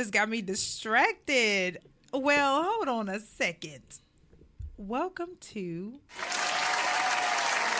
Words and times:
has 0.00 0.10
got 0.10 0.30
me 0.30 0.40
distracted. 0.40 1.78
Well, 2.10 2.64
hold 2.64 2.88
on 2.88 3.10
a 3.10 3.20
second. 3.20 3.82
Welcome 4.78 5.36
to. 5.52 6.00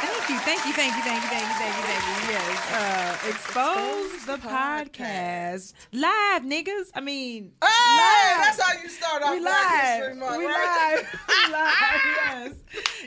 Thank 0.00 0.28
you, 0.30 0.38
thank 0.38 0.64
you, 0.66 0.72
thank 0.72 0.96
you, 0.96 1.02
thank 1.02 1.22
you, 1.22 1.30
thank 1.30 1.48
you, 1.48 1.54
thank 1.58 1.76
you, 1.76 1.82
thank 1.82 2.04
you. 2.06 2.32
Yes, 2.32 2.72
uh, 2.72 3.28
expose 3.28 4.24
the 4.26 4.36
podcast 4.38 5.74
live, 5.92 6.42
niggas. 6.42 6.90
I 6.94 7.00
mean, 7.00 7.52
Hey, 7.62 7.68
live. 7.68 8.44
that's 8.56 8.60
how 8.62 8.80
you 8.82 8.88
start 8.88 9.22
off 9.22 9.30
we 9.32 9.40
live. 9.40 10.16
Month, 10.16 10.38
we 10.38 10.46
right? 10.46 10.96
live. 10.96 11.20
we 11.28 11.52
live. 11.52 12.54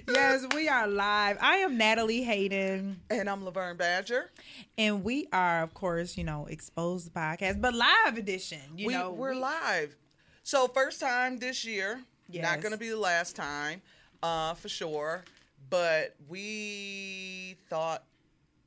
Yes, 0.07 0.43
yes, 0.43 0.45
we 0.53 0.67
are 0.69 0.87
live. 0.87 1.37
I 1.41 1.57
am 1.57 1.77
Natalie 1.77 2.23
Hayden, 2.23 2.99
And 3.09 3.29
I'm 3.29 3.43
Laverne 3.43 3.77
Badger. 3.77 4.29
and 4.77 5.03
we 5.03 5.27
are, 5.33 5.63
of 5.63 5.73
course, 5.73 6.17
you 6.17 6.23
know, 6.23 6.45
expose 6.47 7.05
the 7.05 7.11
podcast, 7.11 7.59
but 7.61 7.73
live 7.73 8.17
edition. 8.17 8.59
You 8.75 8.87
we, 8.87 8.93
know, 8.93 9.11
we're 9.11 9.33
we- 9.33 9.39
live. 9.39 9.95
So 10.43 10.67
first 10.67 10.99
time 10.99 11.37
this 11.39 11.65
year. 11.65 12.01
Yes. 12.29 12.43
Not 12.43 12.61
gonna 12.61 12.77
be 12.77 12.89
the 12.89 12.97
last 12.97 13.35
time, 13.35 13.81
uh, 14.23 14.53
for 14.55 14.67
sure. 14.69 15.23
But 15.69 16.15
we 16.27 17.55
thought 17.69 18.03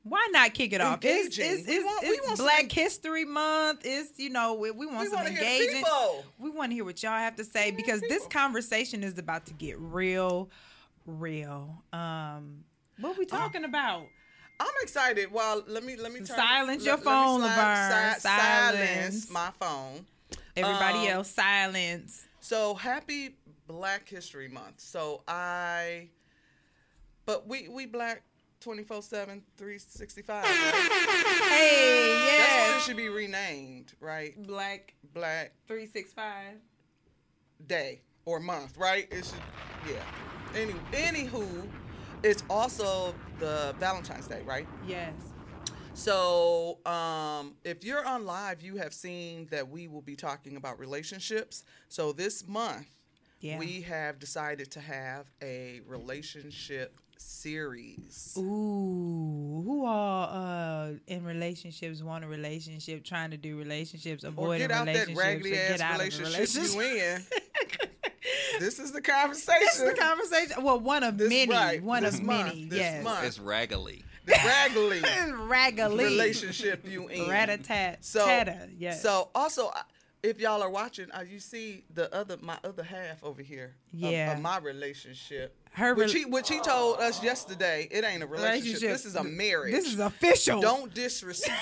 Why 0.03 0.27
not 0.31 0.53
kick 0.53 0.73
it 0.73 0.81
off? 0.81 0.99
It's, 1.03 1.37
Engaging. 1.37 1.59
it's, 1.59 1.67
it's, 1.69 1.85
want- 1.85 2.03
it's 2.03 2.27
want 2.27 2.37
some 2.37 2.45
Black 2.45 2.63
en- 2.63 2.69
History 2.69 3.25
Month. 3.25 3.81
It's 3.85 4.17
you 4.19 4.29
know 4.29 4.53
we, 4.55 4.71
we 4.71 4.85
want 4.85 4.99
we 5.09 5.15
some 5.15 5.25
engagement. 5.25 5.85
We 6.39 6.49
want 6.49 6.71
to 6.71 6.75
hear 6.75 6.85
what 6.85 7.01
y'all 7.03 7.11
have 7.17 7.35
to 7.37 7.43
say 7.43 7.71
because 7.71 8.01
this 8.01 8.25
conversation 8.27 9.03
is 9.03 9.17
about 9.17 9.45
to 9.47 9.53
get 9.53 9.77
real, 9.79 10.49
real. 11.05 11.83
Um, 11.93 12.63
what 12.99 13.17
we 13.17 13.25
talking 13.25 13.63
about? 13.63 14.05
I'm 14.59 14.67
excited. 14.81 15.31
Well, 15.31 15.63
let 15.67 15.83
me 15.83 15.95
let 15.97 16.11
me 16.11 16.19
turn, 16.19 16.27
Silence 16.37 16.83
your 16.83 16.95
let- 16.97 17.05
let 17.05 17.13
phone, 17.13 17.39
slide- 17.41 17.55
Laverne. 17.57 18.13
si- 18.15 18.19
Silence. 18.21 19.23
silence 19.27 19.29
my 19.31 19.51
phone. 19.59 20.05
Everybody 20.55 21.07
Um, 21.09 21.17
else, 21.17 21.29
silence. 21.29 22.25
So 22.39 22.73
happy 22.73 23.35
Black 23.67 24.09
History 24.09 24.47
Month. 24.47 24.79
So 24.79 25.21
I, 25.27 26.09
but 27.27 27.47
we 27.47 27.67
we 27.67 27.85
black 27.85 28.23
24 28.61 29.03
7 29.03 29.43
365 29.55 30.43
right? 30.43 30.49
Hey, 31.51 32.37
that's 32.39 32.71
what 32.71 32.77
it 32.77 32.81
should 32.85 32.97
be 32.97 33.09
renamed 33.09 33.93
right 33.99 34.33
Black 34.47 34.95
black 35.13 35.51
three 35.67 35.85
six 35.85 36.11
five. 36.11 36.55
day 37.67 38.01
or 38.25 38.39
month 38.39 38.75
right 38.77 39.07
it 39.11 39.25
should 39.25 39.93
yeah 39.93 40.01
any 40.55 40.73
anywho 40.93 41.67
it's 42.23 42.43
also 42.49 43.13
the 43.39 43.75
valentine's 43.79 44.25
day 44.27 44.41
right 44.43 44.67
Yes. 44.87 45.13
So, 45.93 46.77
um, 46.85 47.55
if 47.63 47.83
you're 47.83 48.05
on 48.05 48.23
live, 48.27 48.61
you 48.61 48.75
have 48.77 48.93
seen 48.93 49.47
that 49.49 49.67
we 49.67 49.87
will 49.87 50.03
be 50.03 50.15
talking 50.15 50.55
about 50.55 50.77
relationships. 50.77 51.63
So, 51.89 52.11
this 52.11 52.47
month, 52.47 52.85
Yeah. 53.39 53.57
we 53.57 53.81
have 53.81 54.19
decided 54.19 54.69
to 54.73 54.79
have 54.79 55.25
a 55.41 55.81
relationship 55.87 56.99
series. 57.19 58.33
Ooh, 58.37 59.61
who 59.65 59.85
all 59.85 60.29
uh 60.29 60.89
in 61.07 61.23
relationships 61.23 62.01
want 62.01 62.23
a 62.23 62.27
relationship, 62.27 63.03
trying 63.03 63.31
to 63.31 63.37
do 63.37 63.57
relationships, 63.57 64.23
Or 64.23 64.27
avoiding 64.29 64.67
get 64.67 64.71
out 64.77 64.85
that 64.85 65.07
relationships, 65.07 65.19
raggedy 65.19 65.57
ass 65.57 65.69
get 65.69 65.81
out 65.81 65.93
of 65.93 65.97
the 66.11 66.23
relationship 66.23 66.73
you 66.73 66.79
relationship. 66.79 67.33
in. 67.33 68.59
this 68.59 68.79
is 68.79 68.91
the 68.91 69.01
conversation. 69.01 69.59
This 69.61 69.79
is 69.79 69.89
the 69.89 69.95
conversation. 69.95 70.63
Well, 70.63 70.79
one 70.79 71.03
of 71.03 71.17
This- 71.17 71.29
many. 71.29 71.51
right, 71.51 71.81
one 71.83 72.03
this 72.03 72.15
of 72.15 72.23
month, 72.23 72.47
many. 72.49 72.65
this 72.65 72.79
yes. 72.79 73.03
month. 73.03 73.25
It's 73.25 73.39
raggedy. 73.39 74.03
The 74.25 74.33
raggedy 74.33 75.31
Raggedy. 75.47 76.03
relationship 76.03 76.85
you 76.87 77.07
in. 77.07 77.29
Rat-a-tat. 77.29 78.03
So, 78.03 78.25
tatter. 78.25 78.67
Yes. 78.77 79.01
so 79.01 79.29
also, 79.33 79.67
I- 79.73 79.83
if 80.23 80.39
y'all 80.39 80.61
are 80.63 80.69
watching, 80.69 81.09
uh, 81.11 81.21
you 81.21 81.39
see 81.39 81.83
the 81.93 82.13
other 82.13 82.37
my 82.41 82.57
other 82.63 82.83
half 82.83 83.23
over 83.23 83.41
here. 83.41 83.75
of- 83.93 83.99
Yeah. 83.99 84.33
Of, 84.33 84.41
my 84.41 84.57
relationship. 84.57 85.55
Her 85.73 85.93
which 85.93 86.13
rel- 86.13 86.23
he 86.23 86.25
which 86.25 86.49
he 86.49 86.59
told 86.59 86.99
us 86.99 87.21
yesterday. 87.23 87.87
It 87.91 88.03
ain't 88.03 88.23
a 88.23 88.27
relationship. 88.27 88.63
Relationship. 88.81 88.89
This 88.91 89.05
is 89.05 89.15
a 89.15 89.23
marriage. 89.23 89.73
This 89.73 89.93
is 89.93 89.99
official. 89.99 90.61
Don't 90.61 90.93
disrespect. 90.93 91.61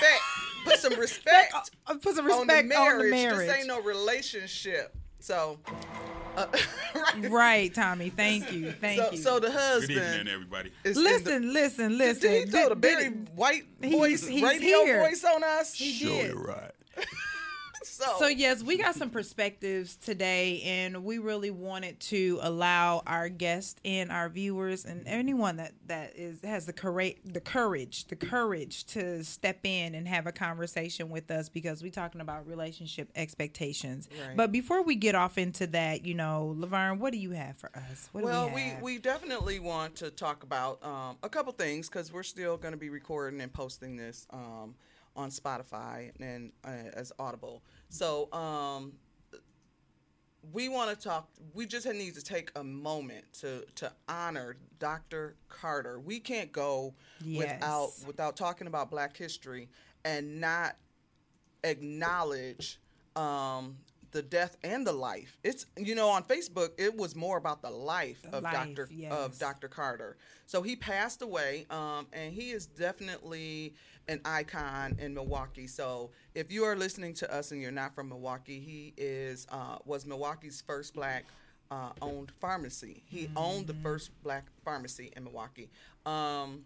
Put 0.64 0.78
some 0.78 0.94
respect 0.98 1.52
Uh, 1.86 1.94
put 1.94 2.14
some 2.16 2.30
on 2.30 2.46
the 2.46 2.54
respect 2.54 2.68
marriage. 2.68 2.92
on 2.92 2.98
the 3.04 3.10
marriage. 3.10 3.48
This 3.48 3.58
ain't 3.58 3.66
no 3.68 3.80
relationship. 3.82 4.94
So, 5.18 5.58
uh, 6.36 6.46
right. 6.94 7.30
Right, 7.30 7.74
Tommy. 7.74 8.10
Thank 8.10 8.52
you. 8.52 8.70
Thank 8.72 9.00
so, 9.00 9.10
you. 9.10 9.16
so 9.18 9.34
the 9.40 9.48
Good 9.48 9.56
husband. 9.56 9.90
evening, 9.98 10.28
everybody. 10.32 10.70
is 10.84 10.96
in 10.96 11.02
the- 11.04 11.10
listen, 11.10 11.52
listen, 11.52 11.98
listen. 11.98 12.30
Did 12.30 12.46
he 12.48 12.52
told 12.52 12.72
a 12.72 12.74
Did- 12.76 12.80
very 12.80 13.08
white 13.34 13.64
He's- 13.82 13.92
voice, 13.94 14.26
he's 14.26 14.42
radio 14.42 14.84
here. 14.84 15.00
voice 15.00 15.24
on 15.24 15.42
us. 15.42 15.74
He 15.74 15.92
Show 15.92 16.08
did. 16.08 16.30
it 16.30 16.36
right. 16.36 16.70
So, 17.96 18.16
So 18.18 18.26
yes, 18.26 18.62
we 18.62 18.76
got 18.76 18.94
some 18.94 19.10
perspectives 19.10 19.96
today, 19.96 20.60
and 20.62 21.02
we 21.04 21.18
really 21.18 21.50
wanted 21.50 21.98
to 22.00 22.38
allow 22.42 23.02
our 23.06 23.28
guests 23.28 23.80
and 23.84 24.12
our 24.12 24.28
viewers 24.28 24.84
and 24.84 25.06
anyone 25.06 25.56
that 25.56 25.72
that 25.86 26.12
is 26.16 26.40
has 26.42 26.66
the 26.66 26.72
courage, 26.72 27.16
the 27.24 27.40
courage, 27.40 28.06
the 28.08 28.16
courage 28.16 28.84
to 28.86 29.24
step 29.24 29.60
in 29.64 29.94
and 29.94 30.06
have 30.06 30.26
a 30.26 30.32
conversation 30.32 31.08
with 31.08 31.30
us 31.30 31.48
because 31.48 31.82
we're 31.82 31.90
talking 31.90 32.20
about 32.20 32.46
relationship 32.46 33.10
expectations. 33.16 34.08
Right. 34.26 34.36
But 34.36 34.52
before 34.52 34.82
we 34.82 34.94
get 34.96 35.14
off 35.14 35.38
into 35.38 35.66
that, 35.68 36.04
you 36.04 36.14
know, 36.14 36.54
Laverne, 36.58 36.98
what 36.98 37.12
do 37.12 37.18
you 37.18 37.30
have 37.30 37.56
for 37.56 37.70
us? 37.74 38.10
What 38.12 38.24
well, 38.24 38.50
we 38.50 38.74
we, 38.80 38.82
we 38.82 38.98
definitely 38.98 39.58
want 39.58 39.96
to 39.96 40.10
talk 40.10 40.42
about 40.42 40.84
um, 40.84 41.16
a 41.22 41.28
couple 41.28 41.52
things 41.52 41.88
because 41.88 42.12
we're 42.12 42.22
still 42.22 42.56
going 42.56 42.72
to 42.72 42.78
be 42.78 42.90
recording 42.90 43.40
and 43.40 43.52
posting 43.52 43.96
this 43.96 44.26
um, 44.30 44.74
on 45.14 45.30
Spotify 45.30 46.10
and 46.20 46.52
uh, 46.64 46.70
as 46.94 47.12
Audible. 47.18 47.62
So 47.88 48.30
um, 48.32 48.92
we 50.52 50.68
want 50.68 50.90
to 50.90 50.96
talk. 51.08 51.28
We 51.54 51.66
just 51.66 51.86
need 51.86 52.14
to 52.14 52.22
take 52.22 52.50
a 52.56 52.64
moment 52.64 53.24
to 53.40 53.64
to 53.76 53.92
honor 54.08 54.56
Dr. 54.78 55.36
Carter. 55.48 55.98
We 56.00 56.20
can't 56.20 56.52
go 56.52 56.94
without 57.24 57.90
Yes. 57.96 58.04
without 58.06 58.36
talking 58.36 58.66
about 58.66 58.90
Black 58.90 59.16
history 59.16 59.68
and 60.04 60.40
not 60.40 60.76
acknowledge 61.64 62.78
um, 63.16 63.76
the 64.12 64.22
death 64.22 64.56
and 64.62 64.86
the 64.86 64.92
life. 64.92 65.36
It's 65.42 65.66
you 65.76 65.94
know 65.94 66.08
on 66.10 66.22
Facebook 66.24 66.70
it 66.78 66.96
was 66.96 67.16
more 67.16 67.38
about 67.38 67.62
the 67.62 67.70
life 67.70 68.22
The 68.22 68.36
of 68.38 68.42
life, 68.44 68.52
Dr. 68.52 68.88
yes. 68.90 69.12
of 69.12 69.38
Dr. 69.38 69.68
Carter. 69.68 70.16
So 70.46 70.62
he 70.62 70.76
passed 70.76 71.22
away, 71.22 71.66
um, 71.70 72.06
and 72.12 72.32
he 72.32 72.50
is 72.50 72.66
definitely 72.66 73.74
an 74.08 74.20
icon 74.24 74.96
in 75.00 75.14
Milwaukee. 75.14 75.66
So 75.66 76.10
if 76.34 76.52
you 76.52 76.64
are 76.64 76.76
listening 76.76 77.14
to 77.14 77.34
us 77.34 77.50
and 77.50 77.60
you're 77.60 77.72
not 77.72 77.94
from 77.94 78.08
Milwaukee, 78.08 78.60
he 78.60 78.94
is 78.96 79.46
uh, 79.50 79.78
was 79.84 80.06
Milwaukee's 80.06 80.62
first 80.66 80.94
black. 80.94 81.24
Uh, 81.68 81.90
owned 82.00 82.30
pharmacy. 82.40 83.02
He 83.06 83.28
owned 83.34 83.66
the 83.66 83.72
Mm-hmm. 83.72 83.82
first 83.82 84.10
black 84.22 84.44
pharmacy 84.64 85.12
in 85.16 85.24
Milwaukee. 85.24 85.68
Um, 86.06 86.60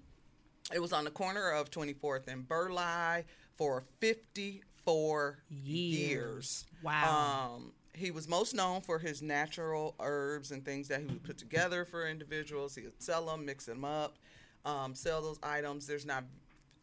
it 0.75 0.79
was 0.79 0.93
on 0.93 1.05
the 1.05 1.11
corner 1.11 1.53
of 1.53 1.71
24th 1.71 2.29
and 2.29 2.47
Burleigh 2.47 3.25
for 3.57 3.83
54 4.01 5.39
Years. 5.49 5.99
years. 5.99 6.67
Wow. 6.83 7.55
Um, 7.57 7.73
he 7.95 8.11
was 8.11 8.29
most 8.29 8.55
known 8.55 8.83
for 8.83 8.99
his 8.99 9.23
natural 9.23 9.95
herbs 10.01 10.51
and 10.51 10.63
things 10.65 10.89
that 10.89 11.01
he 11.01 11.07
would 11.07 11.23
put 11.25 11.39
together 11.39 11.87
for 11.87 12.07
individuals. 12.07 12.75
He 12.75 12.83
would 12.83 13.03
sell 13.03 13.25
them, 13.25 13.47
mix 13.47 13.65
them 13.65 13.87
up, 13.87 14.19
um, 14.67 14.95
sell 14.95 15.23
those 15.23 15.39
items. 15.43 15.87
There's 15.87 16.05
not, 16.05 16.25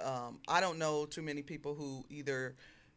um, 0.04 0.40
I 0.48 0.62
don't 0.62 0.78
know 0.78 1.06
too 1.06 1.22
many 1.22 1.42
people 1.42 1.74
who 1.76 2.06
either 2.10 2.56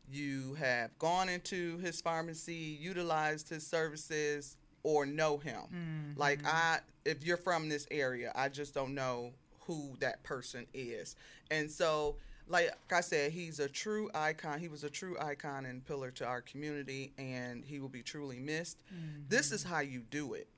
you 0.08 0.54
have 0.54 0.96
gone 0.98 1.28
into 1.28 1.78
his 1.78 2.00
pharmacy, 2.00 2.76
utilized 2.80 3.48
his 3.48 3.66
services, 3.66 4.56
or 4.82 5.06
know 5.06 5.38
him. 5.38 6.14
Like 6.16 6.40
I, 6.46 6.80
if 7.04 7.24
you're 7.24 7.36
from 7.36 7.68
this 7.68 7.86
area, 7.90 8.32
I 8.34 8.48
just 8.48 8.74
don't 8.74 8.94
know 8.94 9.32
who 9.60 9.96
that 10.00 10.22
person 10.24 10.66
is. 10.74 11.16
And 11.50 11.70
so, 11.70 12.16
like 12.48 12.70
I 12.92 13.00
said, 13.02 13.30
he's 13.30 13.60
a 13.60 13.68
true 13.68 14.10
icon. 14.14 14.58
He 14.58 14.68
was 14.68 14.82
a 14.82 14.90
true 14.90 15.16
icon 15.20 15.64
and 15.66 15.84
pillar 15.86 16.10
to 16.12 16.26
our 16.26 16.40
community, 16.40 17.12
and 17.18 17.64
he 17.64 17.78
will 17.78 17.88
be 17.88 18.02
truly 18.02 18.40
missed. 18.40 18.82
This 19.28 19.52
is 19.52 19.62
how 19.62 19.80
you 19.80 20.00
do 20.10 20.34
it. 20.34 20.48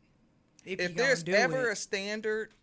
if 0.65 0.81
If 0.81 0.95
there's 0.97 1.25
ever 1.29 1.69
it. 1.69 1.73
a 1.73 1.77
standard, 1.77 2.55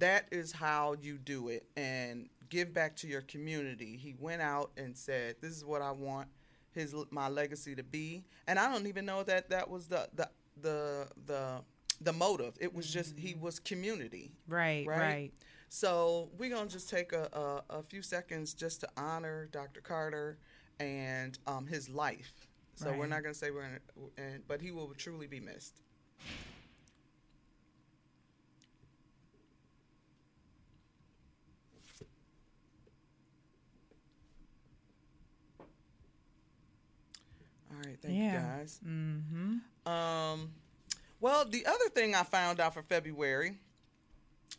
that 0.00 0.26
is 0.32 0.52
how 0.52 0.94
you 1.00 1.18
do 1.18 1.48
it 1.48 1.64
and 1.76 2.28
give 2.48 2.72
back 2.72 2.96
to 2.96 3.06
your 3.06 3.22
community. 3.22 3.96
He 3.96 4.14
went 4.18 4.42
out 4.42 4.70
and 4.76 4.96
said, 4.96 5.36
"This 5.40 5.52
is 5.52 5.64
what 5.64 5.82
I 5.82 5.90
want 5.90 6.28
his 6.72 6.94
my 7.10 7.28
legacy 7.28 7.74
to 7.74 7.82
be," 7.82 8.24
and 8.46 8.58
I 8.58 8.72
don't 8.72 8.86
even 8.86 9.04
know 9.04 9.22
that 9.24 9.50
that 9.50 9.68
was 9.68 9.86
the 9.86 10.08
the 10.14 10.28
the 10.60 11.08
the 11.26 11.62
the 12.00 12.12
motive. 12.12 12.54
It 12.60 12.74
was 12.74 12.90
just 12.90 13.18
he 13.18 13.34
was 13.34 13.58
community. 13.58 14.32
right, 14.46 14.86
right? 14.86 14.98
right. 14.98 15.32
So 15.68 16.30
we're 16.38 16.50
gonna 16.50 16.68
just 16.68 16.88
take 16.88 17.12
a, 17.12 17.28
a, 17.70 17.78
a 17.78 17.82
few 17.82 18.02
seconds 18.02 18.54
just 18.54 18.80
to 18.80 18.88
honor 18.96 19.48
Dr. 19.52 19.80
Carter 19.80 20.38
and 20.80 21.38
um, 21.46 21.66
his 21.66 21.88
life. 21.88 22.48
So 22.74 22.92
we're 22.92 23.08
not 23.08 23.22
gonna 23.22 23.34
say 23.34 23.50
we're 23.50 23.80
and, 24.16 24.46
but 24.46 24.60
he 24.62 24.70
will 24.70 24.94
truly 24.96 25.26
be 25.26 25.40
missed. 25.40 25.82
All 37.78 37.84
right, 37.88 37.98
thank 38.02 38.14
Yeah. 38.16 38.32
you 38.32 38.38
guys. 38.38 38.80
Mm-hmm. 38.84 39.88
Um, 39.88 40.50
well, 41.20 41.44
the 41.44 41.64
other 41.66 41.88
thing 41.90 42.14
I 42.14 42.22
found 42.24 42.60
out 42.60 42.74
for 42.74 42.82
February, 42.82 43.58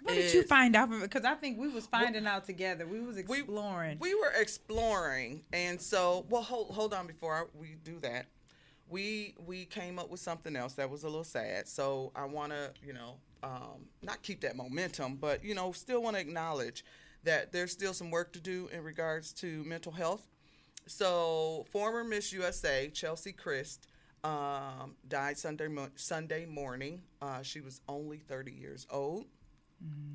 What 0.03 0.13
did 0.15 0.33
you 0.33 0.43
find 0.43 0.75
out 0.75 0.87
from? 0.89 1.01
Because 1.01 1.25
I 1.25 1.33
think 1.33 1.57
we 1.59 1.67
was 1.67 1.85
finding 1.85 2.25
out 2.25 2.45
together. 2.45 2.85
We 2.87 3.01
was 3.01 3.17
We- 3.27 3.39
exploring. 3.39 3.97
we 3.99 4.15
were 4.15 4.31
exploring, 4.35 5.43
and 5.51 5.81
so 5.81 6.25
well, 6.29 6.41
hold 6.43 6.69
hold 6.73 6.93
on 6.93 7.07
before 7.07 7.35
I, 7.35 7.43
we 7.59 7.75
do 7.83 7.99
that. 8.01 8.27
We 8.87 9.35
we 9.45 9.65
came 9.65 9.99
up 9.99 10.09
with 10.09 10.21
something 10.21 10.55
else 10.55 10.73
that 10.73 10.89
was 10.89 11.03
a 11.03 11.07
little 11.07 11.23
sad. 11.25 11.67
So 11.67 12.11
I 12.15 12.25
want 12.25 12.53
to 12.53 12.71
you 12.81 12.93
know 12.93 13.17
um, 13.43 13.87
not 14.01 14.21
keep 14.21 14.39
that 14.41 14.55
momentum, 14.55 15.15
but 15.17 15.43
you 15.43 15.53
know 15.53 15.71
still 15.73 16.01
want 16.01 16.15
to 16.15 16.21
acknowledge 16.21 16.85
that 17.25 17.51
there's 17.51 17.71
still 17.73 17.93
some 17.93 18.09
work 18.09 18.31
to 18.33 18.39
do 18.39 18.69
in 18.71 18.83
regards 18.83 19.33
to 19.33 19.63
mental 19.65 19.91
health. 19.91 20.25
So 20.87 21.65
former 21.71 22.03
Miss 22.03 22.31
USA 22.33 22.89
Cheslie 22.93 23.33
Kryst 23.33 23.79
um, 24.23 24.95
died 25.07 25.37
Sunday 25.37 25.67
mo- 25.67 25.89
Sunday 25.95 26.45
morning. 26.45 27.01
Uh, 27.21 27.41
she 27.41 27.61
was 27.61 27.81
only 27.87 28.17
30 28.17 28.51
years 28.51 28.85
old, 28.89 29.25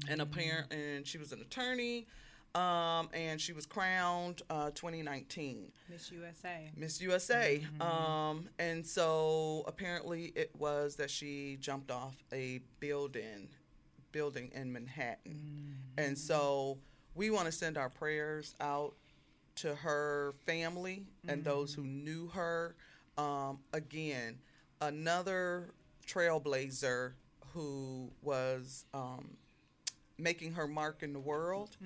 and 0.08 0.20
a 0.20 0.26
parent, 0.26 0.72
and 0.72 1.06
she 1.06 1.16
was 1.18 1.32
an 1.32 1.40
attorney, 1.40 2.06
um, 2.54 3.08
and 3.14 3.40
she 3.40 3.52
was 3.52 3.66
crowned 3.66 4.42
uh, 4.50 4.70
2019 4.74 5.72
Miss 5.88 6.10
USA. 6.12 6.70
Miss 6.76 7.00
USA. 7.00 7.64
Um, 7.80 8.48
and 8.58 8.84
so 8.86 9.64
apparently 9.66 10.32
it 10.34 10.50
was 10.58 10.96
that 10.96 11.10
she 11.10 11.56
jumped 11.60 11.90
off 11.90 12.14
a 12.32 12.60
building, 12.80 13.48
building 14.12 14.50
in 14.54 14.72
Manhattan, 14.72 15.76
and 15.96 16.18
so 16.18 16.78
we 17.14 17.30
want 17.30 17.46
to 17.46 17.52
send 17.52 17.78
our 17.78 17.88
prayers 17.88 18.54
out 18.60 18.94
to 19.56 19.74
her 19.74 20.34
family 20.46 21.04
and 21.28 21.44
those 21.44 21.72
who 21.74 21.82
knew 21.84 22.28
her. 22.28 22.74
Um, 23.16 23.60
again, 23.72 24.38
another 24.80 25.70
trailblazer 26.06 27.12
who 27.52 28.10
was 28.22 28.84
um, 28.92 29.36
making 30.18 30.52
her 30.54 30.66
mark 30.66 31.02
in 31.04 31.12
the 31.12 31.20
world, 31.20 31.76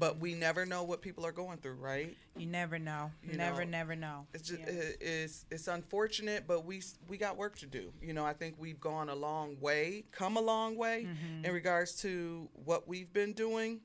but 0.00 0.18
we 0.18 0.34
never 0.34 0.66
know 0.66 0.82
what 0.82 1.00
people 1.00 1.24
are 1.24 1.30
going 1.32 1.58
through, 1.58 1.74
right? 1.76 2.16
You 2.36 2.46
never 2.46 2.78
know. 2.80 3.12
You 3.22 3.36
never, 3.36 3.64
know, 3.64 3.70
never 3.70 3.94
know. 3.96 4.26
It's 4.34 4.48
just 4.48 4.60
it, 4.62 4.96
it's 5.00 5.44
it's 5.52 5.68
unfortunate, 5.68 6.44
but 6.48 6.64
we 6.64 6.82
we 7.08 7.16
got 7.16 7.36
work 7.36 7.56
to 7.60 7.66
do. 7.66 7.92
You 8.02 8.12
know, 8.14 8.24
I 8.24 8.32
think 8.32 8.56
we've 8.58 8.80
gone 8.80 9.08
a 9.08 9.14
long 9.14 9.56
way, 9.60 10.04
come 10.10 10.36
a 10.36 10.40
long 10.40 10.76
way 10.76 11.06
Mm-hmm. 11.06 11.44
in 11.44 11.52
regards 11.52 12.00
to 12.02 12.48
what 12.64 12.88
we've 12.88 13.12
been 13.12 13.32
doing 13.32 13.80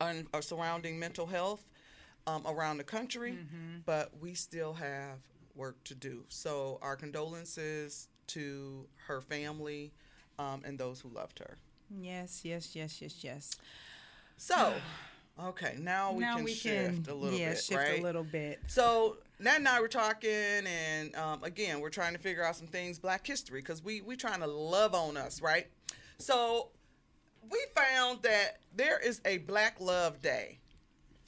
on 0.00 0.26
uh, 0.32 0.40
surrounding 0.40 0.98
mental 0.98 1.26
health 1.26 1.64
um, 2.30 2.42
around 2.46 2.76
the 2.78 2.84
country, 2.84 3.32
Mm-hmm. 3.32 3.78
but 3.86 4.10
we 4.20 4.34
still 4.34 4.74
have 4.74 5.18
work 5.54 5.82
to 5.84 5.94
do. 5.94 6.24
So 6.28 6.78
our 6.82 6.96
condolences 6.96 8.08
to 8.28 8.86
her 9.06 9.20
family 9.20 9.92
um, 10.38 10.62
and 10.64 10.78
those 10.78 11.00
who 11.00 11.08
loved 11.08 11.38
her. 11.40 11.56
Yes, 12.00 12.42
yes, 12.44 12.74
yes, 12.76 13.02
yes, 13.02 13.24
yes. 13.24 13.50
So, 14.36 14.72
okay, 15.44 15.76
now 15.80 16.12
we 16.12 16.20
now 16.22 16.36
can 16.36 16.44
we 16.44 16.54
shift 16.54 17.04
can 17.04 17.12
a 17.12 17.16
little 17.16 17.38
yeah, 17.38 17.50
bit, 17.50 17.58
shift 17.62 17.80
right? 17.80 18.00
a 18.00 18.02
little 18.02 18.24
bit. 18.24 18.60
So 18.68 19.16
Nat 19.40 19.56
and 19.56 19.68
I 19.68 19.80
were 19.80 19.88
talking, 19.88 20.30
and 20.30 21.14
um, 21.16 21.42
again, 21.42 21.80
we're 21.80 21.90
trying 21.90 22.12
to 22.12 22.18
figure 22.20 22.44
out 22.44 22.56
some 22.56 22.68
things 22.68 22.98
Black 22.98 23.26
history 23.26 23.60
because 23.60 23.82
we 23.82 24.00
we 24.02 24.16
trying 24.16 24.40
to 24.40 24.46
love 24.46 24.94
on 24.94 25.16
us, 25.16 25.42
right? 25.42 25.66
So 26.18 26.68
we 27.50 27.58
found 27.74 28.22
that 28.22 28.60
there 28.74 28.98
is 28.98 29.20
a 29.24 29.38
Black 29.38 29.80
Love 29.80 30.22
Day. 30.22 30.59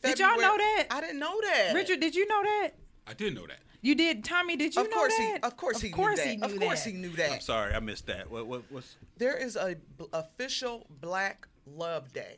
Did 0.02 0.18
y'all 0.18 0.36
know 0.40 0.56
that? 0.56 0.86
I 0.90 1.00
didn't 1.00 1.18
know 1.18 1.40
that. 1.42 1.72
Richard, 1.74 2.00
did 2.00 2.14
you 2.14 2.26
know 2.26 2.42
that? 2.42 2.70
I 3.06 3.14
did 3.14 3.34
know 3.34 3.46
that. 3.46 3.58
You 3.80 3.94
did, 3.96 4.24
Tommy. 4.24 4.56
Did 4.56 4.74
you 4.76 4.82
of 4.82 4.90
know 4.90 5.08
that? 5.08 5.38
he, 5.42 5.42
of 5.42 5.56
course 5.56 5.80
he 5.80 5.90
course 5.90 6.18
knew 6.18 6.24
that. 6.24 6.30
he 6.30 6.36
knew 6.36 6.40
that. 6.48 6.52
of 6.54 6.60
course 6.60 6.84
that. 6.84 6.90
he 6.90 6.96
knew 6.96 7.10
that. 7.16 7.32
I'm 7.32 7.40
sorry, 7.40 7.74
I 7.74 7.80
missed 7.80 8.06
that. 8.06 8.30
What 8.30 8.46
what 8.46 8.62
what's 8.70 8.96
There 9.16 9.36
is 9.36 9.56
a 9.56 9.76
b- 9.98 10.06
official 10.12 10.86
Black 11.00 11.48
Love 11.66 12.12
Day. 12.12 12.36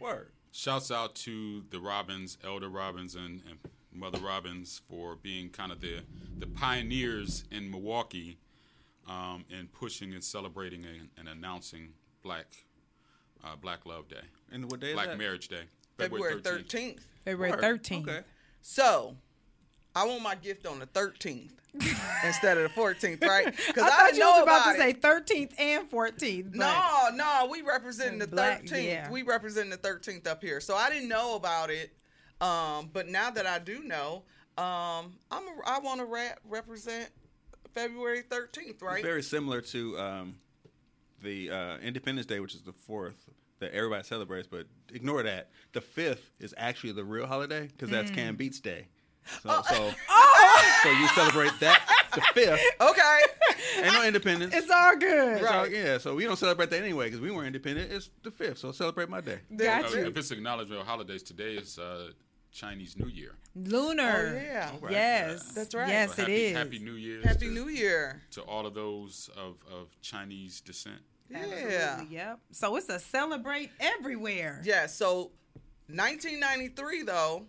word? 0.00 0.30
Shouts 0.50 0.90
out 0.90 1.14
to 1.16 1.62
the 1.70 1.78
Robbins, 1.78 2.38
Elder 2.42 2.68
Robbins, 2.68 3.14
and, 3.14 3.42
and 3.48 3.58
Mother 3.92 4.18
Robbins 4.18 4.80
for 4.88 5.14
being 5.16 5.50
kind 5.50 5.70
of 5.70 5.80
the 5.80 6.00
the 6.38 6.46
pioneers 6.46 7.44
in 7.52 7.70
Milwaukee 7.70 8.38
um, 9.08 9.44
in 9.50 9.68
pushing 9.68 10.12
and 10.12 10.24
celebrating 10.24 10.84
and, 10.84 11.08
and 11.16 11.28
announcing 11.28 11.90
Black 12.22 12.46
uh, 13.44 13.54
Black 13.54 13.86
Love 13.86 14.08
Day, 14.08 14.16
And 14.50 14.68
what 14.70 14.80
day 14.80 14.88
is 14.88 14.94
Black 14.94 15.06
that? 15.08 15.18
Marriage 15.18 15.46
Day, 15.46 15.62
February 15.98 16.34
13th. 16.40 16.64
13th. 16.68 16.98
February 17.24 17.60
thirteenth. 17.60 18.08
Okay. 18.08 18.20
So, 18.62 19.16
I 19.94 20.06
want 20.06 20.22
my 20.22 20.34
gift 20.34 20.66
on 20.66 20.78
the 20.78 20.86
13th 20.86 21.50
instead 22.24 22.56
of 22.56 22.62
the 22.74 22.80
14th, 22.80 23.22
right? 23.22 23.46
Because 23.46 23.84
thought 23.84 23.92
I, 23.92 24.06
didn't 24.06 24.16
you 24.18 24.20
know 24.20 24.30
was 24.32 24.42
about 24.42 24.60
about 24.62 24.72
to 24.72 24.78
say 24.78 24.92
thirteenth 24.94 25.54
and 25.58 25.88
fourteenth. 25.90 26.54
No, 26.54 27.08
no, 27.14 27.48
we 27.50 27.62
representing 27.62 28.18
the 28.18 28.26
Black- 28.26 28.64
13th. 28.64 28.84
yeah. 28.84 29.10
We 29.10 29.22
representing 29.22 29.70
the 29.70 29.76
13th 29.76 30.26
up 30.26 30.42
here. 30.42 30.60
So 30.60 30.74
I 30.76 30.88
didn't 30.90 31.08
know 31.08 31.34
about 31.36 31.70
it. 31.70 31.92
Um, 32.40 32.90
but 32.92 33.08
now 33.08 33.30
that 33.30 33.46
I 33.46 33.58
do 33.58 33.82
know, 33.82 34.22
um, 34.56 35.14
I'm 35.30 35.42
a, 35.48 35.52
I 35.66 35.78
want 35.80 36.00
to 36.00 36.06
re- 36.06 36.34
represent 36.48 37.10
February 37.74 38.22
13th, 38.22 38.80
right? 38.82 38.98
It's 38.98 39.04
very 39.04 39.22
similar 39.22 39.60
to 39.60 39.98
um, 39.98 40.34
the 41.22 41.50
uh, 41.50 41.78
Independence 41.78 42.26
Day, 42.26 42.40
which 42.40 42.54
is 42.54 42.62
the 42.62 42.72
fourth 42.72 43.28
that 43.60 43.72
everybody 43.72 44.04
celebrates. 44.04 44.46
But 44.46 44.66
ignore 44.92 45.22
that. 45.22 45.50
The 45.72 45.80
fifth 45.80 46.30
is 46.40 46.54
actually 46.56 46.92
the 46.92 47.04
real 47.04 47.26
holiday 47.26 47.66
because 47.68 47.90
that's 47.90 48.10
Can 48.10 48.36
Beats 48.36 48.60
Day. 48.60 48.86
So 49.42 49.62
so, 49.68 49.90
so 50.82 50.90
you 50.90 51.06
celebrate 51.08 51.52
that 51.60 51.82
the 52.14 52.20
fifth. 52.32 52.60
okay. 52.80 53.20
Ain't 53.82 53.92
no 53.92 54.04
independence. 54.04 54.54
It's 54.54 54.70
all 54.70 54.96
good. 54.96 55.40
So, 55.40 55.44
Right. 55.44 55.70
yeah, 55.70 55.98
so 55.98 56.14
we 56.14 56.24
don't 56.24 56.38
celebrate 56.38 56.70
that 56.70 56.82
anyway 56.82 57.06
because 57.06 57.20
we 57.20 57.30
weren't 57.30 57.46
independent. 57.48 57.92
It's 57.92 58.10
the 58.22 58.30
fifth, 58.30 58.58
so 58.58 58.72
celebrate 58.72 59.08
my 59.08 59.20
day. 59.20 59.38
Got 59.54 59.84
Uh, 59.94 59.98
if 59.98 60.16
it's 60.16 60.30
acknowledgement 60.30 60.80
of 60.80 60.86
holidays, 60.86 61.22
today 61.22 61.54
is 61.56 61.78
uh, 61.78 62.10
Chinese 62.50 62.96
New 62.96 63.08
Year. 63.08 63.34
Lunar. 63.54 64.34
Oh, 64.34 64.42
yeah. 64.42 64.70
All 64.72 64.78
right. 64.80 64.92
Yes. 64.92 65.52
That's 65.52 65.74
right. 65.74 65.88
Yes, 65.88 66.14
So 66.14 66.22
happy, 66.22 66.44
is. 66.46 66.56
Happy 66.56 66.78
New 66.78 66.94
Year. 66.94 67.20
Happy 67.22 67.46
to, 67.46 67.52
New 67.52 67.68
Year. 67.68 68.22
to 68.32 68.40
all 68.42 68.66
of 68.66 68.74
those 68.74 69.28
of, 69.36 69.62
of 69.70 69.88
Chinese 70.00 70.60
descent. 70.60 71.00
Yeah. 71.30 72.02
Yep. 72.08 72.38
So 72.52 72.76
it's 72.76 72.88
a 72.88 72.98
celebrate 72.98 73.70
everywhere. 73.80 74.60
Yeah, 74.64 74.86
so 74.86 75.30
1993 75.88 77.02
though, 77.02 77.46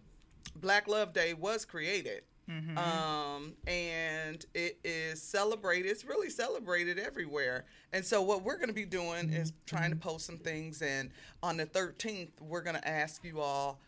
Black 0.56 0.88
Love 0.88 1.14
Day 1.14 1.34
was 1.34 1.66
created. 1.66 2.24
Mm-hmm. 2.50 2.78
Um, 2.78 3.54
and 3.68 4.44
it 4.56 4.80
is 4.84 5.22
celebrated. 5.22 5.88
It's 5.88 6.04
really 6.04 6.32
celebrated 6.32 6.98
everywhere. 6.98 7.66
And 7.94 8.04
so 8.04 8.24
what 8.24 8.44
we're 8.44 8.56
going 8.56 8.70
to 8.70 8.74
be 8.74 8.86
doing 8.86 9.30
is 9.30 9.52
mm-hmm. 9.52 9.76
trying 9.76 9.92
to 9.92 9.96
mm-hmm. 9.96 10.10
post 10.10 10.26
some 10.26 10.40
things 10.40 10.82
and 10.82 11.12
on 11.44 11.58
the 11.58 11.66
13th 11.66 12.30
we're 12.42 12.62
going 12.62 12.76
to 12.76 12.88
ask 12.88 13.24
you 13.24 13.40
all 13.40 13.80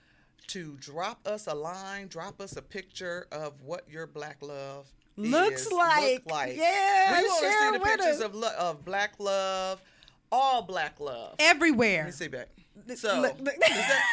to 0.48 0.78
drop 0.80 1.26
us 1.26 1.48
a 1.48 1.56
line, 1.56 2.08
drop 2.08 2.42
us 2.42 2.56
a 2.58 2.62
picture 2.62 3.28
of 3.32 3.62
what 3.62 3.90
your 3.90 4.06
black 4.06 4.38
love 4.42 4.92
Looks 5.18 5.66
is, 5.68 5.72
like. 5.72 6.24
look 6.26 6.32
like. 6.32 6.58
Yeah, 6.58 7.20
we 7.22 7.28
want 7.28 7.44
to 7.44 7.52
see 7.52 7.72
the 7.78 7.80
pictures 7.86 8.22
of 8.22 8.34
lo- 8.36 8.56
of 8.58 8.84
black 8.86 9.14
love, 9.20 9.82
all 10.32 10.62
black 10.62 11.00
love. 11.00 11.36
Everywhere. 11.40 11.98
Let 11.98 12.06
me 12.08 12.12
see 12.12 12.28
back. 12.28 12.48
So 12.96 13.20
Look- 13.20 13.40
look- 13.40 13.54
is 13.54 13.60
that 13.60 14.04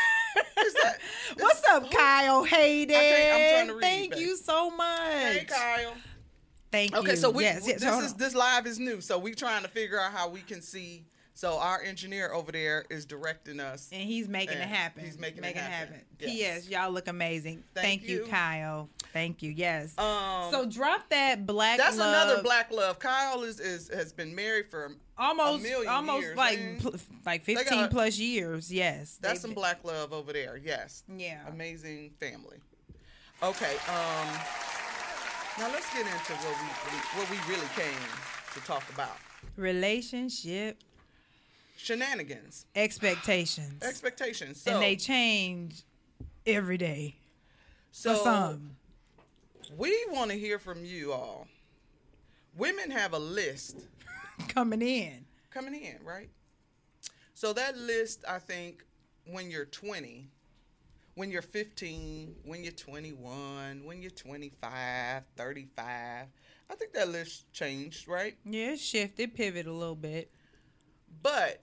is 0.59 0.75
that 0.75 0.99
What's 1.39 1.65
up, 1.69 1.91
Kyle 1.91 2.45
Hayden? 2.45 2.95
can't- 2.97 3.33
I'm 3.35 3.55
trying 3.55 3.67
to 3.69 3.75
read, 3.75 3.81
Thank 3.81 4.17
you 4.19 4.37
so 4.37 4.71
much. 4.71 5.01
Hey 5.13 5.45
Kyle. 5.49 5.95
Thank 6.71 6.93
you. 6.93 6.99
Okay, 6.99 7.17
so 7.17 7.31
we 7.31 7.45
yes, 7.45 7.63
yes, 7.67 7.81
this 7.81 8.05
is 8.05 8.13
on. 8.13 8.19
this 8.19 8.35
live 8.35 8.67
is 8.67 8.79
new, 8.79 9.01
so 9.01 9.19
we're 9.19 9.35
trying 9.35 9.63
to 9.63 9.69
figure 9.69 9.99
out 9.99 10.13
how 10.13 10.29
we 10.29 10.41
can 10.41 10.61
see. 10.61 11.05
So 11.33 11.57
our 11.61 11.81
engineer 11.83 12.33
over 12.33 12.51
there 12.51 12.85
is 12.91 13.07
directing 13.07 13.61
us. 13.61 13.89
and 13.93 14.03
he's 14.03 14.29
making 14.29 14.59
it 14.59 14.69
happen. 14.69 15.05
he's 15.05 15.17
making 15.19 15.45
it 15.45 15.57
happen. 15.57 16.01
Yes. 16.19 16.31
P.S. 16.31 16.69
Y'all 16.69 16.91
look 16.91 17.07
amazing. 17.07 17.63
Thank 17.75 18.01
Thank, 18.01 18.03
you. 18.11 18.25
you. 18.25 18.27
Kyle. 18.27 18.89
Thank 19.13 19.43
you. 19.43 19.51
Yes. 19.51 19.97
Um, 19.99 20.51
so 20.51 20.67
drop 20.67 21.09
that 21.11 21.47
black. 21.47 21.79
that's 21.79 21.97
love, 21.97 22.09
another 22.09 22.43
black 22.43 22.71
love. 22.73 22.99
Kyle 22.99 23.43
is, 23.43 23.59
is 23.61 23.89
has 23.93 24.13
been 24.13 24.35
married 24.35 24.71
for. 24.71 24.93
almost 25.17 25.63
million 25.63 25.89
almost 25.93 26.23
years, 26.23 26.37
like 26.37 26.79
pl- 26.81 26.95
like 27.25 27.45
15 27.45 27.65
got- 27.67 27.91
plus 27.91 28.19
years. 28.19 28.73
Yes. 28.73 29.19
That's 29.21 29.41
some 29.41 29.51
been- 29.51 29.57
black 29.57 29.85
love 29.85 30.13
over 30.13 30.33
there. 30.33 30.57
Yes. 30.63 31.05
Yeah. 31.17 31.41
Amazing 31.49 32.11
family. 32.21 32.59
Okay. 33.43 33.73
Um. 33.89 34.29
Now 35.59 35.69
let's 35.73 35.93
get 35.93 36.03
into 36.07 36.33
what 36.35 36.57
we 36.61 37.19
what 37.19 37.31
we 37.31 37.53
really 37.53 37.67
came 37.75 38.09
to 38.55 38.61
talk 38.61 38.85
about. 38.95 39.17
Relationship 39.57 40.83
Shenanigans, 41.77 42.67
expectations. 42.77 43.83
expectations. 43.83 44.61
So, 44.61 44.73
and 44.73 44.83
they 44.83 44.97
change 44.97 45.83
every 46.47 46.77
day 46.77 47.17
so 47.93 48.15
some. 48.23 48.77
We 49.77 49.97
want 50.11 50.31
to 50.31 50.39
hear 50.39 50.59
from 50.59 50.85
you 50.85 51.13
all. 51.13 51.47
Women 52.57 52.91
have 52.91 53.13
a 53.13 53.19
list 53.19 53.87
Coming 54.49 54.83
in. 54.83 55.25
coming 55.51 55.75
in, 55.75 56.05
right? 56.05 56.31
So 57.35 57.53
that 57.53 57.77
list, 57.77 58.25
I 58.29 58.39
think, 58.39 58.85
when 59.27 59.51
you're 59.51 59.65
20, 59.67 60.29
when 61.15 61.31
you're 61.31 61.43
15, 61.43 62.35
when 62.45 62.63
you're 62.63 62.73
21, 62.73 63.85
when 63.85 64.03
you're 64.03 64.11
25, 64.11 65.23
35. 65.37 66.27
I 66.71 66.75
think 66.75 66.93
that 66.95 67.09
list 67.09 67.53
changed, 67.53 68.09
right? 68.09 68.37
Yeah, 68.45 68.73
it 68.73 68.81
shifted, 68.81 69.35
pivot 69.35 69.67
a 69.67 69.73
little 69.73 69.95
bit. 69.95 70.31
But 71.23 71.63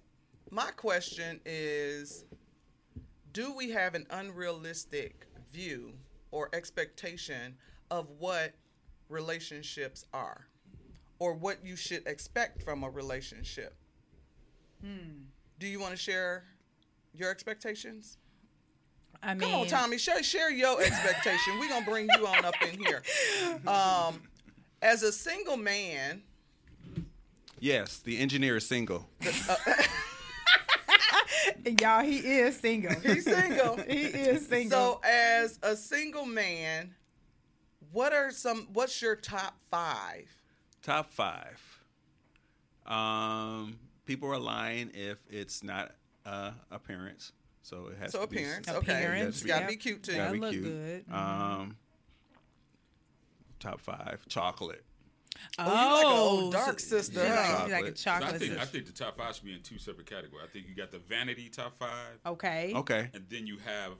my 0.52 0.72
question 0.72 1.40
is 1.46 2.26
do 3.34 3.54
we 3.54 3.72
have 3.72 3.96
an 3.96 4.06
unrealistic 4.12 5.28
view 5.52 5.94
or 6.32 6.50
expectation 6.54 7.56
of 7.92 8.08
what 8.18 8.54
relationships 9.10 10.06
are 10.14 10.48
or 11.20 11.34
what 11.34 11.64
you 11.64 11.76
should 11.76 12.06
expect 12.08 12.64
from 12.64 12.84
a 12.84 12.90
relationship? 12.90 13.76
Do 15.58 15.68
you 15.68 15.80
want 15.80 15.92
to 15.92 15.98
share 15.98 16.44
your 17.14 17.32
expectations? 17.32 18.18
I 19.24 19.34
mean, 19.34 19.50
Come 19.50 19.62
on, 19.62 19.68
Tommy, 19.68 19.98
share, 19.98 20.22
share 20.22 20.52
your 20.52 20.80
expectation. 20.82 21.58
We're 21.60 21.70
going 21.70 21.84
to 21.84 21.90
bring 21.90 22.08
you 22.16 22.28
on 22.28 22.46
up 22.46 22.56
in 22.62 22.78
here. 22.78 23.02
Um, 23.68 24.22
as 24.82 25.02
a 25.02 25.12
single 25.12 25.58
man, 25.58 26.22
Yes, 27.60 28.00
the 28.00 28.20
engineer 28.20 28.58
is 28.58 28.68
single. 28.68 29.08
y'all, 31.80 32.04
he 32.04 32.18
is 32.18 32.60
single. 32.60 32.94
he's 33.00 33.24
single. 33.24 33.78
he 33.78 34.02
is 34.04 34.48
single. 34.48 35.00
So, 35.02 35.02
as 35.04 35.58
a 35.64 35.76
single 35.76 36.26
man, 36.26 36.94
what 37.96 38.14
are 38.14 38.30
some? 38.32 38.68
What's 38.74 39.02
your 39.02 39.16
top 39.16 39.56
five? 39.72 40.30
Top 40.84 41.10
five. 41.12 41.60
Um, 42.86 43.80
people 44.06 44.30
are 44.30 44.38
lying 44.38 44.92
if 44.94 45.18
it's 45.30 45.64
not 45.64 45.94
uh, 46.26 46.52
appearance. 46.72 47.32
So 47.64 47.88
it 47.88 47.98
has 48.00 48.12
So 48.12 48.22
to 48.22 48.28
be 48.28 48.38
appearance, 48.38 48.68
s- 48.68 48.76
okay. 48.76 49.04
Appearance, 49.04 49.38
It's 49.38 49.46
gotta 49.46 49.62
yep. 49.62 49.70
be 49.70 49.76
cute 49.78 50.04
too. 50.04 50.12
Gotta 50.12 50.24
gotta 50.24 50.34
be 50.34 50.40
look 50.40 50.52
cute. 50.52 50.64
good. 50.66 51.06
Um, 51.14 51.78
top 53.60 53.80
five. 53.82 54.24
Chocolate. 54.30 54.84
Oh, 55.58 55.64
you 55.66 55.70
like 55.94 56.06
an 56.06 56.12
Oh, 56.14 56.52
dark 56.52 56.80
so- 56.80 56.98
sister, 56.98 57.22
she 57.22 57.28
huh? 57.28 57.60
Like, 57.64 57.72
like 57.72 57.86
a 57.86 57.92
Chocolate. 57.92 57.96
So 57.96 58.12
I 58.12 58.22
chocolate. 58.22 58.42
think 58.42 58.58
I 58.60 58.66
think 58.66 58.86
the 58.86 58.92
top 58.94 59.18
five 59.18 59.36
should 59.36 59.46
be 59.46 59.54
in 59.54 59.62
two 59.62 59.78
separate 59.80 60.06
categories. 60.08 60.46
I 60.48 60.52
think 60.52 60.68
you 60.68 60.76
got 60.76 60.92
the 60.92 61.00
vanity 61.00 61.50
top 61.50 61.76
five, 61.78 62.20
Okay. 62.26 62.72
Okay. 62.76 63.10
and 63.14 63.26
then 63.30 63.48
you 63.48 63.58
have 63.66 63.94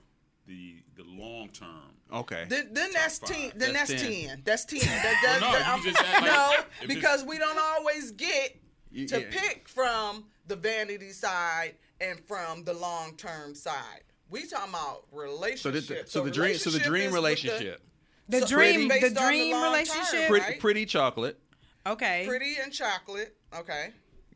the 0.46 0.76
the 0.96 1.04
long 1.04 1.48
term. 1.50 1.68
Okay. 2.12 2.44
Then, 2.48 2.68
then 2.72 2.90
that's 2.92 3.18
five. 3.18 3.30
ten. 3.30 3.52
Then 3.56 3.72
that's, 3.72 3.90
That's 3.90 4.02
ten. 4.02 4.28
10. 4.28 4.42
That's 4.44 4.64
ten. 4.64 4.78
That, 4.80 5.16
oh, 5.22 5.26
that, 5.26 5.40
Well, 5.40 5.52
no, 5.52 5.58
that- 5.58 5.78
you 5.84 5.90
just 5.92 6.02
act 6.04 6.22
like- 6.22 6.88
no, 6.88 6.94
because 6.94 7.24
we 7.24 7.38
don't 7.38 7.58
always 7.58 8.12
get 8.12 8.56
You- 8.92 9.08
to 9.08 9.20
pick 9.22 9.68
from 9.68 10.24
the 10.46 10.54
vanity 10.56 11.10
side 11.10 11.74
and 12.00 12.20
from 12.26 12.62
the 12.64 12.72
long 12.74 13.16
term 13.16 13.54
side. 13.54 14.02
We 14.30 14.46
talking 14.46 14.70
about 14.70 15.04
So 15.10 15.16
relationships. 15.20 15.86
the, 15.88 16.04
so 16.06 16.24
the 16.24 16.30
dream 16.30 16.56
so 16.58 16.70
the 16.70 16.78
dream 16.80 17.12
relationship. 17.12 17.80
The 18.28 18.40
So 18.40 18.46
dream, 18.48 18.88
pretty 18.88 18.88
the 18.88 18.88
based 18.88 19.04
on 19.04 19.14
the 19.14 19.20
dream 19.30 19.52
term, 19.52 19.62
relationship. 19.64 20.12
right? 20.14 20.28
Pretty, 20.28 20.58
pretty 20.60 20.86
chocolate. 20.86 21.38
Okay. 21.86 22.24
pretty 22.26 22.56
and 22.62 22.72
chocolate. 22.72 23.36
Okay. 23.56 23.90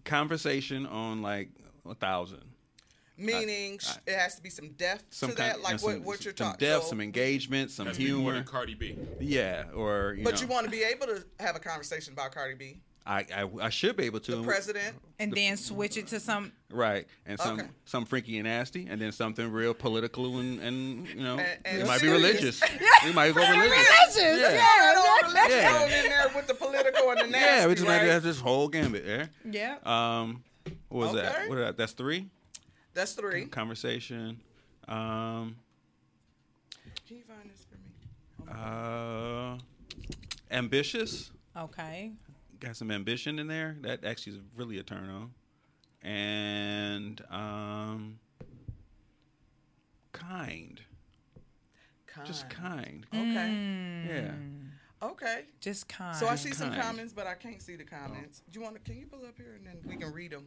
Conversation 0.04 0.86
on 0.86 1.22
like 1.22 1.50
a 1.88 1.94
thousand. 1.94 2.42
Meaning 3.20 3.78
sh 3.78 3.90
it 4.06 4.14
has 4.16 4.34
to 4.36 4.42
be 4.42 4.50
some 4.50 4.70
depth 4.70 5.04
Some 5.10 5.30
to 5.30 5.36
kind 5.36 5.50
that, 5.52 5.62
like 5.62 5.72
and 5.74 5.82
what, 5.82 5.92
some, 5.94 6.04
what 6.04 6.24
you're 6.24 6.34
some 6.36 6.52
talking. 6.52 6.66
depth, 6.66 6.84
so- 6.84 6.90
some 6.90 7.00
engagement, 7.00 7.70
some 7.70 7.86
That's 7.86 7.98
more 7.98 8.06
humor. 8.06 8.32
than 8.34 8.44
Cardi 8.44 8.74
B. 8.74 8.96
Yeah, 9.20 9.64
or 9.74 10.14
you 10.16 10.24
but 10.24 10.34
know, 10.34 10.40
you 10.40 10.46
want 10.46 10.64
to 10.64 10.70
be 10.70 10.82
able 10.82 11.06
to 11.06 11.24
have 11.38 11.56
a 11.56 11.60
conversation 11.60 12.12
about 12.12 12.32
Cardi 12.34 12.54
B, 12.54 12.80
I, 13.06 13.24
I 13.34 13.48
I 13.62 13.68
should 13.70 13.96
be 13.96 14.04
able 14.04 14.20
to. 14.20 14.36
the 14.36 14.42
president. 14.42 14.94
and 15.18 15.32
then 15.32 15.56
switch 15.56 15.96
it 15.96 16.06
to 16.08 16.20
some. 16.20 16.52
Right, 16.70 17.06
and 17.26 17.38
some 17.40 17.58
Okay. 17.58 17.68
some 17.84 18.04
freaky 18.04 18.38
and 18.38 18.46
nasty, 18.46 18.86
and 18.88 19.00
then 19.00 19.10
something 19.12 19.50
real 19.50 19.74
political 19.74 20.38
and, 20.38 20.60
and 20.60 21.08
you 21.08 21.22
know 21.22 21.38
And- 21.38 21.58
and 21.64 21.82
it 21.82 21.86
might 21.86 22.00
be 22.00 22.06
serious. 22.08 22.22
religious. 22.22 22.62
we 23.04 23.12
might 23.12 23.34
go 23.34 23.40
religious. 23.40 23.70
Religious, 23.70 24.40
Yeah. 24.40 24.52
yeah. 24.52 24.92
Throw 24.94 25.28
religion 25.28 25.50
Yeah. 25.58 25.78
thrown 25.78 25.90
in 25.92 26.08
there 26.10 26.30
with 26.36 26.46
the 26.46 26.54
political 26.54 27.10
and 27.10 27.20
the 27.20 27.26
nasty, 27.26 27.46
Yeah, 27.46 27.66
we 27.66 27.74
just 27.74 27.86
right? 27.88 28.02
might 28.02 28.08
have 28.10 28.22
this 28.22 28.38
whole 28.40 28.68
gambit 28.68 29.04
there. 29.04 29.30
Yeah. 29.44 29.76
Um, 29.84 30.44
what 30.88 31.06
was 31.08 31.16
Okay. 31.16 31.22
that? 31.22 31.48
What 31.48 31.56
that? 31.56 31.76
That's 31.78 31.92
three. 31.92 32.28
That's 32.94 33.12
three. 33.12 33.46
Conversation. 33.46 34.40
Um, 34.88 35.56
Can 37.06 37.16
you 37.16 37.22
find 37.22 37.50
this 37.50 37.64
for 37.68 37.76
me? 37.76 38.52
uh, 38.52 39.56
ambitious. 40.50 41.30
Okay. 41.56 42.12
Got 42.58 42.76
some 42.76 42.90
ambition 42.90 43.38
in 43.38 43.46
there. 43.46 43.76
That 43.82 44.04
actually 44.04 44.34
is 44.34 44.38
really 44.56 44.78
a 44.78 44.82
turn 44.82 45.08
on. 45.08 45.30
And 46.02 47.22
um, 47.30 48.18
kind. 50.12 50.80
Just 52.26 52.50
kind. 52.50 53.06
Okay. 53.14 53.24
Mm. 53.24 54.06
Yeah. 54.08 54.32
Okay. 55.02 55.44
Just 55.60 55.88
kind. 55.88 56.16
So 56.16 56.26
I 56.28 56.34
see 56.36 56.52
some 56.52 56.74
comments, 56.74 57.12
but 57.12 57.26
I 57.26 57.34
can't 57.34 57.62
see 57.62 57.76
the 57.76 57.84
comments. 57.84 58.42
Do 58.50 58.58
you 58.58 58.62
want 58.64 58.76
to? 58.76 58.80
Can 58.82 59.00
you 59.00 59.06
pull 59.06 59.24
up 59.26 59.36
here 59.36 59.54
and 59.56 59.66
then 59.66 59.78
we 59.86 59.96
can 59.96 60.12
read 60.12 60.32
them 60.32 60.46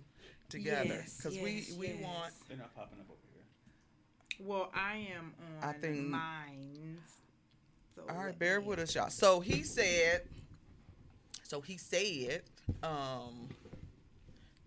together? 0.50 0.86
Yes, 0.86 1.18
Because 1.18 1.36
yes, 1.36 1.44
we 1.44 1.66
we 1.80 1.88
yes. 1.96 2.04
want. 2.04 2.34
They're 2.48 2.58
not 2.58 2.76
popping 2.76 3.00
up 3.00 3.08
over 3.10 3.20
here. 3.34 4.46
Well, 4.48 4.70
I 4.74 5.08
am 5.16 5.34
on 5.62 5.70
I 5.70 5.74
think- 5.74 6.08
mine. 6.08 6.98
So 7.96 8.04
All 8.10 8.24
right, 8.26 8.38
bear 8.38 8.60
me- 8.60 8.68
with 8.68 8.80
us, 8.80 8.94
y'all. 8.96 9.10
So 9.10 9.40
he 9.40 9.64
said. 9.64 10.24
So 11.44 11.62
he 11.62 11.78
said. 11.78 12.44
Um. 12.84 13.50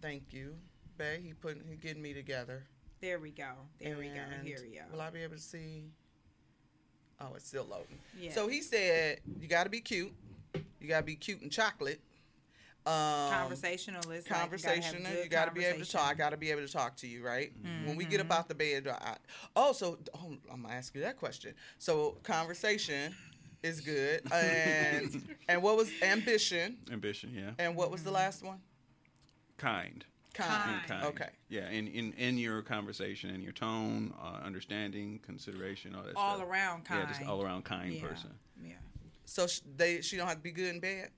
Thank 0.03 0.33
you, 0.33 0.55
Bay. 0.99 1.21
He 1.25 1.33
put 1.33 1.59
he 1.69 1.77
getting 1.77 2.03
me 2.03 2.13
together. 2.13 2.65
There 3.01 3.19
we 3.19 3.31
go. 3.31 3.51
There 3.81 3.97
we 3.97 4.09
go. 4.09 4.21
And 4.33 4.47
Here 4.47 4.59
we 4.63 4.77
go. 4.77 4.83
Will 4.93 5.01
I 5.01 5.11
be 5.11 5.21
able 5.23 5.37
to 5.37 5.41
see? 5.43 5.85
Oh, 7.21 7.33
it's 7.35 7.47
still 7.49 7.65
loading. 7.65 7.99
Yeah. 8.21 8.33
So 8.33 8.49
he 8.49 8.61
said, 8.61 9.21
"You 9.41 9.49
got 9.49 9.65
to 9.65 9.71
be 9.71 9.81
cute. 9.81 10.13
You 10.81 10.89
got 10.89 10.99
to 11.01 11.05
be 11.07 11.17
cute 11.17 11.41
and 11.43 11.51
chocolate. 11.51 12.01
Um, 12.87 12.93
conversationalist. 13.33 14.29
conversational. 14.29 15.03
Like, 15.03 15.25
you 15.25 15.29
got 15.31 15.47
to 15.47 15.51
be 15.51 15.65
able 15.65 15.85
to 15.85 15.91
talk. 15.91 16.09
I 16.11 16.15
got 16.15 16.31
to 16.31 16.37
be 16.37 16.51
able 16.53 16.65
to 16.65 16.73
talk 16.73 16.95
to 16.99 17.09
you, 17.09 17.25
right? 17.25 17.53
When 17.85 17.97
we 17.97 18.05
get 18.05 18.21
Mm-hmm. 18.21 18.27
about 18.27 18.49
the 18.49 18.55
bed, 18.55 18.87
I, 18.87 19.17
oh, 19.57 19.73
so 19.73 19.99
oh, 20.15 20.37
I'm 20.53 20.63
gonna 20.63 20.75
ask 20.75 20.95
you 20.95 21.01
that 21.01 21.17
question. 21.17 21.55
So 21.79 22.17
conversation 22.23 23.13
is 23.65 23.81
good, 23.81 24.21
and 24.33 25.37
and 25.49 25.63
what 25.63 25.77
was 25.77 25.91
ambition, 26.03 26.77
Ambition, 26.93 27.33
yeah. 27.35 27.51
and 27.59 27.75
what 27.75 27.91
was 27.91 28.05
the 28.05 28.13
last 28.13 28.45
one? 28.45 28.59
Kind. 29.59 30.05
Kind. 30.37 30.87
Kind. 30.87 31.05
Okay. 31.07 31.29
Yeah, 31.49 31.71
in, 31.71 31.87
in, 31.89 32.13
in 32.15 32.37
your 32.39 32.63
conversation, 32.63 33.31
in 33.31 33.41
your 33.43 33.53
tone, 33.53 34.13
uh, 34.23 34.45
understanding, 34.45 35.21
consideration, 35.25 35.95
all 35.95 36.03
that 36.03 36.15
All 36.17 36.37
stuff. 36.37 36.49
around 36.49 36.85
kind. 36.85 37.03
Yeah, 37.09 37.17
just 37.19 37.29
all 37.29 37.43
around 37.43 37.65
kind 37.65 37.93
Yeah. 37.95 38.03
person. 38.07 38.31
Yeah. 38.63 38.75
So 39.25 39.47
sh- 39.47 39.61
they 39.77 40.01
she 40.03 40.17
don't 40.17 40.27
have 40.29 40.37
to 40.37 40.43
be 40.43 40.53
good 40.53 40.75
in 40.75 40.81
bed. 40.81 41.11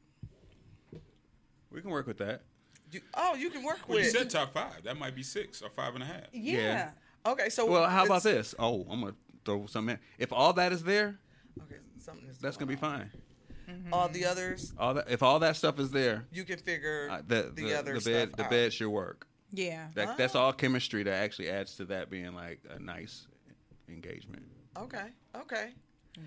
We 1.71 1.81
can 1.81 1.91
work 1.91 2.07
with 2.07 2.19
that. 2.19 2.43
You, 2.91 3.01
oh, 3.15 3.35
you 3.35 3.51
can 3.51 3.63
work 3.63 3.81
Well, 3.87 3.99
you 3.99 4.05
with. 4.05 4.13
said 4.13 4.31
top 4.31 4.53
five. 4.55 4.83
That 4.85 4.97
might 4.99 5.15
be 5.15 5.23
six 5.23 5.61
or 5.61 5.69
five 5.69 5.95
and 5.95 6.03
a 6.03 6.07
half. 6.07 6.23
Yeah. 6.33 6.91
okay, 7.27 7.51
so 7.51 7.67
Well, 7.67 7.89
how 7.89 8.07
about 8.07 8.23
this? 8.23 8.55
Oh, 8.59 8.87
I'm 8.91 9.01
gonna 9.01 9.15
throw 9.45 9.67
something 9.67 9.95
in. 9.97 10.01
If 10.19 10.33
all 10.33 10.53
that 10.55 10.73
is 10.73 10.83
there, 10.85 11.19
Okay, 11.65 11.81
something 11.99 12.27
is 12.29 12.39
that's 12.39 12.57
gonna 12.57 12.75
going 12.75 12.77
be 12.77 12.81
fine. 12.81 13.11
On. 13.69 13.85
All 13.93 14.09
the 14.09 14.25
others, 14.25 14.73
All 14.79 14.95
that 14.95 15.11
if 15.11 15.23
all 15.23 15.39
that 15.41 15.57
stuff 15.57 15.79
is 15.79 15.91
there, 15.91 16.27
you 16.33 16.45
can 16.45 16.59
figure 16.59 17.09
uh, 17.11 17.23
the, 17.27 17.53
the, 17.55 17.65
the, 17.65 17.79
other 17.79 17.99
the 17.99 18.11
bed 18.11 18.29
stuff 18.29 18.37
the 18.37 18.45
out. 18.45 18.51
bed 18.51 18.73
should 18.73 18.89
work. 18.89 19.27
Yeah. 19.53 19.89
That 19.95 20.17
that's 20.19 20.35
all 20.35 20.53
chemistry 20.53 21.03
that 21.05 21.15
actually 21.15 21.51
adds 21.51 21.77
to 21.77 21.85
that 21.87 22.11
being 22.11 22.35
like 22.35 22.61
a 22.71 22.79
nice 22.79 23.27
engagement. 23.89 24.43
Okay, 24.77 25.07
okay. 25.37 25.71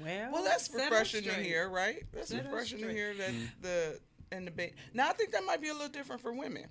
Well, 0.02 0.32
Well, 0.32 0.44
that's 0.44 0.70
refreshing 0.74 1.24
to 1.24 1.32
straight. 1.32 1.46
hear, 1.46 1.70
right? 1.70 2.04
That's 2.14 2.30
Set 2.30 2.40
'em 2.40 2.46
refreshing 2.52 2.78
to 2.80 2.84
straight. 2.86 2.96
hear 2.96 3.14
that 3.16 3.30
Mm-hmm. 3.30 3.46
the 3.62 4.00
in 4.32 4.46
the 4.46 4.52
bed. 4.52 4.72
Now 4.94 5.10
I 5.10 5.14
think 5.14 5.32
that 5.32 5.44
might 5.46 5.62
be 5.62 5.68
a 5.70 5.74
little 5.74 5.90
different 5.90 6.22
for 6.22 6.32
women 6.34 6.66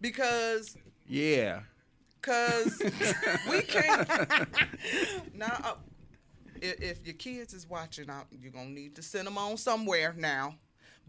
because 0.00 0.76
Yeah. 1.08 1.60
because 2.20 2.78
we 3.50 3.62
can't 3.62 4.08
now. 5.34 5.78
If, 6.62 6.80
if 6.82 7.06
your 7.06 7.14
kids 7.14 7.54
is 7.54 7.68
watching, 7.68 8.08
out, 8.10 8.26
you're 8.30 8.52
gonna 8.52 8.70
need 8.70 8.94
to 8.96 9.02
send 9.02 9.26
them 9.26 9.38
on 9.38 9.56
somewhere 9.56 10.14
now. 10.16 10.54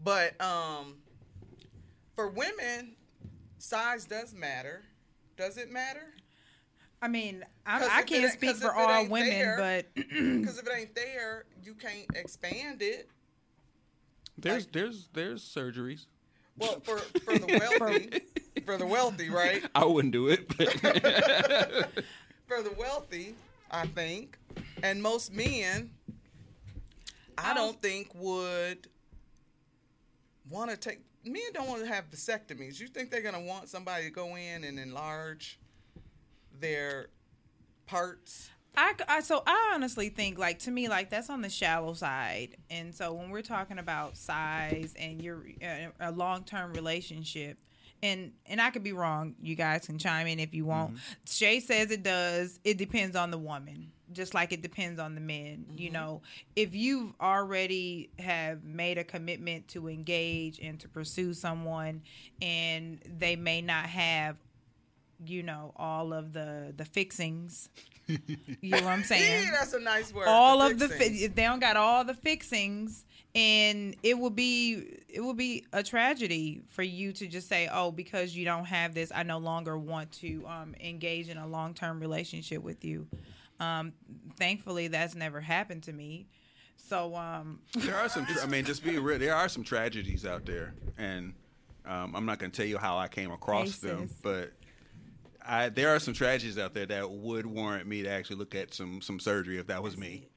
But 0.02 0.40
um, 0.40 0.96
for 2.16 2.28
women, 2.28 2.92
size 3.58 4.04
does 4.04 4.32
matter. 4.34 4.82
Does 5.36 5.56
it 5.56 5.70
matter? 5.70 6.14
I 7.02 7.08
mean, 7.08 7.44
I, 7.64 7.78
'Cause 7.78 7.88
I 7.90 8.02
can't 8.02 8.24
ain't- 8.24 8.32
speak 8.32 8.50
'cause 8.50 8.60
for 8.62 8.74
all 8.74 9.06
women, 9.06 9.28
there- 9.30 9.56
but 9.58 9.94
Because 9.94 10.58
if 10.58 10.66
it 10.66 10.72
ain't 10.76 10.94
there, 10.94 11.44
you 11.62 11.74
can't 11.74 12.06
expand 12.14 12.82
it. 12.82 13.08
There's 14.36 14.64
Like- 14.64 14.72
there's 14.72 15.08
there's 15.14 15.42
surgeries. 15.42 16.06
Well, 16.58 16.80
for 16.80 16.98
for 16.98 17.38
the 17.38 17.46
wealthy, 17.78 18.20
for 18.66 18.76
the 18.76 18.84
wealthy, 18.86 19.30
right? 19.30 19.64
I 19.74 19.84
wouldn't 19.86 20.12
do 20.12 20.28
it, 20.28 20.46
but 20.58 20.68
For 22.46 22.62
the 22.62 22.72
wealthy, 22.76 23.34
I 23.70 23.86
think, 23.86 24.38
and 24.82 25.02
most 25.02 25.32
men, 25.32 25.90
I 27.38 27.50
I 27.50 27.54
don't 27.54 27.80
think 27.80 28.10
would 28.14 28.88
want 30.50 30.70
to 30.70 30.76
take. 30.76 31.00
Men 31.24 31.42
don't 31.52 31.68
want 31.68 31.82
to 31.82 31.88
have 31.88 32.10
vasectomies. 32.10 32.80
You 32.80 32.88
think 32.88 33.10
they're 33.10 33.22
gonna 33.22 33.40
want 33.40 33.68
somebody 33.68 34.04
to 34.04 34.10
go 34.10 34.36
in 34.36 34.64
and 34.64 34.78
enlarge 34.78 35.58
their 36.58 37.08
parts? 37.86 38.50
I, 38.76 38.94
I 39.08 39.20
so 39.20 39.42
I 39.46 39.72
honestly 39.74 40.08
think 40.08 40.38
like 40.38 40.60
to 40.60 40.70
me 40.70 40.88
like 40.88 41.10
that's 41.10 41.28
on 41.28 41.42
the 41.42 41.50
shallow 41.50 41.92
side, 41.94 42.56
and 42.70 42.94
so 42.94 43.12
when 43.12 43.30
we're 43.30 43.42
talking 43.42 43.78
about 43.78 44.16
size 44.16 44.94
and 44.98 45.20
you're 45.22 45.44
uh, 45.62 45.90
a 46.00 46.12
long 46.12 46.44
term 46.44 46.72
relationship, 46.72 47.58
and 48.02 48.32
and 48.46 48.60
I 48.60 48.70
could 48.70 48.82
be 48.82 48.92
wrong. 48.92 49.34
You 49.42 49.54
guys 49.54 49.86
can 49.86 49.98
chime 49.98 50.26
in 50.26 50.40
if 50.40 50.54
you 50.54 50.64
want. 50.64 50.90
Mm-hmm. 50.90 51.12
Shay 51.26 51.60
says 51.60 51.90
it 51.90 52.02
does. 52.02 52.58
It 52.64 52.78
depends 52.78 53.16
on 53.16 53.30
the 53.30 53.38
woman, 53.38 53.92
just 54.12 54.34
like 54.34 54.52
it 54.52 54.62
depends 54.62 54.98
on 54.98 55.14
the 55.14 55.20
men. 55.20 55.66
You 55.76 55.86
mm-hmm. 55.86 55.94
know, 55.94 56.22
if 56.56 56.74
you've 56.74 57.12
already 57.20 58.10
have 58.18 58.64
made 58.64 58.98
a 58.98 59.04
commitment 59.04 59.68
to 59.68 59.88
engage 59.88 60.58
and 60.58 60.80
to 60.80 60.88
pursue 60.88 61.34
someone, 61.34 62.02
and 62.40 63.00
they 63.18 63.36
may 63.36 63.60
not 63.60 63.86
have, 63.86 64.36
you 65.24 65.42
know, 65.42 65.72
all 65.76 66.12
of 66.12 66.32
the 66.32 66.72
the 66.76 66.84
fixings. 66.84 67.68
You 68.60 68.70
know 68.70 68.78
what 68.78 68.86
I'm 68.86 69.04
saying? 69.04 69.44
Yeah, 69.44 69.50
that's 69.60 69.72
a 69.72 69.78
nice 69.78 70.12
word. 70.12 70.26
all 70.26 70.60
of 70.60 70.80
the 70.80 70.88
fixing. 70.88 71.14
fi- 71.14 71.24
if 71.26 71.34
they 71.36 71.44
don't 71.44 71.60
got 71.60 71.76
all 71.76 72.04
the 72.04 72.14
fixings 72.14 73.04
and 73.34 73.94
it 74.02 74.18
will 74.18 74.30
be 74.30 74.98
it 75.08 75.20
will 75.20 75.34
be 75.34 75.64
a 75.72 75.82
tragedy 75.82 76.62
for 76.68 76.82
you 76.82 77.12
to 77.12 77.28
just 77.28 77.48
say 77.48 77.68
oh 77.72 77.90
because 77.92 78.34
you 78.34 78.44
don't 78.44 78.64
have 78.64 78.92
this 78.92 79.12
i 79.14 79.22
no 79.22 79.38
longer 79.38 79.78
want 79.78 80.10
to 80.10 80.44
um, 80.46 80.74
engage 80.80 81.28
in 81.28 81.36
a 81.36 81.46
long-term 81.46 82.00
relationship 82.00 82.62
with 82.62 82.84
you. 82.84 83.06
Um, 83.60 83.92
thankfully 84.36 84.88
that's 84.88 85.14
never 85.14 85.40
happened 85.40 85.82
to 85.84 85.92
me. 85.92 86.26
So 86.76 87.14
um, 87.14 87.60
There 87.76 87.94
are 87.96 88.08
some. 88.08 88.26
Tra- 88.26 88.42
I 88.42 88.46
mean, 88.46 88.64
just 88.64 88.82
being 88.82 89.00
real, 89.02 89.18
there 89.18 89.34
are 89.34 89.48
some 89.48 89.62
tragedies 89.62 90.24
out 90.26 90.44
there, 90.46 90.74
and 90.98 91.34
um, 91.86 92.16
I'm 92.16 92.24
not 92.26 92.38
going 92.38 92.50
to 92.50 92.56
tell 92.56 92.66
you 92.66 92.78
how 92.78 92.98
I 92.98 93.06
came 93.06 93.30
across 93.30 93.76
them, 93.78 94.08
but 94.22 94.50
I 95.50 95.68
there 95.68 95.88
are 95.94 95.98
some 95.98 96.14
tragedies 96.14 96.58
out 96.58 96.74
there 96.74 96.86
that 96.86 97.10
would 97.10 97.44
warrant 97.44 97.86
me 97.86 98.02
to 98.02 98.08
actually 98.08 98.36
look 98.36 98.54
at 98.54 98.72
some 98.72 99.00
some 99.02 99.18
surgery 99.18 99.58
if 99.58 99.66
that 99.66 99.82
was 99.82 99.96
me. 99.96 100.28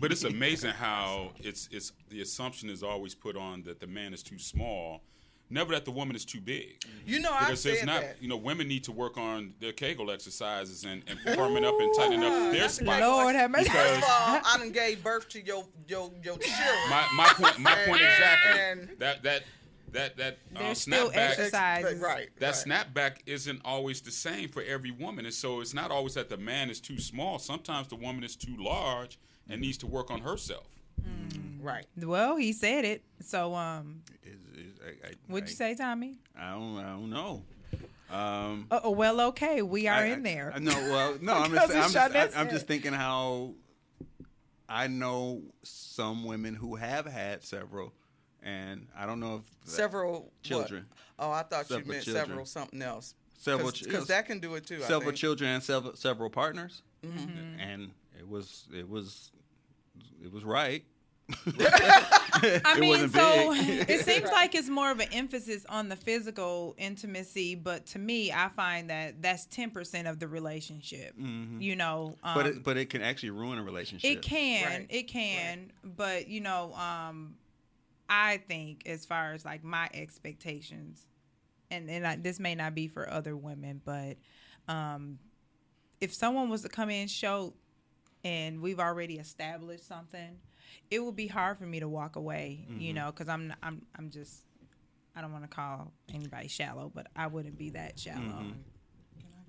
but 0.00 0.10
it's 0.10 0.24
amazing 0.24 0.70
how 0.70 1.32
it's 1.38 1.68
it's 1.70 1.92
the 2.08 2.22
assumption 2.22 2.70
is 2.70 2.82
always 2.82 3.14
put 3.14 3.36
on 3.36 3.62
that 3.64 3.78
the 3.80 3.86
man 3.86 4.14
is 4.14 4.22
too 4.22 4.38
small, 4.38 5.02
never 5.50 5.72
that 5.72 5.84
the 5.84 5.90
woman 5.90 6.16
is 6.16 6.24
too 6.24 6.40
big. 6.40 6.82
You 7.06 7.20
know, 7.20 7.30
I 7.32 7.40
Because 7.46 7.62
there's 7.62 7.78
said 7.80 7.86
not, 7.86 8.00
that. 8.00 8.16
you 8.22 8.28
know, 8.28 8.36
women 8.38 8.66
need 8.68 8.84
to 8.84 8.92
work 8.92 9.18
on 9.18 9.52
their 9.60 9.72
Kegel 9.72 10.10
exercises 10.10 10.84
and, 10.84 11.02
and 11.06 11.18
firming 11.36 11.64
up 11.64 11.74
and 11.78 11.94
tightening 11.94 12.24
up 12.24 12.52
their 12.52 12.68
spine. 12.70 13.02
Lord 13.02 13.34
have 13.34 13.50
mercy. 13.50 13.68
First 13.68 13.98
of 13.98 14.04
all, 14.04 14.40
I 14.44 14.56
done 14.58 14.72
gave 14.72 15.04
birth 15.04 15.28
to 15.30 15.44
your 15.44 15.64
your 15.86 16.10
your 16.24 16.38
children. 16.38 16.90
My 16.90 17.06
my 17.14 17.28
point 17.36 17.58
my 17.58 17.74
point 17.86 18.00
And- 18.00 18.10
exactly. 18.10 18.60
and- 18.62 18.98
that 18.98 19.22
that 19.24 19.42
that 19.92 20.16
that 20.16 20.38
uh, 20.54 20.58
There's 20.60 20.80
still 20.82 21.10
snapback. 21.10 22.00
right. 22.00 22.28
That 22.38 22.66
right. 22.66 22.86
snapback 22.94 23.16
isn't 23.26 23.60
always 23.64 24.00
the 24.00 24.10
same 24.10 24.48
for 24.48 24.62
every 24.62 24.90
woman, 24.90 25.24
and 25.24 25.34
so 25.34 25.60
it's 25.60 25.74
not 25.74 25.90
always 25.90 26.14
that 26.14 26.28
the 26.28 26.36
man 26.36 26.70
is 26.70 26.80
too 26.80 26.98
small. 26.98 27.38
Sometimes 27.38 27.88
the 27.88 27.96
woman 27.96 28.22
is 28.24 28.36
too 28.36 28.56
large 28.58 29.18
and 29.48 29.60
needs 29.60 29.78
to 29.78 29.86
work 29.86 30.10
on 30.10 30.20
herself. 30.20 30.66
Right. 31.60 31.86
well 31.96 32.36
he 32.36 32.52
said 32.52 32.84
it 32.84 33.02
so 33.20 33.54
um 33.54 34.02
Is- 34.24 34.32
is- 34.58 34.78
I- 34.80 35.08
I- 35.08 35.12
what'd 35.26 35.48
you 35.48 35.54
say 35.54 35.74
tommy 35.74 36.18
I 36.38 36.52
don't. 36.52 36.78
I 36.78 36.82
don't 36.92 37.10
know. 37.10 37.42
Um, 38.10 38.66
oh 38.70 38.80
oh, 38.84 38.90
well 38.92 39.20
okay 39.22 39.60
we 39.62 39.86
are 39.88 40.00
I- 40.00 40.06
in 40.06 40.22
there 40.22 40.52
I, 40.54 40.60
no, 40.60 40.72
well, 40.72 41.18
no. 41.20 41.34
I'm 41.34 41.52
just. 41.54 41.74
I'm 41.74 42.12
just, 42.12 42.36
I, 42.36 42.40
I'm 42.40 42.48
just 42.48 42.66
thinking 42.66 42.92
how 42.92 43.54
I 44.68 44.86
know 44.86 45.42
some 45.62 46.24
women 46.24 46.54
who 46.54 46.76
have 46.76 47.06
had 47.06 47.42
several, 47.42 47.92
and 48.42 48.86
I 48.96 49.06
don't 49.06 49.20
know 49.20 49.36
if 49.36 49.64
that- 49.64 49.70
Several 49.70 50.12
what? 50.22 50.42
children. 50.42 50.86
Oh, 51.18 51.30
I 51.30 51.42
thought 51.42 51.66
Several 51.66 51.86
you 51.86 51.92
meant 51.92 52.04
children. 52.04 52.26
several 52.26 52.46
something 52.46 52.82
else. 52.82 53.14
Several 53.38 53.70
because 53.72 54.04
ch- 54.04 54.08
that 54.08 54.26
can 54.26 54.38
do 54.40 54.54
it 54.56 54.66
too. 54.66 54.76
I 54.76 54.80
several 54.80 55.00
think. 55.02 55.16
children 55.16 55.50
and 55.50 55.62
several 55.62 55.94
several 55.96 56.30
partners, 56.30 56.82
Mm-hmm. 57.04 57.60
and 57.60 57.90
it 58.18 58.28
was 58.28 58.66
it 58.74 58.88
was 58.88 59.30
it 60.22 60.32
was 60.32 60.42
right. 60.44 60.84
I 61.46 62.74
It 62.76 62.80
mean, 62.80 63.08
so 63.10 63.52
it 63.54 64.00
seems 64.04 64.24
like 64.32 64.54
it's 64.54 64.68
more 64.68 64.90
of 64.90 65.00
an 65.00 65.08
emphasis 65.12 65.64
on 65.68 65.88
the 65.88 65.96
physical 65.96 66.74
intimacy, 66.78 67.54
but 67.54 67.86
to 67.86 67.98
me, 67.98 68.32
I 68.32 68.48
find 68.48 68.90
that 68.90 69.20
that's 69.22 69.44
ten 69.46 69.70
percent 69.70 70.08
of 70.08 70.18
the 70.18 70.28
relationship. 70.28 71.14
You 71.18 71.76
know, 71.76 72.16
um, 72.22 72.34
but 72.34 72.46
it, 72.46 72.64
but 72.64 72.76
it 72.76 72.90
can 72.90 73.02
actually 73.02 73.30
ruin 73.30 73.58
a 73.58 73.62
relationship. 73.62 74.10
it 74.10 74.22
can, 74.22 74.64
Right. 74.66 74.86
it 74.88 75.02
can, 75.04 75.70
but 75.84 76.28
you 76.28 76.40
know, 76.40 76.72
um, 76.74 77.34
I 78.08 78.38
think 78.38 78.86
as 78.86 79.04
far 79.04 79.32
as 79.32 79.44
like 79.44 79.62
my 79.64 79.88
expectations, 79.92 81.06
and 81.70 81.90
and 81.90 82.06
I, 82.06 82.16
this 82.16 82.40
may 82.40 82.54
not 82.54 82.74
be 82.74 82.88
for 82.88 83.08
other 83.08 83.36
women, 83.36 83.80
but 83.84 84.16
um, 84.68 85.18
if 86.00 86.14
someone 86.14 86.48
was 86.48 86.62
to 86.62 86.68
come 86.68 86.90
in 86.90 87.08
show 87.08 87.54
and 88.24 88.60
we've 88.60 88.80
already 88.80 89.18
established 89.18 89.86
something, 89.86 90.38
it 90.90 91.02
would 91.02 91.16
be 91.16 91.26
hard 91.26 91.58
for 91.58 91.64
me 91.64 91.80
to 91.80 91.88
walk 91.88 92.16
away, 92.16 92.66
you 92.78 92.92
know, 92.92 93.06
because 93.06 93.28
I'm 93.28 93.52
I'm 93.62 93.82
I'm 93.96 94.10
just 94.10 94.42
I 95.14 95.20
don't 95.20 95.32
want 95.32 95.44
to 95.44 95.54
call 95.54 95.92
anybody 96.12 96.48
shallow, 96.48 96.90
but 96.94 97.08
I 97.16 97.26
wouldn't 97.26 97.58
be 97.58 97.70
that 97.70 97.98
shallow. 97.98 98.44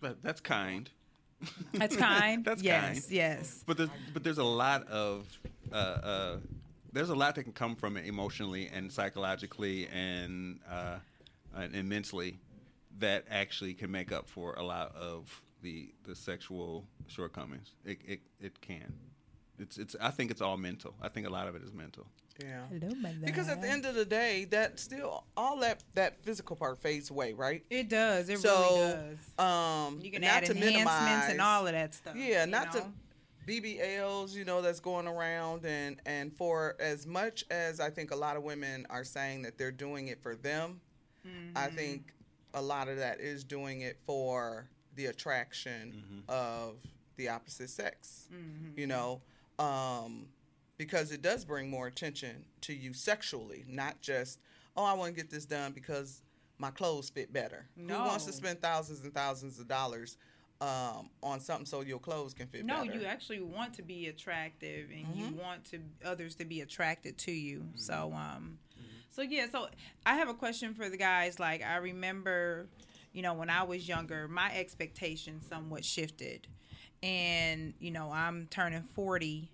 But 0.01 0.23
that's 0.23 0.41
kind. 0.41 0.89
That's 1.73 1.95
kind. 1.95 2.43
That's 2.45 2.61
yes, 2.61 2.83
kind. 2.83 3.03
yes. 3.11 3.63
But 3.65 3.77
there's 3.77 3.89
but 4.13 4.23
there's 4.23 4.39
a 4.39 4.43
lot 4.43 4.87
of 4.87 5.25
uh, 5.71 5.75
uh, 5.75 6.37
there's 6.93 7.09
a 7.09 7.15
lot 7.15 7.35
that 7.35 7.43
can 7.43 7.53
come 7.53 7.75
from 7.75 7.97
it 7.97 8.05
emotionally 8.05 8.69
and 8.73 8.91
psychologically 8.91 9.87
and 9.87 10.59
uh, 10.69 10.97
and, 11.55 11.75
and 11.75 11.89
mentally 11.89 12.39
that 12.99 13.25
actually 13.29 13.73
can 13.73 13.91
make 13.91 14.11
up 14.11 14.27
for 14.27 14.53
a 14.55 14.63
lot 14.63 14.95
of 14.95 15.41
the 15.61 15.89
the 16.03 16.15
sexual 16.15 16.85
shortcomings. 17.07 17.71
It 17.85 17.99
it, 18.05 18.19
it 18.39 18.61
can. 18.61 18.93
It's 19.57 19.77
it's 19.77 19.95
I 19.99 20.11
think 20.11 20.31
it's 20.31 20.41
all 20.41 20.57
mental. 20.57 20.93
I 21.01 21.09
think 21.09 21.27
a 21.27 21.29
lot 21.29 21.47
of 21.47 21.55
it 21.55 21.63
is 21.63 21.73
mental. 21.73 22.07
Yeah. 22.41 22.61
Hello, 22.71 22.93
my 22.95 23.11
Because 23.21 23.49
at 23.49 23.61
the 23.61 23.67
end 23.67 23.85
of 23.85 23.95
the 23.95 24.05
day, 24.05 24.45
that 24.45 24.79
still 24.79 25.25
all 25.35 25.59
that 25.59 25.83
that 25.95 26.23
physical 26.23 26.55
part 26.55 26.77
fades 26.77 27.09
away, 27.09 27.33
right? 27.33 27.63
it 27.69 27.89
does. 27.89 28.29
It 28.29 28.39
so, 28.39 28.61
really 28.61 28.93
does. 28.93 29.45
um, 29.45 29.99
You 30.01 30.11
can 30.11 30.21
not 30.21 30.29
add 30.31 30.45
to 30.45 30.51
enhancements 30.53 30.77
minimize, 30.77 31.29
and 31.31 31.41
all 31.41 31.67
of 31.67 31.73
that 31.73 31.93
stuff. 31.93 32.15
Yeah, 32.15 32.45
not 32.45 32.73
know? 32.73 32.79
to 32.79 32.85
BBLs, 33.49 34.35
you 34.35 34.45
know, 34.45 34.61
that's 34.61 34.79
going 34.79 35.07
around, 35.07 35.65
and 35.65 35.99
and 36.05 36.31
for 36.31 36.75
as 36.79 37.07
much 37.07 37.43
as 37.49 37.79
I 37.79 37.89
think 37.89 38.11
a 38.11 38.15
lot 38.15 38.37
of 38.37 38.43
women 38.43 38.85
are 38.89 39.03
saying 39.03 39.41
that 39.43 39.57
they're 39.57 39.71
doing 39.71 40.07
it 40.07 40.21
for 40.21 40.35
them, 40.35 40.79
I 41.25 41.27
Mm-hmm. 41.67 41.75
think 41.75 42.13
a 42.53 42.61
lot 42.61 42.87
of 42.87 42.97
that 42.97 43.19
is 43.19 43.43
doing 43.43 43.81
it 43.81 43.97
for 44.05 44.69
the 44.95 45.07
attraction 45.07 46.23
of 46.27 46.75
the 47.17 47.29
opposite 47.29 47.69
sex. 47.69 48.27
Mm-hmm. 48.33 48.79
You 48.79 48.87
know, 48.87 49.21
um, 49.57 50.27
because 50.77 51.11
it 51.11 51.21
does 51.21 51.43
bring 51.43 51.69
more 51.69 51.87
attention 51.87 52.45
to 52.61 52.73
you 52.73 52.93
sexually, 52.93 53.65
not 53.67 53.99
just 54.01 54.39
oh, 54.77 54.83
I 54.85 54.93
want 54.93 55.13
to 55.13 55.21
get 55.21 55.29
this 55.29 55.45
done 55.45 55.71
because 55.73 56.21
my 56.57 56.69
clothes 56.71 57.09
fit 57.09 57.33
better. 57.33 57.65
Who 57.75 57.87
wants 58.07 58.25
to 58.25 58.31
spend 58.33 58.61
thousands 58.61 59.01
and 59.01 59.13
thousands 59.13 59.59
of 59.59 59.67
dollars 59.67 60.17
um, 60.61 61.09
on 61.23 61.39
something 61.39 61.65
so 61.65 61.81
your 61.81 61.99
clothes 61.99 62.33
can 62.33 62.47
fit 62.47 62.65
No, 62.65 62.83
better? 62.83 62.99
you 62.99 63.05
actually 63.05 63.39
want 63.41 63.73
to 63.75 63.81
be 63.81 64.07
attractive, 64.07 64.89
and 64.89 65.15
you 65.15 65.25
Mm-hmm. 65.25 65.37
want 65.37 65.65
to 65.71 65.79
others 66.05 66.35
to 66.35 66.45
be 66.45 66.61
attracted 66.61 67.17
to 67.19 67.31
you. 67.31 67.65
So, 67.75 68.11
um, 68.15 68.59
Mm-hmm. 68.77 68.87
so 69.09 69.21
yeah. 69.21 69.47
So 69.51 69.67
I 70.05 70.15
have 70.15 70.29
a 70.29 70.33
question 70.33 70.73
for 70.73 70.89
the 70.89 70.97
guys. 70.97 71.39
Like 71.39 71.63
I 71.63 71.77
remember, 71.77 72.67
you 73.13 73.21
know, 73.21 73.33
when 73.33 73.49
I 73.49 73.63
was 73.63 73.87
younger, 73.87 74.27
my 74.27 74.51
expectations 74.53 75.45
somewhat 75.47 75.85
shifted, 75.85 76.47
and 77.01 77.73
you 77.79 77.91
know, 77.91 78.11
I'm 78.11 78.47
turning 78.49 78.83
forty 78.83 79.49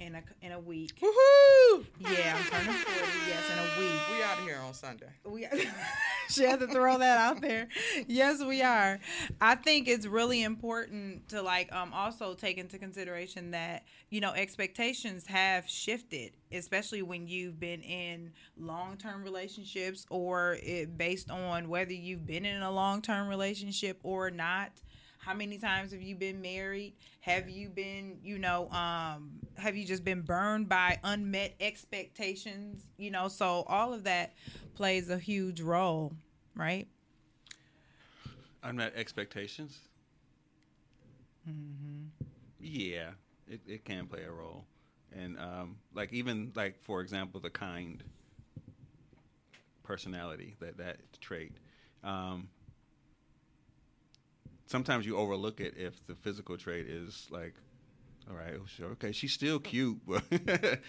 in 0.00 0.14
a 0.14 0.22
in 0.40 0.52
a 0.52 0.58
week. 0.58 0.98
Woohoo! 1.00 1.84
Yeah, 2.00 2.36
I'm 2.36 2.44
turning 2.44 2.72
forty. 2.72 3.12
Yes, 3.28 3.50
in 3.52 3.58
a 3.58 3.78
week. 3.78 4.00
We 4.10 4.22
out 4.22 4.38
of 4.38 4.44
here 4.44 4.58
on 4.64 4.72
Sunday. 4.74 5.06
We 5.24 5.46
she 6.28 6.44
had 6.44 6.60
to 6.60 6.66
throw 6.66 6.98
that 6.98 7.18
out 7.18 7.40
there. 7.40 7.68
Yes, 8.08 8.42
we 8.42 8.62
are. 8.62 8.98
I 9.40 9.54
think 9.54 9.88
it's 9.88 10.06
really 10.06 10.42
important 10.42 11.28
to 11.28 11.42
like 11.42 11.72
um 11.72 11.92
also 11.92 12.34
take 12.34 12.56
into 12.56 12.78
consideration 12.78 13.50
that 13.50 13.84
you 14.08 14.20
know 14.20 14.32
expectations 14.32 15.26
have 15.26 15.68
shifted, 15.68 16.32
especially 16.50 17.02
when 17.02 17.28
you've 17.28 17.60
been 17.60 17.82
in 17.82 18.32
long 18.58 18.96
term 18.96 19.22
relationships 19.22 20.06
or 20.10 20.56
it 20.62 20.96
based 20.96 21.30
on 21.30 21.68
whether 21.68 21.92
you've 21.92 22.26
been 22.26 22.46
in 22.46 22.62
a 22.62 22.70
long 22.70 23.02
term 23.02 23.28
relationship 23.28 24.00
or 24.02 24.30
not. 24.30 24.72
How 25.20 25.34
many 25.34 25.58
times 25.58 25.92
have 25.92 26.00
you 26.00 26.16
been 26.16 26.40
married? 26.40 26.94
Have 27.20 27.48
you 27.50 27.68
been, 27.68 28.18
you 28.22 28.38
know, 28.38 28.70
um, 28.70 29.42
have 29.56 29.76
you 29.76 29.84
just 29.84 30.02
been 30.02 30.22
burned 30.22 30.68
by 30.68 30.98
unmet 31.04 31.54
expectations? 31.60 32.88
You 32.96 33.10
know, 33.10 33.28
so 33.28 33.64
all 33.68 33.92
of 33.92 34.04
that 34.04 34.32
plays 34.74 35.10
a 35.10 35.18
huge 35.18 35.60
role, 35.60 36.14
right? 36.56 36.88
Unmet 38.62 38.94
expectations. 38.96 39.80
mhm 41.48 42.08
Yeah, 42.58 43.10
it, 43.46 43.60
it 43.66 43.84
can 43.84 44.06
play 44.06 44.22
a 44.24 44.30
role, 44.30 44.64
and 45.12 45.38
um, 45.38 45.76
like 45.94 46.12
even 46.12 46.52
like 46.54 46.80
for 46.82 47.00
example, 47.00 47.40
the 47.40 47.50
kind 47.50 48.02
personality 49.82 50.56
that 50.60 50.76
that 50.78 50.98
trait. 51.20 51.52
Um, 52.04 52.48
sometimes 54.70 55.04
you 55.04 55.16
overlook 55.16 55.60
it 55.60 55.74
if 55.76 56.04
the 56.06 56.14
physical 56.14 56.56
trait 56.56 56.86
is 56.86 57.26
like, 57.30 57.54
all 58.30 58.36
right, 58.36 58.54
oh, 58.60 58.66
sure, 58.66 58.90
okay, 58.90 59.12
she's 59.12 59.32
still 59.32 59.58
cute, 59.58 59.98
but 60.06 60.22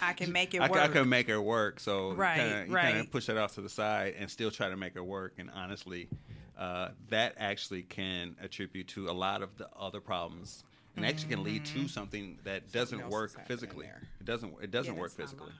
I 0.01 0.13
can 0.13 0.31
make 0.31 0.53
it 0.53 0.61
I, 0.61 0.65
I 0.65 0.87
can 0.87 1.09
make 1.09 1.27
her 1.27 1.41
work. 1.41 1.79
So 1.79 2.13
Right, 2.13 2.37
you 2.37 2.43
kinda, 2.43 2.65
you 2.69 2.73
right. 2.73 2.87
kinda 2.91 3.03
push 3.05 3.25
that 3.25 3.37
off 3.37 3.55
to 3.55 3.61
the 3.61 3.69
side 3.69 4.15
and 4.17 4.29
still 4.29 4.51
try 4.51 4.69
to 4.69 4.77
make 4.77 4.93
her 4.93 5.03
work. 5.03 5.33
And 5.39 5.49
honestly, 5.49 6.09
uh, 6.57 6.89
that 7.09 7.33
actually 7.37 7.83
can 7.83 8.35
attribute 8.41 8.87
to 8.89 9.09
a 9.09 9.13
lot 9.13 9.41
of 9.41 9.57
the 9.57 9.67
other 9.75 10.01
problems. 10.01 10.63
And 10.97 11.05
actually 11.05 11.29
can 11.29 11.43
lead 11.43 11.63
Mm-hmm. 11.63 11.83
to 11.83 11.87
something 11.87 12.39
that 12.43 12.71
doesn't 12.73 13.07
work 13.09 13.31
physically. 13.47 13.85
It 14.19 14.25
doesn't. 14.25 14.53
It 14.61 14.71
doesn't 14.71 14.93
Yeah, 14.93 14.99
work 14.99 15.11
physically. 15.11 15.53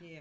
Yeah. 0.00 0.20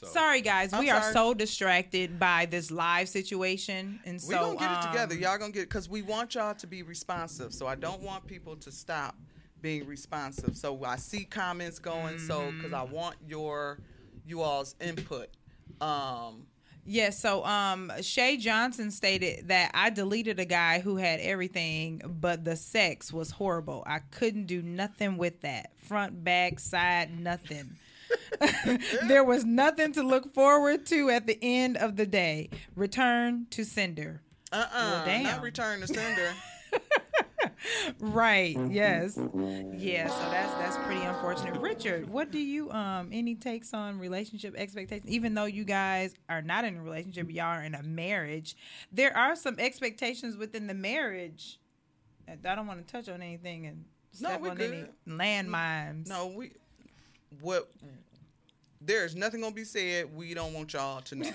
So. 0.00 0.06
Sorry, 0.06 0.40
guys. 0.40 0.72
I'm 0.72 0.80
we 0.80 0.90
are 0.90 1.12
so 1.12 1.34
distracted 1.34 2.18
by 2.20 2.46
this 2.46 2.70
live 2.70 3.08
situation, 3.08 3.98
and 4.04 4.20
so 4.20 4.28
we 4.28 4.56
gonna 4.56 4.58
get 4.60 4.72
it 4.84 4.86
together. 4.88 5.14
um, 5.16 5.20
Y'all 5.20 5.38
gonna 5.38 5.52
get 5.52 5.68
because 5.68 5.88
we 5.88 6.02
want 6.02 6.34
y'all 6.36 6.54
to 6.54 6.66
be 6.66 6.82
responsive. 6.82 7.52
So 7.52 7.66
I 7.66 7.74
don't 7.74 8.00
want 8.02 8.26
people 8.26 8.54
to 8.56 8.70
stop 8.70 9.16
being 9.60 9.86
responsive. 9.86 10.56
So 10.56 10.84
I 10.84 10.96
see 10.96 11.24
comments 11.24 11.78
going. 11.80 12.18
So 12.20 12.52
because 12.52 12.72
I 12.72 12.82
want 12.82 13.16
your 13.26 13.80
you 14.24 14.42
all's 14.42 14.76
input. 14.80 15.28
Um, 15.80 16.46
Yeah, 16.84 17.10
so 17.10 17.44
um 17.44 17.90
Shay 18.00 18.36
Johnson 18.36 18.90
stated 18.90 19.48
that 19.48 19.72
I 19.74 19.90
deleted 19.90 20.38
a 20.38 20.44
guy 20.44 20.78
who 20.80 20.96
had 20.96 21.18
everything, 21.20 22.02
but 22.06 22.44
the 22.44 22.54
sex 22.56 23.12
was 23.12 23.32
horrible. 23.32 23.82
I 23.86 23.98
couldn't 23.98 24.46
do 24.46 24.62
nothing 24.62 25.18
with 25.18 25.40
that. 25.40 25.72
Front, 25.78 26.22
back, 26.22 26.60
side, 26.60 27.18
nothing. 27.18 27.76
there 29.08 29.24
was 29.24 29.44
nothing 29.44 29.92
to 29.92 30.02
look 30.02 30.32
forward 30.34 30.86
to 30.86 31.10
at 31.10 31.26
the 31.26 31.38
end 31.42 31.76
of 31.76 31.96
the 31.96 32.06
day. 32.06 32.50
Return 32.76 33.46
to 33.50 33.64
sender. 33.64 34.22
uh 34.52 34.56
uh 34.56 34.68
Well, 34.72 35.04
damn. 35.06 35.22
not 35.24 35.42
return 35.42 35.80
to 35.80 35.86
sender. 35.86 36.32
Right. 37.98 38.56
Yes. 38.70 39.16
Yeah. 39.16 40.08
So 40.08 40.30
that's 40.30 40.52
that's 40.54 40.76
pretty 40.86 41.02
unfortunate. 41.02 41.60
Richard, 41.60 42.08
what 42.08 42.30
do 42.30 42.38
you 42.38 42.70
um 42.70 43.08
any 43.12 43.34
takes 43.34 43.74
on 43.74 43.98
relationship 43.98 44.54
expectations? 44.56 45.10
Even 45.10 45.34
though 45.34 45.44
you 45.44 45.64
guys 45.64 46.14
are 46.28 46.42
not 46.42 46.64
in 46.64 46.76
a 46.76 46.82
relationship, 46.82 47.30
y'all 47.30 47.46
are 47.46 47.62
in 47.62 47.74
a 47.74 47.82
marriage. 47.82 48.56
There 48.92 49.16
are 49.16 49.34
some 49.34 49.56
expectations 49.58 50.36
within 50.36 50.66
the 50.66 50.74
marriage. 50.74 51.58
I 52.28 52.54
don't 52.54 52.66
want 52.66 52.86
to 52.86 52.92
touch 52.92 53.08
on 53.08 53.22
anything 53.22 53.66
and 53.66 53.84
No, 54.20 54.28
step 54.28 54.40
we 54.40 54.50
on 54.50 54.60
any 54.60 54.84
landmines. 55.08 56.06
no, 56.08 56.26
we 56.28 56.52
what. 57.40 57.70
There 58.80 59.04
is 59.04 59.16
nothing 59.16 59.40
gonna 59.40 59.54
be 59.54 59.64
said. 59.64 60.14
We 60.14 60.34
don't 60.34 60.52
want 60.52 60.72
y'all 60.72 61.00
to 61.02 61.14
know. 61.16 61.30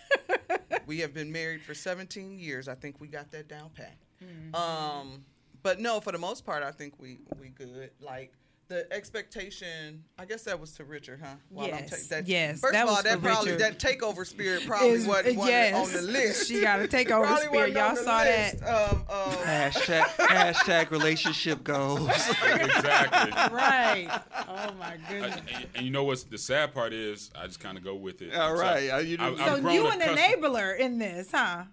we 0.86 1.00
have 1.00 1.14
been 1.14 1.30
married 1.30 1.62
for 1.62 1.74
17 1.74 2.38
years. 2.38 2.68
I 2.68 2.74
think 2.74 3.00
we 3.00 3.08
got 3.08 3.30
that 3.32 3.48
down 3.48 3.70
pat. 3.74 3.96
Mm-hmm. 4.22 4.54
Um, 4.54 5.24
but 5.62 5.80
no, 5.80 6.00
for 6.00 6.12
the 6.12 6.18
most 6.18 6.44
part, 6.44 6.62
I 6.62 6.70
think 6.70 6.94
we 6.98 7.18
we 7.40 7.48
good. 7.48 7.90
Like 8.00 8.32
the 8.72 8.90
expectation, 8.92 10.02
I 10.18 10.24
guess 10.24 10.44
that 10.44 10.58
was 10.58 10.72
to 10.76 10.84
Richard, 10.84 11.20
huh? 11.22 11.34
While 11.50 11.66
I'm 11.66 11.70
Yes, 11.72 12.06
that, 12.08 12.26
yes, 12.26 12.60
First 12.60 12.72
that 12.72 12.84
of 12.84 12.88
all, 12.88 12.94
was 12.96 13.04
that 13.04 13.20
probably 13.20 13.52
Richard. 13.52 13.78
that 13.78 13.78
takeover 13.78 14.26
spirit 14.26 14.62
probably 14.66 14.88
Is- 14.90 15.06
wasn't, 15.06 15.36
wasn't 15.36 15.52
yes. 15.56 15.74
on 15.86 15.92
the 15.92 16.10
list. 16.10 16.48
She 16.48 16.60
got 16.62 16.80
a 16.80 16.84
takeover 16.88 17.36
spirit. 17.38 17.74
Y'all 17.74 17.94
saw 17.96 18.24
that. 18.24 18.54
Of, 18.62 18.62
of, 18.62 19.10
um, 19.10 19.38
um, 19.38 19.44
Hashtag, 19.44 20.02
hashtag 20.18 20.90
relationship 20.90 21.62
goals. 21.62 22.08
exactly. 22.08 23.30
right. 23.54 24.08
Oh 24.48 24.72
my 24.78 24.94
I- 24.94 24.98
goodness. 25.10 25.40
and, 25.54 25.66
and 25.74 25.84
you 25.84 25.90
know 25.92 26.04
what's 26.04 26.22
the 26.24 26.38
sad 26.38 26.72
part 26.72 26.92
is 26.92 27.30
I 27.38 27.46
just 27.46 27.60
kind 27.60 27.76
of 27.76 27.84
go 27.84 27.94
with 27.94 28.22
it. 28.22 28.34
all 28.34 28.54
right 28.56 28.88
So 28.88 28.98
you 28.98 29.16
I- 29.20 29.28
I've 29.28 29.38
So 29.38 29.60
grown 29.60 29.74
you 29.74 29.86
an 29.88 29.98
custom- 30.00 30.16
enabler 30.16 30.78
in 30.78 30.98
this, 30.98 31.30
huh? 31.30 31.64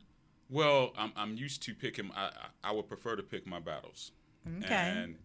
Well, 0.50 0.92
I'm 0.98 1.14
I'm 1.16 1.36
used 1.38 1.62
to 1.64 1.74
picking. 1.76 2.12
I 2.16 2.26
I 2.26 2.32
I 2.70 2.72
would 2.72 2.88
prefer 2.88 3.16
to 3.16 3.24
pick 3.24 3.46
my 3.46 3.60
battles. 3.60 4.12
Okay. 4.66 4.74
And 4.74 5.16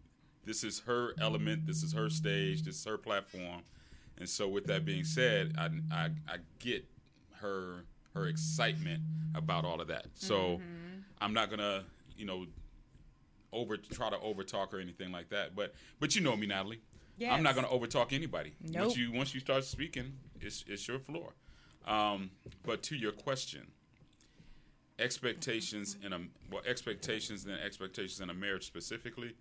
this 0.45 0.65
is 0.65 0.81
her 0.81 1.15
element. 1.21 1.67
This 1.67 1.83
is 1.83 1.93
her 1.93 2.09
stage. 2.11 2.63
This 2.63 2.77
is 2.77 2.85
her 2.85 2.99
platform. 2.99 3.63
And 4.19 4.29
so, 4.29 4.49
with 4.49 4.67
that 4.67 4.85
being 4.85 5.05
said, 5.05 5.55
I 5.59 5.71
I, 5.93 6.11
I 6.29 6.37
get 6.59 6.85
her 7.41 7.85
her 8.15 8.27
excitement 8.29 9.03
about 9.35 9.65
all 9.65 9.81
of 9.81 9.89
that. 9.89 10.07
So 10.15 10.35
Mm-hmm. 10.59 11.01
I'm 11.21 11.33
not 11.33 11.51
gonna 11.51 11.85
you 12.17 12.27
know 12.27 12.47
over 13.53 13.77
try 13.77 14.11
to 14.11 14.17
overtalk 14.17 14.73
or 14.73 14.81
anything 14.81 15.11
like 15.13 15.31
that. 15.31 15.55
But 15.57 15.75
but 16.01 16.15
you 16.15 16.21
know 16.21 16.37
me, 16.37 16.47
Natalie. 16.47 16.81
I'm 17.33 17.43
not 17.43 17.55
gonna 17.55 17.69
overtalk 17.69 18.13
anybody. 18.13 18.53
Nope. 18.61 18.83
Once 18.87 18.97
you 18.97 19.13
once 19.13 19.35
you 19.35 19.41
start 19.41 19.65
speaking, 19.65 20.13
it's 20.41 20.65
it's 20.69 20.87
your 20.89 20.99
floor. 20.99 21.33
Um, 21.87 22.31
but 22.65 22.83
to 22.85 22.97
your 22.97 23.13
question, 23.13 23.67
expectations 24.99 25.97
in 26.05 26.13
a 26.13 26.21
well 26.51 26.63
expectations 26.67 27.45
and 27.45 27.59
expectations 27.61 28.21
in 28.21 28.31
a 28.31 28.35
marriage 28.35 28.67
specifically. 28.67 29.35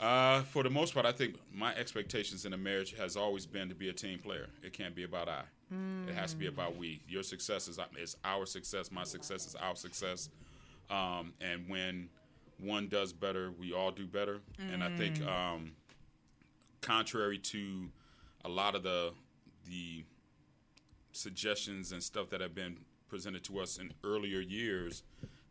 Uh, 0.00 0.42
for 0.44 0.62
the 0.62 0.70
most 0.70 0.94
part, 0.94 1.04
I 1.04 1.12
think 1.12 1.36
my 1.52 1.74
expectations 1.74 2.46
in 2.46 2.54
a 2.54 2.56
marriage 2.56 2.96
has 2.96 3.16
always 3.16 3.44
been 3.44 3.68
to 3.68 3.74
be 3.74 3.90
a 3.90 3.92
team 3.92 4.18
player. 4.18 4.46
It 4.62 4.72
can't 4.72 4.94
be 4.94 5.04
about 5.04 5.28
I. 5.28 5.42
It 6.08 6.14
has 6.14 6.32
to 6.32 6.38
be 6.38 6.46
about 6.46 6.76
we. 6.76 7.02
Your 7.06 7.22
success 7.22 7.68
is, 7.68 7.78
is 7.98 8.16
our 8.24 8.46
success. 8.46 8.90
My 8.90 9.04
success 9.04 9.46
is 9.46 9.54
our 9.54 9.76
success. 9.76 10.30
Um, 10.90 11.34
and 11.40 11.68
when 11.68 12.08
one 12.58 12.88
does 12.88 13.12
better, 13.12 13.52
we 13.58 13.74
all 13.74 13.90
do 13.90 14.06
better. 14.06 14.40
And 14.72 14.82
I 14.82 14.88
think, 14.96 15.24
um, 15.26 15.72
contrary 16.80 17.38
to 17.38 17.90
a 18.44 18.48
lot 18.48 18.74
of 18.74 18.82
the 18.82 19.12
the 19.68 20.02
suggestions 21.12 21.92
and 21.92 22.02
stuff 22.02 22.30
that 22.30 22.40
have 22.40 22.54
been 22.54 22.78
presented 23.08 23.44
to 23.44 23.60
us 23.60 23.78
in 23.78 23.92
earlier 24.04 24.40
years 24.40 25.02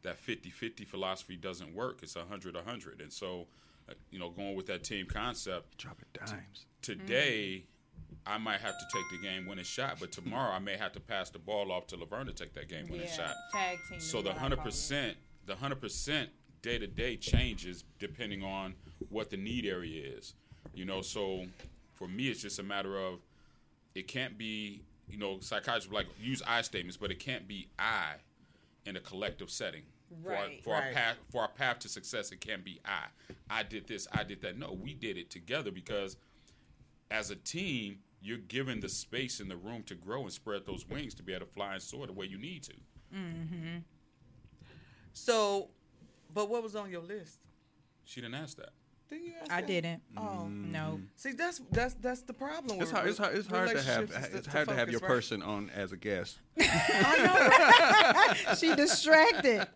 that 0.01 0.17
50-50 0.25 0.87
philosophy 0.87 1.35
doesn't 1.35 1.75
work 1.75 1.99
it's 2.01 2.15
100-100 2.15 3.01
and 3.01 3.11
so 3.11 3.45
you 4.11 4.19
know 4.19 4.29
going 4.29 4.55
with 4.55 4.67
that 4.67 4.83
team 4.83 5.05
concept 5.05 5.77
Dropping 5.77 6.05
dimes. 6.13 6.65
today 6.81 7.65
I 8.25 8.37
might 8.37 8.59
have 8.59 8.77
to 8.77 8.85
take 8.93 9.03
the 9.11 9.27
game 9.27 9.47
winning 9.47 9.63
shot 9.65 9.97
but 9.99 10.11
tomorrow 10.11 10.51
I 10.51 10.59
may 10.59 10.77
have 10.77 10.91
to 10.93 10.99
pass 10.99 11.29
the 11.29 11.39
ball 11.39 11.71
off 11.71 11.87
to 11.87 11.95
Laverne 11.97 12.27
to 12.27 12.33
take 12.33 12.53
that 12.53 12.67
game 12.69 12.87
winning 12.89 13.07
shot 13.07 13.33
Tag 13.51 13.77
team. 13.89 13.99
so 13.99 14.21
the 14.21 14.33
hundred 14.33 14.59
percent, 14.59 15.17
the 15.45 15.55
hundred 15.55 15.81
percent 15.81 16.29
day 16.61 16.77
to 16.77 16.87
day 16.87 17.15
changes 17.15 17.83
depending 17.99 18.43
on 18.43 18.75
what 19.09 19.29
the 19.29 19.37
need 19.37 19.65
area 19.65 20.05
is. 20.17 20.33
You 20.73 20.85
know, 20.85 21.01
so 21.01 21.45
for 21.95 22.07
me, 22.07 22.27
it's 22.27 22.41
just 22.41 22.59
a 22.59 22.63
matter 22.63 22.97
of 22.97 23.19
it 23.95 24.07
can't 24.07 24.37
be. 24.37 24.81
You 25.09 25.17
know, 25.17 25.39
psychiatrists 25.39 25.91
like 25.91 26.05
use 26.21 26.43
I 26.45 26.61
statements, 26.61 26.95
but 26.95 27.09
it 27.09 27.17
can't 27.19 27.47
be 27.47 27.67
I 27.79 28.15
in 28.85 28.95
a 28.95 28.99
collective 28.99 29.49
setting. 29.49 29.81
For, 30.23 30.29
our, 30.33 30.43
Right. 30.43 30.63
for 30.63 30.75
our 30.75 30.91
path, 30.91 31.17
for 31.31 31.41
our 31.41 31.47
path 31.49 31.79
to 31.79 31.89
success, 31.89 32.31
it 32.31 32.41
can't 32.41 32.63
be 32.63 32.79
I. 32.85 33.05
I 33.49 33.63
did 33.63 33.87
this, 33.87 34.07
I 34.11 34.23
did 34.23 34.41
that. 34.41 34.57
No, 34.57 34.73
we 34.73 34.93
did 34.93 35.17
it 35.17 35.29
together 35.29 35.71
because 35.71 36.17
as 37.11 37.31
a 37.31 37.35
team, 37.35 37.99
you're 38.21 38.37
given 38.37 38.79
the 38.79 38.89
space 38.89 39.39
and 39.39 39.49
the 39.49 39.55
room 39.55 39.83
to 39.83 39.95
grow 39.95 40.23
and 40.23 40.31
spread 40.31 40.65
those 40.65 40.85
wings 40.87 41.13
to 41.15 41.23
be 41.23 41.33
able 41.33 41.45
to 41.45 41.51
fly 41.51 41.73
and 41.73 41.81
soar 41.81 42.05
the 42.07 42.13
way 42.13 42.25
you 42.25 42.37
need 42.37 42.63
to. 42.63 42.73
Mm-hmm. 43.15 43.77
so, 45.13 45.69
but 46.33 46.49
what 46.49 46.61
was 46.61 46.75
on 46.75 46.91
your 46.91 47.01
list? 47.01 47.39
She 48.03 48.21
didn't 48.21 48.35
ask 48.35 48.57
that. 48.57 48.69
Didn't 49.09 49.25
you 49.25 49.33
ask 49.41 49.51
I 49.51 49.61
that? 49.61 49.67
didn't. 49.67 50.01
Oh, 50.17 50.47
No. 50.47 50.79
Mm-hmm. 50.79 51.03
see, 51.15 51.31
that's 51.31 51.59
that's 51.71 51.93
that's 51.95 52.21
the 52.21 52.33
problem. 52.33 52.79
It's 52.81 52.91
with 52.91 52.91
hard. 52.91 53.07
It's 53.09 53.17
hard. 53.17 53.35
It's 53.37 53.47
hard 53.47 53.69
to 53.71 53.81
have. 53.81 54.01
relationships 54.01 54.27
is 54.29 54.35
It's 54.35 54.45
the 54.47 54.51
hard 54.51 54.67
to 54.67 54.73
have 54.75 54.87
focus, 54.87 54.91
your 54.91 55.01
right? 55.01 55.07
person 55.15 55.41
on 55.41 55.69
as 55.71 55.91
a 55.91 55.97
guest. 55.97 56.37
she 58.59 58.75
distracted. 58.75 59.67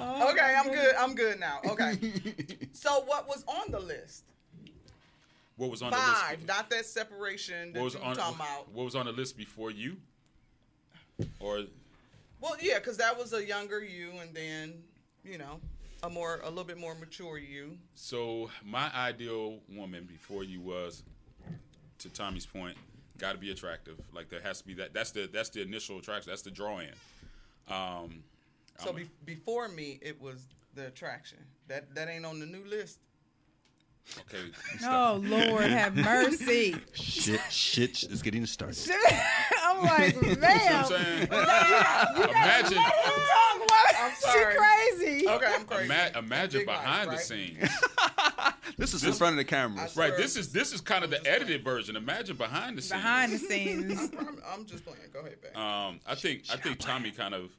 Oh, 0.00 0.30
okay, 0.32 0.54
I'm 0.58 0.70
good. 0.72 0.94
I'm 0.96 1.14
good 1.14 1.38
now. 1.40 1.60
Okay. 1.64 1.98
so 2.72 3.02
what 3.06 3.28
was 3.28 3.44
on 3.46 3.70
the 3.70 3.80
list? 3.80 4.24
What 5.56 5.70
was 5.70 5.82
on 5.82 5.90
the 5.90 5.96
Five, 5.96 6.38
list? 6.38 6.48
not 6.48 6.70
that 6.70 6.84
separation 6.86 7.72
that 7.72 7.78
What 7.78 7.84
was 7.84 7.94
you 7.94 8.00
on? 8.00 8.16
talking 8.16 8.34
about. 8.36 8.70
What 8.72 8.84
was 8.84 8.94
on 8.94 9.06
the 9.06 9.12
list 9.12 9.36
before 9.38 9.70
you? 9.70 9.96
Or 11.40 11.60
Well, 12.40 12.56
yeah, 12.60 12.78
because 12.78 12.98
that 12.98 13.16
was 13.16 13.32
a 13.32 13.44
younger 13.44 13.82
you, 13.82 14.12
and 14.20 14.34
then 14.34 14.74
you 15.24 15.38
know 15.38 15.60
a 16.06 16.10
more 16.10 16.40
a 16.44 16.48
little 16.48 16.64
bit 16.64 16.78
more 16.78 16.94
mature 16.94 17.38
you. 17.38 17.76
so 17.94 18.48
my 18.64 18.90
ideal 18.94 19.58
woman 19.68 20.04
before 20.04 20.44
you 20.44 20.60
was, 20.60 21.02
to 21.98 22.08
Tommy's 22.08 22.46
point, 22.46 22.76
got 23.18 23.32
to 23.32 23.38
be 23.38 23.50
attractive. 23.50 23.98
Like 24.14 24.28
there 24.28 24.40
has 24.40 24.60
to 24.60 24.66
be 24.66 24.74
that. 24.74 24.94
That's 24.94 25.10
the 25.10 25.28
that's 25.32 25.50
the 25.50 25.62
initial 25.62 25.98
attraction. 25.98 26.30
That's 26.30 26.42
the 26.42 26.50
draw 26.50 26.78
in. 26.78 26.88
Um, 27.68 28.22
So 28.78 28.92
be, 28.92 29.08
before 29.24 29.68
me, 29.68 29.98
it 30.02 30.20
was 30.20 30.46
the 30.74 30.86
attraction. 30.88 31.38
That 31.68 31.94
that 31.94 32.08
ain't 32.08 32.24
on 32.24 32.38
the 32.40 32.46
new 32.46 32.64
list. 32.64 33.00
Okay. 34.20 34.50
Oh 34.84 35.20
Lord, 35.24 35.64
have 35.70 35.96
mercy. 35.96 36.76
Shit, 36.92 37.40
shit 37.50 38.02
is 38.04 38.22
getting 38.22 38.46
started. 38.46 38.78
I'm 39.62 39.82
like, 39.84 40.14
You 40.22 40.22
know 40.22 40.28
what 40.28 40.40
man. 40.40 40.74
I'm 40.74 40.84
saying? 40.86 41.28
imagine, 42.30 42.78
I'm 42.78 44.12
She 44.20 44.44
crazy. 44.56 45.28
Okay, 45.28 45.46
I'm 45.54 45.64
crazy. 45.64 45.84
ima- 45.84 46.10
imagine 46.18 46.60
Big 46.60 46.68
life, 46.68 46.80
behind 46.80 47.10
the 47.10 47.18
scenes. 47.18 47.68
This 48.78 48.92
is 48.92 49.04
in 49.04 49.12
front 49.14 49.32
of 49.32 49.36
the 49.38 49.44
cameras. 49.44 49.96
Right. 49.96 50.14
This 50.16 50.36
is 50.36 50.52
this 50.52 50.72
is 50.72 50.80
kind 50.82 51.02
of 51.04 51.08
the 51.08 51.24
edited 51.26 51.64
version. 51.64 51.96
Imagine 51.96 52.36
behind 52.36 52.76
the 52.76 52.82
scenes. 52.82 53.00
Behind 53.00 53.32
the 53.32 53.38
scenes. 53.38 54.10
I'm, 54.18 54.38
I'm 54.46 54.66
just 54.66 54.84
playing. 54.84 54.98
Go 55.12 55.20
ahead, 55.20 55.40
babe. 55.40 55.56
Um, 55.56 56.00
I 56.06 56.14
think 56.14 56.42
I 56.52 56.56
think 56.56 56.78
Tommy 56.78 57.10
kind 57.12 57.32
of 57.32 57.50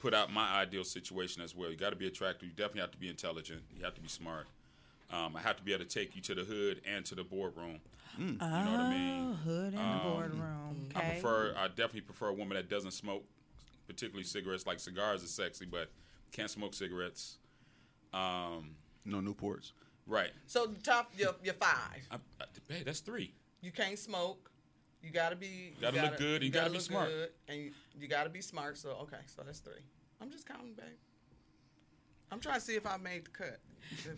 put 0.00 0.14
out 0.14 0.32
my 0.32 0.48
ideal 0.54 0.84
situation 0.84 1.42
as 1.42 1.54
well. 1.54 1.70
You 1.70 1.76
got 1.76 1.90
to 1.90 1.96
be 1.96 2.06
attractive. 2.06 2.48
You 2.48 2.54
definitely 2.54 2.80
have 2.82 2.92
to 2.92 2.98
be 2.98 3.08
intelligent. 3.08 3.62
You 3.76 3.84
have 3.84 3.94
to 3.96 4.00
be 4.00 4.08
smart. 4.08 4.46
Um, 5.10 5.36
I 5.36 5.40
have 5.40 5.56
to 5.56 5.62
be 5.62 5.72
able 5.72 5.84
to 5.84 5.90
take 5.90 6.14
you 6.14 6.22
to 6.22 6.34
the 6.34 6.44
hood 6.44 6.82
and 6.86 7.04
to 7.06 7.14
the 7.14 7.24
boardroom. 7.24 7.80
Oh, 8.18 8.22
You 8.22 8.32
know 8.32 8.36
what 8.40 8.80
I 8.80 8.90
mean? 8.90 9.34
hood 9.44 9.72
in 9.74 9.78
Um, 9.80 9.92
the 9.98 10.10
boardroom. 10.10 10.88
Okay. 10.94 11.06
I 11.06 11.10
prefer. 11.12 11.54
I 11.56 11.68
definitely 11.68 12.02
prefer 12.02 12.28
a 12.28 12.32
woman 12.34 12.56
that 12.56 12.68
doesn't 12.68 12.90
smoke, 12.90 13.24
particularly 13.86 14.24
cigarettes. 14.24 14.66
Like 14.66 14.80
cigars 14.80 15.22
is 15.22 15.30
sexy, 15.30 15.64
but 15.64 15.90
can't 16.32 16.50
smoke 16.50 16.74
cigarettes. 16.74 17.38
Um, 18.12 18.74
No 19.04 19.18
Newports. 19.20 19.72
right. 20.06 20.30
So 20.46 20.66
the 20.66 20.80
top 20.80 21.12
your 21.16 21.34
your 21.42 21.54
five. 21.54 22.06
I, 22.10 22.16
I, 22.40 22.44
hey, 22.68 22.82
that's 22.84 23.00
three. 23.00 23.32
You 23.62 23.70
can't 23.72 23.98
smoke. 23.98 24.50
You 25.02 25.10
gotta 25.10 25.36
be. 25.36 25.46
You 25.46 25.80
Gotta 25.80 25.96
you 25.96 26.02
look 26.02 26.18
good, 26.18 26.42
you 26.42 26.50
gotta 26.50 26.70
be 26.70 26.80
smart. 26.80 27.08
good, 27.08 27.28
and 27.48 27.58
you, 27.60 27.70
you 27.98 28.08
gotta 28.08 28.30
be 28.30 28.40
smart. 28.42 28.76
So 28.78 28.90
okay, 29.02 29.18
so 29.26 29.42
that's 29.44 29.60
three. 29.60 29.80
I'm 30.20 30.30
just 30.30 30.46
counting, 30.46 30.74
babe. 30.74 30.86
I'm 32.30 32.40
trying 32.40 32.56
to 32.56 32.60
see 32.60 32.76
if 32.76 32.86
I 32.86 32.96
made 32.96 33.24
the 33.26 33.30
cut. 33.30 33.58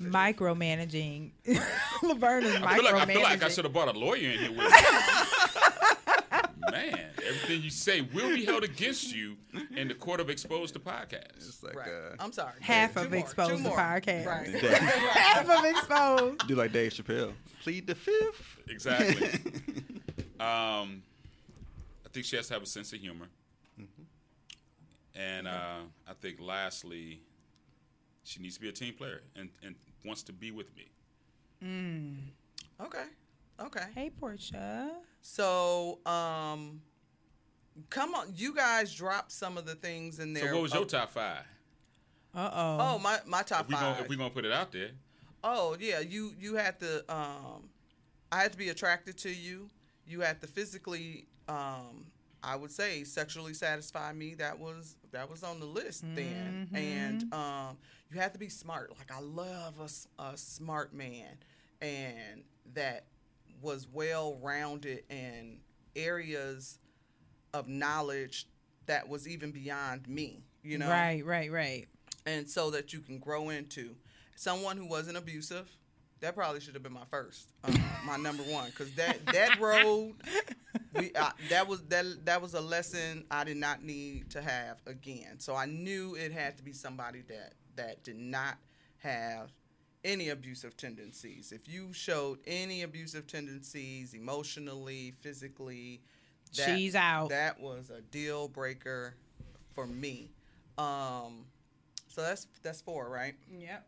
Micromanaging. 0.00 1.30
Laverne 2.02 2.44
is 2.44 2.54
I 2.56 2.74
feel 2.76 2.84
like 2.84 2.94
I 2.94 3.06
feel 3.06 3.22
like 3.22 3.42
I 3.44 3.48
should 3.48 3.64
have 3.64 3.72
brought 3.72 3.94
a 3.94 3.98
lawyer 3.98 4.30
in 4.30 4.38
here 4.38 4.50
with 4.50 4.58
me. 4.58 4.64
Man, 6.72 7.10
everything 7.26 7.62
you 7.62 7.70
say 7.70 8.00
will 8.00 8.34
be 8.34 8.44
held 8.44 8.64
against 8.64 9.14
you 9.14 9.36
in 9.76 9.88
the 9.88 9.94
court 9.94 10.20
of 10.20 10.30
exposed 10.30 10.74
to 10.74 10.80
podcast. 10.80 11.36
It's 11.36 11.62
like 11.62 11.76
Right. 11.76 11.88
uh, 11.88 12.16
I'm 12.20 12.32
sorry. 12.32 12.52
Half 12.60 12.94
Two 12.94 13.00
of 13.00 13.10
more, 13.10 13.20
Exposed 13.20 13.50
two 13.50 13.56
the 13.56 13.62
more. 13.68 13.76
podcast. 13.78 14.26
Right. 14.26 14.52
Dave- 14.52 14.72
Half 14.72 15.48
of 15.50 15.64
exposed. 15.64 16.46
do 16.48 16.54
like 16.54 16.72
Dave 16.72 16.92
Chappelle. 16.92 17.32
Plead 17.62 17.86
the 17.86 17.94
fifth. 17.94 18.58
Exactly. 18.68 19.26
um, 20.38 21.02
I 22.04 22.08
think 22.12 22.26
she 22.26 22.36
has 22.36 22.46
to 22.48 22.54
have 22.54 22.62
a 22.62 22.66
sense 22.66 22.92
of 22.92 23.00
humor. 23.00 23.26
And 25.16 25.48
uh, 25.48 25.80
I 26.08 26.12
think 26.20 26.40
lastly, 26.40 27.20
she 28.30 28.40
needs 28.40 28.54
to 28.54 28.60
be 28.60 28.68
a 28.68 28.72
team 28.72 28.94
player 28.94 29.22
and, 29.34 29.48
and 29.64 29.74
wants 30.04 30.22
to 30.22 30.32
be 30.32 30.52
with 30.52 30.68
me. 30.76 30.86
Okay. 32.80 33.04
Okay. 33.60 33.86
Hey, 33.94 34.10
Portia. 34.10 34.92
So, 35.20 35.98
um, 36.06 36.80
come 37.90 38.14
on, 38.14 38.32
you 38.36 38.54
guys 38.54 38.94
dropped 38.94 39.32
some 39.32 39.58
of 39.58 39.66
the 39.66 39.74
things 39.74 40.20
in 40.20 40.32
there. 40.32 40.48
So 40.48 40.54
what 40.54 40.62
was 40.62 40.74
your 40.74 40.84
top 40.84 41.10
five? 41.10 41.42
Uh 42.32 42.50
oh. 42.52 42.78
Oh, 42.80 42.98
my 43.00 43.18
my 43.26 43.42
top 43.42 43.62
If 43.62 43.68
we 43.68 43.74
five. 43.74 43.82
gonna, 43.82 44.02
if 44.04 44.08
we're 44.08 44.16
gonna 44.16 44.30
put 44.30 44.44
it 44.44 44.52
out 44.52 44.70
there, 44.70 44.90
Oh 45.42 45.76
yeah, 45.80 45.98
you 45.98 46.32
you 46.38 46.54
had 46.54 46.78
to 46.80 46.98
um 47.12 47.68
I 48.30 48.42
had 48.42 48.52
to 48.52 48.58
be 48.58 48.68
attracted 48.68 49.18
to 49.18 49.30
you. 49.30 49.68
You 50.06 50.20
had 50.20 50.40
to 50.42 50.46
physically 50.46 51.26
um 51.48 52.06
I 52.42 52.54
would 52.54 52.70
say 52.70 53.02
sexually 53.02 53.52
satisfy 53.54 54.12
me. 54.12 54.34
That 54.34 54.58
was 54.60 54.96
that 55.10 55.28
was 55.28 55.42
on 55.42 55.58
the 55.58 55.66
list 55.66 56.04
then. 56.14 56.68
And 56.72 57.34
um 57.34 57.76
you 58.10 58.20
have 58.20 58.32
to 58.32 58.38
be 58.38 58.48
smart. 58.48 58.90
Like 58.98 59.10
I 59.16 59.20
love 59.20 59.74
a, 60.18 60.22
a 60.22 60.36
smart 60.36 60.92
man 60.92 61.38
and 61.80 62.42
that 62.74 63.04
was 63.62 63.86
well 63.92 64.38
rounded 64.42 65.04
in 65.10 65.58
areas 65.96 66.78
of 67.52 67.68
knowledge 67.68 68.46
that 68.86 69.08
was 69.08 69.28
even 69.28 69.50
beyond 69.50 70.08
me, 70.08 70.42
you 70.62 70.78
know 70.78 70.88
Right, 70.88 71.24
right, 71.24 71.50
right. 71.50 71.86
and 72.26 72.48
so 72.48 72.70
that 72.70 72.92
you 72.92 73.00
can 73.00 73.18
grow 73.18 73.50
into 73.50 73.94
someone 74.34 74.76
who 74.76 74.86
wasn't 74.86 75.16
abusive. 75.16 75.68
That 76.20 76.34
probably 76.34 76.60
should 76.60 76.74
have 76.74 76.82
been 76.82 76.92
my 76.92 77.06
first, 77.10 77.48
uh, 77.64 77.72
my 78.04 78.16
number 78.18 78.42
one, 78.42 78.66
because 78.70 78.92
that 78.94 79.24
that 79.26 79.58
road, 79.58 80.14
we 80.94 81.12
uh, 81.14 81.30
that 81.48 81.66
was 81.66 81.82
that 81.84 82.04
that 82.26 82.42
was 82.42 82.54
a 82.54 82.60
lesson 82.60 83.24
I 83.30 83.44
did 83.44 83.56
not 83.56 83.82
need 83.82 84.30
to 84.30 84.42
have 84.42 84.78
again. 84.86 85.38
So 85.38 85.54
I 85.54 85.64
knew 85.66 86.14
it 86.16 86.30
had 86.32 86.58
to 86.58 86.62
be 86.62 86.72
somebody 86.72 87.22
that 87.28 87.54
that 87.80 88.02
did 88.02 88.16
not 88.16 88.58
have 88.98 89.50
any 90.04 90.28
abusive 90.30 90.76
tendencies. 90.76 91.52
If 91.52 91.72
you 91.72 91.92
showed 91.92 92.38
any 92.46 92.82
abusive 92.82 93.26
tendencies, 93.26 94.14
emotionally, 94.14 95.14
physically, 95.20 96.00
that, 96.56 96.76
She's 96.76 96.94
out. 96.94 97.28
That 97.30 97.60
was 97.60 97.90
a 97.90 98.00
deal 98.00 98.48
breaker 98.48 99.14
for 99.72 99.86
me. 99.86 100.32
Um, 100.78 101.44
so 102.08 102.22
that's 102.22 102.48
that's 102.62 102.80
four, 102.80 103.08
right? 103.08 103.34
Yep. 103.56 103.86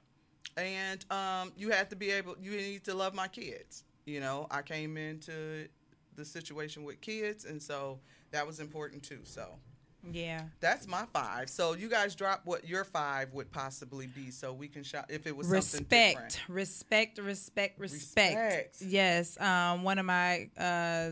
And 0.57 1.05
um, 1.11 1.53
you 1.57 1.71
have 1.71 1.89
to 1.89 1.97
be 1.97 2.11
able. 2.11 2.37
You 2.41 2.53
need 2.53 2.85
to 2.85 2.95
love 2.95 3.15
my 3.15 3.27
kids. 3.27 3.85
You 4.05 4.21
know, 4.21 4.47
I 4.51 4.63
came 4.63 4.97
into 4.97 5.67
the 6.15 6.25
situation 6.25 6.85
with 6.85 7.01
kids, 7.01 7.45
and 7.47 7.61
so 7.61 7.99
that 8.31 8.47
was 8.47 8.61
important 8.61 9.03
too. 9.03 9.21
So 9.25 9.59
Yeah. 10.11 10.43
that's 10.61 10.89
my 10.89 11.05
five. 11.13 11.49
So 11.49 11.75
you 11.75 11.89
guys 11.89 12.15
drop 12.15 12.41
what 12.45 12.67
your 12.67 12.85
five 12.85 13.33
would 13.35 13.51
possibly 13.53 14.07
be, 14.09 14.31
so 14.31 14.53
we 14.53 14.69
can 14.69 14.83
shout 14.83 15.07
if 15.09 15.27
it 15.27 15.37
was 15.37 15.47
something 15.47 15.87
different. 15.89 16.41
Respect, 16.49 17.19
respect, 17.19 17.19
respect, 17.19 17.79
respect. 17.79 18.37
Respect. 18.37 18.77
Yes. 18.83 19.41
Um, 19.41 19.83
one 19.85 19.99
of 19.99 20.07
my 20.07 20.49
uh, 20.59 21.11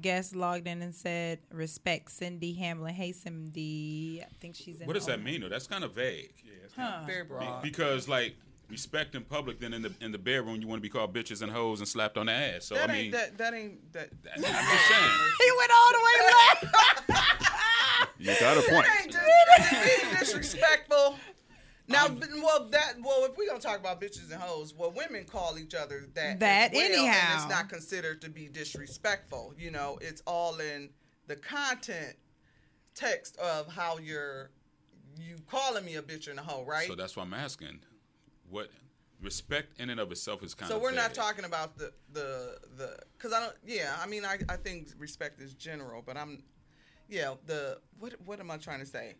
guests 0.00 0.34
logged 0.34 0.66
in 0.66 0.82
and 0.82 0.94
said, 0.94 1.38
"Respect, 1.52 2.10
Cindy 2.10 2.52
Hamlin." 2.54 2.94
Hey, 2.94 3.12
Cindy. 3.12 4.22
I 4.22 4.28
think 4.40 4.56
she's 4.56 4.80
in. 4.80 4.86
what 4.86 4.94
does 4.94 5.06
that 5.06 5.22
mean? 5.22 5.40
though? 5.42 5.48
That's 5.48 5.66
kind 5.66 5.84
of 5.84 5.92
vague. 5.92 6.32
Huh. 6.76 7.02
Very 7.06 7.22
Be- 7.22 7.28
broad. 7.28 7.62
because 7.62 8.06
like 8.08 8.36
respect 8.68 9.14
in 9.14 9.22
public, 9.22 9.60
then 9.60 9.72
in 9.72 9.80
the 9.82 9.92
in 10.00 10.10
the 10.12 10.18
bedroom 10.18 10.60
you 10.60 10.66
want 10.66 10.78
to 10.78 10.82
be 10.82 10.88
called 10.90 11.14
bitches 11.14 11.40
and 11.42 11.50
hoes 11.50 11.78
and 11.80 11.88
slapped 11.88 12.18
on 12.18 12.26
the 12.26 12.32
ass. 12.32 12.64
So 12.66 12.74
that 12.74 12.90
I 12.90 12.92
ain't 12.94 13.02
mean, 13.04 13.10
that. 13.12 13.38
That 13.38 13.54
ain't 13.54 13.92
that. 13.92 14.10
that- 14.24 14.32
I'm 14.36 14.42
just 14.42 14.88
saying. 14.88 15.10
He 15.40 15.52
went 15.56 15.70
all 15.70 15.92
the 15.92 15.98
way 16.04 16.12
left. 16.26 17.32
You 18.18 18.32
got 18.40 18.56
a 18.56 18.62
point. 18.70 18.86
ain't 19.02 19.12
just 19.12 19.70
being 20.02 20.14
disrespectful. 20.18 21.16
Now, 21.88 22.08
b- 22.08 22.26
well, 22.42 22.68
that 22.70 22.94
well, 23.00 23.24
if 23.24 23.36
we're 23.36 23.48
gonna 23.48 23.60
talk 23.60 23.78
about 23.78 24.00
bitches 24.00 24.32
and 24.32 24.40
hoes, 24.40 24.74
well, 24.76 24.90
women 24.90 25.24
call 25.24 25.58
each 25.58 25.74
other 25.74 26.04
that. 26.14 26.40
That 26.40 26.72
as 26.72 26.76
well, 26.76 26.84
and 26.84 26.94
anyhow. 26.94 27.34
it's 27.36 27.48
not 27.48 27.68
considered 27.68 28.22
to 28.22 28.30
be 28.30 28.48
disrespectful. 28.48 29.54
You 29.56 29.70
know, 29.70 29.98
it's 30.00 30.22
all 30.26 30.58
in 30.58 30.90
the 31.28 31.36
content 31.36 32.16
text 32.94 33.36
of 33.38 33.72
how 33.72 33.98
you're 33.98 34.50
you 35.18 35.36
calling 35.48 35.84
me 35.84 35.94
a 35.96 36.02
bitch 36.02 36.28
and 36.28 36.38
a 36.38 36.42
hoe, 36.42 36.64
right? 36.64 36.88
So 36.88 36.94
that's 36.94 37.16
why 37.16 37.22
I'm 37.22 37.34
asking, 37.34 37.78
what 38.50 38.70
respect 39.22 39.80
in 39.80 39.90
and 39.90 40.00
of 40.00 40.10
itself 40.10 40.42
is 40.42 40.54
kind 40.54 40.68
So 40.68 40.76
of. 40.76 40.82
So 40.82 40.82
we're 40.82 40.94
not 40.94 41.14
talking 41.14 41.44
about 41.44 41.78
the 41.78 41.92
the 42.12 42.58
the 42.76 42.98
because 43.16 43.32
I 43.32 43.40
don't. 43.40 43.54
Yeah, 43.64 43.94
I 44.02 44.06
mean, 44.06 44.24
I 44.24 44.38
I 44.48 44.56
think 44.56 44.88
respect 44.98 45.40
is 45.40 45.54
general, 45.54 46.02
but 46.04 46.16
I'm, 46.16 46.42
yeah, 47.08 47.34
the 47.46 47.78
what 47.98 48.14
what 48.24 48.40
am 48.40 48.50
I 48.50 48.56
trying 48.56 48.80
to 48.80 48.86
say? 48.86 49.14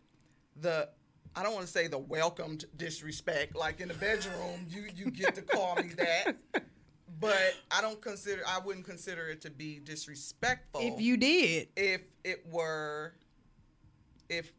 The 0.60 0.88
I 1.34 1.42
don't 1.42 1.54
want 1.54 1.66
to 1.66 1.72
say 1.72 1.86
the 1.86 1.98
welcomed 1.98 2.64
disrespect 2.76 3.56
like 3.56 3.80
in 3.80 3.88
the 3.88 3.94
bedroom. 3.94 4.66
You 4.68 4.86
you 4.94 5.10
get 5.10 5.34
to 5.36 5.42
call 5.42 5.76
me 5.76 5.90
that, 5.96 6.36
but 7.20 7.54
I 7.70 7.80
don't 7.82 8.00
consider 8.00 8.42
I 8.46 8.58
wouldn't 8.58 8.86
consider 8.86 9.28
it 9.28 9.40
to 9.42 9.50
be 9.50 9.80
disrespectful 9.80 10.80
if 10.82 11.00
you 11.00 11.16
did, 11.16 11.68
if 11.76 12.02
it 12.24 12.44
were 12.50 13.14
if 14.28 14.52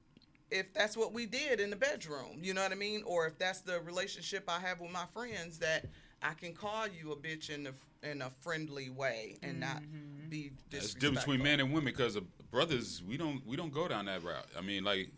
if 0.50 0.74
that's 0.74 0.96
what 0.96 1.14
we 1.14 1.26
did 1.26 1.60
in 1.60 1.70
the 1.70 1.76
bedroom 1.76 2.40
you 2.42 2.54
know 2.54 2.62
what 2.62 2.72
i 2.72 2.76
mean 2.76 3.04
or 3.06 3.28
if 3.28 3.38
that's 3.38 3.62
the 3.62 3.82
relationship 3.82 4.46
i 4.48 4.60
have 4.60 4.80
with 4.80 4.92
my 4.92 5.04
friends 5.12 5.60
that 5.60 5.86
i 6.22 6.34
can 6.34 6.54
call 6.54 6.88
you 6.88 7.12
a 7.12 7.16
bitch 7.16 7.50
in 7.50 7.68
a 7.68 7.74
in 8.10 8.22
a 8.22 8.32
friendly 8.42 8.90
way 8.90 9.38
and 9.42 9.60
not 9.60 9.82
mm-hmm. 9.82 10.30
be 10.30 10.52
It's 10.54 10.64
disrespectful 10.70 11.00
difference 11.00 11.26
between 11.26 11.44
men 11.44 11.60
and 11.60 11.74
women 11.74 11.86
because 11.86 12.18
brothers 12.52 13.04
we 13.08 13.18
don't 13.18 13.46
we 13.46 13.56
don't 13.56 13.74
go 13.74 13.88
down 13.88 14.06
that 14.06 14.24
route. 14.24 14.48
I 14.58 14.62
mean, 14.62 14.84
like, 14.84 15.12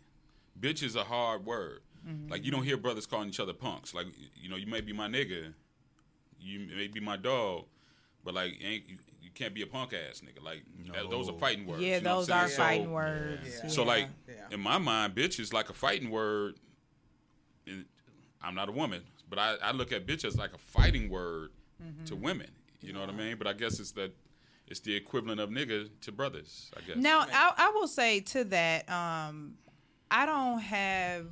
bitch 0.58 0.82
is 0.82 0.96
a 0.96 1.04
hard 1.04 1.44
word. 1.44 1.80
Mm-hmm. 2.06 2.30
Like 2.30 2.44
you 2.44 2.50
don't 2.50 2.64
hear 2.64 2.76
brothers 2.76 3.06
calling 3.06 3.28
each 3.28 3.40
other 3.40 3.52
punks. 3.52 3.94
Like 3.94 4.06
you 4.34 4.48
know, 4.48 4.56
you 4.56 4.66
may 4.66 4.80
be 4.80 4.92
my 4.92 5.08
nigga, 5.08 5.52
you 6.40 6.60
may 6.74 6.88
be 6.88 7.00
my 7.00 7.16
dog, 7.16 7.64
but 8.24 8.34
like 8.34 8.58
ain't 8.62 8.88
you, 8.88 8.96
you 9.20 9.30
can't 9.34 9.54
be 9.54 9.62
a 9.62 9.66
punk 9.66 9.92
ass 9.92 10.20
nigga. 10.20 10.42
Like 10.42 10.62
that- 10.94 11.10
those 11.10 11.28
are 11.28 11.38
fighting 11.38 11.66
words. 11.66 11.82
yeah, 11.82 11.96
you 11.96 12.02
know 12.02 12.16
those 12.16 12.30
I'm 12.30 12.44
are 12.44 12.48
saying? 12.48 12.58
fighting 12.58 12.92
words. 12.92 13.60
Yeah. 13.62 13.68
So 13.68 13.84
like 13.84 14.08
Yeah. 14.26 14.34
in 14.50 14.60
my 14.60 14.78
mind, 14.78 15.14
bitch 15.14 15.38
is 15.38 15.52
like 15.52 15.70
a 15.70 15.74
fighting 15.74 16.10
word. 16.10 16.56
And 17.66 17.84
I'm 18.42 18.54
not 18.54 18.68
a 18.68 18.72
woman, 18.72 19.02
but 19.28 19.38
I, 19.38 19.56
I 19.62 19.72
look 19.72 19.92
at 19.92 20.06
bitch 20.06 20.24
as 20.24 20.36
like 20.36 20.54
a 20.54 20.58
fighting 20.58 21.10
word 21.10 21.50
mm-hmm. 21.82 22.04
to 22.06 22.16
women. 22.16 22.50
You 22.80 22.94
know 22.94 23.00
what 23.00 23.10
I 23.10 23.12
mean? 23.12 23.36
But 23.36 23.46
I 23.46 23.52
guess 23.52 23.78
it's 23.78 23.92
that 23.92 24.12
it's 24.70 24.80
the 24.80 24.94
equivalent 24.94 25.40
of 25.40 25.50
nigga 25.50 25.88
to 26.02 26.12
brothers. 26.12 26.70
I 26.76 26.80
guess. 26.86 26.96
Now, 26.96 27.20
I, 27.20 27.52
I 27.56 27.70
will 27.74 27.88
say 27.88 28.20
to 28.20 28.44
that, 28.44 28.88
um, 28.88 29.54
I 30.10 30.24
don't 30.24 30.60
have 30.60 31.26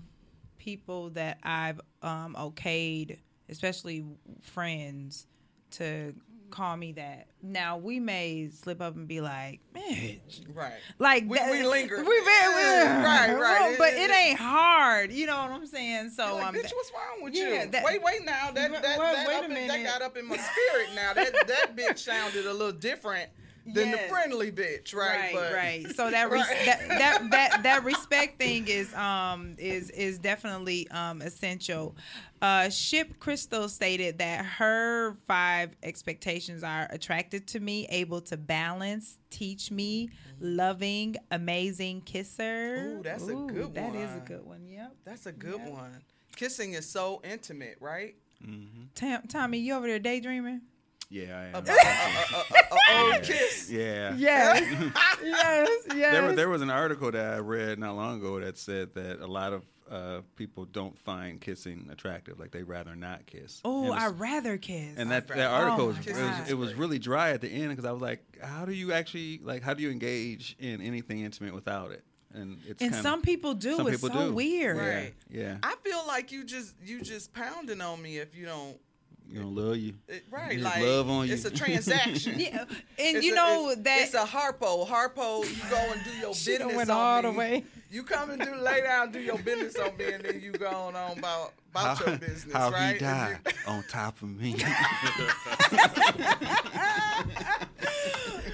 people 0.59 1.11
that 1.11 1.39
I've 1.43 1.81
um, 2.03 2.35
okayed, 2.39 3.19
especially 3.49 4.05
friends, 4.43 5.27
to 5.73 6.15
call 6.51 6.77
me 6.77 6.93
that. 6.93 7.27
Now, 7.43 7.77
we 7.79 8.01
may 8.01 8.51
slip 8.51 8.81
up 8.81 8.97
and 8.97 9.07
be 9.07 9.21
like, 9.21 9.61
bitch. 9.75 10.41
right 10.55 10.73
Like 10.99 11.25
We- 11.29 11.39
that- 11.39 11.51
we 11.51 11.65
linger. 11.65 11.97
We 12.05 12.21
Yeah, 12.27 13.05
right, 13.05 13.39
right. 13.41 13.75
But 13.79 13.93
It- 13.95 13.99
it, 13.99 14.11
it- 14.11 14.15
ain't 14.17 14.39
hard. 14.39 15.13
You 15.13 15.27
know 15.27 15.37
what 15.37 15.51
I'm 15.51 15.67
saying? 15.67 16.11
So 16.11 16.35
like, 16.37 16.47
um, 16.47 16.55
bitch, 16.55 16.73
what's 16.75 16.93
wrong 16.93 17.23
with 17.23 17.35
yeah, 17.35 17.65
you? 17.65 17.71
that- 17.71 17.85
wait, 17.85 18.03
wait 18.03 18.25
now. 18.25 18.51
That 18.51 18.71
that, 18.83 18.83
wait- 18.83 18.83
that, 18.83 19.29
wait 19.29 19.57
a 19.57 19.61
in- 19.63 19.69
that 19.69 19.85
got 19.85 20.03
up 20.03 20.17
in 20.17 20.27
my 20.27 20.37
spirit 20.37 20.89
now. 20.95 21.13
That 21.15 21.33
that 21.47 21.77
bitch 21.77 21.99
sounded 21.99 22.47
a 22.47 22.53
little 22.53 22.73
different. 22.73 23.31
than 23.71 23.89
Yes. 23.91 24.03
the 24.05 24.09
friendly 24.09 24.51
bitch, 24.51 24.95
right? 24.95 25.19
Right, 25.19 25.35
But- 25.35 25.53
right. 25.53 25.87
So 25.95 26.11
that, 26.11 26.31
res- 26.31 26.41
Right. 26.41 26.65
that 26.65 26.89
that 26.89 27.31
that 27.31 27.63
that 27.65 27.85
respect 27.85 28.39
thing 28.39 28.67
is 28.67 28.93
um 28.95 29.57
is 29.59 29.91
is 29.91 30.19
definitely 30.19 30.89
um 30.91 31.21
essential. 31.21 31.95
Uh, 32.41 32.69
Ship 32.71 33.19
Crystal 33.19 33.69
stated 33.69 34.19
that 34.19 34.45
her 34.45 35.15
five 35.27 35.71
expectations 35.83 36.63
are 36.63 36.87
attracted 36.91 37.47
to 37.49 37.61
me, 37.61 37.87
able 37.91 38.21
to 38.23 38.37
balance, 38.37 39.19
teach 39.31 39.71
me, 39.71 40.11
loving, 40.41 41.17
amazing 41.31 42.03
kisser. 42.03 42.99
Ooh, 42.99 43.03
that's 43.03 43.25
a 43.25 43.35
good 43.35 43.57
one. 43.65 43.73
That 43.75 43.95
is 43.95 44.15
a 44.17 44.21
good 44.21 44.45
one. 44.47 44.67
Yep. 44.69 44.97
That's 45.05 45.27
a 45.27 45.33
good 45.33 45.59
Yep. 45.61 45.71
one. 45.73 46.03
Kissing 46.37 46.75
is 46.75 46.89
so 46.89 47.21
intimate, 47.25 47.77
right? 47.81 48.15
Tam- 48.95 49.27
Tommy, 49.27 49.59
you 49.59 49.75
over 49.75 49.89
there 49.89 49.99
daydreaming? 49.99 50.61
Yeah, 51.11 51.37
I 51.39 51.45
am. 51.47 51.55
About 51.57 51.69
a, 51.69 51.73
a, 51.73 52.39
a, 52.39 53.01
a 53.01 53.13
old 53.15 53.23
kiss. 53.25 53.69
yeah. 53.71 54.15
Yes. 54.17 54.61
yes. 55.25 55.73
Yes. 55.97 56.13
There, 56.13 56.33
there 56.37 56.49
was 56.49 56.63
an 56.63 56.71
article 56.71 57.11
that 57.11 57.35
I 57.35 57.39
read 57.39 57.79
not 57.81 57.97
long 57.97 58.19
ago 58.19 58.39
that 58.39 58.57
said 58.59 58.95
that 58.95 59.21
a 59.21 59.27
lot 59.27 59.53
of 59.53 59.65
uh, 59.91 60.21
people 60.37 60.65
don't 60.67 60.99
find 60.99 61.41
kissing 61.41 61.89
attractive. 61.91 62.39
Like 62.39 62.51
they 62.51 62.63
rather 62.63 62.95
not 62.97 63.27
kiss. 63.27 63.61
Oh, 63.65 63.91
I 63.93 64.07
it's- 64.07 64.13
rather 64.13 64.57
kiss. 64.59 64.97
And 64.97 65.11
that, 65.11 65.29
that 65.29 65.51
article 65.51 65.85
Oh 65.85 65.89
was, 65.89 66.07
it 66.07 66.15
was 66.17 66.51
it 66.51 66.55
was 66.55 66.75
really 66.75 66.99
dry 66.99 67.31
at 67.31 67.41
the 67.41 67.49
end 67.49 67.71
because 67.71 67.85
I 67.85 67.93
was 67.93 68.03
like, 68.03 68.39
how 68.43 68.65
do 68.65 68.73
you 68.73 68.93
actually 68.93 69.41
like 69.43 69.63
how 69.63 69.75
do 69.75 69.83
you 69.83 69.91
engage 69.91 70.57
in 70.59 70.81
anything 70.81 71.21
intimate 71.21 71.55
without 71.55 71.91
it? 71.93 72.05
And 72.35 72.59
it's 72.67 72.83
and 72.83 72.93
kinda- 72.93 73.03
some 73.03 73.23
people 73.23 73.55
do. 73.55 73.77
some 73.77 73.87
it's 73.89 74.03
people 74.03 74.15
so 74.17 74.29
do. 74.29 74.35
weird. 74.35 75.15
Yeah, 75.31 75.41
Yeah, 75.43 75.57
I 75.63 75.75
feel 75.83 76.03
like 76.07 76.31
you 76.31 76.45
just 76.45 76.75
you 76.85 77.01
just 77.01 77.33
pounding 77.33 77.81
on 77.81 78.03
me 78.03 78.19
if 78.19 78.35
you 78.37 78.45
don't. 78.45 78.77
You 79.31 79.41
don't 79.43 79.55
love 79.55 79.77
you. 79.77 79.95
Right, 80.31 80.59
like 80.59 80.83
love 80.83 81.09
on 81.11 81.27
you. 81.27 81.35
it's 81.35 81.45
a 81.45 81.51
transaction. 81.63 82.39
Yeah, 82.41 82.63
and 82.63 82.69
It's 82.99 83.25
you 83.27 83.33
a- 83.33 83.37
know 83.37 83.71
it's, 83.71 83.83
that 83.83 84.01
it's 84.03 84.15
a 84.15 84.25
harpo. 84.25 84.87
Harpo, 84.87 85.45
you 85.49 85.71
go 85.71 85.77
and 85.93 86.03
do 86.05 86.11
your 86.19 86.35
She 86.35 86.53
business 86.57 86.75
went 86.77 86.91
on 86.91 86.97
all 86.97 87.23
me. 87.23 87.29
the 87.31 87.39
way. 87.39 87.65
You 87.91 88.03
come 88.03 88.31
and 88.31 88.41
do 88.43 88.55
lay 88.55 88.83
down, 88.83 89.13
do 89.13 89.19
your 89.21 89.39
business 89.39 89.77
on 89.77 89.97
me, 89.97 90.13
and 90.13 90.23
then 90.25 90.41
you 90.43 90.53
go 90.53 90.69
on 90.69 90.95
about 91.19 91.53
about 91.71 92.01
your 92.07 92.17
business, 92.19 92.53
how 92.53 92.71
right? 92.71 92.95
he 92.95 92.99
died 92.99 93.39
you- 93.47 93.53
on 93.73 93.83
top 93.91 94.21
of 94.23 94.29
me. 94.29 94.53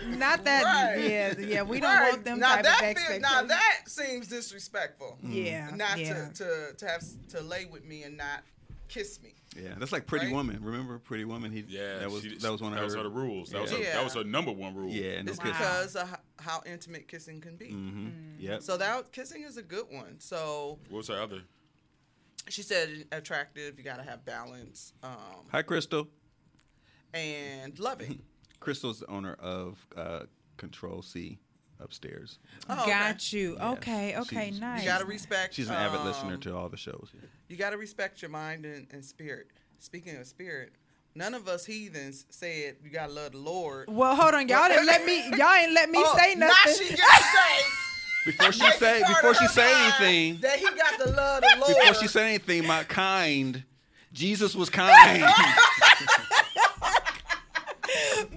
not 0.08 0.44
that. 0.44 0.64
Right. 0.64 1.10
Yeah, 1.10 1.34
yeah. 1.38 1.62
We 1.62 1.80
don't 1.80 1.90
Right. 1.94 2.12
want 2.12 2.24
them 2.24 2.38
now 2.40 2.56
type 2.56 2.64
that 2.64 2.72
of 2.74 2.78
feel- 2.80 2.88
expectations. 2.90 3.22
now 3.22 3.42
that 3.44 3.80
seems 3.86 4.28
disrespectful. 4.28 5.18
yeah, 5.22 5.70
Not 5.74 5.98
yeah. 5.98 6.28
to, 6.28 6.32
to 6.34 6.74
to 6.78 6.86
have 6.86 7.02
to 7.30 7.40
lay 7.40 7.64
with 7.66 7.84
me 7.84 8.02
and 8.04 8.16
not 8.16 8.42
kiss 8.88 9.20
me. 9.22 9.33
Yeah, 9.54 9.74
that's 9.78 9.92
like 9.92 10.06
Pretty 10.06 10.26
Right? 10.26 10.34
Woman. 10.34 10.58
Remember 10.62 10.98
Pretty 10.98 11.24
Woman? 11.24 11.50
He 11.52 11.64
Yeah, 11.68 11.98
that 11.98 12.10
was 12.10 12.22
she- 12.22 12.36
that 12.38 12.50
was 12.52 12.60
one 12.60 12.72
of 12.72 12.76
that 12.76 12.80
her. 12.80 12.86
was 12.86 12.94
her 12.94 13.08
rules. 13.08 13.50
That 13.50 13.62
was 13.62 13.70
her, 13.70 13.78
Yeah. 13.78 13.94
that 13.94 14.04
was 14.04 14.14
her 14.14 14.24
number 14.24 14.52
one 14.52 14.74
rule. 14.74 14.90
Yeah, 14.90 15.22
no 15.22 15.30
It's 15.30 15.38
kissing. 15.38 15.52
because 15.52 15.96
of 15.96 16.16
how 16.38 16.62
intimate 16.66 17.08
kissing 17.08 17.40
can 17.40 17.56
be. 17.56 17.70
hmm 17.70 18.08
Yep. 18.38 18.62
So 18.62 18.76
that 18.76 19.12
kissing 19.12 19.42
is 19.42 19.56
a 19.56 19.62
good 19.62 19.86
one. 19.90 20.20
So 20.20 20.78
What 20.88 20.98
was 20.98 21.08
her 21.08 21.20
other? 21.20 21.42
she 22.48 22.62
said 22.62 23.06
attractive. 23.12 23.78
You 23.78 23.84
got 23.84 23.96
to 23.96 24.02
have 24.02 24.24
balance 24.24 24.92
um, 25.02 25.46
Hi, 25.50 25.62
Crystal. 25.62 26.08
and 27.12 27.78
loving. 27.78 28.22
Crystal's 28.60 29.00
the 29.00 29.10
owner 29.10 29.34
of 29.34 29.86
uh, 29.96 30.20
Control 30.56 31.02
C 31.02 31.38
upstairs. 31.80 32.38
Oh, 32.68 32.80
okay. 32.82 32.90
Got 32.90 33.32
you. 33.32 33.56
Yeah. 33.56 33.70
Okay, 33.72 34.16
okay, 34.16 34.48
She's- 34.48 34.60
nice. 34.60 34.82
You 34.82 34.88
got 34.88 35.00
to 35.00 35.06
respect. 35.06 35.54
She's 35.54 35.68
an 35.68 35.74
avid 35.74 36.00
listener 36.02 36.34
um, 36.34 36.40
to 36.40 36.56
all 36.56 36.68
the 36.68 36.76
shows. 36.76 37.08
Yeah. 37.14 37.20
You 37.48 37.56
got 37.56 37.70
to 37.70 37.76
respect 37.78 38.22
your 38.22 38.30
mind 38.30 38.64
and, 38.64 38.86
and 38.90 39.04
spirit. 39.04 39.48
Speaking 39.78 40.16
of 40.16 40.26
spirit, 40.26 40.72
none 41.14 41.34
of 41.34 41.46
us 41.48 41.64
heathens 41.66 42.24
said 42.30 42.76
you 42.82 42.90
got 42.90 43.08
to 43.08 43.12
love 43.12 43.32
the 43.32 43.38
Lord. 43.38 43.88
Well, 43.90 44.16
hold 44.16 44.34
on, 44.34 44.48
y'all 44.48 44.68
didn't 44.68 44.86
let 44.86 45.04
me. 45.04 45.28
Y'all 45.36 45.52
ain't 45.52 45.72
let 45.72 45.90
me 45.90 45.98
Oh, 46.00 46.16
say 46.16 46.34
Now 46.34 46.46
nothing. 46.48 46.74
she 46.74 46.88
gets 46.94 47.00
to 47.00 47.22
say. 47.22 47.64
Before 48.24 48.52
she 48.52 48.70
say 48.78 49.02
before 49.06 49.34
she 49.34 49.46
say 49.48 49.70
anything, 49.70 50.38
that 50.40 50.58
he 50.58 50.64
got 50.64 50.98
to 50.98 51.10
love 51.10 51.42
the 51.42 51.56
Lord. 51.60 51.76
before 51.78 51.92
she 52.00 52.08
say 52.08 52.26
anything, 52.30 52.66
my 52.66 52.82
kind, 52.84 53.62
Jesus 54.14 54.54
was 54.54 54.70
kind. 54.70 54.90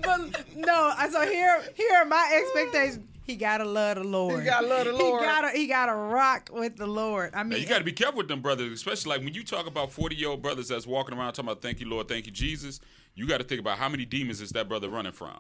but 0.02 0.20
no, 0.58 0.92
I 0.98 1.08
so 1.10 1.22
here 1.26 1.64
here 1.76 1.94
are 1.96 2.06
my 2.06 2.32
expectations. 2.36 3.00
He 3.28 3.36
gotta 3.36 3.66
love 3.66 3.98
the 3.98 4.06
Lord. 4.06 4.40
He 4.40 4.46
gotta 4.46 4.66
love 4.66 4.86
the 4.86 4.94
Lord. 4.94 5.22
He 5.22 5.28
gotta 5.28 5.50
he 5.52 5.68
gotta 5.68 5.94
rock 5.94 6.50
with 6.52 6.78
the 6.78 6.88
Lord. 6.88 7.32
I 7.34 7.44
Now, 7.44 7.50
mean, 7.50 7.62
you 7.62 7.68
got 7.68 7.80
to 7.80 7.84
be 7.84 7.92
careful 7.92 8.18
with 8.20 8.30
them 8.30 8.42
brothers, 8.42 8.72
especially 8.72 9.10
like 9.10 9.22
when 9.24 9.34
you 9.34 9.44
talk 9.44 9.68
about 9.68 9.92
forty 9.92 10.16
year 10.16 10.30
old 10.30 10.42
brothers 10.42 10.70
that's 10.70 10.88
walking 10.88 11.16
around 11.16 11.34
talking 11.34 11.50
about 11.50 11.62
"Thank 11.62 11.82
you, 11.82 11.90
Lord, 11.90 12.08
thank 12.08 12.26
you, 12.26 12.32
Jesus." 12.32 12.80
You 13.16 13.28
got 13.28 13.40
to 13.40 13.44
think 13.44 13.60
about 13.60 13.80
how 13.80 13.90
many 13.90 14.06
demons 14.06 14.40
is 14.40 14.52
that 14.52 14.70
brother 14.70 14.90
running 14.90 15.12
from. 15.12 15.36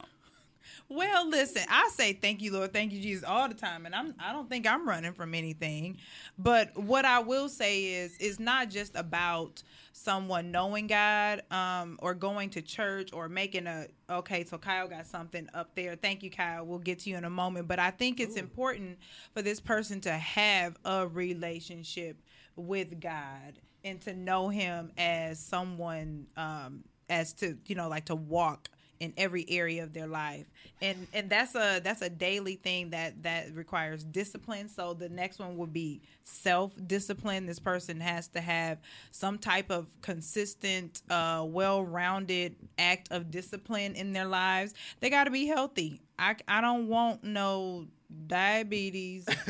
Well, 0.90 1.30
listen, 1.30 1.64
I 1.70 1.90
say 1.94 2.14
thank 2.14 2.42
you, 2.42 2.52
Lord, 2.54 2.72
thank 2.72 2.94
you, 2.94 3.02
Jesus, 3.02 3.24
all 3.24 3.48
the 3.50 3.56
time, 3.56 3.86
and 3.86 3.94
I'm 3.96 4.14
I 4.20 4.32
don't 4.34 4.50
think 4.50 4.68
I'm 4.68 4.88
running 4.88 5.14
from 5.14 5.34
anything. 5.34 5.98
But 6.38 6.78
what 6.78 7.06
I 7.06 7.20
will 7.20 7.50
say 7.50 7.84
is, 7.86 8.16
it's 8.20 8.40
not 8.40 8.70
just 8.70 8.96
about 8.96 9.64
someone 9.98 10.52
knowing 10.52 10.88
God, 10.88 11.42
um, 11.52 11.98
or 12.02 12.14
going 12.14 12.50
to 12.52 12.62
church 12.62 13.12
or 13.12 13.28
making 13.28 13.68
a 13.68 13.88
okay. 14.10 14.44
So 14.44 14.58
Kyle 14.58 14.88
got 14.88 15.08
something 15.08 15.48
up 15.54 15.76
there. 15.76 15.96
Thank 15.96 16.24
you, 16.24 16.30
Kyle. 16.30 16.66
We'll 16.66 16.80
get 16.80 17.00
to 17.00 17.10
you 17.10 17.18
in 17.18 17.26
a 17.26 17.30
moment. 17.30 17.68
But 17.68 17.80
I 17.80 17.92
think 17.92 18.20
it's 18.20 18.36
important 18.36 19.00
for 19.34 19.42
this 19.42 19.60
person 19.60 20.02
to 20.02 20.12
have 20.12 20.78
a 20.86 21.08
relationship 21.08 22.18
with 22.56 23.00
God 23.00 23.60
and 23.84 24.00
to 24.02 24.14
know 24.14 24.50
Him 24.50 24.92
as 24.98 25.40
someone, 25.40 26.28
um, 26.38 26.84
as 27.10 27.34
to 27.34 27.58
you 27.66 27.76
know, 27.76 27.90
like 27.90 28.06
to 28.06 28.16
walk 28.16 28.70
in 29.00 29.14
every 29.18 29.46
area 29.50 29.84
of 29.84 29.94
their 29.94 30.08
life. 30.08 30.46
And 30.82 31.08
and 31.14 31.30
that's 31.30 31.56
a 31.56 31.80
that's 31.84 32.02
a 32.02 32.10
daily 32.10 32.56
thing 32.56 32.92
that 32.92 33.24
that 33.24 33.54
requires 33.56 34.04
discipline. 34.04 34.70
So 34.70 34.94
the 34.94 35.10
next 35.10 35.40
one 35.40 35.58
would 35.58 35.74
be 35.74 36.02
self 36.24 36.72
discipline 36.88 37.46
this 37.46 37.60
person 37.60 38.00
has 38.00 38.28
to 38.30 38.42
have 38.42 38.80
some 39.12 39.38
type 39.38 39.72
of 39.72 39.88
consistent 40.02 41.02
uh 41.10 41.44
well-rounded 41.48 42.56
act 42.78 43.12
of 43.12 43.32
discipline 43.32 43.96
in 43.96 44.14
their 44.14 44.26
lives. 44.26 44.74
They 45.00 45.10
got 45.10 45.26
to 45.26 45.32
be 45.32 45.46
healthy. 45.46 46.02
I 46.20 46.36
i 46.48 46.62
don't 46.62 46.88
want 46.88 47.24
no 47.24 47.88
diabetes 48.28 49.26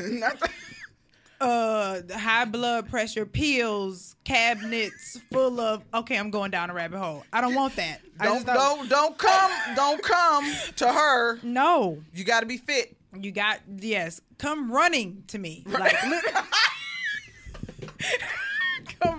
uh 1.40 2.00
high 2.14 2.44
blood 2.44 2.88
pressure 2.88 3.24
pills 3.24 4.16
cabinets 4.24 5.20
full 5.32 5.60
of 5.60 5.84
okay 5.94 6.16
i'm 6.16 6.30
going 6.30 6.50
down 6.50 6.68
a 6.70 6.74
rabbit 6.74 6.98
hole. 6.98 7.24
I 7.32 7.40
don't 7.40 7.54
want 7.54 7.76
that. 7.76 8.00
Don't 8.22 8.44
don't 8.44 8.88
don't 8.88 9.16
come 9.16 9.50
don't 9.76 10.02
come 10.02 10.52
to 10.76 10.92
her. 10.92 11.38
no. 11.42 11.98
You 12.12 12.24
got 12.24 12.40
to 12.40 12.46
be 12.46 12.56
fit. 12.56 12.96
you 13.18 13.30
got 13.30 13.60
yes. 13.78 14.20
Come 14.38 14.70
running 14.72 15.22
to 15.28 15.38
me. 15.38 15.64
Like 15.66 15.94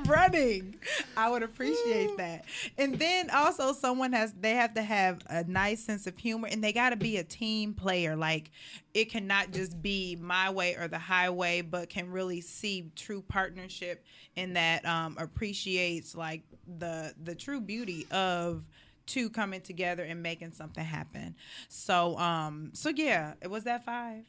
running 0.10 0.76
i 1.16 1.30
would 1.30 1.44
appreciate 1.44 2.16
that 2.18 2.44
and 2.78 2.96
then 3.00 3.30
also 3.30 3.74
someone 3.74 4.12
has 4.12 4.34
they 4.40 4.52
have 4.56 4.74
to 4.74 4.82
have 4.82 5.22
a 5.30 5.44
nice 5.46 5.82
sense 5.82 6.08
of 6.08 6.18
humor 6.18 6.48
and 6.52 6.64
they 6.64 6.74
got 6.74 6.90
to 6.90 6.96
be 6.96 7.18
a 7.18 7.24
team 7.24 7.74
player 7.74 8.16
like 8.16 8.52
it 8.94 9.06
cannot 9.12 9.52
just 9.52 9.82
be 9.82 10.18
my 10.20 10.50
way 10.50 10.76
or 10.76 10.88
the 10.88 11.00
highway 11.00 11.62
but 11.62 11.90
can 11.90 12.10
really 12.10 12.42
see 12.42 12.92
true 12.96 13.22
partnership 13.22 14.04
in 14.36 14.54
that 14.54 14.86
um 14.86 15.16
appreciates 15.20 16.16
like 16.16 16.42
the 16.80 17.14
the 17.24 17.36
true 17.36 17.62
beauty 17.62 18.06
of 18.12 18.66
two 19.10 19.30
coming 19.30 19.60
together 19.60 20.04
and 20.04 20.22
making 20.22 20.52
something 20.52 20.86
happen. 20.86 21.36
So 21.68 22.18
um 22.18 22.70
so 22.74 22.90
yeah, 22.90 23.34
it 23.42 23.50
was 23.50 23.64
that 23.66 23.84
five. 23.84 24.24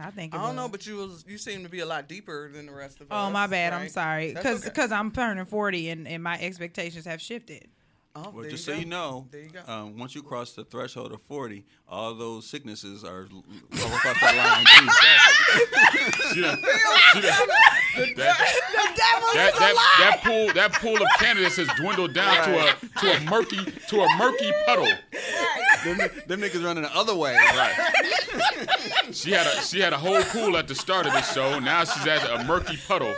I 0.00 0.10
think 0.10 0.34
it 0.34 0.38
I 0.40 0.46
don't 0.46 0.56
know, 0.56 0.68
but 0.68 0.84
you 0.86 0.96
was 0.96 1.24
you 1.28 1.38
seem 1.38 1.62
to 1.62 1.68
be 1.68 1.80
a 1.80 1.86
lot 1.86 2.08
deeper 2.08 2.50
than 2.50 2.66
the 2.66 2.72
rest 2.72 3.00
of 3.00 3.10
us. 3.12 3.16
Oh 3.16 3.30
my 3.30 3.46
bad. 3.46 3.72
I'm 3.72 3.88
sorry. 3.88 4.32
That's 4.32 4.44
Cuz 4.44 4.66
okay. 4.66 4.82
cuz 4.82 4.90
I'm 4.92 5.10
turning 5.12 5.44
40 5.44 5.90
and 5.90 6.08
and 6.08 6.22
my 6.22 6.38
expectations 6.40 7.04
have 7.06 7.20
shifted. 7.22 7.68
Oh, 8.16 8.30
Well, 8.32 8.44
just 8.48 8.66
you 8.68 8.74
so 8.74 8.78
you 8.78 8.86
know, 8.86 9.26
There 9.32 9.40
you 9.40 9.48
go. 9.50 9.60
um, 9.66 9.98
once 9.98 10.14
you 10.14 10.22
cross 10.22 10.52
the 10.52 10.64
threshold 10.64 11.10
of 11.10 11.20
40, 11.22 11.64
all 11.88 12.14
those 12.14 12.46
sicknesses 12.48 13.02
are 13.02 13.26
l- 13.28 13.44
well, 13.72 13.86
across 13.92 14.20
that 14.20 14.36
line 14.36 14.64
too. 16.32 16.40
Done, 16.42 16.60
that, 16.62 17.48
that, 19.34 19.52
that, 19.58 19.74
that 19.98 20.20
pool 20.24 20.52
that 20.54 20.72
pool 20.74 20.96
of 21.02 21.08
candidates 21.18 21.56
has 21.56 21.68
dwindled 21.76 22.12
down 22.14 22.44
to 22.44 22.58
a 22.58 22.74
to 23.00 23.16
a 23.16 23.20
murky 23.30 23.58
to 23.88 24.00
a 24.00 24.16
murky 24.16 24.52
puddle. 24.66 24.86
them, 25.84 25.98
them 26.26 26.40
niggas 26.40 26.64
running 26.64 26.82
the 26.84 26.94
other 26.96 27.14
way. 27.14 27.34
Right. 27.34 27.74
She 29.12 29.30
had 29.30 29.46
a 29.46 29.62
she 29.62 29.80
had 29.80 29.92
a 29.92 29.98
whole 29.98 30.22
pool 30.24 30.56
at 30.56 30.66
the 30.68 30.74
start 30.74 31.06
of 31.06 31.12
the 31.12 31.22
show. 31.22 31.58
Now 31.58 31.84
she's 31.84 32.06
at 32.06 32.28
a 32.40 32.44
murky 32.44 32.76
puddle. 32.88 33.14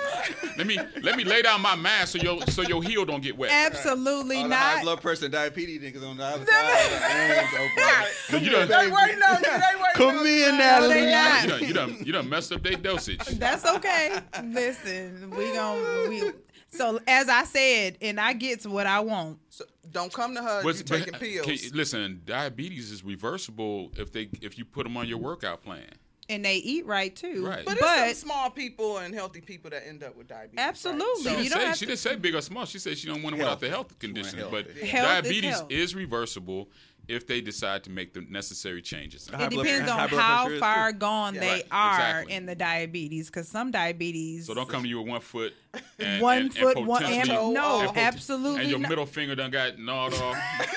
Let 0.59 0.67
me 0.67 0.79
let 1.03 1.17
me 1.17 1.25
lay 1.25 1.43
down 1.43 1.61
my 1.63 1.75
mask 1.77 2.13
so 2.13 2.19
your 2.19 2.41
so 2.49 2.63
your 2.63 2.83
heel 2.83 3.05
don't 3.05 3.23
get 3.23 3.37
wet. 3.39 3.51
Absolutely 3.53 4.39
All 4.39 4.49
the 4.49 4.55
high 4.57 4.75
not. 4.77 4.83
blood 4.83 5.01
pressure 5.01 5.25
and 5.27 5.33
diabetes 5.33 5.81
niggas 5.81 6.07
on 6.09 6.17
the 6.17 6.25
other 6.25 6.45
side. 6.47 6.47
the 6.47 6.99
hands 6.99 7.55
open. 7.55 8.07
So 8.29 8.37
you 8.39 8.51
done, 8.51 8.69
They 8.69 8.75
waiting 8.91 9.23
on 9.23 9.37
you. 9.37 9.43
They 9.43 9.61
waiting 9.61 9.95
Come 9.95 10.19
on 10.19 10.27
in, 10.27 10.33
you. 10.37 10.53
Natalie. 10.53 10.95
they 10.95 11.11
not. 11.13 11.43
you 11.43 11.49
done 11.49 11.61
you 11.69 11.73
done 11.73 11.97
you 12.07 12.13
done 12.13 12.29
messed 12.29 12.53
up 12.53 12.63
their 12.63 12.75
dosage. 12.77 13.25
That's 13.39 13.65
okay. 13.65 14.19
Listen, 14.45 15.31
we 15.37 15.53
gon' 15.53 16.09
we 16.09 16.33
So 16.71 17.01
as 17.07 17.29
I 17.29 17.45
said, 17.45 17.97
and 18.03 18.21
I 18.21 18.33
get 18.33 18.61
to 18.63 18.71
what 18.71 18.87
I 18.87 19.01
want. 19.01 19.39
So 19.51 19.65
don't 19.91 20.13
come 20.13 20.35
to 20.35 20.43
her. 20.43 20.63
What's- 20.63 20.79
You 20.81 20.85
but, 20.85 20.99
taking 20.99 21.15
uh, 21.15 21.19
pills. 21.19 21.47
can- 21.69 21.77
listen, 21.77 22.23
diabetes 22.25 22.91
is 22.91 23.03
reversible 23.05 23.93
if 23.97 24.13
they 24.13 24.29
if 24.43 24.59
you 24.59 24.65
put 24.65 24.85
them 24.85 24.97
on 24.97 25.09
your 25.09 25.19
workout 25.19 25.63
plan. 25.63 25.87
And 26.29 26.45
they 26.45 26.57
eat 26.57 26.85
right 26.87 27.15
too. 27.15 27.47
Right. 27.47 27.65
but, 27.65 27.79
But, 27.79 28.09
it's 28.09 28.19
some 28.19 28.31
small 28.31 28.51
people 28.51 28.99
and 28.99 29.15
healthy 29.15 29.41
people 29.41 29.71
that 29.71 29.87
end 29.87 30.03
up 30.03 30.17
with 30.17 30.27
diabetes. 30.27 30.57
right? 30.59 30.67
Absolutely. 30.69 31.15
She 31.19 31.23
So- 31.23 31.31
didn't, 31.31 31.45
You 31.45 31.51
don't 31.51 31.61
say, 31.61 31.67
have 31.67 31.77
she 31.77 31.85
to- 31.85 31.87
didn't 31.93 31.99
say 32.01 32.17
big 32.17 32.35
or 32.35 32.41
small. 32.41 32.65
She 32.67 32.79
said 32.81 32.99
she 32.99 33.07
don't 33.07 33.23
want 33.23 33.37
to 33.37 33.39
without 33.43 33.61
the 33.61 33.69
health 33.69 33.91
Healthy. 33.93 33.95
conditions. 34.01 34.43
But 34.51 34.67
healthy. 34.67 34.87
Health 34.87 35.09
is 35.09 35.23
diabetes 35.23 35.51
health. 35.55 35.71
is 35.71 35.95
reversible 35.95 36.69
if 37.09 37.27
they 37.27 37.41
decide 37.41 37.85
to 37.85 37.91
make 37.91 38.13
the 38.15 38.21
necessary 38.23 38.83
changes. 38.83 39.29
It 39.29 39.33
blood 39.37 39.51
depends 39.51 39.91
on 39.91 40.09
how 40.09 40.49
far 40.59 40.93
too. 40.93 40.99
gone 40.99 41.35
Yeah. 41.35 41.41
they 41.41 41.49
Right, 41.51 41.65
are 41.71 41.95
exactly. 41.95 42.35
in 42.35 42.47
the 42.47 42.55
diabetes. 42.55 43.27
Because 43.27 43.49
some 43.49 43.71
diabetes, 43.71 44.47
So 44.47 44.55
don't 44.55 44.69
come 44.69 44.83
to 44.83 44.89
you 44.89 44.99
with 45.01 45.09
one 45.09 45.21
foot. 45.21 45.55
And, 45.99 46.21
one 46.23 46.37
and- 46.39 46.47
and 46.47 46.55
foot, 46.57 46.79
one 46.85 47.05
and 47.05 47.31
Oh, 47.31 47.53
no, 47.53 47.81
and 47.89 47.97
absolutely 47.99 48.63
And 48.63 48.71
your 48.71 48.79
not. 48.81 48.89
middle 48.89 49.07
finger 49.07 49.35
done 49.35 49.51
got 49.51 49.79
gnawed 49.79 50.15
off. 50.15 50.37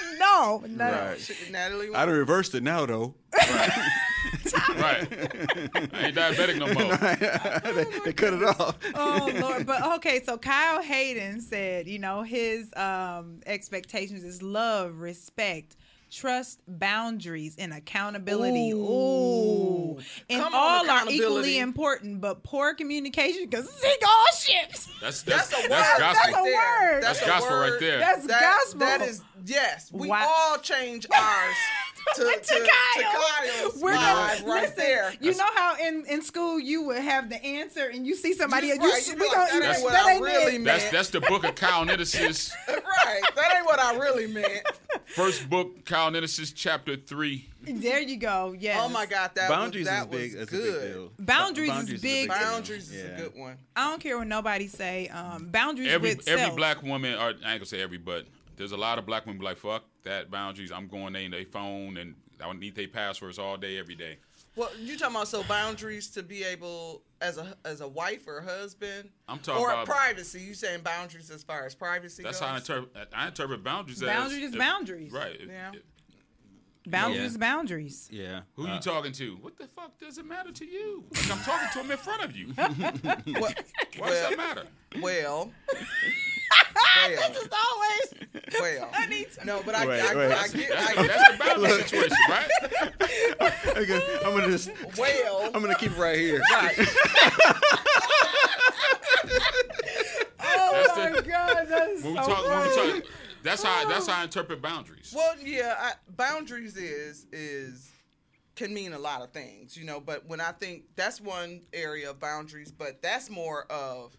no, 0.19 0.63
no. 0.67 0.91
Right. 0.91 1.19
Shit, 1.19 1.51
Natalie, 1.51 1.89
I 1.95 2.05
done 2.05 2.15
reversed 2.15 2.53
it 2.53 2.63
now 2.63 2.85
though. 2.85 3.15
right. 3.33 5.07
I 5.07 6.05
ain't 6.05 6.15
diabetic 6.15 6.57
no 6.57 6.67
more. 6.73 6.95
they, 7.73 7.99
they 8.05 8.13
cut 8.13 8.33
it 8.33 8.43
off. 8.43 8.77
oh 8.95 9.31
Lord. 9.39 9.65
But 9.65 9.83
okay, 9.97 10.21
so 10.23 10.37
Kyle 10.37 10.81
Hayden 10.81 11.41
said, 11.41 11.87
you 11.87 11.99
know, 11.99 12.23
his 12.23 12.69
um 12.75 13.39
expectations 13.45 14.23
is 14.23 14.41
love, 14.41 14.99
respect, 14.99 15.75
trust, 16.09 16.59
boundaries, 16.67 17.55
and 17.59 17.73
accountability. 17.73 18.71
Ooh. 18.71 18.77
Ooh. 18.79 19.99
And 20.29 20.41
Come 20.43 20.53
on, 20.55 20.89
all 20.89 20.97
are 20.97 21.09
equally 21.09 21.59
important, 21.59 22.21
but 22.21 22.43
poor 22.43 22.73
communication 22.73 23.47
can 23.49 23.65
sink 23.65 24.01
all 24.07 24.25
ships. 24.37 24.87
That's 25.01 25.21
That's 25.23 25.49
that's 25.49 25.65
a 25.65 25.69
that's, 25.69 25.89
word. 25.91 25.99
gospel. 25.99 26.23
That's 26.23 26.37
a 26.37 26.43
word. 26.43 27.03
That's 27.03 27.21
a 27.21 27.25
gospel 27.25 27.57
right 27.57 27.79
there. 27.79 27.99
That's 27.99 28.25
That, 28.27 28.41
gospel. 28.41 28.79
that 28.79 29.01
is 29.01 29.21
yes. 29.45 29.91
We 29.91 30.07
Wow. 30.09 30.25
all 30.51 30.57
change 30.59 31.05
ours 31.15 31.55
to, 32.15 32.23
to, 32.23 32.29
to 32.31 32.39
to 32.41 32.53
Kyle. 32.95 33.11
Kyle's 33.11 33.81
We're 33.81 33.91
vibe 33.91 33.95
gonna 33.95 34.51
right 34.51 34.61
listen, 34.63 34.73
there. 34.77 35.13
You 35.21 35.35
know 35.35 35.47
how 35.53 35.75
in, 35.77 36.05
in 36.07 36.21
school 36.21 36.59
you 36.59 36.83
would 36.83 36.97
have 36.99 37.29
the 37.29 37.43
answer 37.43 37.87
and 37.89 38.07
you 38.07 38.15
see 38.15 38.33
somebody 38.33 38.67
You- 38.67 38.73
else. 38.75 38.83
You, 38.83 38.89
right, 38.91 39.07
you 39.07 39.15
we 39.15 39.27
like, 39.27 39.49
gonna- 39.51 39.59
that 39.61 39.69
ain't 39.69 39.77
you- 39.79 39.83
what 39.83 39.93
that 39.93 40.05
I 40.05 40.11
ain't 40.13 40.21
really 40.23 40.55
it. 40.55 40.61
meant. 40.61 40.65
That's 40.79 40.91
that's 40.91 41.09
the 41.09 41.21
book 41.21 41.43
of 41.43 41.55
Cal 41.55 41.85
Nittices. 41.85 42.51
right. 42.67 43.21
That 43.35 43.53
ain't 43.57 43.65
what 43.65 43.79
I 43.79 43.95
really 43.97 44.27
meant. 44.27 44.65
First 45.15 45.49
book, 45.49 45.85
Cal 45.85 46.11
Nittices, 46.11 46.53
chapter 46.55 46.95
three. 46.95 47.49
There 47.63 47.99
you 47.99 48.17
go. 48.17 48.55
Yes. 48.57 48.79
Oh 48.81 48.89
my 48.89 49.05
God, 49.05 49.31
that 49.35 49.49
Boundaries 49.49 49.87
was, 49.87 49.93
is 49.93 49.99
that 49.99 50.11
big. 50.11 50.21
was 50.21 50.33
That's 50.33 50.51
a 50.51 50.55
big 50.55 50.63
good. 50.63 50.93
deal. 50.93 51.11
Boundaries 51.19 51.77
is 51.89 52.01
big. 52.01 52.27
deal. 52.29 52.37
Boundaries 52.37 52.91
is 52.91 53.03
Yeah. 53.03 53.09
a 53.11 53.17
good 53.21 53.35
one. 53.35 53.57
I 53.75 53.89
don't 53.89 53.99
care 54.01 54.17
what 54.17 54.27
nobody 54.27 54.67
say. 54.67 55.07
Um, 55.09 55.47
boundaries 55.49 55.89
Every 55.91 56.09
with 56.15 56.27
every 56.27 56.43
self. 56.45 56.55
black 56.55 56.83
woman, 56.83 57.15
or 57.15 57.21
I 57.21 57.27
ain't 57.29 57.41
gonna 57.41 57.65
say 57.65 57.81
every, 57.81 57.97
but 57.97 58.27
there's 58.55 58.71
a 58.71 58.77
lot 58.77 58.99
of 58.99 59.05
black 59.05 59.25
women 59.25 59.39
be 59.39 59.45
like, 59.45 59.57
fuck 59.57 59.83
that 60.03 60.29
boundaries. 60.29 60.71
I'm 60.71 60.87
going 60.87 61.15
in 61.15 61.31
their 61.31 61.45
phone 61.45 61.97
and 61.97 62.15
I 62.41 62.45
don't 62.45 62.59
need 62.59 62.75
their 62.75 62.87
passwords 62.87 63.39
all 63.39 63.57
day, 63.57 63.77
every 63.77 63.95
day. 63.95 64.17
Well, 64.59 64.69
you 64.77 64.97
talking 64.97 65.15
about 65.15 65.29
so 65.29 65.41
boundaries 65.43 66.09
to 66.11 66.21
be 66.21 66.43
able 66.43 67.03
as 67.21 67.37
a 67.37 67.55
as 67.63 67.79
a 67.79 67.87
wife 67.87 68.27
or 68.27 68.41
husband, 68.41 69.09
I'm 69.25 69.39
talking 69.39 69.61
or 69.63 69.71
about- 69.71 69.85
privacy. 69.85 70.41
You 70.41 70.53
saying 70.53 70.81
boundaries 70.81 71.31
as 71.31 71.43
far 71.43 71.65
as 71.65 71.73
privacy 71.75 72.23
That's 72.23 72.41
goes? 72.41 72.47
how 72.49 72.53
I 72.55 72.57
interpret. 72.57 73.07
I 73.13 73.27
interpret 73.27 73.63
boundaries. 73.63 74.01
Boundaries 74.01 74.39
as 74.43 74.49
is 74.49 74.53
if- 74.55 74.59
boundaries. 74.59 75.11
Right. 75.13 75.37
If- 75.39 75.47
Yeah. 75.47 75.71
if- 75.75 76.91
boundaries 76.91 77.19
Yeah. 77.21 77.25
is 77.27 77.37
boundaries. 77.37 78.09
Yeah. 78.11 78.41
Who 78.55 78.67
Uh, 78.67 78.73
you 78.75 78.79
talking 78.81 79.13
to? 79.13 79.35
What 79.37 79.57
the 79.57 79.67
fuck 79.67 79.97
does 79.97 80.17
it 80.17 80.25
matter 80.25 80.51
to 80.51 80.65
you? 80.65 81.05
Like 81.15 81.31
I'm 81.31 81.39
talking 81.43 81.69
to 81.71 81.79
him 81.79 81.91
in 81.91 81.97
front 81.97 82.23
of 82.25 82.35
you. 82.35 82.47
what, 83.39 83.63
Why 83.97 84.09
does 84.09 84.21
that 84.29 84.33
matter? 84.35 84.67
well, 84.99 85.53
well, 86.75 87.29
Just 87.33 87.49
always. 87.53 88.13
well. 88.59 88.89
funny 88.91 89.25
to 89.25 89.45
No, 89.45 89.61
but 89.65 89.75
I, 89.75 89.85
Wait, 89.87 90.01
I, 90.01 90.15
wait. 90.15 90.31
I, 90.31 90.47
get, 90.47 90.69
That's, 90.69 90.97
I, 90.97 91.07
that's 91.07 91.31
the 91.31 91.37
boundary 91.37 91.81
situation, 91.81 92.17
right? 92.29 93.77
okay, 93.77 94.19
I'm 94.25 94.33
gonna 94.35 94.47
just. 94.47 94.71
well, 94.97 95.51
I'm 95.53 95.61
gonna 95.61 95.75
keep 95.75 95.91
it 95.91 95.97
right 95.97 96.17
here. 96.17 96.41
right. 96.53 96.77
Oh 100.41 100.71
That's 100.73 100.97
my 100.97 101.09
the- 101.11 101.21
god, 101.27 101.67
that's 101.67 102.03
When 102.03 102.13
we 102.13 102.19
so 102.19 102.27
talk, 102.27 102.47
when 102.47 102.67
we 102.67 102.75
talk, 103.01 103.03
that's 103.43 103.63
how 103.63 103.87
that's 103.87 104.07
oh. 104.07 104.11
how 104.11 104.21
I 104.21 104.23
interpret 104.23 104.61
boundaries. 104.61 105.13
Well, 105.15 105.35
yeah, 105.43 105.75
I, 105.79 105.91
boundaries 106.15 106.75
is 106.77 107.25
is 107.31 107.89
can 108.55 108.73
mean 108.73 108.93
a 108.93 108.99
lot 108.99 109.21
of 109.21 109.31
things, 109.31 109.75
you 109.77 109.85
know. 109.85 109.99
But 109.99 110.27
when 110.27 110.41
I 110.41 110.51
think 110.51 110.83
that's 110.95 111.19
one 111.21 111.61
area 111.73 112.09
of 112.09 112.19
boundaries, 112.19 112.71
but 112.71 113.01
that's 113.01 113.29
more 113.29 113.65
of 113.71 114.15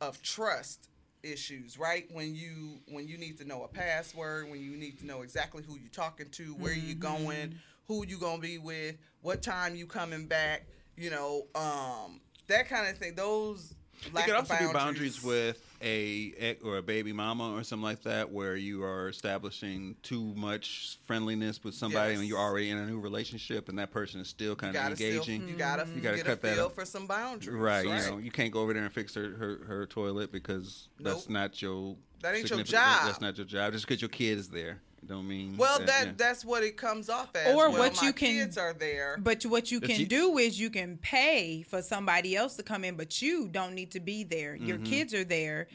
of 0.00 0.20
trust 0.22 0.88
issues, 1.22 1.78
right? 1.78 2.06
When 2.12 2.34
you 2.34 2.80
when 2.88 3.06
you 3.08 3.16
need 3.18 3.38
to 3.38 3.44
know 3.44 3.64
a 3.64 3.68
password, 3.68 4.50
when 4.50 4.60
you 4.60 4.76
need 4.76 4.98
to 5.00 5.06
know 5.06 5.22
exactly 5.22 5.62
who 5.66 5.78
you're 5.78 5.90
talking 5.90 6.28
to, 6.30 6.54
where 6.54 6.72
you're 6.72 6.94
going, 6.96 7.58
who 7.86 8.06
you 8.06 8.18
gonna 8.18 8.40
be 8.40 8.58
with, 8.58 8.96
what 9.20 9.42
time 9.42 9.74
you 9.74 9.86
coming 9.86 10.26
back, 10.26 10.66
you 10.96 11.10
know, 11.10 11.46
um, 11.54 12.20
that 12.48 12.68
kind 12.68 12.88
of 12.88 12.98
thing. 12.98 13.14
Those 13.14 13.74
It 14.06 14.14
lack 14.14 14.26
could 14.26 14.34
of 14.34 14.50
also 14.50 14.66
be 14.66 14.72
boundaries 14.72 15.22
with 15.22 15.64
a 15.82 16.56
or 16.64 16.76
a 16.78 16.82
baby 16.82 17.12
mama 17.12 17.52
or 17.52 17.64
something 17.64 17.82
like 17.84 18.02
that, 18.02 18.30
where 18.30 18.56
you 18.56 18.84
are 18.84 19.08
establishing 19.08 19.96
too 20.02 20.32
much 20.36 20.98
friendliness 21.06 21.62
with 21.64 21.74
somebody 21.74 22.12
Yes. 22.12 22.20
and 22.20 22.28
you're 22.28 22.38
already 22.38 22.70
in 22.70 22.78
a 22.78 22.86
new 22.86 23.00
relationship, 23.00 23.68
and 23.68 23.78
that 23.78 23.90
person 23.90 24.20
is 24.20 24.28
still 24.28 24.54
kind 24.54 24.76
of 24.76 24.82
gotta 24.82 24.96
still, 24.96 25.08
engaging. 25.22 25.48
you 25.48 25.56
gotta, 25.56 25.82
mm-hmm. 25.84 25.96
You 25.96 26.00
gotta 26.00 26.16
get 26.18 26.26
cut 26.26 26.38
a 26.38 26.42
that 26.42 26.54
feel 26.56 26.66
up. 26.66 26.74
for 26.74 26.84
some 26.84 27.06
boundaries, 27.06 27.48
Right, 27.56 27.84
you 27.84 27.90
know, 28.10 28.18
you 28.18 28.30
can't 28.30 28.52
go 28.52 28.60
over 28.60 28.72
there 28.72 28.84
and 28.84 28.92
fix 28.92 29.14
her 29.14 29.30
her, 29.36 29.60
her 29.66 29.86
toilet 29.86 30.30
because 30.32 30.88
that's 31.00 31.28
not 31.28 31.60
your 31.60 31.96
That 32.22 32.36
ain't 32.36 32.48
your 32.48 32.62
job. 32.62 33.06
That's 33.06 33.20
not 33.20 33.36
your 33.36 33.46
job. 33.46 33.72
Just 33.72 33.86
because 33.86 34.00
your 34.00 34.08
kid 34.08 34.38
is 34.38 34.48
there, 34.48 34.80
don't 35.06 35.26
mean. 35.26 35.56
Well, 35.56 35.78
that 35.80 36.06
yeah. 36.06 36.12
that's 36.16 36.44
what 36.44 36.62
it 36.62 36.76
comes 36.76 37.08
off 37.10 37.34
as. 37.34 37.54
Or 37.54 37.68
well, 37.70 37.78
what 37.80 37.96
my 38.00 38.06
you 38.06 38.12
can- 38.12 38.28
kids 38.28 38.56
are 38.58 38.72
there. 38.72 39.16
But 39.18 39.42
what 39.44 39.70
you 39.72 39.80
can 39.80 40.00
you- 40.00 40.06
do 40.06 40.38
is 40.38 40.58
you 40.60 40.70
can 40.70 40.96
pay 40.98 41.62
for 41.68 41.82
somebody 41.82 42.36
else 42.36 42.56
to 42.56 42.62
come 42.62 42.84
in, 42.84 42.96
but 42.96 43.20
you 43.20 43.48
don't 43.48 43.74
need 43.74 43.90
to 43.92 44.00
be 44.00 44.24
there. 44.24 44.54
Your 44.54 44.76
Mm-hmm. 44.78 44.84
kids 44.84 45.14
are 45.14 45.24
there. 45.24 45.68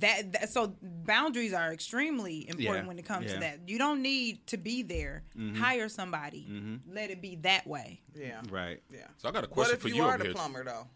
That, 0.00 0.32
that 0.34 0.50
so 0.50 0.74
boundaries 0.82 1.54
are 1.54 1.72
extremely 1.72 2.46
important 2.46 2.84
Yeah, 2.84 2.88
when 2.88 2.98
it 2.98 3.06
comes 3.06 3.26
yeah. 3.28 3.34
to 3.34 3.40
that. 3.40 3.60
You 3.66 3.78
don't 3.78 4.02
need 4.02 4.46
to 4.48 4.58
be 4.58 4.82
there. 4.82 5.22
Mm-hmm. 5.36 5.56
Hire 5.56 5.88
somebody. 5.88 6.46
Let 6.92 7.10
it 7.10 7.22
be 7.22 7.36
that 7.36 7.66
way. 7.66 8.02
yeah, 8.14 8.42
right. 8.50 8.82
yeah. 8.92 9.06
So 9.16 9.28
I 9.28 9.32
got 9.32 9.44
a 9.44 9.46
What 9.46 9.54
question 9.54 9.74
if 9.76 9.80
for 9.82 9.88
you, 9.88 9.94
you 9.96 10.02
are 10.02 10.18
the 10.18 10.24
here. 10.24 10.34
plumber 10.34 10.62
though? 10.62 10.86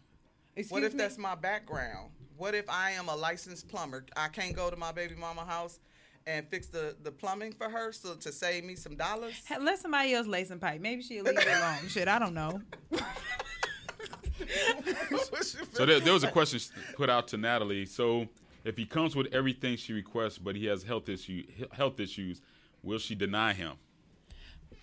Excuse 0.55 0.71
What 0.71 0.83
if 0.83 0.93
me? 0.93 0.99
that's 0.99 1.17
my 1.17 1.33
background? 1.33 2.11
What 2.37 2.53
if 2.53 2.69
I 2.69 2.91
am 2.91 3.07
a 3.09 3.15
licensed 3.15 3.67
plumber? 3.67 4.05
I 4.15 4.27
can't 4.27 4.55
go 4.55 4.69
to 4.69 4.75
my 4.75 4.91
baby 4.91 5.15
mama 5.15 5.43
house 5.43 5.79
and 6.25 6.47
fix 6.47 6.67
the, 6.67 6.95
the 7.03 7.11
plumbing 7.11 7.51
for 7.51 7.69
her 7.69 7.91
so 7.91 8.15
to 8.15 8.31
save 8.31 8.63
me 8.63 8.75
some 8.75 8.95
dollars. 8.95 9.33
Ha- 9.49 9.57
Let 9.59 9.79
somebody 9.79 10.13
else 10.13 10.27
lay 10.27 10.43
some 10.45 10.59
pipe. 10.59 10.79
Maybe 10.81 11.01
she'll 11.01 11.23
leave 11.23 11.37
it 11.37 11.47
alone. 11.47 11.87
Shit, 11.87 12.07
I 12.07 12.19
don't 12.19 12.33
know. 12.33 12.61
So 15.71 15.85
there, 15.85 15.99
there 15.99 16.11
was 16.13 16.23
a 16.23 16.31
question 16.31 16.59
put 16.95 17.09
out 17.09 17.27
to 17.29 17.37
Natalie. 17.37 17.85
So 17.85 18.27
if 18.63 18.75
he 18.77 18.85
comes 18.85 19.15
with 19.15 19.27
everything 19.33 19.77
she 19.77 19.93
requests, 19.93 20.37
but 20.37 20.55
he 20.55 20.65
has 20.65 20.83
health 20.83 21.07
issue 21.07 21.43
health 21.71 21.99
issues, 21.99 22.41
will 22.81 22.97
she 22.99 23.15
deny 23.15 23.53
him? 23.53 23.73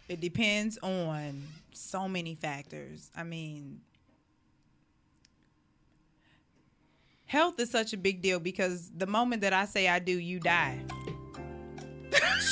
It 0.08 0.20
depends 0.20 0.78
on 0.82 1.42
so 1.72 2.08
many 2.08 2.36
factors. 2.36 3.10
I 3.16 3.22
mean, 3.24 3.80
health 7.26 7.58
is 7.60 7.70
such 7.70 7.92
a 7.92 7.96
big 7.96 8.22
deal 8.22 8.40
because 8.40 8.90
the 8.96 9.06
moment 9.06 9.42
that 9.42 9.52
I 9.52 9.66
say 9.66 9.88
I 9.88 9.98
do, 9.98 10.12
you 10.18 10.40
die. 10.40 10.80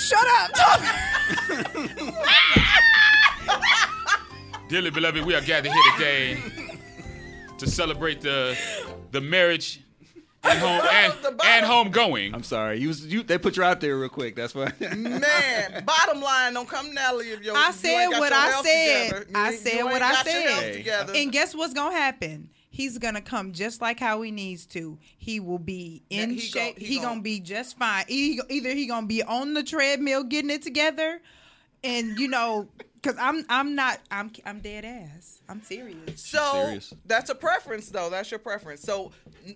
Shut 0.09 0.27
up, 0.39 0.51
talk. 0.55 0.81
Dearly 4.69 4.91
beloved, 4.91 5.25
we 5.25 5.35
are 5.35 5.41
gathered 5.41 5.73
here 5.73 5.83
today 5.97 6.39
to 7.59 7.67
celebrate 7.67 8.21
the 8.21 8.57
the 9.13 9.21
marriage 9.21 9.81
and 10.45 10.59
home 10.59 10.81
and, 10.93 11.13
The 11.23 11.33
bottom- 11.33 11.41
and 11.47 11.67
homegoing. 11.95 12.35
I'm 12.35 12.43
sorry. 12.43 12.79
You, 12.79 12.89
was- 12.89 13.05
you 13.07 13.23
they 13.23 13.39
put 13.39 13.57
you 13.57 13.63
out 13.65 13.81
there 13.81 13.97
real 13.99 14.09
quick. 14.09 14.37
That's 14.37 14.55
why. 14.55 14.73
Man, 14.81 15.85
bottom 15.85 16.21
line, 16.23 16.55
don't 16.55 16.69
come 16.69 16.93
Natalie 16.95 17.31
if 17.31 17.43
your 17.43 17.57
I 17.57 17.67
you 17.69 17.73
said 17.73 17.89
ain't 18.05 18.13
got 18.13 18.21
what 18.21 18.31
your 18.31 18.39
I 18.39 18.63
said. 18.63 19.27
I 19.35 19.55
said 19.55 19.83
what 19.85 20.03
I 20.03 20.23
said. 20.23 20.43
health 20.49 20.63
Hey. 20.63 20.73
together. 20.77 21.13
And 21.17 21.33
guess 21.33 21.55
what's 21.55 21.75
gonna 21.75 21.95
happen? 21.97 22.51
He's 22.79 22.97
gonna 22.97 23.21
come 23.21 23.51
just 23.51 23.81
like 23.83 23.99
how 23.99 24.23
he 24.23 24.31
needs 24.31 24.65
to. 24.67 24.99
He 25.19 25.41
will 25.41 25.59
be 25.59 26.05
in 26.11 26.31
he 26.35 26.39
shape. 26.39 26.77
gon- 26.77 26.81
he, 26.81 26.87
he 26.87 26.97
gonna 27.01 27.15
gon- 27.17 27.23
be 27.23 27.41
just 27.41 27.77
fine. 27.77 28.05
He, 28.07 28.41
either 28.49 28.69
he 28.71 28.87
gonna 28.87 29.09
be 29.09 29.21
on 29.21 29.55
the 29.55 29.65
treadmill 29.65 30.23
getting 30.23 30.51
it 30.51 30.63
together, 30.63 31.21
and 31.83 32.17
you 32.21 32.29
know 32.29 32.69
Cause 33.03 33.15
I'm 33.21 33.45
I'm 33.49 33.75
not 33.75 34.01
I'm 34.11 34.31
I'm 34.45 34.61
dead 34.61 34.85
ass. 34.85 35.41
I'm 35.49 35.63
serious. 35.63 36.21
So 36.21 36.53
serious. 36.65 36.95
that's 37.07 37.31
a 37.31 37.35
preference, 37.35 37.89
though. 37.91 38.11
That's 38.11 38.31
your 38.31 38.41
preference. 38.41 38.83
So, 38.83 39.13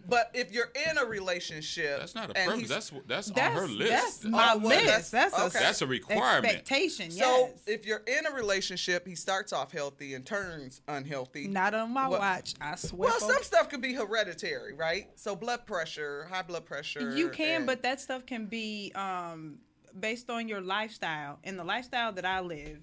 but 0.08 0.30
if 0.32 0.52
you're 0.52 0.70
in 0.90 0.96
a 0.98 1.04
relationship, 1.04 1.98
That's 1.98 2.14
not 2.14 2.30
a 2.30 2.34
preference. 2.34 2.68
That's 2.68 2.92
that's, 3.06 3.26
That's 3.30 3.52
on 3.52 3.52
her 3.62 3.66
list. 3.66 3.90
that's 3.90 4.24
my 4.24 4.52
Oh, 4.54 4.58
list. 4.58 4.84
that's- 4.84 5.10
That's, 5.10 5.38
a. 5.56 5.58
That's 5.58 5.82
a 5.82 5.86
requirement. 5.86 6.44
expectation. 6.46 7.10
so 7.10 7.50
if 7.66 7.84
you're 7.84 8.02
in 8.06 8.26
a 8.26 8.30
relationship, 8.34 9.06
he 9.06 9.14
starts 9.14 9.52
off 9.52 9.72
healthy 9.72 10.14
and 10.14 10.24
turns 10.24 10.80
unhealthy. 10.88 11.48
not 11.48 11.74
on 11.74 11.92
my 11.92 12.08
What- 12.08 12.20
watch. 12.20 12.54
I 12.60 12.76
swear. 12.76 13.10
well, 13.10 13.20
some 13.20 13.42
stuff 13.42 13.68
could 13.68 13.80
be 13.82 13.92
hereditary, 13.94 14.72
right? 14.74 15.08
So 15.16 15.34
blood 15.34 15.66
pressure, 15.66 16.26
high 16.30 16.42
blood 16.42 16.64
pressure. 16.64 17.14
You 17.16 17.28
can, 17.28 17.56
and- 17.56 17.66
but 17.66 17.82
that 17.82 18.00
stuff 18.00 18.24
can 18.24 18.46
be 18.46 18.92
um, 18.94 19.58
based 19.98 20.30
on 20.30 20.48
your 20.48 20.60
lifestyle. 20.60 21.38
And 21.44 21.58
the 21.58 21.64
lifestyle 21.64 22.12
that 22.12 22.24
I 22.24 22.40
live 22.40 22.78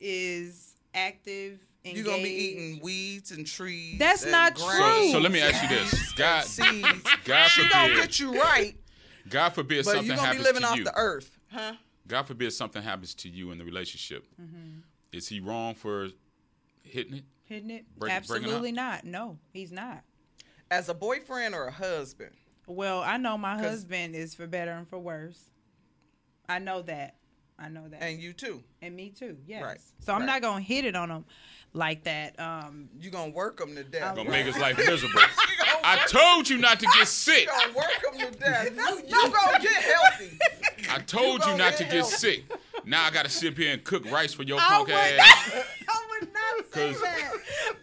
is 0.00 0.74
active. 0.94 1.60
Engaged. 1.82 1.96
you're 1.96 2.14
gonna 2.14 2.22
be 2.22 2.28
eating 2.28 2.80
weeds 2.82 3.30
and 3.30 3.46
trees. 3.46 3.98
That's 3.98 4.22
and 4.24 4.32
not 4.32 4.54
grass 4.54 5.00
true. 5.00 5.12
So 5.12 5.18
let 5.18 5.32
me 5.32 5.40
ask 5.40 5.62
you 5.62 5.68
this: 5.70 6.12
God, 6.12 6.44
Seeds. 6.44 6.86
God 7.24 7.46
She 7.48 7.62
gonna 7.68 7.88
forbid, 7.88 7.96
get 7.96 8.20
you 8.20 8.38
right, 8.38 8.74
God 9.30 9.50
forbid 9.50 9.84
but 9.86 9.92
something 9.92 10.06
you're 10.08 10.16
gonna 10.16 10.32
be 10.36 10.42
living 10.42 10.62
off 10.64 10.76
you. 10.76 10.84
the 10.84 10.92
earth, 10.94 11.38
huh? 11.50 11.72
God 12.06 12.24
forbid 12.26 12.52
something 12.52 12.82
happens 12.82 13.14
to 13.14 13.30
you 13.30 13.50
in 13.50 13.56
the 13.56 13.64
relationship. 13.64 14.26
Mm-hmm. 14.38 14.80
Is 15.12 15.28
he 15.28 15.40
wrong 15.40 15.74
for 15.74 16.08
hitting 16.82 17.14
it? 17.14 17.24
Hitting 17.44 17.70
it? 17.70 17.86
Break- 17.98 18.12
Absolutely 18.12 18.72
not. 18.72 19.04
No, 19.04 19.38
he's 19.52 19.72
not. 19.72 20.02
As 20.70 20.88
a 20.90 20.94
boyfriend 20.94 21.54
or 21.54 21.68
a 21.68 21.72
husband. 21.72 22.32
Well, 22.66 23.00
I 23.00 23.16
know 23.16 23.38
my 23.38 23.56
husband 23.58 24.14
is 24.14 24.34
for 24.34 24.46
better 24.46 24.72
and 24.72 24.86
for 24.86 24.98
worse. 24.98 25.50
I 26.48 26.58
know 26.58 26.82
that. 26.82 27.16
I 27.62 27.68
know 27.68 27.86
that. 27.88 28.02
And 28.02 28.18
you 28.20 28.32
too. 28.32 28.62
And 28.82 28.96
me 28.96 29.10
too. 29.10 29.36
Yes. 29.46 29.62
Right. 29.62 29.78
So 30.00 30.12
I'm 30.14 30.20
Right. 30.20 30.26
not 30.26 30.42
gonna 30.42 30.62
hit 30.62 30.84
it 30.84 30.96
on 30.96 31.10
him 31.10 31.24
like 31.74 32.04
that. 32.04 32.38
Um, 32.40 32.88
You 32.98 33.10
gonna 33.10 33.30
work 33.32 33.58
them 33.58 33.74
to 33.76 33.84
death. 33.84 34.16
Gonna 34.16 34.30
Right. 34.30 34.44
make 34.44 34.46
his 34.46 34.58
life 34.58 34.78
miserable. 34.86 35.20
I 35.84 35.98
told 36.08 36.48
you 36.48 36.56
not 36.58 36.80
to 36.80 36.86
get 36.86 37.06
sick. 37.06 37.42
You 37.42 37.46
gonna 37.48 37.72
work 37.74 38.02
them 38.18 38.32
to 38.32 38.38
death. 38.38 38.70
You, 38.74 39.02
you 39.06 39.30
gonna 39.32 39.58
get 39.60 39.72
healthy. 39.82 40.38
I 40.90 40.98
told 41.00 41.40
you 41.40 41.46
gonna 41.46 41.56
not 41.58 41.72
to 41.74 41.84
get 41.84 41.92
get 41.92 41.98
healthy. 42.00 42.16
sick. 42.16 42.44
Now 42.86 43.04
I 43.04 43.10
got 43.10 43.24
to 43.24 43.30
sit 43.30 43.52
up 43.52 43.58
here 43.58 43.74
and 43.74 43.84
cook 43.84 44.10
rice 44.10 44.32
for 44.32 44.42
your 44.42 44.58
I 44.58 44.62
punk 44.68 44.88
would, 44.88 44.96
ass. 44.96 45.52
I 45.88 46.06
would 46.18 46.32
not 46.32 46.72
say 46.74 46.92
'Cause- 46.92 47.02
that. 47.02 47.32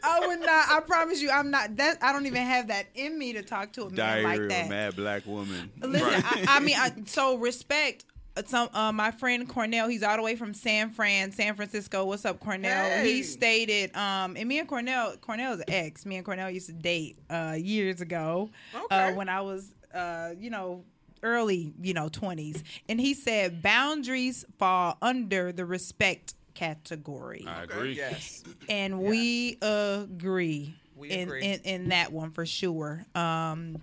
I 0.04 0.26
would 0.28 0.40
not. 0.40 0.70
I 0.72 0.80
promise 0.82 1.22
you, 1.22 1.30
I'm 1.30 1.52
not. 1.52 1.76
That 1.78 2.00
I 2.02 2.12
don't 2.12 2.26
even 2.26 2.42
have 2.42 2.70
that 2.70 2.88
in 2.96 3.18
me 3.18 3.34
to 3.34 3.44
talk 3.44 3.74
to 3.74 3.84
a 3.84 3.86
man 3.86 3.96
Diary 3.96 4.24
like 4.24 4.40
of 4.40 4.46
a 4.46 4.48
that. 4.50 4.70
mad 4.70 4.96
black 4.96 5.26
woman. 5.28 5.72
Listen, 5.80 6.08
Right. 6.08 6.24
I, 6.50 6.58
I 6.58 6.60
mean, 6.62 6.76
I, 6.78 6.92
so 7.06 7.36
respect. 7.38 8.06
Uh, 8.38 8.44
Some 8.46 8.70
uh, 8.74 8.92
my 8.92 9.12
friend 9.12 9.48
Cornell, 9.48 9.88
he's 9.88 10.04
all 10.04 10.16
the 10.18 10.22
way 10.24 10.36
from 10.36 10.54
San 10.54 10.90
Fran, 10.92 11.32
San 11.32 11.56
Francisco. 11.56 12.06
What's 12.06 12.26
up, 12.26 12.40
Cornell? 12.40 12.86
Hey. 12.86 13.14
He 13.14 13.24
stated, 13.24 13.96
um, 13.96 14.36
and 14.38 14.48
me 14.48 14.60
and 14.60 14.68
Cornell, 14.68 15.16
Cornell's 15.22 15.60
an 15.60 15.66
ex. 15.70 16.06
Me 16.06 16.16
and 16.18 16.26
Cornell 16.26 16.50
used 16.50 16.68
to 16.68 16.74
date 16.74 17.18
uh, 17.30 17.56
years 17.58 18.02
ago, 18.02 18.50
uh, 18.74 18.80
Okay. 18.86 19.14
when 19.16 19.30
I 19.30 19.42
was, 19.42 19.74
uh, 19.94 20.32
you 20.40 20.50
know, 20.50 20.84
early, 21.24 21.74
you 21.82 21.94
know, 21.94 22.10
twenties. 22.10 22.64
And 22.88 23.00
he 23.02 23.14
said 23.14 23.62
boundaries 23.62 24.46
fall 24.60 24.98
under 25.02 25.52
the 25.52 25.66
respect 25.66 26.36
category, 26.54 27.46
I 27.48 27.64
agree. 27.64 27.94
Yes. 27.94 28.44
and 28.70 29.00
we 29.00 29.58
agree 29.62 30.76
We 30.96 31.10
in, 31.12 31.28
agree. 31.28 31.44
in 31.44 31.60
in 31.62 31.90
that 31.90 32.12
one 32.12 32.32
for 32.32 32.46
sure. 32.46 33.06
Um, 33.14 33.80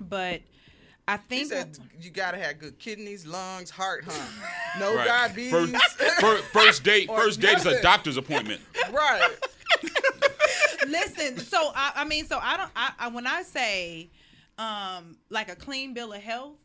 but 0.00 0.40
I 1.12 1.16
He 1.28 1.44
think 1.44 1.48
said 1.52 1.78
you 2.00 2.10
gotta 2.10 2.36
have 2.38 2.58
good 2.58 2.78
kidneys, 2.78 3.26
lungs, 3.26 3.68
heart, 3.70 4.04
huh? 4.06 4.78
No 4.78 4.94
Right. 4.94 5.06
diabetes. 5.06 5.50
First, 5.52 5.98
fir- 6.20 6.42
first 6.52 6.84
date. 6.84 7.08
First 7.08 7.40
date 7.40 7.58
is 7.58 7.66
a 7.66 7.82
doctor's 7.82 8.16
appointment. 8.16 8.60
right. 8.92 9.28
listen 10.88 11.38
so 11.38 11.72
I, 11.74 11.92
I 11.96 12.04
mean 12.04 12.26
so 12.26 12.38
i 12.42 12.56
don't 12.56 12.70
I, 12.74 12.92
I 12.98 13.08
when 13.08 13.26
i 13.26 13.42
say 13.42 14.10
um 14.58 15.16
like 15.28 15.50
a 15.50 15.54
clean 15.56 15.94
bill 15.94 16.12
of 16.12 16.20
health 16.22 16.56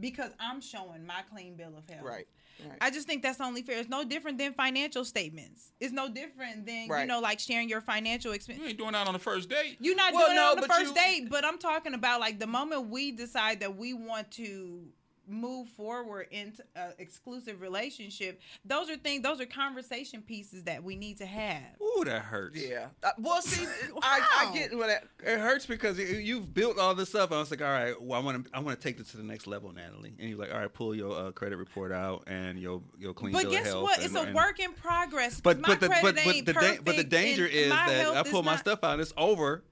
because 0.00 0.32
i'm 0.40 0.60
showing 0.60 1.04
my 1.06 1.20
clean 1.30 1.54
bill 1.56 1.72
of 1.76 1.86
health 1.88 2.04
Right. 2.06 2.26
Right. 2.66 2.78
i 2.80 2.90
just 2.90 3.06
think 3.06 3.22
that's 3.22 3.40
only 3.40 3.62
fair 3.62 3.78
it's 3.78 3.88
no 3.88 4.04
different 4.04 4.38
than 4.38 4.52
financial 4.52 5.04
statements 5.04 5.70
it's 5.80 5.92
no 5.92 6.08
different 6.08 6.66
than 6.66 6.88
you 6.88 7.06
know 7.06 7.20
like 7.20 7.38
sharing 7.40 7.68
your 7.68 7.80
financial 7.80 8.32
expense 8.32 8.58
You 8.60 8.66
ain't 8.66 8.78
doing 8.78 8.92
that 8.92 9.06
on 9.06 9.12
the 9.12 9.18
first 9.18 9.48
date. 9.48 9.76
you're 9.80 9.94
not 9.96 10.12
Well, 10.12 10.26
doing 10.26 10.36
no, 10.36 10.52
it 10.52 10.56
on 10.56 10.60
the 10.62 10.68
first 10.68 10.88
you- 10.88 10.94
date 10.94 11.30
but 11.30 11.44
i'm 11.44 11.58
talking 11.58 11.94
about 11.94 12.20
like 12.20 12.38
the 12.38 12.46
moment 12.46 12.88
we 12.88 13.12
decide 13.12 13.60
that 13.60 13.76
we 13.76 13.92
want 13.94 14.30
to 14.32 14.82
move 15.28 15.68
forward 15.68 16.26
into 16.30 16.62
an 16.76 16.92
exclusive 16.98 17.60
relationship 17.60 18.40
those 18.64 18.88
are 18.90 18.96
things 18.96 19.22
those 19.22 19.40
are 19.40 19.46
conversation 19.46 20.22
pieces 20.22 20.62
that 20.64 20.82
we 20.82 20.96
need 20.96 21.18
to 21.18 21.26
have 21.26 21.62
Ooh, 21.82 22.04
that 22.04 22.22
hurts. 22.22 22.60
yeah. 22.60 22.86
Uh, 23.02 23.10
well, 23.18 23.42
see, 23.42 23.66
I, 24.02 24.48
I 24.50 24.54
get 24.54 24.76
what 24.76 24.86
that. 24.88 25.04
It 25.24 25.38
hurts 25.40 25.66
because 25.66 25.98
you- 25.98 26.04
you've 26.18 26.52
built 26.54 26.78
all 26.78 26.94
this 26.94 27.14
up. 27.14 27.32
I 27.32 27.38
was 27.38 27.50
like, 27.50 27.60
all 27.62 27.68
right, 27.68 28.00
well, 28.00 28.20
I 28.20 28.22
want 28.24 28.44
to, 28.44 28.50
I 28.56 28.60
want 28.60 28.78
to 28.78 28.82
take 28.82 28.98
this 28.98 29.10
to 29.12 29.16
the 29.16 29.22
next 29.22 29.46
level, 29.46 29.72
Natalie. 29.72 30.14
And 30.18 30.28
you're 30.30 30.38
like, 30.38 30.52
all 30.52 30.60
right, 30.60 30.72
pull 30.72 30.94
your 30.94 31.16
uh, 31.28 31.30
credit 31.32 31.56
report 31.56 31.92
out 31.92 32.24
and 32.26 32.58
your 32.58 32.82
your 32.98 33.14
clean 33.14 33.32
But 33.32 33.42
bill 33.44 33.50
guess 33.52 33.74
what? 33.74 33.96
and- 33.98 34.06
It's 34.06 34.14
a 34.14 34.20
and- 34.22 34.34
work 34.34 34.60
in 34.60 34.72
progress. 34.72 35.40
But 35.40 35.60
my 35.60 35.68
but 35.68 35.80
the 35.80 35.88
credit 35.88 36.02
but, 36.02 36.14
but 36.24 36.34
ain't 36.34 36.46
the 36.46 36.52
da- 36.52 36.78
but 36.84 36.96
the 36.96 37.04
danger 37.04 37.46
is 37.46 37.70
that 37.70 38.16
I 38.16 38.22
pull 38.30 38.42
my 38.42 38.52
not- 38.52 38.60
stuff 38.60 38.84
out. 38.84 39.00
It's 39.00 39.12
over 39.16 39.62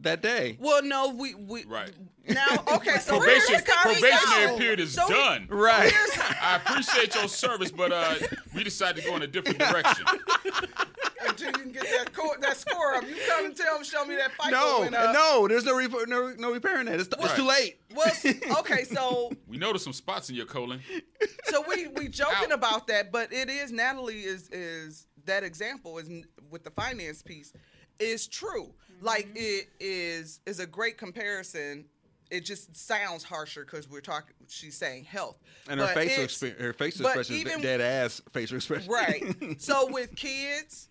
that 0.00 0.22
day. 0.22 0.56
Well, 0.60 0.82
no, 0.82 1.10
we 1.10 1.34
we 1.34 1.64
Right. 1.64 1.90
now. 2.28 2.46
Okay, 2.74 2.98
so 2.98 3.18
Probation, 3.18 3.42
here's 3.48 3.62
the 3.64 3.72
probationary 3.72 4.10
conversation. 4.12 4.58
period 4.58 4.80
is 4.80 4.92
So 4.94 5.06
we- 5.08 5.14
done. 5.14 5.46
Right. 5.50 5.92
I 6.42 6.56
appreciate 6.56 7.14
your 7.14 7.28
service, 7.28 7.70
but 7.70 7.92
uh, 7.92 8.14
we 8.54 8.62
decided 8.64 9.02
to 9.02 9.08
go 9.08 9.16
in 9.16 9.22
a 9.22 9.26
different 9.26 9.58
direction. 9.58 10.04
Until 11.26 11.46
you 11.48 11.52
can 11.54 11.72
get 11.72 11.82
that 11.84 12.12
co- 12.12 12.34
that 12.40 12.56
score 12.56 12.94
up, 12.94 13.02
you 13.08 13.16
come 13.28 13.46
and 13.46 13.56
tell 13.56 13.74
them, 13.74 13.84
show 13.84 14.04
me 14.04 14.16
that 14.16 14.32
fight. 14.32 14.52
No, 14.52 14.86
no, 14.88 15.48
there's 15.48 15.64
no 15.64 15.76
rep- 15.76 16.06
no 16.08 16.32
no 16.38 16.52
repairing 16.52 16.86
that. 16.86 17.00
It's, 17.00 17.08
it's 17.08 17.16
Right. 17.16 17.36
too 17.36 17.44
late. 17.44 17.80
Well, 17.94 18.58
okay, 18.60 18.84
so 18.84 19.32
We 19.48 19.56
noticed 19.56 19.84
some 19.84 19.92
spots 19.92 20.28
in 20.30 20.36
your 20.36 20.46
colon. 20.46 20.80
so 21.46 21.64
we 21.68 21.88
we 21.88 22.08
joking 22.08 22.50
Out. 22.50 22.52
about 22.52 22.86
that, 22.88 23.10
but 23.10 23.32
it 23.32 23.48
is 23.48 23.72
Natalie 23.72 24.20
is 24.20 24.48
is 24.50 25.06
that 25.24 25.42
example 25.42 25.98
is 25.98 26.08
with 26.50 26.62
the 26.64 26.70
finance 26.70 27.22
piece 27.22 27.52
is 27.98 28.26
true. 28.28 28.72
Like 29.00 29.28
it 29.34 29.68
is 29.80 30.40
is 30.46 30.60
a 30.60 30.66
great 30.66 30.98
comparison. 30.98 31.84
It 32.30 32.44
just 32.44 32.74
sounds 32.74 33.22
harsher 33.22 33.64
because 33.64 33.88
we're 33.88 34.00
talking. 34.00 34.34
She's 34.48 34.76
saying 34.76 35.04
health, 35.04 35.36
And 35.68 35.78
her 35.78 35.86
But 35.86 35.94
facial 35.94 36.12
it's- 36.24 36.24
expression, 36.24 36.58
her 36.60 36.72
facial 36.72 37.02
but 37.04 37.08
expression 37.18 37.36
even- 37.36 37.52
is 37.58 37.62
dead 37.62 37.80
ass 37.80 38.20
facial 38.32 38.56
expression. 38.56 38.90
Right. 38.90 39.60
so 39.62 39.86
with 39.92 40.14
kids, 40.16 40.88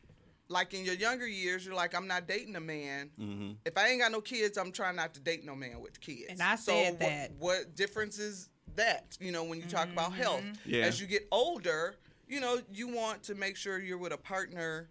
like 0.48 0.74
in 0.74 0.86
your 0.86 0.94
younger 0.96 1.28
years, 1.28 1.66
you're 1.66 1.76
like, 1.76 1.94
I'm 1.94 2.08
not 2.08 2.26
dating 2.28 2.56
a 2.56 2.62
man. 2.62 3.10
Mm-hmm. 3.20 3.52
If 3.66 3.78
I 3.78 3.90
ain't 3.90 4.00
got 4.02 4.12
no 4.14 4.22
kids, 4.22 4.58
I'm 4.58 4.72
trying 4.72 4.96
not 4.96 5.14
to 5.16 5.20
date 5.20 5.44
no 5.44 5.56
man 5.56 5.82
with 5.82 6.00
kids. 6.00 6.28
And 6.30 6.42
I 6.42 6.56
So 6.56 6.72
said 6.72 6.92
what- 6.92 7.00
that. 7.02 7.32
What, 7.38 7.76
difference 7.76 8.18
is 8.18 8.50
that? 8.76 9.18
You 9.20 9.32
know, 9.34 9.44
when 9.44 9.60
you 9.60 9.66
talk 9.66 9.90
about 9.90 10.14
health, 10.14 10.44
Yeah. 10.66 10.84
as 10.86 11.02
you 11.02 11.08
get 11.08 11.28
older, 11.32 11.96
you 12.30 12.40
know, 12.40 12.62
you 12.72 12.88
want 12.88 13.24
to 13.24 13.36
make 13.36 13.58
sure 13.58 13.80
you're 13.82 13.98
with 13.98 14.14
a 14.14 14.18
partner. 14.18 14.88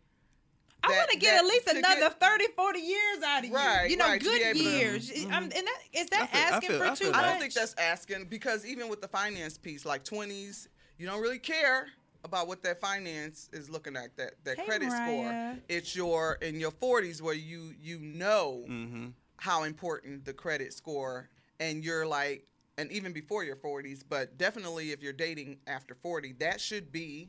I 0.89 0.97
want 0.97 1.11
to 1.11 1.18
get 1.18 1.30
that- 1.32 1.45
at 1.45 1.47
least 1.47 1.66
another 1.68 2.01
get- 2.01 2.20
30, 2.20 2.47
40 2.57 2.80
years 2.80 3.22
out 3.24 3.39
of 3.41 3.45
you. 3.51 3.55
Right, 3.55 3.91
You 3.91 3.97
know, 3.97 4.07
right, 4.07 4.20
to 4.20 4.26
be 4.26 4.39
good 4.39 4.43
able 4.43 4.59
to- 4.61 4.70
years. 4.76 5.11
I'm, 5.30 5.45
and 5.45 5.53
that, 5.53 5.78
is 5.93 6.07
that 6.11 6.30
feel- 6.30 6.41
asking 6.41 6.70
feel- 6.70 6.78
for 6.78 6.87
I 6.87 6.95
too 6.95 7.11
much? 7.11 7.14
I 7.16 7.30
don't 7.30 7.41
think 7.41 7.53
that's 7.55 7.74
asking 7.78 8.26
because 8.26 8.64
even 8.66 8.89
with 8.89 9.01
the 9.01 9.09
finance 9.09 9.59
piece, 9.59 9.85
like 9.85 10.05
20s, 10.05 10.68
you 10.99 11.07
don't 11.07 11.20
really 11.20 11.39
care 11.39 11.89
about 12.24 12.49
what 12.49 12.62
that 12.62 12.80
finance 12.80 13.51
is 13.53 13.68
looking 13.68 13.97
at 13.97 14.16
that 14.16 14.35
that 14.45 14.57
Hey, 14.59 14.64
credit 14.64 14.89
Mariah. 14.89 15.53
score. 15.57 15.62
It's 15.68 15.95
your 15.95 16.35
in 16.41 16.59
your 16.59 16.70
40s 16.70 17.20
where 17.20 17.35
you 17.35 17.74
you 17.80 17.99
know 17.99 18.64
Mm-hmm. 18.68 19.09
how 19.37 19.64
important 19.64 20.24
the 20.24 20.32
credit 20.32 20.72
score 20.72 21.28
and 21.61 21.85
you're 21.85 22.07
like 22.07 22.47
and 22.78 22.91
even 22.91 23.12
before 23.12 23.45
your 23.45 23.57
40s, 23.57 24.03
but 24.09 24.37
definitely 24.39 24.91
if 24.91 25.03
you're 25.03 25.12
dating 25.12 25.59
after 25.66 25.95
40, 25.95 26.32
that 26.41 26.61
should 26.61 26.91
be 26.91 27.28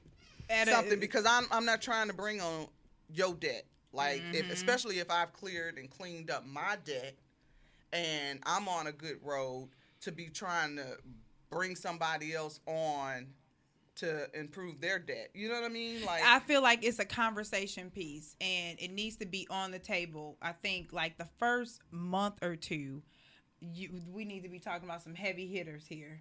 At 0.49 0.67
a- 0.67 0.71
something 0.71 0.99
because 0.99 1.25
I'm 1.25 1.45
I'm 1.51 1.65
not 1.65 1.81
trying 1.81 2.07
to 2.07 2.13
bring 2.13 2.39
on 2.39 2.67
your 3.13 3.33
debt. 3.35 3.65
Like 3.91 4.21
Mm-hmm. 4.21 4.35
if 4.35 4.51
especially 4.51 4.99
if 4.99 5.09
I've 5.09 5.31
cleared 5.33 5.77
and 5.77 5.89
cleaned 5.89 6.29
up 6.29 6.45
my 6.45 6.77
debt 6.83 7.15
and 7.93 8.39
I'm 8.45 8.67
on 8.67 8.87
a 8.87 8.91
good 8.91 9.17
road 9.23 9.69
to 10.01 10.11
be 10.11 10.25
trying 10.27 10.75
to 10.75 10.97
bring 11.49 11.75
somebody 11.75 12.33
else 12.33 12.59
on 12.65 13.27
to 13.95 14.27
improve 14.37 14.81
their 14.81 14.99
debt. 14.99 15.29
You 15.33 15.47
know 15.47 15.55
what 15.55 15.63
I 15.63 15.69
mean? 15.69 16.03
Like 16.03 16.21
I 16.25 16.39
feel 16.39 16.61
like 16.61 16.83
it's 16.83 16.99
a 16.99 17.05
conversation 17.05 17.89
piece 17.89 18.35
and 18.41 18.77
it 18.81 18.91
needs 18.91 19.15
to 19.17 19.25
be 19.25 19.47
on 19.49 19.71
the 19.71 19.79
table. 19.79 20.37
I 20.41 20.51
think 20.51 20.91
like 20.91 21.17
the 21.17 21.29
first 21.39 21.79
month 21.91 22.43
or 22.43 22.57
two, 22.57 23.01
you, 23.61 23.89
we 24.11 24.25
need 24.25 24.43
to 24.43 24.49
be 24.49 24.59
talking 24.59 24.83
about 24.83 25.01
some 25.01 25.15
heavy 25.15 25.47
hitters 25.47 25.87
here. 25.87 26.19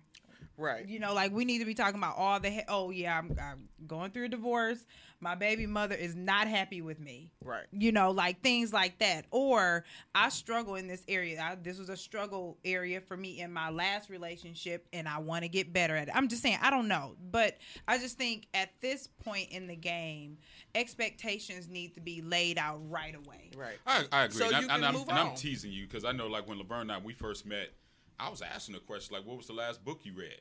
Right. 0.56 0.86
You 0.86 1.00
know, 1.00 1.14
like 1.14 1.32
we 1.32 1.44
need 1.44 1.58
to 1.58 1.64
be 1.64 1.74
talking 1.74 1.98
about 1.98 2.16
all 2.16 2.38
the. 2.40 2.50
He- 2.50 2.62
oh 2.68 2.90
yeah, 2.90 3.18
I'm, 3.18 3.36
I'm 3.40 3.68
going 3.86 4.10
through 4.10 4.26
a 4.26 4.28
divorce. 4.28 4.84
My 5.20 5.34
baby 5.34 5.66
mother 5.66 5.94
is 5.94 6.14
not 6.14 6.48
happy 6.48 6.82
with 6.82 7.00
me. 7.00 7.30
Right. 7.42 7.64
You 7.72 7.92
know, 7.92 8.10
like 8.10 8.42
things 8.42 8.72
like 8.72 8.98
that. 8.98 9.24
Or 9.30 9.84
I 10.14 10.28
struggle 10.28 10.74
in 10.74 10.86
this 10.86 11.02
area. 11.08 11.40
I, 11.40 11.54
this 11.54 11.78
was 11.78 11.88
a 11.88 11.96
struggle 11.96 12.58
area 12.64 13.00
for 13.00 13.16
me 13.16 13.40
in 13.40 13.50
my 13.50 13.70
last 13.70 14.10
relationship, 14.10 14.86
and 14.92 15.08
I 15.08 15.18
want 15.18 15.42
to 15.42 15.48
get 15.48 15.72
better 15.72 15.96
at 15.96 16.08
it. 16.08 16.14
I'm 16.14 16.28
just 16.28 16.42
saying, 16.42 16.58
I 16.60 16.70
don't 16.70 16.88
know, 16.88 17.16
but 17.30 17.56
I 17.88 17.96
just 17.98 18.18
think 18.18 18.48
at 18.52 18.70
this 18.80 19.06
point 19.06 19.50
in 19.50 19.66
the 19.66 19.76
game, 19.76 20.36
expectations 20.74 21.68
need 21.68 21.94
to 21.94 22.00
be 22.00 22.20
laid 22.20 22.58
out 22.58 22.80
right 22.90 23.14
away. 23.14 23.50
Right. 23.56 23.78
I, 23.86 24.04
I 24.12 24.24
agree. 24.24 24.38
So 24.38 24.44
and, 24.44 24.52
you 24.52 24.56
I, 24.56 24.60
and 24.60 24.70
can 24.70 24.84
I'm, 24.84 24.94
move 24.94 25.08
and 25.08 25.18
I'm 25.18 25.34
teasing 25.34 25.72
you 25.72 25.86
because 25.86 26.04
I 26.04 26.12
know, 26.12 26.26
like, 26.26 26.46
when 26.46 26.58
Laverne 26.58 26.82
and 26.82 26.92
I, 26.92 26.98
we 26.98 27.14
first 27.14 27.46
met, 27.46 27.72
I 28.18 28.28
was 28.28 28.42
asking 28.42 28.74
a 28.76 28.80
question 28.80 29.16
like, 29.16 29.26
what 29.26 29.36
was 29.36 29.46
the 29.46 29.52
last 29.52 29.84
book 29.84 30.00
you 30.04 30.12
read? 30.14 30.40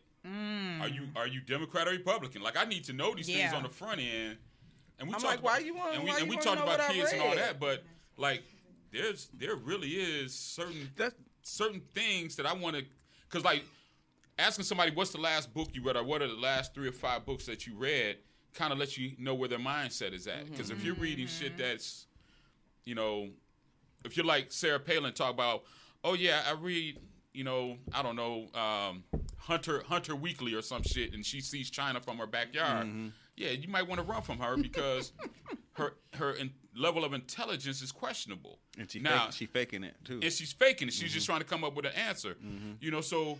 Are 0.81 0.87
you 0.87 1.07
are 1.15 1.27
you 1.27 1.41
Democrat 1.41 1.87
or 1.87 1.91
Republican? 1.91 2.41
Like, 2.41 2.57
I 2.57 2.65
need 2.65 2.85
to 2.85 2.93
know 2.93 3.13
these 3.13 3.27
things 3.27 3.53
on 3.53 3.63
the 3.63 3.69
front 3.69 3.99
end. 3.99 4.37
And 4.99 5.07
we 5.09 5.15
I'm 5.15 5.19
talk 5.21 5.31
like, 5.31 5.43
why 5.43 5.57
about- 5.57 5.65
you 5.65 5.75
wanna- 5.75 5.91
and 5.93 6.03
we, 6.03 6.09
and 6.11 6.29
we 6.29 6.35
wanna 6.35 6.41
talk 6.41 6.57
know 6.59 6.73
about 6.73 6.91
kids 6.91 7.11
and 7.11 7.21
all 7.21 7.35
that, 7.35 7.59
but 7.59 7.83
like, 8.17 8.43
there's 8.91 9.27
there 9.33 9.55
really 9.55 9.89
is 9.89 10.33
certain 10.33 10.91
That's 10.95 11.15
certain 11.41 11.81
things 11.93 12.35
that 12.37 12.45
I 12.45 12.53
want 12.53 12.77
to, 12.77 12.85
because 13.27 13.43
like 13.43 13.63
asking 14.39 14.65
somebody 14.65 14.91
what's 14.91 15.11
the 15.11 15.19
last 15.19 15.53
book 15.53 15.69
you 15.73 15.83
read 15.83 15.97
or 15.97 16.03
what 16.03 16.21
are 16.21 16.27
the 16.27 16.33
last 16.35 16.73
three 16.73 16.87
or 16.87 16.93
five 16.93 17.25
books 17.25 17.45
that 17.47 17.67
you 17.67 17.75
read 17.75 18.17
kind 18.53 18.71
of 18.71 18.79
lets 18.79 18.97
you 18.97 19.13
know 19.17 19.33
where 19.33 19.49
their 19.49 19.59
mindset 19.59 20.13
is 20.13 20.27
at. 20.27 20.49
Because 20.49 20.69
if 20.69 20.83
you're 20.83 20.95
reading 20.95 21.27
shit 21.27 21.53
mm-hmm. 21.53 21.61
that's, 21.61 22.05
you 22.85 22.95
know, 22.95 23.29
if 24.05 24.15
you're 24.15 24.25
like 24.25 24.51
Sarah 24.51 24.79
Palin 24.79 25.13
talk 25.13 25.33
about, 25.33 25.63
oh 26.03 26.13
yeah, 26.13 26.43
I 26.47 26.53
read, 26.53 26.99
you 27.33 27.43
know, 27.43 27.77
I 27.91 28.03
don't 28.03 28.15
know, 28.15 28.47
um, 28.53 29.03
Hunter 29.37 29.83
Hunter 29.87 30.15
Weekly 30.15 30.53
or 30.53 30.61
some 30.61 30.83
shit, 30.83 31.13
and 31.13 31.25
she 31.25 31.41
sees 31.41 31.69
China 31.69 31.99
from 31.99 32.17
her 32.17 32.27
backyard. 32.27 32.87
Mm-hmm. 32.87 33.07
Yeah, 33.35 33.49
you 33.49 33.67
might 33.67 33.87
want 33.87 33.99
to 33.99 34.05
run 34.05 34.21
from 34.21 34.37
her 34.39 34.55
because 34.55 35.11
her 35.73 35.95
her 36.13 36.31
in, 36.33 36.51
level 36.75 37.03
of 37.03 37.13
intelligence 37.13 37.81
is 37.81 37.91
questionable. 37.91 38.59
and 38.77 38.89
she 38.89 38.99
now, 38.99 39.29
she 39.31 39.45
faking 39.45 39.83
it 39.83 39.95
too. 40.05 40.19
and 40.21 40.31
she's 40.31 40.53
faking 40.53 40.87
it. 40.87 40.93
She's 40.93 41.11
just 41.11 41.25
mm-hmm. 41.25 41.33
trying 41.33 41.39
to 41.41 41.45
come 41.47 41.63
up 41.63 41.75
with 41.75 41.85
an 41.85 41.93
answer. 41.93 42.35
Mm-hmm. 42.35 42.73
You 42.79 42.91
know, 42.91 43.01
so 43.01 43.39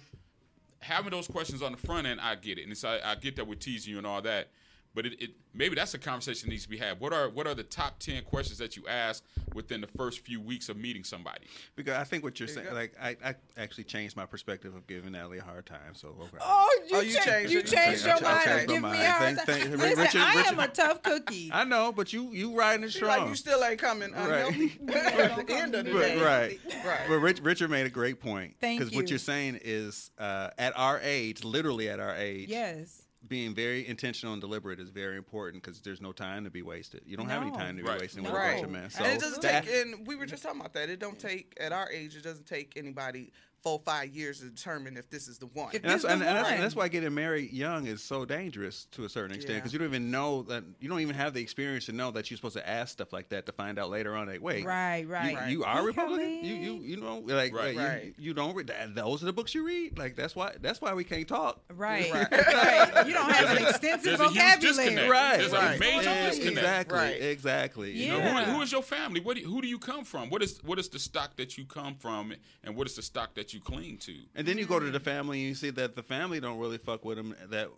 having 0.79 1.11
those 1.11 1.27
questions 1.27 1.61
on 1.61 1.71
the 1.71 1.77
front 1.77 2.07
end, 2.07 2.19
I 2.19 2.35
get 2.35 2.57
it, 2.57 2.67
and 2.67 2.77
so 2.77 2.89
I, 2.89 3.11
I 3.11 3.15
get 3.15 3.35
that 3.35 3.47
with 3.47 3.59
teasing 3.59 3.91
you 3.91 3.97
and 3.99 4.07
all 4.07 4.21
that. 4.23 4.49
But 4.95 5.07
it, 5.07 5.21
it 5.21 5.31
maybe 5.55 5.73
that's 5.75 5.95
a 5.95 5.97
conversation 5.97 6.47
that 6.47 6.51
needs 6.51 6.63
to 6.63 6.69
be 6.69 6.77
had. 6.77 6.99
What 6.99 7.13
are 7.13 7.27
what 7.27 7.47
are 7.47 7.55
the 7.55 7.63
top 7.63 7.97
ten 7.97 8.21
questions 8.23 8.59
that 8.59 8.77
you 8.77 8.83
ask 8.87 9.23
within 9.55 9.81
the 9.81 9.87
first 9.87 10.19
few 10.19 10.39
weeks 10.39 10.69
of 10.69 10.77
meeting 10.77 11.03
somebody? 11.03 11.45
Because 11.75 11.95
I 11.95 12.03
think 12.03 12.23
what 12.23 12.39
you're 12.39 12.47
saying, 12.47 12.67
go. 12.69 12.75
like 12.75 12.93
I, 13.01 13.17
I 13.25 13.35
actually 13.57 13.85
changed 13.85 14.15
my 14.15 14.27
perspective 14.27 14.75
of 14.75 14.85
giving 14.85 15.13
Natalie 15.13 15.39
a 15.39 15.43
hard 15.43 15.65
time. 15.65 15.93
So 15.95 16.09
okay. 16.21 16.37
Oh, 16.41 16.81
you, 16.89 16.97
Oh, 16.97 17.01
you 17.01 17.13
cha- 17.15 17.23
changed 17.23 17.51
you 17.53 17.61
changed 17.63 17.75
changed 17.75 18.05
your 18.05 18.21
mind. 18.21 18.37
And 18.47 18.59
changed 18.59 18.67
Give 18.67 18.81
my 18.83 18.91
me 18.91 18.97
mind. 18.99 19.07
a 19.07 19.11
hard 19.11 19.35
Thank- 19.37 19.37
time. 19.37 19.45
thank- 19.45 19.81
Listen, 19.81 20.03
Richard- 20.03 20.21
I 20.21 20.41
am 20.43 20.59
a 20.59 20.67
tough 20.67 21.01
cookie. 21.01 21.49
I 21.53 21.63
know, 21.63 21.91
but 21.91 22.13
you 22.13 22.31
you 22.31 22.55
riding 22.55 22.83
it 22.83 22.91
She 22.91 22.99
strong. 22.99 23.19
like 23.21 23.29
you 23.29 23.35
still 23.35 23.63
ain't 23.63 23.79
coming 23.79 24.13
unhealthy 24.13 24.79
at 24.93 25.47
the 25.47 25.53
end 25.55 25.73
of 25.75 25.85
the 25.85 25.91
But- 25.93 25.99
day. 26.01 26.21
right. 26.23 26.59
Right. 26.85 26.99
But 27.07 27.15
Rich, 27.19 27.39
Richard 27.41 27.71
made 27.71 27.85
a 27.87 27.89
great 27.89 28.19
point. 28.19 28.55
Thank 28.61 28.79
you. 28.79 28.85
Because 28.85 28.95
what 28.95 29.09
you're 29.09 29.17
saying 29.19 29.59
is, 29.63 30.11
uh, 30.19 30.49
at 30.59 30.77
our 30.77 30.99
age, 31.01 31.43
literally 31.43 31.89
at 31.89 31.99
our 31.99 32.15
age, 32.15 32.49
Yes. 32.49 33.02
Being 33.27 33.55
very 33.55 33.87
intentional 33.87 34.33
and 34.33 34.41
deliberate 34.41 34.79
is 34.79 34.89
very 34.89 35.15
important 35.17 35.63
because 35.63 35.79
there's 35.81 36.01
no 36.01 36.11
time 36.11 36.43
to 36.43 36.49
be 36.49 36.61
wasted. 36.61 37.01
You 37.05 37.15
don't 37.15 37.29
have 37.29 37.41
any 37.41 37.51
time 37.51 37.77
to 37.77 37.83
be 37.83 37.87
Right. 37.89 38.01
wasting 38.01 38.23
with 38.23 38.33
No. 38.33 38.37
a 38.39 38.41
bunch 38.51 38.63
of 38.63 38.69
men. 38.69 38.89
So 38.89 39.03
and 39.03 39.13
it 39.13 39.19
doesn't 39.21 39.41
that- 39.43 39.63
take, 39.65 39.73
and 39.85 40.05
we 40.05 40.15
were 40.15 40.25
just 40.25 40.43
talking 40.43 40.59
about 40.59 40.73
that. 40.73 40.89
It 40.89 40.99
don't 40.99 41.17
take 41.19 41.53
at 41.59 41.71
our 41.71 41.89
age. 41.89 42.15
It 42.15 42.23
doesn't 42.23 42.45
take 42.47 42.75
anybody 42.75 43.31
four 43.63 43.81
five 43.85 44.09
years 44.09 44.39
to 44.39 44.45
determine 44.49 44.97
if 44.97 45.09
this 45.09 45.27
is 45.27 45.37
the 45.39 45.45
one. 45.47 45.69
And 45.73 45.83
that's, 45.83 45.95
It's 45.95 46.03
the 46.03 46.09
and, 46.11 46.21
and 46.21 46.37
that's, 46.37 46.49
and 46.49 46.61
that's 46.61 46.75
why 46.75 46.89
getting 46.89 47.13
married 47.13 47.53
young 47.53 47.87
is 47.87 48.03
so 48.03 48.25
dangerous 48.25 48.85
to 48.91 49.05
a 49.05 49.09
certain 49.09 49.35
extent 49.35 49.53
Yeah. 49.53 49.59
because 49.59 49.71
you 49.73 49.79
don't 49.79 49.87
even 49.87 50.11
know 50.11 50.43
that 50.43 50.63
you 50.81 50.89
don't 50.89 50.99
even 50.99 51.15
have 51.15 51.33
the 51.33 51.41
experience 51.41 51.85
to 51.85 51.93
know 51.93 52.11
that 52.11 52.29
you're 52.29 52.35
supposed 52.37 52.57
to 52.57 52.69
ask 52.69 52.91
stuff 52.91 53.13
like 53.13 53.29
that 53.29 53.45
to 53.45 53.53
find 53.53 53.79
out 53.79 53.89
later 53.89 54.15
on. 54.15 54.27
Like, 54.27 54.41
wait, 54.41 54.65
Right, 54.65 54.97
you, 54.99 55.07
right. 55.07 55.49
you 55.49 55.63
are 55.63 55.83
Republican. 55.83 56.43
You 56.43 56.55
you 56.55 56.73
you 56.83 56.97
know 56.97 57.19
like, 57.19 57.53
Right. 57.55 57.65
like, 57.67 57.73
you- 57.75 57.79
Right. 57.81 58.15
You, 58.17 58.33
don't 58.33 58.53
read 58.55 58.67
that, 58.67 58.93
those 58.95 59.23
are 59.23 59.25
the 59.27 59.33
books 59.33 59.55
you 59.55 59.65
read. 59.65 59.97
Like 59.97 60.15
that's 60.15 60.35
why 60.35 60.53
that's 60.61 60.81
why 60.81 60.93
we 60.93 61.03
can't 61.05 61.27
talk. 61.27 61.61
Right. 61.73 62.11
Right. 62.13 62.31
right. 62.31 63.07
You 63.07 63.13
don't 63.13 63.31
have 63.31 63.57
an 63.57 63.65
extensive 63.67 64.03
there's 64.03 64.19
a 64.19 64.23
huge 64.29 64.33
vocabulary. 64.35 64.59
disconnect. 64.59 65.09
Right. 65.09 65.37
There's 65.37 65.51
Right. 65.53 65.75
a 65.75 65.79
major 65.79 66.09
Right. 66.09 66.25
disconnect. 66.29 66.57
Exactly. 66.57 66.97
Right. 66.97 67.21
Exactly. 67.21 67.91
You 67.91 68.07
know, 68.09 68.17
You 68.17 68.23
know, 68.23 68.29
Yeah. 68.39 68.45
who, 68.45 68.51
who 68.55 68.61
is 68.61 68.71
your 68.71 68.83
family? 68.83 69.19
What 69.21 69.37
do 69.37 69.43
who 69.43 69.61
do 69.61 69.67
you 69.67 69.79
come 69.79 70.03
from? 70.03 70.29
What 70.29 70.43
is 70.43 70.59
what 70.63 70.79
is 70.79 70.89
the 70.89 70.99
stock 70.99 71.35
that 71.37 71.57
you 71.57 71.65
come 71.65 71.95
from, 71.95 72.33
and 72.63 72.75
what 72.75 72.87
is 72.87 72.95
the 72.95 73.01
stock 73.01 73.35
that 73.35 73.52
you 73.53 73.59
cling 73.61 73.97
to? 73.99 74.15
And 74.35 74.47
then 74.47 74.57
you 74.57 74.65
go 74.65 74.79
to 74.79 74.85
the 74.87 74.97
mm-hmm. 74.99 75.03
family 75.05 75.39
and 75.39 75.49
you 75.49 75.55
see 75.55 75.69
that 75.71 75.95
the 75.95 76.03
family 76.03 76.39
don't 76.39 76.57
really 76.59 76.77
fuck 76.77 77.05
with 77.05 77.17
them 77.17 77.35
that 77.49 77.69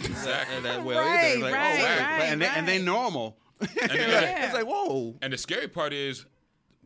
Exactly. 0.00 0.56
that, 0.56 0.62
that 0.62 0.84
well 0.84 0.98
Right, 1.04 1.32
either. 1.36 1.40
Like, 1.40 1.52
oh, 1.52 1.56
right, 1.56 1.74
oh, 1.78 1.82
wait. 1.82 2.00
right, 2.00 2.22
and 2.24 2.42
they 2.42 2.46
and 2.46 2.66
they 2.68 2.78
right. 2.78 2.84
normal. 2.84 3.36
then- 3.58 3.68
It's 3.80 4.54
like 4.54 4.66
whoa. 4.66 5.14
And 5.22 5.32
the 5.32 5.38
scary 5.38 5.68
part 5.68 5.92
is, 5.92 6.24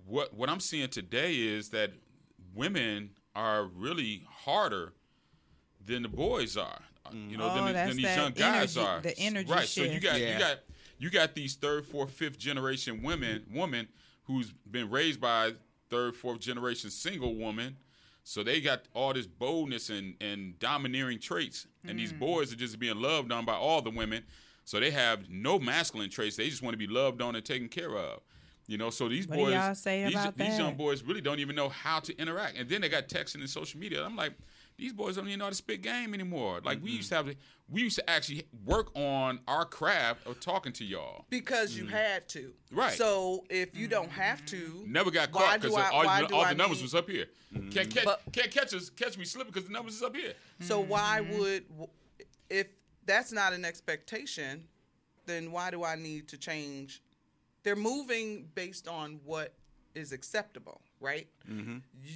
what 0.07 0.35
what 0.35 0.49
I'm 0.51 0.61
seeing 0.61 0.89
today 0.89 1.35
is 1.35 1.71
that 1.71 1.93
women 2.55 3.11
are 3.35 3.65
really 3.65 4.23
harder 4.29 4.93
than 5.85 6.03
the 6.03 6.09
boys 6.09 6.57
are. 6.57 6.81
You 7.13 7.39
know, 7.39 7.49
Oh, 7.51 7.55
than, 7.55 7.67
the- 7.69 7.73
than 7.73 7.97
these 7.97 8.05
young 8.17 8.33
guys 8.33 8.77
energy- 8.77 8.81
are. 8.81 9.01
the 9.01 9.19
energy 9.19 9.51
right. 9.51 9.67
So 9.67 9.83
you 9.85 10.01
got 10.01 10.21
Yeah. 10.21 10.33
you 10.35 10.39
got 10.39 10.59
you 10.99 11.11
got 11.11 11.35
these 11.35 11.55
third, 11.55 11.87
fourth, 11.87 12.11
fifth 12.11 12.39
generation 12.39 13.03
women 13.03 13.47
woman 13.51 13.89
who's 14.25 14.53
been 14.71 14.91
raised 14.91 15.19
by 15.21 15.53
third, 15.89 16.15
fourth 16.17 16.41
generation 16.41 16.91
single 16.91 17.35
woman. 17.35 17.77
So 18.29 18.43
they 18.43 18.61
got 18.61 18.83
all 18.93 19.15
this 19.15 19.27
boldness 19.27 19.89
and, 19.89 20.15
and 20.21 20.59
domineering 20.59 21.19
traits, 21.19 21.67
and 21.87 21.99
these 21.99 22.13
Mm. 22.13 22.19
boys 22.19 22.53
are 22.53 22.57
just 22.57 22.79
being 22.79 23.01
loved 23.01 23.33
on 23.33 23.47
by 23.47 23.55
all 23.55 23.81
the 23.81 23.89
women. 23.89 24.23
So 24.67 24.79
they 24.79 24.91
have 24.91 25.31
no 25.31 25.59
masculine 25.59 26.11
traits. 26.11 26.37
They 26.37 26.51
just 26.51 26.61
want 26.61 26.75
to 26.75 26.79
be 26.79 26.87
loved 26.87 27.23
on 27.23 27.37
and 27.37 27.43
taken 27.43 27.71
care 27.71 27.97
of. 27.97 28.21
You 28.67 28.77
know, 28.77 28.91
so 28.91 29.09
these 29.09 29.27
What 29.27 29.39
boys, 29.39 29.55
y'all 29.55 29.75
say 29.75 30.05
these, 30.05 30.29
these 30.37 30.59
young 30.59 30.75
boys 30.75 31.03
really 31.03 31.23
don't 31.23 31.39
even 31.39 31.57
know 31.57 31.71
how 31.71 32.01
to 32.01 32.15
interact. 32.19 32.59
And 32.59 32.69
then 32.69 32.83
they 32.83 32.91
got 32.91 33.09
texting 33.09 33.37
and 33.37 33.49
social 33.49 33.81
media. 33.81 34.05
I'm 34.05 34.15
like, 34.15 34.35
these 34.79 34.93
boys 34.93 35.17
don't 35.17 35.27
even 35.27 35.41
know 35.41 35.47
how 35.47 35.51
to 35.51 35.57
spit 35.57 35.83
game 35.83 36.15
anymore. 36.15 36.61
Like 36.65 36.83
we 36.83 36.93
used 36.93 37.09
to 37.09 37.17
have, 37.17 37.27
to, 37.27 37.35
we 37.69 37.83
used 37.83 37.97
to 37.97 38.09
actually 38.09 38.45
work 38.65 38.91
on 38.97 39.41
our 39.49 39.65
craft 39.65 40.27
of 40.27 40.39
talking 40.41 40.73
to 40.75 40.85
y'all. 40.85 41.25
because 41.31 41.77
you 41.77 41.87
had 41.87 42.29
to. 42.31 42.53
Right. 42.71 42.93
So 42.93 43.45
if 43.51 43.77
you 43.77 43.89
don't 43.89 44.11
have 44.11 44.45
to, 44.47 44.85
Never 44.87 45.11
got 45.11 45.33
caught 45.33 45.61
because 45.61 45.77
I- 45.77 45.91
all, 45.91 46.21
you- 46.21 46.29
do 46.29 46.35
all 46.37 46.43
I 46.43 46.51
the 46.53 46.59
numbers 46.59 46.79
need- 46.79 46.85
was 46.85 46.95
up 46.95 47.11
here. 47.11 47.27
Can't 47.73 47.91
catch, 47.93 48.05
But- 48.05 48.23
can't 48.33 48.51
catch 48.53 48.73
us, 48.73 48.89
catch 48.89 49.19
me 49.19 49.25
slipping 49.25 49.53
because 49.53 49.67
the 49.67 49.73
numbers 49.73 49.97
is 49.97 50.03
up 50.03 50.15
here. 50.15 50.35
so 50.61 50.79
why 50.81 51.21
Mm-hmm. 51.23 51.39
would 51.39 51.65
if 52.49 52.69
that's 53.05 53.33
not 53.33 53.53
an 53.53 53.65
expectation, 53.65 54.69
then 55.27 55.51
why 55.51 55.71
do 55.73 55.83
I 55.85 55.97
need 55.97 56.29
to 56.29 56.39
change? 56.39 57.03
They're 57.65 57.77
moving 57.77 58.49
based 58.55 58.87
on 58.87 59.19
what 59.25 59.55
is 59.95 60.13
acceptable, 60.13 60.81
right? 61.01 61.27
Mm-hmm. 61.51 61.79
You, 62.03 62.15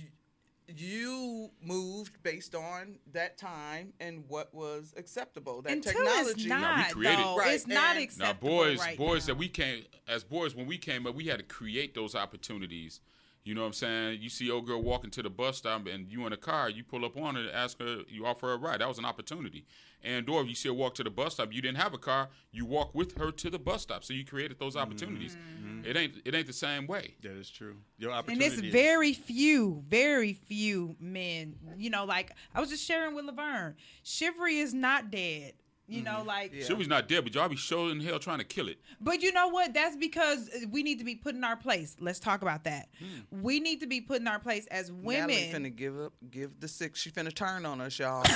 you 0.81 1.51
moved 1.63 2.23
based 2.23 2.55
on 2.55 2.99
that 3.13 3.39
time 3.39 3.93
and 4.01 4.25
what 4.29 4.53
was 4.55 4.95
acceptable. 4.97 5.63
That 5.63 5.73
Until 5.73 5.93
technology. 5.93 6.31
it's 6.31 6.45
No, 6.47 6.59
not, 6.61 6.87
we 6.89 6.93
created- 6.93 7.19
though. 7.25 7.37
Right, 7.37 7.55
It's 7.55 7.67
not 7.67 7.77
and- 7.77 7.79
Now, 8.19 8.25
Now, 8.25 8.31
acceptable 8.31 8.49
boys, 8.49 8.79
right 8.79 8.99
boys 8.99 9.23
now. 9.29 9.35
that 9.35 9.39
we 9.39 9.49
came 9.49 9.85
as 10.09 10.25
boys 10.25 10.55
when 10.55 10.67
we 10.67 10.79
came 10.79 11.07
up, 11.07 11.15
we 11.15 11.27
had 11.27 11.39
to 11.39 11.45
create 11.45 11.95
those 11.95 12.15
opportunities. 12.15 13.01
You 13.45 13.57
know 13.57 13.63
what 13.63 13.69
I'm 13.69 13.73
saying? 13.73 14.19
You 14.23 14.29
see 14.29 14.51
old 14.51 14.67
girl 14.67 14.81
walking 14.81 15.11
to 15.11 15.23
the 15.23 15.31
bus 15.31 15.59
stop 15.59 15.87
and 15.89 16.09
you 16.09 16.27
in 16.27 16.33
a 16.33 16.37
car, 16.37 16.71
you 16.71 16.85
pull 16.85 17.05
up 17.05 17.17
on 17.17 17.35
her, 17.35 17.49
ask 17.53 17.81
her, 17.81 18.03
you 18.09 18.25
offer 18.25 18.47
her 18.47 18.53
a 18.53 18.57
ride. 18.57 18.81
That 18.81 18.89
was 18.89 18.99
an 18.99 19.05
opportunity. 19.05 19.65
And 20.05 20.29
or 20.29 20.43
if 20.43 20.49
you 20.49 20.55
see 20.55 20.69
her 20.69 20.75
walk 20.75 20.95
to 20.95 21.05
the 21.05 21.11
bus 21.11 21.35
stop, 21.35 21.53
you 21.53 21.61
didn't 21.61 21.79
have 21.79 21.93
a 21.93 21.99
car, 21.99 22.29
you 22.53 22.65
walk 22.65 22.95
with 22.95 23.19
her 23.19 23.33
to 23.33 23.51
the 23.51 23.59
bus 23.59 23.83
stop. 23.83 24.05
So 24.05 24.15
you 24.15 24.25
created 24.25 24.59
those 24.61 24.77
opportunities. 24.77 25.37
Mm-hmm. 25.37 25.87
It 25.89 25.97
ain't 25.97 26.15
it 26.25 26.35
ain't 26.35 26.47
the 26.47 26.53
same 26.53 26.87
way. 26.87 27.15
That 27.23 27.33
is 27.33 27.51
true. 27.51 27.77
Your 27.99 28.13
opportunity. 28.13 28.45
and 28.45 28.65
it's 28.65 28.73
very 28.73 29.13
few, 29.13 29.83
very 29.89 30.35
few 30.35 30.95
men. 31.01 31.57
You 31.77 31.91
know, 31.91 32.05
like 32.05 32.33
I 32.55 32.61
was 32.61 32.71
just 32.71 32.85
sharing 32.85 33.15
with 33.15 33.25
Laverne, 33.25 33.75
chivalry 34.05 34.59
is 34.59 34.73
not 34.73 35.11
dead. 35.11 35.55
You 35.93 36.03
know, 36.03 36.19
mm-hmm. 36.19 36.27
like, 36.29 36.55
Yeah. 36.55 36.65
Sylvie's 36.65 36.89
not 36.89 37.09
dead, 37.09 37.25
but 37.25 37.35
y'all 37.35 37.49
be 37.49 37.57
showing 37.57 38.01
hell 38.01 38.19
trying 38.19 38.39
to 38.39 38.45
kill 38.45 38.69
it. 38.69 38.79
but 39.01 39.23
you 39.23 39.33
know 39.33 39.49
what? 39.49 39.75
That's 39.75 39.97
because 39.97 40.51
we 40.71 40.83
need 40.83 40.99
to 40.99 41.05
be 41.05 41.15
put 41.15 41.35
in 41.35 41.45
our 41.45 41.57
place. 41.57 41.97
Let's 42.01 42.19
talk 42.19 42.43
about 42.43 42.65
that. 42.65 42.89
Hmm. 42.99 43.43
We 43.43 43.61
need 43.61 43.81
to 43.81 43.87
be 43.87 44.01
put 44.01 44.21
in 44.21 44.29
our 44.29 44.39
place 44.39 44.67
as 44.69 44.91
women. 44.91 45.29
Natalie 45.29 45.53
finna 45.71 45.77
give 45.77 46.01
up, 46.01 46.13
give 46.31 46.59
the 46.61 46.69
six. 46.69 47.01
She 47.01 47.11
finna 47.11 47.35
turn 47.35 47.67
on 47.67 47.81
us, 47.81 47.99
y'all. 47.99 48.25
she 48.25 48.33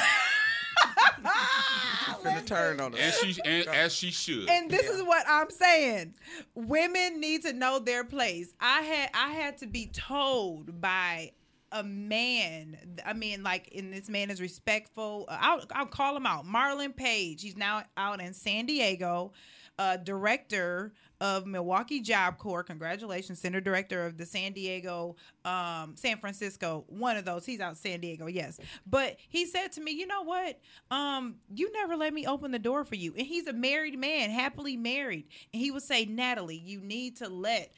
finna 2.12 2.44
turn 2.46 2.80
on 2.80 2.94
us. 2.94 3.00
And 3.00 3.14
she 3.34 3.40
and 3.44 3.68
as 3.68 3.94
she 3.94 4.10
should. 4.10 4.48
and 4.48 4.70
this 4.70 4.84
Yeah. 4.84 4.92
is 4.92 5.02
what 5.02 5.24
I'm 5.28 5.50
saying. 5.50 6.14
Women 6.54 7.20
need 7.20 7.42
to 7.42 7.52
know 7.52 7.78
their 7.78 8.04
place. 8.04 8.52
I 8.60 8.82
had 8.82 9.10
I 9.14 9.30
had 9.30 9.58
to 9.58 9.66
be 9.66 9.86
told 9.86 10.80
by 10.80 11.32
a 11.76 11.82
man, 11.82 12.76
I 13.04 13.12
mean, 13.12 13.42
like, 13.42 13.68
and 13.76 13.92
this 13.92 14.08
man 14.08 14.30
is 14.30 14.40
respectful. 14.40 15.26
Uh, 15.28 15.36
I'll, 15.40 15.62
I'll 15.72 15.86
call 15.86 16.16
him 16.16 16.26
out. 16.26 16.46
Marlon 16.46 16.96
Page. 16.96 17.42
He's 17.42 17.56
now 17.56 17.82
out 17.96 18.20
in 18.20 18.32
San 18.32 18.66
Diego, 18.66 19.32
uh, 19.78 19.98
director 19.98 20.94
of 21.20 21.46
Milwaukee 21.46 22.00
Job 22.00 22.38
Corps. 22.38 22.62
Congratulations, 22.62 23.40
center 23.40 23.60
director 23.60 24.06
of 24.06 24.16
the 24.16 24.24
San 24.24 24.52
Diego, 24.52 25.16
um, 25.44 25.94
San 25.96 26.18
Francisco. 26.18 26.84
One 26.88 27.16
of 27.16 27.24
those. 27.24 27.44
He's 27.44 27.60
out 27.60 27.76
San 27.76 28.00
Diego, 28.00 28.26
yes. 28.26 28.58
But 28.86 29.16
he 29.28 29.46
said 29.46 29.72
to 29.72 29.80
me, 29.80 29.92
"You 29.92 30.06
know 30.06 30.22
what? 30.22 30.58
Um, 30.90 31.36
you 31.54 31.70
never 31.72 31.96
let 31.96 32.14
me 32.14 32.26
open 32.26 32.52
the 32.52 32.58
door 32.58 32.84
for 32.84 32.94
you." 32.94 33.14
And 33.16 33.26
he's 33.26 33.46
a 33.46 33.52
married 33.52 33.98
man, 33.98 34.30
happily 34.30 34.76
married. 34.76 35.26
And 35.52 35.62
he 35.62 35.70
would 35.70 35.82
say, 35.82 36.06
"Natalie, 36.06 36.56
you 36.56 36.80
need 36.80 37.16
to 37.18 37.28
let." 37.28 37.72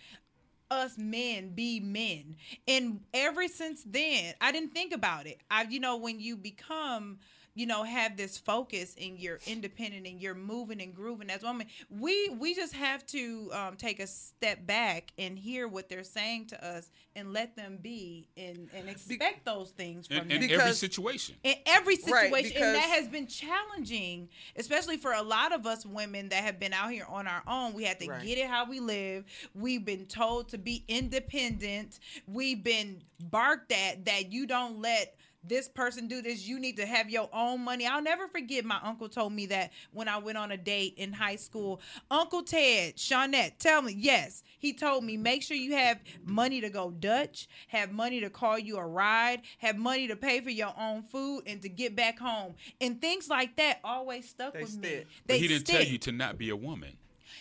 Us 0.71 0.99
men 0.99 1.51
be 1.51 1.81
men. 1.81 2.37
And 2.67 3.01
ever 3.15 3.49
since 3.49 3.83
then 3.85 4.35
i 4.41 4.53
didn't 4.53 4.73
think 4.73 4.93
about 4.93 5.27
it. 5.27 5.41
I 5.51 5.63
you 5.63 5.81
know 5.81 5.97
when 5.97 6.21
you 6.21 6.37
become 6.37 7.19
you 7.59 7.67
know 7.67 7.83
have 7.83 8.17
this 8.17 8.39
focus 8.39 8.95
and 9.01 9.19
you're 9.19 9.41
independent 9.49 10.07
and 10.07 10.21
you're 10.21 10.35
moving 10.35 10.81
and 10.81 10.95
grooving 10.95 11.29
as 11.29 11.43
women 11.43 11.67
we 11.91 12.29
we 12.39 12.55
just 12.55 12.73
have 12.73 13.05
to 13.05 13.51
um, 13.53 13.75
take 13.77 13.99
a 13.99 14.07
step 14.07 14.65
back 14.65 15.11
and 15.19 15.37
hear 15.37 15.67
what 15.67 15.89
they're 15.89 16.05
saying 16.05 16.47
to 16.47 16.65
us 16.65 16.89
and 17.17 17.33
let 17.33 17.57
them 17.57 17.77
be 17.83 18.29
and, 18.37 18.69
and 18.73 18.89
expect 18.89 19.45
those 19.45 19.71
things 19.71 20.07
from 20.07 20.19
in, 20.19 20.29
them 20.29 20.43
in 20.45 20.51
every 20.53 20.73
situation. 20.73 21.35
in 21.43 21.57
every 21.67 21.97
Right, 21.97 22.31
situation 22.31 22.51
because- 22.55 22.63
and 22.63 22.75
that 22.77 22.89
has 22.97 23.09
been 23.09 23.27
challenging 23.27 24.29
especially 24.55 24.97
for 24.97 25.13
a 25.13 25.23
lot 25.23 25.53
of 25.53 25.67
us 25.67 25.85
women 25.85 26.29
that 26.29 26.45
have 26.45 26.61
been 26.61 26.73
out 26.73 26.93
here 26.93 27.07
on 27.09 27.27
our 27.27 27.43
own 27.49 27.73
we 27.75 27.83
had 27.83 27.99
to 27.99 28.09
Right. 28.09 28.25
get 28.25 28.39
it 28.39 28.47
how 28.47 28.67
we 28.71 28.79
live 28.79 29.25
we've 29.55 29.85
been 29.85 30.07
told 30.07 30.49
to 30.51 30.59
be 30.59 30.85
independent 30.87 31.99
we've 32.29 32.63
been 32.63 33.03
barked 33.31 33.73
at 33.73 34.05
that 34.05 34.33
you 34.33 34.47
don't 34.47 34.81
let 34.81 35.17
this 35.49 35.69
person 35.69 36.09
do 36.09 36.23
this 36.23 36.47
you 36.47 36.59
need 36.59 36.77
to 36.77 36.87
have 36.87 37.11
your 37.11 37.29
own 37.33 37.63
money 37.63 37.87
i'll 37.87 38.03
never 38.03 38.29
forget 38.29 38.65
my 38.65 38.79
uncle 38.83 39.09
told 39.09 39.33
me 39.33 39.47
that 39.47 39.71
when 39.93 40.09
i 40.09 40.17
went 40.17 40.39
on 40.39 40.51
a 40.53 40.57
date 40.57 40.95
in 40.97 41.13
high 41.13 41.37
school 41.37 41.81
uncle 42.11 42.43
ted 42.43 42.97
shawnette 42.97 43.59
tell 43.59 43.83
me 43.83 43.95
yes 43.97 44.43
he 44.59 44.73
told 44.73 45.05
me 45.05 45.17
make 45.17 45.43
sure 45.43 45.57
you 45.57 45.75
have 45.75 45.99
money 46.25 46.61
to 46.61 46.71
go 46.71 46.91
dutch 46.91 47.49
have 47.69 47.93
money 47.93 48.21
to 48.21 48.31
call 48.31 48.59
you 48.59 48.77
a 48.77 48.87
ride 48.87 49.41
have 49.59 49.77
money 49.77 50.07
to 50.09 50.17
pay 50.17 50.41
for 50.41 50.51
your 50.51 50.75
own 50.79 51.03
food 51.03 51.43
and 51.47 51.63
to 51.63 51.69
get 51.69 51.95
back 51.97 52.19
home 52.19 52.55
and 52.81 53.01
things 53.01 53.29
like 53.29 53.57
that 53.57 53.79
always 53.85 54.29
stuck 54.29 54.53
They 54.55 54.61
with 54.63 54.77
me 54.77 54.89
stick. 54.89 55.07
But 55.27 55.33
They 55.35 55.39
he 55.41 55.49
didn't 55.49 55.67
tell 55.67 55.83
you 55.83 55.99
to 55.99 56.13
not 56.13 56.39
be 56.39 56.51
a 56.51 56.57
woman. 56.57 56.97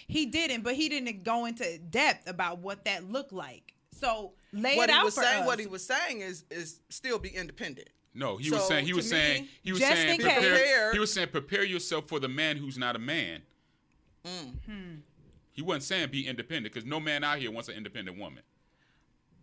He 0.08 0.26
didn't, 0.26 0.64
but 0.64 0.76
he 0.76 0.90
didn't 0.90 1.24
go 1.24 1.46
into 1.46 1.78
depth 1.78 2.30
about 2.30 2.60
what 2.60 2.86
that 2.86 3.10
looked 3.10 3.34
like. 3.34 3.74
So 3.92 4.34
lay 4.54 4.76
what 4.78 4.90
it 4.90 4.94
he 4.94 4.98
out 5.00 5.06
was 5.06 5.16
for 5.16 5.24
saying, 5.24 5.42
us. 5.42 5.48
what 5.48 5.60
he 5.60 5.66
was 5.68 5.86
saying 5.86 6.22
is 6.22 6.46
is 6.52 6.82
still 6.90 7.20
be 7.20 7.30
independent. 7.30 7.90
No, 8.18 8.38
he 8.38 8.50
was 8.50 8.68
saying 8.68 8.86
he 8.86 8.94
was 8.94 9.06
me, 9.06 9.12
saying 9.18 9.48
he 9.62 9.72
was 9.72 9.82
saying 9.82 10.10
in 10.10 10.18
case- 10.18 10.34
prepare, 10.34 10.50
Prepare. 10.58 10.92
he 10.94 11.00
was 11.00 11.14
saying 11.14 11.28
prepare 11.30 11.64
yourself 11.64 12.08
for 12.08 12.20
the 12.20 12.28
man 12.28 12.58
who's 12.58 12.78
not 12.78 12.96
a 12.96 13.00
man. 13.00 13.44
Mm. 14.26 15.02
He 15.54 15.62
wasn't 15.62 15.84
saying 15.84 16.10
be 16.10 16.28
independent 16.28 16.74
because 16.74 16.86
no 16.86 17.00
man 17.00 17.24
out 17.24 17.38
here 17.38 17.52
wants 17.52 17.70
an 17.70 17.76
independent 17.76 18.18
woman. 18.18 18.44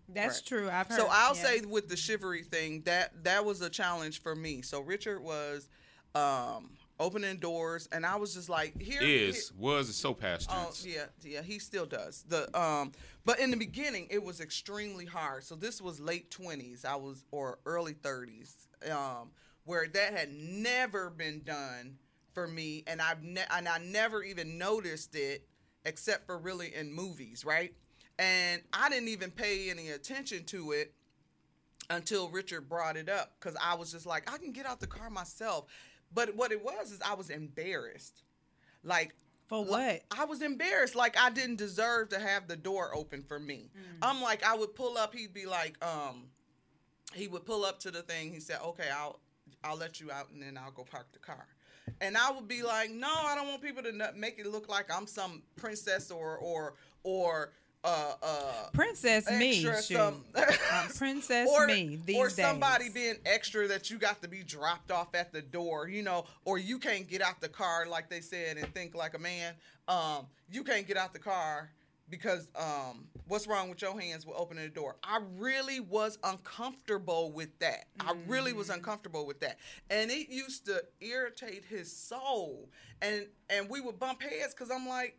That's 0.09 0.39
Right. 0.39 0.47
true. 0.47 0.69
I've 0.71 0.89
heard. 0.89 0.99
So 0.99 1.07
I'll 1.09 1.37
yeah. 1.37 1.43
say 1.43 1.61
with 1.63 1.89
the 1.89 1.97
chivalry 1.97 2.43
thing 2.43 2.83
that 2.83 3.25
that 3.25 3.45
was 3.45 3.61
a 3.63 3.71
challenge 3.71 4.21
for 4.21 4.35
me. 4.35 4.61
So 4.63 4.81
Richard 4.81 5.21
was 5.23 5.69
um 6.15 6.71
opening 7.01 7.37
doors, 7.39 7.89
and 7.93 8.07
I 8.07 8.17
was 8.17 8.35
just 8.35 8.49
like, 8.49 8.81
here 8.81 9.03
Is 9.03 9.53
was 9.59 9.89
is 9.89 9.97
so 9.97 10.15
past 10.15 10.49
Oh 10.53 10.65
tense. 10.67 10.87
yeah, 10.87 11.07
yeah, 11.23 11.43
he 11.43 11.59
still 11.59 11.87
does. 11.87 12.25
The 12.29 12.57
um, 12.59 12.93
but 13.25 13.39
in 13.41 13.51
the 13.51 13.57
beginning, 13.57 14.07
it 14.11 14.23
was 14.23 14.41
extremely 14.41 15.05
hard. 15.05 15.45
So 15.45 15.55
this 15.55 15.81
was 15.81 16.01
late 16.01 16.31
twenties, 16.31 16.85
I 16.85 16.97
was 16.97 17.25
or 17.31 17.59
early 17.67 17.95
thirties, 17.95 18.69
um, 18.91 19.31
where 19.65 19.87
that 19.89 20.17
had 20.17 20.33
never 20.33 21.11
been 21.11 21.43
done 21.45 21.99
for 22.33 22.47
me, 22.47 22.85
and 22.87 23.01
I've 23.01 23.23
ne- 23.23 23.47
and 23.51 23.69
I 23.69 23.79
never 23.79 24.23
even 24.23 24.59
noticed 24.59 25.15
it 25.15 25.47
except 25.85 26.27
for 26.27 26.39
really 26.39 26.75
in 26.75 26.93
movies, 26.93 27.45
right? 27.45 27.75
And 28.19 28.63
I 28.73 28.89
didn't 28.89 29.09
even 29.09 29.31
pay 29.31 29.71
any 29.71 29.91
attention 29.91 30.45
to 30.45 30.71
it 30.73 30.95
until 31.91 32.29
Richard 32.31 32.69
brought 32.69 32.97
it 32.97 33.09
up 33.09 33.33
because 33.39 33.57
I 33.61 33.75
was 33.75 33.93
just 33.93 34.07
like, 34.07 34.33
I 34.33 34.39
can 34.39 34.53
get 34.53 34.67
out 34.67 34.81
the 34.81 34.87
car 34.87 35.11
myself. 35.11 35.67
But 36.15 36.37
what 36.37 36.53
it 36.53 36.65
was 36.65 36.93
is 36.93 37.01
I 37.05 37.15
was 37.15 37.31
embarrassed. 37.31 38.23
Like 38.83 39.15
for 39.47 39.65
what? 39.65 40.03
I 40.17 40.25
was 40.25 40.43
embarrassed. 40.43 40.95
Like 40.95 41.19
I 41.19 41.31
didn't 41.31 41.57
deserve 41.57 42.11
to 42.11 42.19
have 42.19 42.49
the 42.49 42.57
door 42.57 42.91
open 42.95 43.23
for 43.23 43.39
me. 43.39 43.71
Mm. 43.77 43.99
I'm 44.03 44.23
like, 44.23 44.45
I 44.45 44.57
would 44.57 44.75
pull 44.75 44.97
up. 44.97 45.15
He'd 45.15 45.35
be 45.35 45.47
like, 45.47 45.83
um, 45.85 46.29
he 47.13 47.29
would 47.29 47.45
pull 47.45 47.65
up 47.65 47.81
to 47.81 47.91
the 47.91 48.03
thing. 48.03 48.33
He 48.33 48.41
said, 48.41 48.59
"Okay, 48.65 48.89
I'll 48.91 49.21
I'll 49.63 49.77
let 49.77 50.01
you 50.01 50.11
out, 50.11 50.31
and 50.33 50.43
then 50.43 50.59
I'll 50.59 50.73
go 50.73 50.85
park 50.85 51.07
the 51.13 51.19
car." 51.19 51.47
And 52.01 52.17
I 52.17 52.31
would 52.31 52.49
be 52.49 52.63
like, 52.63 52.91
"No, 52.91 53.13
I 53.13 53.35
don't 53.35 53.49
want 53.49 53.63
people 53.63 53.83
to 53.83 54.13
make 54.17 54.39
it 54.39 54.47
look 54.47 54.69
like 54.69 54.87
I'm 54.95 55.07
some 55.07 55.43
princess 55.57 56.11
or 56.11 56.37
or 56.39 56.75
or 57.03 57.53
uh 57.85 58.15
uh." 58.23 58.71
Princess 58.73 59.31
me, 59.31 59.63
some- 59.83 60.25
I'm 60.73 60.89
princess 60.89 61.49
or, 61.53 61.67
me. 61.67 62.01
These 62.05 62.17
or 62.17 62.31
somebody 62.31 62.85
days. 62.87 62.95
being 62.95 63.15
extra 63.27 63.69
that 63.69 63.91
you 63.91 63.99
got 63.99 64.21
to 64.23 64.29
be 64.29 64.43
dropped 64.43 64.91
off 64.91 65.15
at 65.15 65.33
the 65.33 65.43
door, 65.43 65.89
you 65.89 66.03
know, 66.03 66.25
or 66.45 66.59
you 66.59 66.79
can't 66.79 67.07
get 67.09 67.23
out 67.23 67.41
the 67.41 67.49
car 67.49 67.87
like 67.87 68.09
they 68.11 68.21
said 68.21 68.57
and 68.57 68.73
think 68.75 68.95
like 68.95 69.15
a 69.15 69.19
man. 69.19 69.55
Um, 69.87 70.27
you 70.51 70.65
can't 70.65 70.87
get 70.87 70.97
out 70.97 71.13
the 71.13 71.19
car 71.19 71.71
because 72.11 72.51
um, 72.57 73.07
what's 73.29 73.47
wrong 73.47 73.69
with 73.71 73.81
your 73.83 73.99
hands 73.99 74.27
with 74.27 74.37
opening 74.37 74.65
the 74.65 74.71
door? 74.71 74.97
I 75.05 75.21
really 75.37 75.81
was 75.81 76.19
uncomfortable 76.25 77.33
with 77.33 77.57
that. 77.61 77.85
I 78.01 78.15
really 78.27 78.53
was 78.53 78.69
Mm. 78.69 78.75
uncomfortable 78.77 79.27
with 79.27 79.41
that, 79.41 79.59
and 79.91 80.11
it 80.11 80.29
used 80.31 80.65
to 80.67 80.83
irritate 81.01 81.65
his 81.69 81.95
soul. 81.95 82.69
And 83.03 83.27
and 83.51 83.69
we 83.69 83.81
would 83.81 83.99
bump 83.99 84.23
heads 84.23 84.55
because 84.55 84.71
I'm 84.71 84.89
like. 84.89 85.19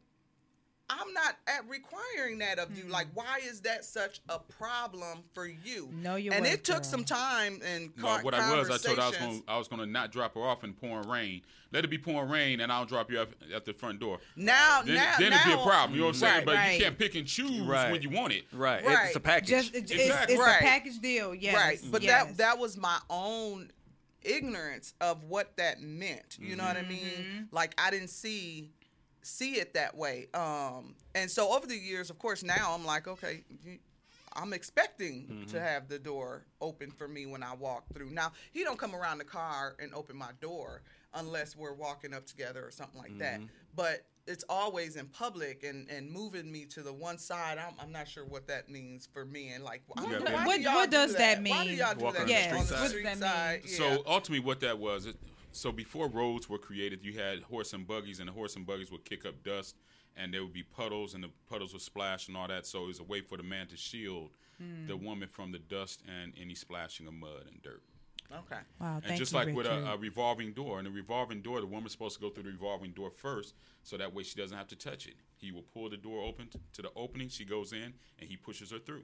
I'm 0.90 1.12
not 1.14 1.36
at 1.48 1.68
requiring 1.68 2.38
that 2.40 2.60
of 2.60 2.78
you. 2.78 2.84
Mm. 2.84 2.92
Like, 2.92 3.08
why 3.16 3.40
is 3.44 3.62
that 3.62 3.84
such 3.84 4.22
a 4.30 4.38
problem 4.38 5.24
for 5.34 5.48
you? 5.48 5.90
Know 5.92 6.16
your 6.16 6.34
and 6.34 6.46
it 6.46 6.64
took 6.64 6.78
girl. 6.78 6.84
some 6.84 7.04
time 7.04 7.60
and 7.66 7.90
No, 7.98 8.04
con- 8.04 8.24
what 8.24 8.34
I 8.36 8.56
was, 8.56 8.70
I 8.70 8.78
told 8.78 8.98
her 9.00 9.04
I 9.04 9.08
was 9.08 9.18
going, 9.18 9.44
I 9.48 9.58
was 9.58 9.68
going 9.68 9.80
to 9.80 9.88
not 9.88 10.12
drop 10.12 10.36
her 10.36 10.42
off 10.42 10.64
in 10.64 10.74
pouring 10.74 11.10
rain. 11.10 11.42
Let 11.72 11.84
it 11.84 11.88
be 11.90 11.98
pouring 11.98 12.30
rain, 12.30 12.60
and 12.62 12.72
I'll 12.72 12.86
drop 12.86 13.12
you 13.12 13.20
up 13.20 13.30
at 13.54 13.66
the 13.66 13.74
front 13.74 14.00
door. 14.00 14.20
Now, 14.36 14.82
Then, 14.84 14.96
now, 14.96 15.16
then 15.18 15.32
now, 15.32 15.36
it'd 15.42 15.48
be 15.56 15.60
a 15.60 15.64
problem. 15.66 15.96
You 15.96 16.02
know 16.02 16.08
what 16.08 16.16
I'm 16.16 16.20
saying? 16.20 16.46
But 16.46 16.56
right. 16.56 16.78
you 16.78 16.84
can't 16.84 16.98
pick 16.98 17.16
and 17.16 17.28
choose 17.28 17.62
Right. 17.62 17.92
when 17.92 18.02
you 18.04 18.12
want 18.12 18.34
it. 18.34 18.44
Right. 18.54 18.86
Right. 18.86 19.08
It's 19.08 19.16
a 19.16 19.20
package. 19.20 19.50
Just 19.50 19.76
it's, 19.76 19.92
it's, 19.92 20.04
Exactly. 20.04 20.36
it's 20.36 20.44
Right. 20.44 20.62
a 20.62 20.64
package 20.64 21.00
deal. 21.00 21.34
Yes. 21.34 21.56
Right, 21.56 21.80
but 21.92 22.04
yes. 22.04 22.28
that 22.28 22.38
that 22.38 22.60
was 22.60 22.78
my 22.78 23.00
own 23.10 23.72
ignorance 24.22 24.94
of 25.02 25.24
what 25.26 25.56
that 25.58 25.82
meant. 25.82 26.38
You 26.40 26.56
know 26.56 26.64
what 26.64 26.78
I 26.78 26.82
Mm-hmm. 26.82 26.90
mean? 26.90 27.48
Like 27.52 27.74
I 27.78 27.92
didn't 27.92 28.10
see 28.10 28.72
see 29.26 29.54
it 29.56 29.74
that 29.74 29.96
way. 29.96 30.28
Um, 30.34 30.96
and 31.16 31.30
so 31.30 31.56
over 31.56 31.66
the 31.68 31.78
years, 31.78 32.10
of 32.10 32.20
course, 32.20 32.44
now 32.44 32.72
I'm 32.74 32.86
like, 32.86 33.08
okay, 33.08 33.44
I'm 34.34 34.54
expecting 34.54 35.46
to 35.50 35.60
have 35.60 35.88
the 35.88 35.98
door 36.00 36.46
open 36.62 36.92
for 36.92 37.08
me 37.08 37.26
when 37.26 37.42
I 37.44 37.54
walk 37.56 37.86
through. 37.94 38.10
Now 38.12 38.32
he 38.52 38.64
don't 38.64 38.78
come 38.78 38.94
around 38.96 39.18
the 39.20 39.24
car 39.26 39.76
and 39.82 39.94
open 39.94 40.18
my 40.18 40.32
door 40.42 40.82
unless 41.14 41.56
we're 41.56 41.74
walking 41.74 42.14
up 42.14 42.26
together 42.26 42.66
or 42.66 42.72
something 42.72 43.00
like 43.00 43.18
that. 43.20 43.40
But 43.76 44.06
it's 44.28 44.44
always 44.50 44.96
in 44.96 45.06
public 45.08 45.64
and, 45.64 45.88
and 45.90 46.12
moving 46.12 46.52
me 46.52 46.66
to 46.66 46.82
the 46.82 46.92
one 46.92 47.18
side. 47.18 47.58
I'm, 47.60 47.76
I'm 47.80 47.92
not 47.92 48.08
sure 48.08 48.26
what 48.26 48.48
that 48.48 48.70
means 48.70 49.08
for 49.14 49.24
me. 49.24 49.50
And 49.50 49.64
like, 49.64 49.84
I 49.96 50.02
What- 50.04 50.22
why 50.34 50.46
what- 50.46 50.58
do 50.62 50.66
what 50.66 50.90
do 50.92 50.98
does 50.98 51.16
that 51.16 51.38
Why 51.38 51.64
do 51.64 51.70
mean? 51.70 51.78
y'all 51.80 51.94
do 51.94 52.04
Walk 52.06 52.14
that 52.16 52.22
on 52.22 52.28
the 52.28 52.32
Yes, 52.34 52.46
street 52.48 52.60
on 52.60 52.66
side. 52.66 52.84
the 52.84 52.90
street 52.90 53.04
does 53.04 53.20
side? 53.20 53.62
Yeah. 53.66 53.78
So 53.78 54.04
ultimately, 54.08 54.40
what 54.46 54.60
that 54.62 54.80
was, 54.80 55.06
it, 55.06 55.16
so 55.56 55.72
before 55.72 56.08
roads 56.10 56.50
were 56.50 56.58
created, 56.58 57.00
you 57.04 57.14
had 57.14 57.42
horse 57.44 57.74
and 57.74 57.88
buggies, 57.88 58.20
and 58.20 58.28
the 58.30 58.34
horse 58.34 58.56
and 58.56 58.66
buggies 58.66 58.92
would 58.92 59.06
kick 59.06 59.26
up 59.26 59.42
dust, 59.44 59.76
and 60.16 60.34
there 60.34 60.44
would 60.44 60.54
be 60.54 60.64
puddles, 60.64 61.14
and 61.14 61.24
the 61.24 61.30
puddles 61.50 61.74
would 61.74 61.82
splash 61.82 62.28
and 62.28 62.38
all 62.38 62.48
that. 62.48 62.66
So 62.66 62.84
it 62.84 62.88
was 62.88 63.00
a 63.00 63.04
way 63.04 63.22
for 63.22 63.38
the 63.38 63.44
man 63.44 63.68
to 63.68 63.78
shield 63.78 64.32
Hmm. 64.58 64.88
the 64.88 64.96
woman 64.96 65.28
from 65.28 65.52
the 65.52 65.60
dust 65.60 66.02
and 66.08 66.32
any 66.40 66.56
splashing 66.56 67.08
of 67.08 67.14
mud 67.14 67.46
and 67.52 67.62
dirt. 67.62 67.84
okay. 68.32 68.62
Wow. 68.80 68.96
And 68.96 69.04
Thank 69.04 69.18
just 69.20 69.34
you, 69.34 69.38
like 69.40 69.54
with 69.54 69.66
a, 69.68 69.92
a 69.92 69.98
revolving 69.98 70.54
door, 70.54 70.80
and 70.80 70.88
a 70.88 70.92
revolving 70.92 71.42
door, 71.42 71.60
the 71.60 71.68
woman's 71.68 71.92
supposed 71.92 72.16
to 72.16 72.22
go 72.22 72.30
through 72.30 72.44
the 72.44 72.52
revolving 72.52 72.92
door 72.94 73.12
first, 73.12 73.54
so 73.84 73.98
that 73.98 74.14
way 74.14 74.24
she 74.24 74.36
doesn't 74.40 74.58
have 74.58 74.68
to 74.70 74.76
touch 74.78 75.08
it. 75.08 75.16
He 75.36 75.52
will 75.52 75.64
pull 75.74 75.90
the 75.90 75.98
door 75.98 76.24
open 76.24 76.48
t- 76.48 76.60
to 76.74 76.82
the 76.82 76.90
opening. 76.96 77.28
She 77.28 77.44
goes 77.44 77.74
in, 77.74 77.94
and 78.20 78.30
he 78.30 78.38
pushes 78.38 78.72
her 78.72 78.80
through. 78.80 79.04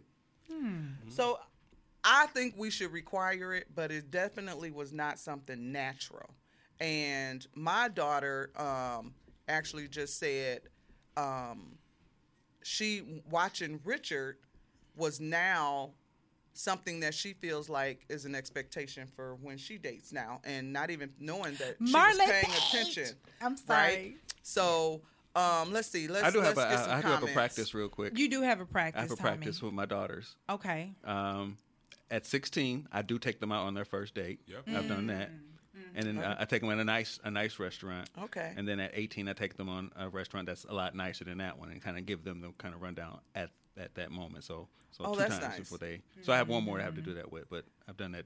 So 1.09 1.39
I 2.03 2.27
think 2.27 2.55
we 2.57 2.69
should 2.69 2.91
require 2.91 3.53
it, 3.53 3.67
but 3.75 3.91
it 3.91 4.09
definitely 4.11 4.71
was 4.71 4.91
not 4.93 5.19
something 5.19 5.71
natural. 5.71 6.29
And 6.81 7.45
my 7.55 7.87
daughter 7.89 8.49
um, 8.57 9.13
actually 9.47 9.87
just 9.87 10.17
said 10.19 10.61
um, 11.15 11.73
she 12.63 13.21
watching 13.29 13.79
Richard 13.85 14.37
was 14.95 15.19
now 15.19 15.91
something 16.53 16.99
that 16.99 17.13
she 17.13 17.33
feels 17.33 17.69
like 17.69 18.03
is 18.09 18.25
an 18.25 18.35
expectation 18.35 19.07
for 19.15 19.35
when 19.35 19.57
she 19.57 19.77
dates 19.77 20.11
now, 20.11 20.41
and 20.43 20.73
not 20.73 20.89
even 20.89 21.11
knowing 21.19 21.53
that 21.55 21.75
she 21.77 21.83
was 21.85 21.93
Marlon 21.93 22.25
paying 22.25 22.43
Page. 22.45 22.63
attention. 22.73 23.15
I'm 23.41 23.51
Right. 23.51 23.57
sorry. 23.67 24.15
So 24.41 25.01
um, 25.35 25.71
let's 25.71 25.87
see. 25.87 26.07
Let's 26.07 26.25
I 26.25 26.31
do 26.31 26.39
let's 26.41 26.57
have 26.59 26.67
a, 26.67 26.69
get 26.71 26.79
I, 26.79 26.81
some 26.83 26.91
I 26.97 27.01
do 27.01 27.07
have 27.09 27.23
a 27.23 27.27
practice 27.27 27.73
real 27.75 27.89
quick. 27.89 28.17
You 28.17 28.27
do 28.27 28.41
have 28.41 28.59
a 28.59 28.65
practice. 28.65 28.97
I 28.99 29.01
have 29.03 29.11
a 29.11 29.15
Tommy. 29.15 29.29
practice 29.29 29.61
with 29.61 29.73
my 29.73 29.85
daughters. 29.85 30.35
Okay. 30.49 30.91
Um, 31.05 31.57
at 32.09 32.25
16, 32.25 32.87
I 32.91 33.01
do 33.03 33.17
take 33.19 33.39
them 33.39 33.51
out 33.51 33.67
on 33.67 33.73
their 33.75 33.85
first 33.85 34.13
date. 34.15 34.39
Yep. 34.47 34.63
I've 34.75 34.87
done 34.89 35.07
that. 35.07 35.29
And 35.95 36.05
then 36.05 36.17
uh, 36.19 36.35
I 36.39 36.45
take 36.45 36.61
them 36.61 36.69
in 36.71 36.79
a 36.79 36.83
nice 36.83 37.19
a 37.23 37.31
nice 37.31 37.59
restaurant. 37.59 38.09
Okay. 38.23 38.53
And 38.55 38.67
then 38.67 38.79
at 38.79 38.91
18, 38.93 39.27
I 39.27 39.33
take 39.33 39.57
them 39.57 39.69
on 39.69 39.91
a 39.95 40.09
restaurant 40.09 40.47
that's 40.47 40.63
a 40.65 40.73
lot 40.73 40.95
nicer 40.95 41.23
than 41.25 41.37
that 41.39 41.57
one, 41.59 41.69
and 41.69 41.81
kind 41.81 41.97
of 41.97 42.05
give 42.05 42.23
them 42.23 42.41
the 42.41 42.51
kind 42.57 42.73
of 42.73 42.81
rundown 42.81 43.19
at 43.35 43.51
at 43.77 43.95
that 43.95 44.11
moment. 44.11 44.43
So 44.43 44.67
so 44.91 45.05
Oh, 45.05 45.13
two 45.13 45.19
that's 45.19 45.37
times 45.37 45.49
nice. 45.49 45.59
before 45.59 45.77
they. 45.77 46.01
So 46.21 46.33
I 46.33 46.37
have 46.37 46.49
one 46.49 46.63
more 46.63 46.79
I 46.79 46.83
have 46.83 46.95
to 46.95 47.01
do 47.01 47.13
that 47.15 47.31
with, 47.31 47.49
but 47.49 47.65
I've 47.87 47.97
done 47.97 48.11
that 48.13 48.25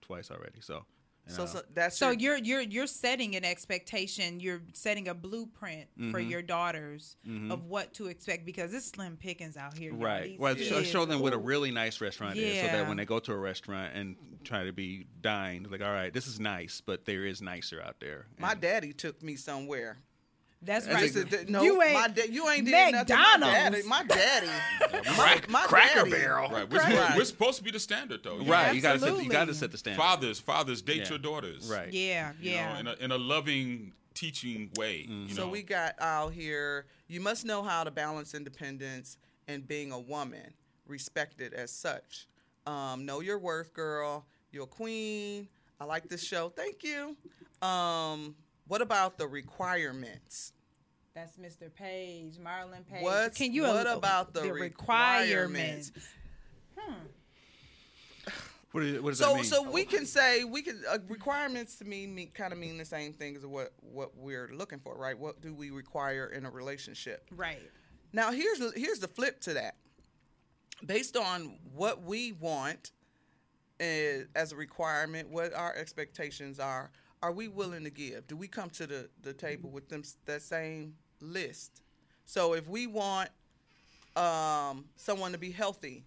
twice 0.00 0.30
already. 0.30 0.60
So. 0.60 0.84
And, 1.26 1.34
So, 1.34 1.46
so 1.46 1.62
that's 1.74 1.96
So 1.96 2.10
your, 2.10 2.36
you're 2.36 2.60
you're 2.60 2.60
you're 2.62 2.86
setting 2.86 3.36
an 3.36 3.44
expectation. 3.44 4.40
You're 4.40 4.62
setting 4.72 5.08
a 5.08 5.14
blueprint 5.14 5.88
for 5.96 6.18
Mm-hmm. 6.20 6.30
your 6.30 6.42
daughters 6.42 7.16
of 7.50 7.64
what 7.64 7.92
to 7.94 8.06
expect 8.08 8.44
because 8.44 8.74
it's 8.74 8.86
slim 8.86 9.16
pickings 9.16 9.56
out 9.56 9.76
here. 9.76 9.92
y'all. 9.92 10.00
Right. 10.00 10.38
Well, 10.38 10.54
show, 10.56 10.82
show 10.82 11.04
them 11.04 11.20
what 11.20 11.32
a 11.32 11.38
really 11.38 11.70
nice 11.70 12.00
restaurant 12.00 12.36
is, 12.36 12.60
so 12.60 12.66
that 12.66 12.88
when 12.88 12.96
they 12.96 13.04
go 13.04 13.18
to 13.20 13.32
a 13.32 13.38
restaurant 13.38 13.92
and 13.94 14.16
try 14.44 14.64
to 14.64 14.72
be 14.72 15.06
dined, 15.20 15.70
like, 15.70 15.82
all 15.82 15.92
right, 15.92 16.12
this 16.12 16.26
is 16.26 16.40
nice, 16.40 16.80
but 16.84 17.04
there 17.04 17.24
is 17.26 17.40
nicer 17.42 17.80
out 17.82 17.96
there. 18.00 18.26
my 18.38 18.54
daddy 18.54 18.92
took 18.92 19.22
me 19.22 19.36
somewhere. 19.36 19.98
That's 20.62 20.84
That's 20.84 20.94
right. 20.94 21.12
This 21.12 21.16
is 21.16 21.46
the- 21.46 21.50
no, 21.50 21.62
you 21.62 21.82
ain't 21.82 21.94
my 21.94 22.08
da- 22.08 22.28
you 22.30 22.46
ain't 22.50 22.66
did 22.66 22.92
nothing. 22.92 23.16
My 23.16 23.36
daddy, 23.40 23.82
McDonald's. 23.82 23.86
my 23.88 24.02
daddy, 24.04 24.46
my, 24.92 25.00
Crack- 25.14 25.48
my 25.48 25.62
Cracker 25.62 25.98
daddy. 26.00 26.10
Barrel. 26.10 26.50
Right. 26.50 26.68
We're, 26.70 26.78
Right. 26.78 26.90
supposed- 26.92 27.16
we're 27.16 27.24
supposed 27.24 27.58
to 27.58 27.64
be 27.64 27.70
the 27.70 27.80
standard, 27.80 28.22
though. 28.22 28.38
You 28.40 28.50
Right. 28.52 28.66
know? 28.66 28.72
You 28.72 28.80
got 28.82 28.92
to 28.94 28.98
set. 29.00 29.22
You 29.24 29.30
got 29.30 29.44
to 29.46 29.54
set 29.54 29.70
the 29.72 29.78
standard. 29.78 29.98
Fathers, 29.98 30.38
fathers, 30.38 30.82
date 30.82 30.98
Yeah. 31.04 31.08
your 31.08 31.18
daughters. 31.18 31.64
Right. 31.66 31.90
Yeah, 31.92 32.32
You 32.40 32.50
yeah. 32.52 32.72
know, 32.74 32.78
in 32.80 32.86
a, 32.88 32.92
in 33.04 33.12
a 33.12 33.18
loving, 33.18 33.94
teaching 34.12 34.70
way. 34.76 35.06
You 35.08 35.34
So 35.34 35.48
we 35.48 35.62
got 35.62 35.94
out 35.98 36.34
here. 36.34 36.84
You 37.08 37.20
must 37.22 37.46
know 37.46 37.62
how 37.62 37.84
to 37.84 37.90
balance 37.90 38.34
independence 38.34 39.16
and 39.48 39.66
being 39.66 39.92
a 39.92 39.98
woman, 39.98 40.52
respected 40.86 41.54
as 41.54 41.70
such. 41.72 42.26
Um, 42.66 43.06
know 43.06 43.20
your 43.20 43.38
worth, 43.38 43.72
girl. 43.72 44.26
You're 44.52 44.64
a 44.64 44.66
queen. 44.66 45.48
I 45.80 45.84
like 45.84 46.08
this 46.10 46.22
show. 46.22 46.50
Thank 46.50 46.82
you. 46.84 47.16
Um, 47.66 48.34
what 48.70 48.80
about 48.80 49.18
the 49.18 49.26
requirements? 49.26 50.52
That's 51.12 51.36
Mr. 51.36 51.74
Page, 51.74 52.34
Marlon 52.38 52.86
Page. 52.88 53.02
What's- 53.02 53.36
Can 53.36 53.52
you 53.52 53.62
what 53.62 53.84
al- 53.84 53.98
about 53.98 54.32
the 54.32 54.52
requirements? 54.52 55.90
What, 58.70 58.84
is, 58.84 59.00
what 59.00 59.10
does 59.10 59.18
So, 59.18 59.30
that 59.30 59.34
mean? 59.34 59.44
so 59.44 59.64
so 59.64 59.70
we 59.72 59.84
can 59.84 60.06
say 60.06 60.44
we 60.44 60.62
can 60.62 60.80
uh, 60.88 60.98
requirements 61.08 61.74
to 61.78 61.84
me 61.84 62.06
mean, 62.06 62.30
kind 62.32 62.52
of 62.52 62.60
mean 62.60 62.78
the 62.78 62.84
same 62.84 63.12
thing 63.12 63.34
as 63.34 63.44
what 63.44 63.72
what 63.80 64.16
we're 64.16 64.50
looking 64.54 64.78
for, 64.78 64.96
right? 64.96 65.18
What 65.18 65.40
do 65.40 65.52
we 65.52 65.72
require 65.72 66.26
in 66.26 66.46
a 66.46 66.50
relationship? 66.50 67.28
Right. 67.34 67.58
Now 68.12 68.30
here's 68.30 68.60
here's 68.76 69.00
the 69.00 69.08
flip 69.08 69.40
to 69.40 69.54
that. 69.54 69.74
Based 70.86 71.16
on 71.16 71.58
what 71.74 72.04
we 72.04 72.30
want 72.30 72.92
eh, 73.80 74.20
as 74.36 74.52
a 74.52 74.56
requirement, 74.56 75.28
what 75.30 75.52
our 75.52 75.74
expectations 75.74 76.60
are, 76.60 76.92
are 77.22 77.32
we 77.32 77.48
willing 77.48 77.84
to 77.84 77.90
give? 77.90 78.26
Do 78.26 78.36
we 78.36 78.48
come 78.48 78.70
to 78.70 78.86
the, 78.86 79.08
the 79.22 79.32
table 79.32 79.70
with 79.70 79.88
them 79.88 80.02
that 80.26 80.42
same 80.42 80.94
list? 81.20 81.82
So 82.24 82.54
if 82.54 82.68
we 82.68 82.86
want 82.86 83.30
um, 84.16 84.86
someone 84.96 85.32
to 85.32 85.38
be 85.38 85.50
healthy, 85.50 86.04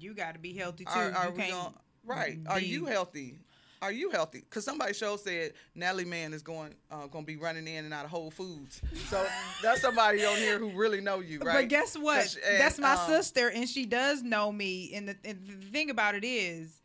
You 0.00 0.14
got 0.14 0.34
to 0.34 0.40
be 0.40 0.52
healthy 0.52 0.84
too. 0.84 0.90
are, 0.92 1.12
are 1.12 1.26
you 1.26 1.32
we 1.32 1.38
can't 1.38 1.52
going 1.52 1.74
right? 2.06 2.38
Are 2.46 2.60
you 2.60 2.84
healthy? 2.86 3.38
Are 3.82 3.92
you 3.92 4.10
healthy? 4.10 4.40
Because 4.40 4.64
somebody 4.64 4.94
show 4.94 5.16
said 5.16 5.52
Natalie 5.74 6.06
Man 6.06 6.32
is 6.32 6.42
going 6.42 6.74
uh, 6.90 7.06
going 7.06 7.24
to 7.24 7.26
be 7.26 7.36
running 7.36 7.66
in 7.68 7.84
and 7.84 7.92
out 7.92 8.04
of 8.06 8.10
Whole 8.10 8.30
Foods. 8.30 8.80
So 9.08 9.26
that's 9.62 9.82
somebody 9.82 10.24
on 10.24 10.36
here 10.36 10.58
who 10.58 10.70
really 10.70 11.00
know 11.02 11.20
you, 11.20 11.38
right? 11.40 11.54
But 11.62 11.68
guess 11.68 11.96
what? 11.96 12.20
'Cause- 12.20 12.38
and, 12.48 12.60
That's 12.60 12.78
my 12.78 12.94
um, 12.94 13.08
sister, 13.10 13.48
and 13.50 13.68
she 13.68 13.84
does 13.84 14.22
know 14.22 14.50
me. 14.50 14.92
And 14.94 15.08
the, 15.08 15.16
and 15.24 15.38
the 15.46 15.66
thing 15.70 15.90
about 15.90 16.14
it 16.14 16.24
is, 16.24 16.80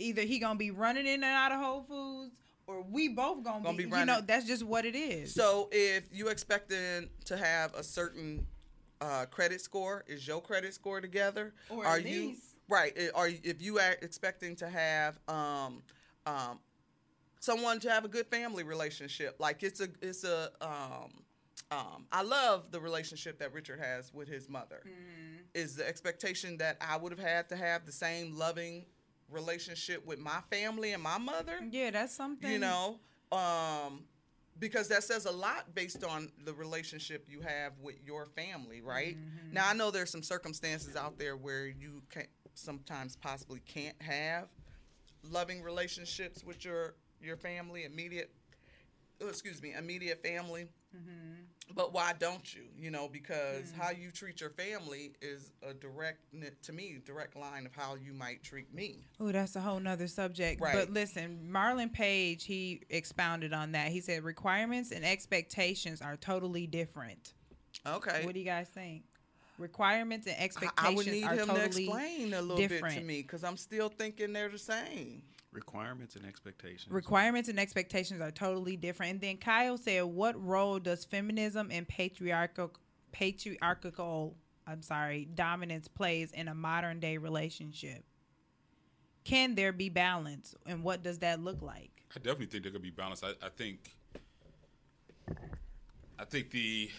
either 0.00 0.22
he 0.22 0.38
gonna 0.40 0.58
be 0.58 0.70
running 0.72 1.06
in 1.06 1.14
and 1.22 1.24
out 1.24 1.52
of 1.52 1.60
Whole 1.60 1.82
Foods, 1.82 2.34
or 2.70 2.82
we 2.88 3.08
both 3.08 3.42
gonna, 3.42 3.64
Gonna 3.64 3.76
be. 3.76 3.84
be 3.86 3.98
you 3.98 4.04
know, 4.04 4.20
that's 4.20 4.46
just 4.46 4.62
what 4.62 4.84
it 4.84 4.94
is. 4.94 5.34
So 5.34 5.68
if 5.72 6.04
you 6.12 6.28
expecting 6.28 7.08
to 7.24 7.36
have 7.36 7.74
a 7.74 7.82
certain 7.82 8.46
uh, 9.00 9.26
credit 9.26 9.60
score, 9.60 10.04
is 10.06 10.26
your 10.26 10.40
credit 10.40 10.72
score 10.74 11.00
together? 11.00 11.52
Or 11.68 11.84
are 11.84 11.98
you 11.98 12.34
right? 12.68 12.92
eh, 12.96 13.08
Are 13.14 13.28
you- 13.28 13.40
if 13.42 13.60
you 13.60 13.78
are 13.78 13.96
expecting 14.02 14.54
to 14.56 14.68
have 14.68 15.18
um, 15.26 15.82
um, 16.26 16.60
someone 17.40 17.80
to 17.80 17.90
have 17.90 18.04
a 18.04 18.08
good 18.08 18.26
family 18.26 18.62
relationship, 18.62 19.36
like 19.40 19.62
it's 19.62 19.80
a 19.80 19.88
it's 20.00 20.22
a 20.24 20.50
um, 20.60 21.10
um, 21.72 22.06
I 22.12 22.22
love 22.22 22.70
the 22.70 22.80
relationship 22.80 23.38
that 23.40 23.52
Richard 23.52 23.80
has 23.80 24.12
with 24.14 24.28
his 24.28 24.48
mother. 24.48 24.82
Mm-hmm. 24.86 25.36
Is 25.54 25.74
the 25.74 25.88
expectation 25.88 26.56
that 26.58 26.76
I 26.80 26.96
would 26.96 27.10
have 27.10 27.18
had 27.18 27.48
to 27.48 27.56
have 27.56 27.84
the 27.84 27.90
same 27.92 28.36
loving 28.38 28.84
relationship 29.30 30.04
with 30.06 30.18
my 30.18 30.40
family 30.50 30.92
and 30.92 31.02
my 31.02 31.18
mother? 31.18 31.58
yeah, 31.70 31.90
that's 31.90 32.14
something. 32.14 32.50
you 32.50 32.58
know 32.58 32.98
um 33.32 34.04
because 34.58 34.88
that 34.88 35.02
says 35.04 35.24
a 35.24 35.30
lot 35.30 35.74
based 35.74 36.02
on 36.04 36.28
the 36.44 36.52
relationship 36.52 37.24
you 37.28 37.40
have 37.40 37.72
with 37.80 37.94
your 38.04 38.26
family 38.26 38.80
right 38.80 39.16
Mm-hmm. 39.16 39.54
now 39.54 39.68
i 39.68 39.72
know 39.72 39.90
there's 39.92 40.10
some 40.10 40.22
circumstances 40.22 40.96
out 40.96 41.16
there 41.18 41.36
where 41.36 41.66
you 41.66 42.02
can 42.10 42.24
sometimes 42.54 43.14
possibly 43.16 43.60
can't 43.60 43.94
have 44.02 44.48
loving 45.22 45.62
relationships 45.62 46.42
with 46.44 46.64
your 46.64 46.94
your 47.22 47.36
family 47.36 47.84
immediate 47.84 48.32
oh, 49.22 49.28
excuse 49.28 49.62
me 49.62 49.72
immediate 49.78 50.20
family 50.22 50.66
Mm-hmm. 50.96 51.74
but 51.74 51.92
why 51.92 52.12
don't 52.18 52.52
you 52.54 52.62
you 52.76 52.90
know 52.90 53.08
because 53.08 53.70
Mm. 53.72 53.76
how 53.80 53.90
you 53.90 54.10
treat 54.10 54.40
your 54.40 54.50
family 54.50 55.12
is 55.22 55.52
a 55.62 55.72
direct 55.72 56.18
to 56.64 56.72
me 56.72 56.98
direct 57.04 57.36
line 57.36 57.64
of 57.64 57.72
how 57.74 57.94
you 57.94 58.12
might 58.12 58.42
treat 58.42 58.74
me 58.74 59.06
Oh, 59.20 59.30
that's 59.30 59.54
a 59.54 59.60
whole 59.60 59.78
nother 59.78 60.08
subject. 60.08 60.60
Right. 60.60 60.74
But 60.74 60.90
listen, 60.92 61.48
Marlon 61.52 61.92
Page, 61.92 62.44
he 62.44 62.82
expounded 62.90 63.52
on 63.52 63.72
that. 63.72 63.88
He 63.88 64.00
said 64.00 64.24
requirements 64.24 64.90
and 64.90 65.04
expectations 65.04 66.00
are 66.02 66.16
totally 66.16 66.66
different. 66.66 67.34
okay 67.86 68.24
What 68.24 68.34
do 68.34 68.40
you 68.40 68.46
guys 68.46 68.68
think? 68.68 69.04
Requirements 69.60 70.26
and 70.26 70.36
expectations 70.38 70.74
I 70.78 70.94
would 70.94 71.06
need 71.06 71.24
are 71.24 71.34
him 71.34 71.48
totally 71.48 71.86
to 71.86 71.92
explain 71.92 72.32
a 72.32 72.40
little 72.40 72.56
bit 72.66 72.82
to 72.92 73.00
me 73.02 73.20
because 73.20 73.44
I'm 73.44 73.58
still 73.58 73.90
thinking 73.90 74.32
they're 74.32 74.48
the 74.48 74.58
same. 74.58 75.22
Requirements 75.52 76.16
and 76.16 76.24
expectations. 76.24 76.90
Requirements 76.90 77.48
and 77.50 77.60
expectations 77.60 78.22
are 78.22 78.30
totally 78.30 78.76
different. 78.76 79.12
And 79.12 79.20
then 79.20 79.36
Kyle 79.36 79.76
said, 79.76 80.04
"What 80.04 80.42
role 80.42 80.78
does 80.78 81.04
feminism 81.04 81.70
and 81.70 81.86
patriarchal 81.86 82.72
patriarchal, 83.12 84.36
I'm 84.66 84.80
sorry, 84.80 85.26
dominance 85.26 85.88
plays 85.88 86.32
in 86.32 86.48
a 86.48 86.54
modern 86.54 86.98
day 86.98 87.18
relationship? 87.18 88.04
Can 89.24 89.56
there 89.56 89.72
be 89.72 89.90
balance, 89.90 90.54
and 90.64 90.82
what 90.82 91.02
does 91.02 91.18
that 91.18 91.40
look 91.40 91.60
like?" 91.60 92.06
I 92.16 92.20
definitely 92.20 92.46
think 92.46 92.62
there 92.62 92.72
could 92.72 92.82
be 92.82 92.90
balance. 92.90 93.22
I, 93.22 93.32
I 93.44 93.50
think. 93.50 93.90
I 96.18 96.24
think 96.24 96.50
the 96.50 96.90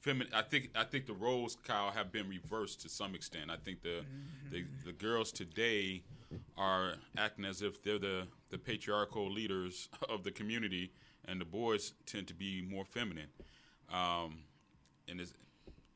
feminine. 0.00 0.32
I 0.34 0.42
think 0.42 0.70
I 0.74 0.84
think 0.84 1.06
the 1.06 1.14
roles, 1.14 1.56
Kyle, 1.64 1.90
have 1.90 2.10
been 2.10 2.28
reversed 2.28 2.80
to 2.82 2.88
some 2.88 3.14
extent. 3.14 3.50
I 3.50 3.56
think 3.56 3.82
the 3.82 4.04
the, 4.50 4.64
the 4.84 4.92
girls 4.92 5.32
today 5.32 6.02
are 6.56 6.94
acting 7.16 7.44
as 7.44 7.62
if 7.62 7.82
they're 7.82 7.98
the 7.98 8.26
the 8.50 8.58
patriarchal 8.58 9.30
leaders 9.30 9.88
of 10.08 10.24
the 10.24 10.30
community, 10.30 10.92
and 11.26 11.40
the 11.40 11.44
boys 11.44 11.92
tend 12.06 12.26
to 12.28 12.34
be 12.34 12.62
more 12.62 12.84
feminine. 12.84 13.28
Um, 13.92 14.40
and 15.08 15.20
it's, 15.20 15.32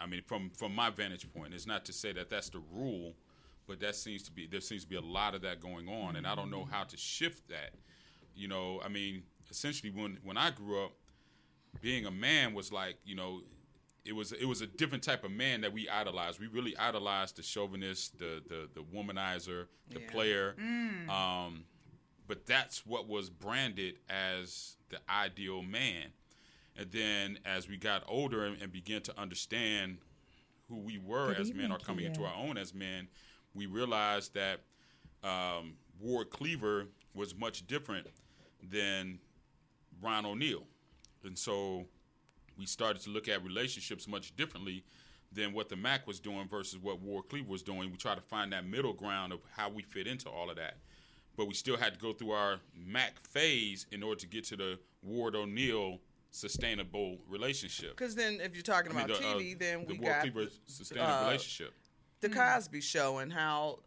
I 0.00 0.06
mean, 0.06 0.22
from 0.26 0.50
from 0.50 0.74
my 0.74 0.90
vantage 0.90 1.32
point, 1.32 1.54
it's 1.54 1.66
not 1.66 1.84
to 1.86 1.92
say 1.92 2.12
that 2.12 2.30
that's 2.30 2.50
the 2.50 2.62
rule, 2.72 3.14
but 3.66 3.80
that 3.80 3.96
seems 3.96 4.22
to 4.24 4.32
be 4.32 4.46
there 4.46 4.60
seems 4.60 4.82
to 4.82 4.88
be 4.88 4.96
a 4.96 5.00
lot 5.00 5.34
of 5.34 5.42
that 5.42 5.60
going 5.60 5.88
on, 5.88 6.16
and 6.16 6.26
I 6.26 6.34
don't 6.34 6.50
know 6.50 6.66
how 6.70 6.84
to 6.84 6.96
shift 6.96 7.48
that. 7.48 7.70
You 8.36 8.48
know, 8.48 8.80
I 8.84 8.88
mean, 8.88 9.22
essentially, 9.50 9.92
when 9.92 10.18
when 10.22 10.36
I 10.36 10.50
grew 10.50 10.84
up, 10.84 10.92
being 11.80 12.06
a 12.06 12.10
man 12.10 12.54
was 12.54 12.72
like, 12.72 12.96
you 13.04 13.14
know, 13.14 13.42
it 14.04 14.12
was 14.14 14.32
it 14.32 14.44
was 14.44 14.60
a 14.60 14.66
different 14.66 15.02
type 15.02 15.24
of 15.24 15.30
man 15.30 15.60
that 15.62 15.72
we 15.72 15.88
idolized. 15.88 16.38
We 16.38 16.46
really 16.46 16.76
idolized 16.76 17.36
the 17.36 17.42
chauvinist, 17.42 18.18
the 18.18 18.42
the 18.46 18.68
the 18.74 18.82
womanizer, 18.82 19.66
the 19.90 20.00
Yeah. 20.00 20.10
player. 20.10 20.56
Um, 21.08 21.64
but 22.26 22.46
that's 22.46 22.86
what 22.86 23.06
was 23.08 23.30
branded 23.30 23.98
as 24.08 24.76
the 24.88 24.98
ideal 25.10 25.62
man. 25.62 26.12
And 26.76 26.90
then 26.90 27.38
as 27.44 27.68
we 27.68 27.76
got 27.76 28.02
older 28.08 28.44
and, 28.44 28.60
and 28.60 28.72
began 28.72 29.02
to 29.02 29.18
understand 29.20 29.98
who 30.68 30.78
we 30.78 30.98
were 30.98 31.28
Good 31.28 31.40
as 31.40 31.52
men 31.52 31.70
or 31.70 31.78
coming 31.78 32.04
into 32.06 32.24
our 32.24 32.34
own 32.34 32.56
as 32.56 32.72
men, 32.74 33.08
we 33.54 33.66
realized 33.66 34.34
that 34.34 34.60
um, 35.22 35.74
Ward 36.00 36.30
Cleaver 36.30 36.86
was 37.14 37.34
much 37.34 37.66
different 37.66 38.06
than 38.62 39.20
Ron 40.02 40.24
O'Neal. 40.26 40.64
And 41.22 41.38
so 41.38 41.86
we 42.58 42.66
started 42.66 43.02
to 43.02 43.10
look 43.10 43.28
at 43.28 43.42
relationships 43.44 44.06
much 44.06 44.36
differently 44.36 44.84
than 45.32 45.52
what 45.52 45.68
the 45.68 45.76
Mac 45.76 46.06
was 46.06 46.20
doing 46.20 46.48
versus 46.48 46.78
what 46.78 47.00
Ward 47.00 47.28
Cleaver 47.28 47.50
was 47.50 47.62
doing. 47.62 47.90
We 47.90 47.96
tried 47.96 48.16
to 48.16 48.20
find 48.20 48.52
that 48.52 48.66
middle 48.66 48.92
ground 48.92 49.32
of 49.32 49.40
how 49.56 49.68
we 49.68 49.82
fit 49.82 50.06
into 50.06 50.28
all 50.28 50.50
of 50.50 50.56
that. 50.56 50.76
But 51.36 51.48
we 51.48 51.54
still 51.54 51.76
had 51.76 51.94
to 51.94 51.98
go 51.98 52.12
through 52.12 52.30
our 52.30 52.60
Mac 52.76 53.18
phase 53.26 53.86
in 53.90 54.02
order 54.02 54.20
to 54.20 54.26
get 54.28 54.44
to 54.44 54.56
the 54.56 54.78
Ward 55.02 55.34
O'Neal 55.34 55.98
sustainable 56.30 57.18
relationship. 57.28 57.96
Because 57.96 58.14
then, 58.14 58.40
if 58.40 58.54
you're 58.54 58.62
talking 58.62 58.92
I 58.92 58.94
mean, 58.94 59.04
about 59.06 59.20
the, 59.20 59.28
uh, 59.28 59.34
TV, 59.34 59.58
then 59.58 59.84
the 59.86 59.94
we 59.94 59.98
Ward 59.98 60.12
got 60.12 60.20
Cleaver 60.20 60.46
sustainable 60.66 61.12
uh, 61.12 61.24
relationship. 61.26 61.74
the 62.20 62.28
Cosby 62.28 62.80
Show 62.80 63.18
and 63.18 63.32
how 63.32 63.80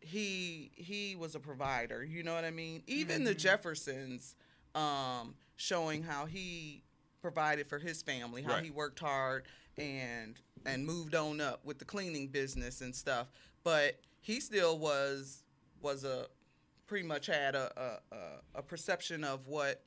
he 0.00 0.70
he 0.74 1.16
was 1.16 1.34
a 1.34 1.40
provider. 1.40 2.04
You 2.04 2.22
know 2.22 2.34
what 2.34 2.44
I 2.44 2.50
mean? 2.50 2.82
Even 2.86 3.24
the 3.24 3.34
Jeffersons, 3.34 4.34
um, 4.74 5.34
showing 5.56 6.02
how 6.02 6.26
he 6.26 6.82
provided 7.24 7.68
for 7.68 7.78
his 7.78 8.02
family, 8.02 8.42
how 8.42 8.54
Right. 8.54 8.64
he 8.64 8.70
worked 8.70 8.98
hard 8.98 9.44
and 9.78 10.38
and 10.66 10.84
moved 10.84 11.14
on 11.14 11.40
up 11.40 11.64
with 11.64 11.78
the 11.78 11.84
cleaning 11.84 12.28
business 12.28 12.80
and 12.82 12.94
stuff. 12.94 13.28
But 13.64 14.00
he 14.20 14.40
still 14.40 14.78
was 14.78 15.44
was 15.80 16.04
a 16.04 16.26
pretty 16.86 17.06
much 17.06 17.26
had 17.26 17.54
a 17.54 17.98
a, 18.12 18.58
a, 18.58 18.62
perception 18.62 19.24
of 19.24 19.46
what 19.46 19.82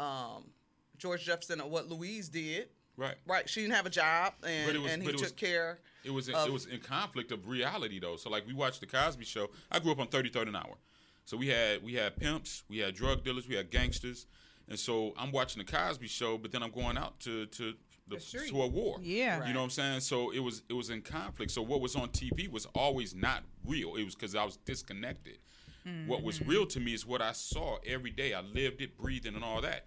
um, 0.00 0.50
George 0.98 1.24
Jefferson 1.24 1.60
or 1.60 1.68
what 1.70 1.88
Louise 1.88 2.28
did. 2.28 2.68
Right. 2.96 3.14
Right, 3.26 3.48
she 3.48 3.62
didn't 3.62 3.74
have 3.74 3.86
a 3.86 3.90
job, 3.90 4.34
and, 4.46 4.82
was- 4.82 4.92
and 4.92 5.02
he 5.02 5.12
took 5.12 5.20
was- 5.20 5.32
care. 5.32 5.78
It 6.04 6.10
was 6.10 6.28
in, 6.28 6.34
of- 6.34 6.48
it 6.48 6.52
was 6.52 6.66
in 6.66 6.80
conflict 6.80 7.32
of 7.32 7.48
reality 7.48 7.98
though. 8.00 8.16
So 8.16 8.28
like 8.28 8.46
we 8.46 8.52
watched 8.52 8.80
the 8.80 8.86
Cosby 8.86 9.24
Show. 9.24 9.48
I 9.70 9.78
grew 9.78 9.92
up 9.92 10.00
on 10.00 10.08
thirty 10.08 10.28
third 10.28 10.48
an 10.48 10.56
hour. 10.56 10.76
So 11.24 11.36
we 11.36 11.46
had 11.48 11.82
we 11.82 11.94
had 11.94 12.16
pimps, 12.16 12.64
we 12.68 12.78
had 12.78 12.94
drug 12.94 13.22
dealers, 13.24 13.46
we 13.48 13.54
had 13.54 13.70
gangsters, 13.70 14.26
and 14.68 14.78
so 14.78 15.12
I'm 15.18 15.32
watching 15.32 15.64
the 15.64 15.70
Cosby 15.70 16.08
Show, 16.08 16.38
but 16.38 16.52
then 16.52 16.62
I'm 16.62 16.70
going 16.70 16.96
out 16.96 17.20
to 17.20 17.46
to 17.46 17.74
the, 18.08 18.16
The 18.16 18.48
to 18.48 18.62
a 18.62 18.66
war. 18.66 18.98
Yeah. 19.00 19.46
you 19.46 19.52
know 19.52 19.60
what 19.60 19.64
I'm 19.64 19.70
saying. 19.70 20.00
So 20.00 20.30
it 20.30 20.40
was 20.40 20.62
it 20.68 20.74
was 20.74 20.90
in 20.90 21.02
conflict. 21.02 21.50
So 21.52 21.62
what 21.62 21.80
was 21.80 21.96
on 21.96 22.08
TV 22.08 22.50
was 22.50 22.66
always 22.74 23.14
not 23.14 23.42
real. 23.66 23.96
It 23.96 24.04
was 24.04 24.14
because 24.14 24.34
I 24.34 24.44
was 24.44 24.56
disconnected. 24.58 25.38
Hmm. 25.84 26.06
What 26.06 26.22
was 26.22 26.40
real 26.44 26.66
to 26.66 26.80
me 26.80 26.94
is 26.94 27.06
what 27.06 27.20
I 27.22 27.32
saw 27.32 27.78
every 27.86 28.10
day. 28.10 28.34
I 28.34 28.40
lived 28.40 28.80
it, 28.80 28.96
breathing, 28.96 29.34
and 29.34 29.44
all 29.44 29.60
that. 29.62 29.86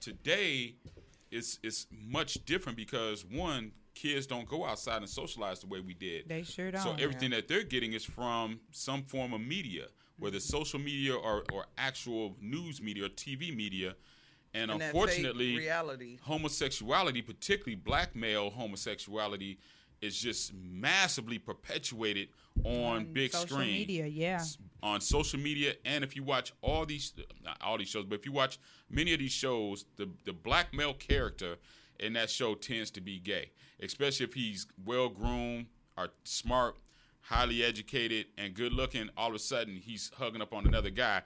Today, 0.00 0.74
it's 1.30 1.58
it's 1.62 1.86
much 1.90 2.44
different 2.44 2.76
because 2.76 3.24
one, 3.24 3.72
kids 3.94 4.26
don't 4.26 4.48
go 4.48 4.64
outside 4.64 4.98
and 4.98 5.08
socialize 5.08 5.60
the 5.60 5.66
way 5.66 5.80
we 5.80 5.94
did. 5.94 6.28
They 6.28 6.42
sure 6.42 6.70
don't. 6.70 6.82
So 6.82 6.92
everything 6.98 7.30
that 7.30 7.48
they're 7.48 7.62
getting 7.62 7.92
is 7.92 8.04
from 8.04 8.60
some 8.70 9.02
form 9.02 9.32
of 9.32 9.40
media, 9.40 9.86
whether 10.18 10.36
it's 10.36 10.46
social 10.46 10.78
media 10.78 11.14
or, 11.14 11.44
or 11.52 11.66
actual 11.78 12.36
news 12.40 12.80
media 12.82 13.06
or 13.06 13.08
TV 13.08 13.54
media. 13.54 13.94
And, 14.54 14.70
And 14.70 14.82
unfortunately, 14.82 15.58
reality. 15.58 16.18
homosexuality, 16.22 17.20
particularly 17.22 17.76
black 17.76 18.16
male 18.16 18.50
homosexuality, 18.50 19.58
is 20.00 20.18
just 20.18 20.52
massively 20.54 21.38
perpetuated 21.38 22.28
on, 22.64 23.12
big 23.12 23.32
social 23.32 23.56
screen 23.56 23.72
media, 23.72 24.06
yeah. 24.06 24.42
on 24.82 25.00
social 25.00 25.38
media 25.38 25.74
and 25.84 26.02
if 26.02 26.16
you 26.16 26.22
watch 26.22 26.52
all 26.62 26.86
these 26.86 27.12
not 27.44 27.56
all 27.60 27.76
these 27.76 27.88
shows 27.88 28.04
but 28.06 28.18
if 28.18 28.24
you 28.24 28.32
watch 28.32 28.58
many 28.90 29.12
of 29.12 29.18
these 29.18 29.32
shows 29.32 29.84
the 29.96 30.08
the 30.24 30.32
black 30.32 30.72
male 30.72 30.94
character 30.94 31.56
in 32.00 32.14
that 32.14 32.30
show 32.30 32.54
tends 32.54 32.90
to 32.90 33.00
be 33.00 33.18
gay 33.18 33.50
especially 33.82 34.24
if 34.24 34.32
he's 34.32 34.66
well 34.86 35.08
groomed 35.10 35.66
or 35.98 36.08
smart 36.24 36.76
highly 37.20 37.62
educated 37.62 38.26
and 38.38 38.54
good 38.54 38.72
looking 38.72 39.10
all 39.18 39.28
of 39.28 39.34
a 39.34 39.38
sudden 39.38 39.76
he's 39.76 40.10
hugging 40.16 40.40
up 40.40 40.54
on 40.54 40.66
another 40.66 40.90
guy 40.90 41.20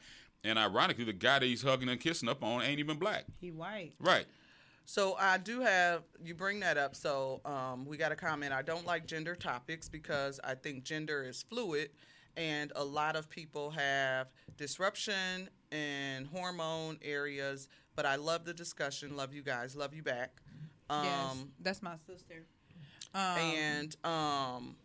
and 0.44 0.58
ironically 0.58 1.04
the 1.04 1.12
guy 1.12 1.38
that 1.38 1.46
he's 1.46 1.62
hugging 1.62 1.88
and 1.88 2.00
kissing 2.00 2.28
up 2.28 2.42
on 2.42 2.62
ain't 2.62 2.78
even 2.78 2.98
black 2.98 3.24
He 3.40 3.50
white. 3.50 3.92
right 4.00 4.26
So 4.86 5.14
I 5.18 5.38
do 5.38 5.60
have 5.60 6.02
you 6.24 6.34
bring 6.34 6.60
that 6.60 6.76
up. 6.76 6.96
So 6.96 7.40
um, 7.44 7.84
we 7.86 7.96
got 7.96 8.10
a 8.12 8.16
comment. 8.16 8.52
I 8.52 8.62
don't 8.62 8.86
like 8.86 9.06
gender 9.06 9.36
topics 9.36 9.88
because 9.88 10.40
I 10.42 10.54
think 10.54 10.82
gender 10.82 11.22
is 11.22 11.44
fluid, 11.48 11.90
and 12.36 12.72
a 12.74 12.82
lot 12.84 13.14
of 13.14 13.28
people 13.30 13.70
have 13.70 14.28
disruption 14.56 15.48
in 15.70 16.24
hormone 16.24 16.98
areas. 17.02 17.68
But 17.94 18.04
I 18.06 18.16
love 18.16 18.44
the 18.44 18.54
discussion. 18.54 19.16
Love 19.16 19.32
you 19.32 19.42
guys. 19.42 19.76
Love 19.76 19.94
you 19.94 20.02
back. 20.02 20.40
Um, 20.88 21.04
yes, 21.04 21.36
that's 21.60 21.82
my 21.82 21.94
sister. 22.06 22.46
Um, 23.14 23.38
and 23.38 23.96
um, 24.04 24.76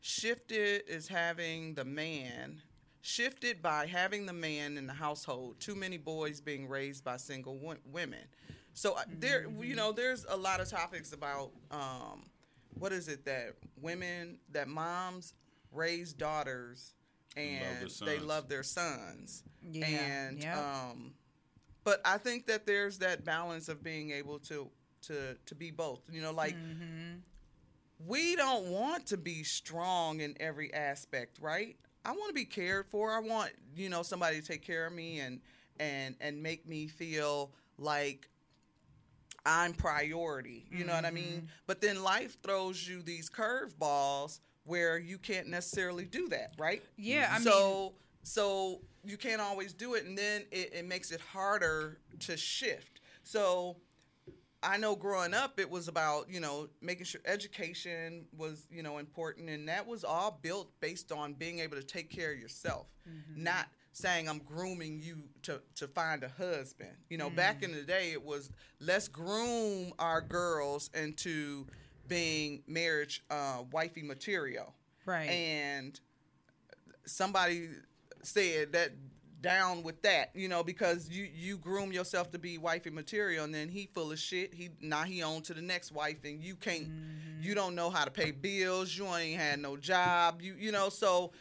shifted 0.00 0.82
is 0.88 1.08
having 1.08 1.74
the 1.74 1.84
man 1.84 2.60
shifted 3.02 3.62
by 3.62 3.86
having 3.86 4.26
the 4.26 4.32
man 4.32 4.76
in 4.76 4.86
the 4.86 4.92
household 4.92 5.58
too 5.60 5.74
many 5.74 5.96
boys 5.96 6.40
being 6.40 6.68
raised 6.68 7.02
by 7.04 7.16
single 7.16 7.56
wo- 7.58 7.76
women 7.90 8.20
so 8.74 8.92
uh, 8.94 9.02
there 9.18 9.46
you 9.62 9.74
know 9.74 9.90
there's 9.92 10.26
a 10.28 10.36
lot 10.36 10.60
of 10.60 10.68
topics 10.68 11.12
about 11.12 11.50
um, 11.70 12.24
what 12.78 12.92
is 12.92 13.08
it 13.08 13.24
that 13.24 13.54
women 13.80 14.36
that 14.52 14.68
moms 14.68 15.34
raise 15.72 16.12
daughters 16.12 16.94
and 17.36 17.88
their 18.00 18.06
they 18.06 18.18
love 18.18 18.48
their 18.48 18.62
sons 18.62 19.44
Yeah, 19.62 19.86
and 19.86 20.42
yeah. 20.42 20.58
um, 20.90 21.14
but 21.84 22.00
I 22.04 22.18
think 22.18 22.46
that 22.48 22.66
there's 22.66 22.98
that 22.98 23.24
balance 23.24 23.68
of 23.68 23.82
being 23.82 24.10
able 24.10 24.38
to 24.40 24.68
to 25.02 25.36
to 25.46 25.54
be 25.54 25.70
both. 25.70 26.00
You 26.10 26.20
know, 26.22 26.32
like 26.32 26.54
we 28.06 28.36
don't 28.36 28.66
want 28.66 29.06
to 29.06 29.16
be 29.16 29.42
strong 29.44 30.20
in 30.20 30.34
every 30.40 30.72
aspect, 30.74 31.38
right? 31.40 31.76
I 32.04 32.12
want 32.12 32.28
to 32.28 32.34
be 32.34 32.44
cared 32.44 32.86
for. 32.86 33.12
I 33.12 33.20
want 33.20 33.50
you 33.76 33.88
know 33.88 34.02
somebody 34.02 34.40
to 34.40 34.46
take 34.46 34.62
care 34.62 34.86
of 34.86 34.92
me 34.92 35.20
and 35.20 35.40
and 35.78 36.14
and 36.20 36.42
make 36.42 36.66
me 36.68 36.86
feel 36.86 37.50
like 37.78 38.28
I'm 39.44 39.72
priority. 39.72 40.66
You 40.70 40.84
know 40.84 40.92
what 40.94 41.04
I 41.04 41.10
mean? 41.10 41.24
Mm-hmm. 41.24 41.46
But 41.66 41.80
then 41.80 42.02
life 42.02 42.36
throws 42.42 42.86
you 42.86 43.02
these 43.02 43.30
curveballs 43.30 44.40
where 44.64 44.98
you 44.98 45.18
can't 45.18 45.48
necessarily 45.48 46.04
do 46.04 46.28
that, 46.28 46.52
right? 46.58 46.82
Yeah, 46.96 47.28
I 47.30 47.38
mean- 47.38 47.44
so 47.44 47.94
so 48.22 48.80
you 49.04 49.16
can't 49.16 49.40
always 49.40 49.72
do 49.72 49.94
it, 49.94 50.04
and 50.04 50.16
then 50.16 50.42
it, 50.50 50.74
it 50.74 50.84
makes 50.86 51.10
it 51.10 51.20
harder 51.20 51.98
to 52.20 52.36
shift. 52.36 53.00
So 53.24 53.76
I 54.62 54.76
know 54.76 54.94
growing 54.94 55.32
up, 55.32 55.58
it 55.58 55.70
was 55.70 55.88
about 55.88 56.28
you 56.30 56.40
know 56.40 56.68
making 56.82 57.04
sure 57.06 57.20
education 57.24 58.26
was 58.36 58.66
you 58.70 58.82
know 58.82 58.98
important, 58.98 59.48
and 59.48 59.68
that 59.68 59.86
was 59.86 60.04
all 60.04 60.38
built 60.42 60.70
based 60.80 61.12
on 61.12 61.32
being 61.34 61.60
able 61.60 61.76
to 61.76 61.82
take 61.82 62.10
care 62.10 62.32
of 62.32 62.38
yourself, 62.38 62.86
not 63.34 63.66
saying 63.92 64.28
I'm 64.28 64.38
grooming 64.40 65.00
you 65.00 65.22
to 65.42 65.60
to 65.76 65.88
find 65.88 66.22
a 66.22 66.28
husband. 66.28 66.90
You 67.08 67.16
know, 67.18 67.30
back 67.30 67.62
in 67.62 67.72
the 67.72 67.82
day, 67.82 68.12
it 68.12 68.22
was 68.22 68.50
let's 68.80 69.08
groom 69.08 69.92
our 69.98 70.20
girls 70.20 70.90
into 70.94 71.66
being 72.06 72.62
marriage 72.66 73.22
uh, 73.30 73.62
wifey 73.72 74.02
material, 74.02 74.74
Right. 75.06 75.28
and 75.30 75.98
somebody 77.06 77.68
said 78.22 78.72
that 78.72 78.90
down 79.40 79.82
with 79.82 80.02
that, 80.02 80.30
you 80.34 80.48
know, 80.48 80.62
because 80.62 81.08
you 81.08 81.28
you 81.34 81.56
groom 81.56 81.92
yourself 81.92 82.30
to 82.32 82.38
be 82.38 82.58
wifey 82.58 82.90
material, 82.90 83.44
and 83.44 83.54
then 83.54 83.68
he 83.68 83.88
full 83.94 84.12
of 84.12 84.18
shit. 84.18 84.54
He 84.54 84.70
now 84.80 85.02
he 85.02 85.22
on 85.22 85.42
to 85.42 85.54
the 85.54 85.62
next 85.62 85.92
wife, 85.92 86.18
and 86.24 86.42
you 86.42 86.56
can't, 86.56 86.84
mm-hmm. 86.84 87.42
you 87.42 87.54
don't 87.54 87.74
know 87.74 87.90
how 87.90 88.04
to 88.04 88.10
pay 88.10 88.30
bills. 88.30 88.96
You 88.96 89.06
ain't 89.14 89.40
had 89.40 89.58
no 89.58 89.76
job. 89.76 90.40
You 90.42 90.54
you 90.58 90.72
know 90.72 90.88
so. 90.88 91.32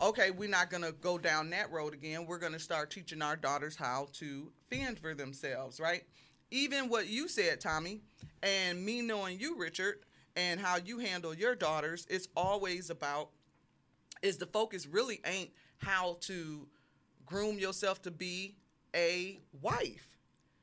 Okay, 0.00 0.30
we're 0.30 0.48
not 0.48 0.70
gonna 0.70 0.92
go 0.92 1.18
down 1.18 1.50
that 1.50 1.72
road 1.72 1.92
again. 1.92 2.24
We're 2.24 2.38
gonna 2.38 2.60
start 2.60 2.88
teaching 2.88 3.20
our 3.20 3.34
daughters 3.34 3.74
how 3.74 4.06
to 4.14 4.52
fend 4.70 5.00
for 5.00 5.12
themselves, 5.12 5.80
right? 5.80 6.04
Even 6.52 6.88
what 6.88 7.08
you 7.08 7.26
said, 7.26 7.60
Tommy, 7.60 8.00
and 8.40 8.84
me 8.84 9.02
knowing 9.02 9.40
you, 9.40 9.58
Richard, 9.58 9.96
and 10.36 10.60
how 10.60 10.76
you 10.76 11.00
handle 11.00 11.34
your 11.34 11.56
daughters, 11.56 12.06
it's 12.08 12.28
always 12.36 12.90
about 12.90 13.30
is 14.22 14.36
the 14.36 14.46
focus 14.46 14.86
really 14.86 15.20
ain't 15.24 15.50
how 15.78 16.16
to 16.20 16.68
groom 17.28 17.58
yourself 17.58 18.02
to 18.02 18.10
be 18.10 18.56
a 18.94 19.38
wife. 19.60 20.08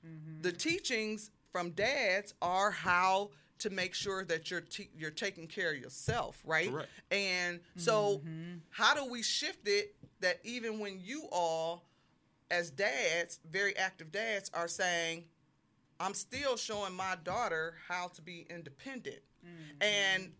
Mm-hmm. 0.06 0.42
The 0.42 0.52
teachings 0.52 1.32
from 1.52 1.72
dads 1.72 2.34
are 2.42 2.72
how 2.72 3.30
to 3.60 3.70
make 3.70 3.94
sure 3.94 4.26
that 4.26 4.52
you're 4.52 4.62
te- 4.62 4.90
you're 4.98 5.12
taking 5.12 5.48
care 5.48 5.72
of 5.74 5.78
yourself, 5.78 6.42
right? 6.46 6.70
Correct. 6.70 6.90
And 7.12 7.60
so, 7.78 8.22
mm-hmm. 8.26 8.58
how 8.70 8.94
do 8.94 9.10
we 9.10 9.24
shift 9.24 9.68
it 9.68 9.96
that 10.20 10.40
even 10.44 10.80
when 10.80 11.00
you 11.02 11.28
all, 11.32 11.86
as 12.52 12.72
dads, 12.72 13.40
very 13.50 13.78
active 13.78 14.12
dads, 14.12 14.52
are 14.54 14.68
saying, 14.68 15.24
I'm 16.00 16.14
still 16.14 16.58
showing 16.58 16.94
my 16.94 17.16
daughter 17.24 17.76
how 17.88 18.08
to 18.16 18.22
be 18.22 18.46
independent. 18.50 19.22
Mm-hmm. 19.46 19.84
And 19.84 20.32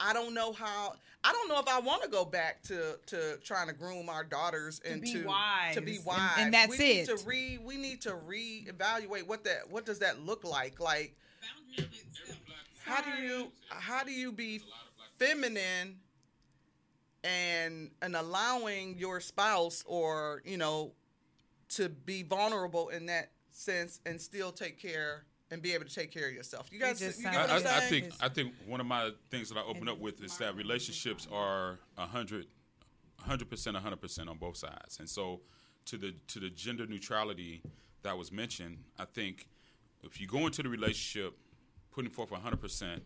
I 0.00 0.12
don't 0.12 0.34
know 0.34 0.52
how 0.52 0.94
I 1.22 1.32
don't 1.32 1.48
know 1.48 1.60
if 1.60 1.68
I 1.68 1.78
want 1.80 2.02
to 2.02 2.08
go 2.08 2.24
back 2.24 2.62
to 2.64 2.98
to 3.06 3.36
trying 3.44 3.68
to 3.68 3.74
groom 3.74 4.08
our 4.08 4.24
daughters 4.24 4.80
be 4.80 4.88
into 4.90 5.24
to 5.74 5.80
be 5.82 5.98
and- 5.98 6.40
and 6.46 6.54
that's 6.54 6.70
we 6.70 6.78
need 6.78 7.00
it. 7.00 7.06
to 7.18 7.24
re 7.26 7.58
we 7.62 7.76
need 7.76 8.00
to 8.02 8.10
reevaluate 8.12 9.26
what 9.26 9.44
that 9.44 9.70
what 9.70 9.84
does 9.84 9.98
that 10.00 10.20
look 10.24 10.42
like? 10.44 10.80
Like 10.80 11.14
how 12.84 13.02
do 13.02 13.22
you 13.22 13.52
how 13.68 14.02
do 14.02 14.10
you 14.12 14.32
be 14.32 14.62
feminine 15.18 15.98
and 17.22 17.90
and 18.00 18.16
allowing 18.16 18.96
your 18.98 19.20
spouse 19.20 19.84
or 19.86 20.42
you 20.46 20.56
know 20.56 20.92
to 21.68 21.88
be 21.90 22.22
vulnerable 22.22 22.88
in 22.88 23.06
that 23.06 23.30
sense 23.52 24.00
and 24.06 24.20
still 24.20 24.50
take 24.52 24.80
care 24.80 25.24
and 25.50 25.60
be 25.60 25.74
able 25.74 25.84
to 25.84 25.94
take 25.94 26.10
care 26.10 26.28
of 26.28 26.34
yourself. 26.34 26.68
You 26.70 26.78
guys, 26.78 26.98
just 26.98 27.18
you 27.18 27.24
get 27.24 27.34
I, 27.34 27.54
what 27.54 27.66
I'm 27.66 27.66
I, 27.66 27.76
I 27.76 27.80
think 27.80 28.10
I 28.20 28.28
think 28.28 28.54
one 28.66 28.80
of 28.80 28.86
my 28.86 29.10
things 29.30 29.48
that 29.48 29.58
I 29.58 29.62
open 29.62 29.88
up 29.88 29.98
with 29.98 30.22
is 30.22 30.36
that 30.38 30.56
relationships 30.56 31.26
are 31.32 31.78
a 31.98 32.06
hundred, 32.06 32.46
hundred 33.20 33.50
percent, 33.50 33.76
hundred 33.76 34.00
percent 34.00 34.28
on 34.28 34.38
both 34.38 34.56
sides. 34.56 34.98
And 34.98 35.08
so, 35.08 35.40
to 35.86 35.96
the 35.96 36.14
to 36.28 36.40
the 36.40 36.50
gender 36.50 36.86
neutrality 36.86 37.62
that 38.02 38.16
was 38.16 38.30
mentioned, 38.30 38.78
I 38.98 39.04
think 39.04 39.48
if 40.02 40.20
you 40.20 40.26
go 40.26 40.46
into 40.46 40.62
the 40.62 40.68
relationship 40.68 41.36
putting 41.90 42.10
forth 42.10 42.32
a 42.32 42.36
hundred 42.36 42.60
percent, 42.60 43.02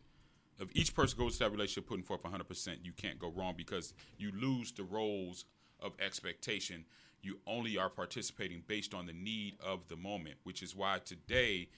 if 0.60 0.68
each 0.74 0.94
person 0.94 1.18
goes 1.18 1.34
to 1.34 1.44
that 1.44 1.50
relationship 1.50 1.88
putting 1.88 2.04
forth 2.04 2.24
a 2.24 2.28
hundred 2.28 2.48
percent, 2.48 2.80
you 2.82 2.92
can't 2.92 3.18
go 3.18 3.28
wrong 3.34 3.54
because 3.56 3.94
you 4.18 4.32
lose 4.32 4.72
the 4.72 4.84
roles 4.84 5.44
of 5.80 5.92
expectation. 6.00 6.84
You 7.22 7.38
only 7.46 7.78
are 7.78 7.88
participating 7.88 8.62
based 8.66 8.92
on 8.92 9.06
the 9.06 9.14
need 9.14 9.54
of 9.64 9.88
the 9.88 9.96
moment, 9.96 10.36
which 10.44 10.62
is 10.62 10.76
why 10.76 10.98
today, 11.02 11.68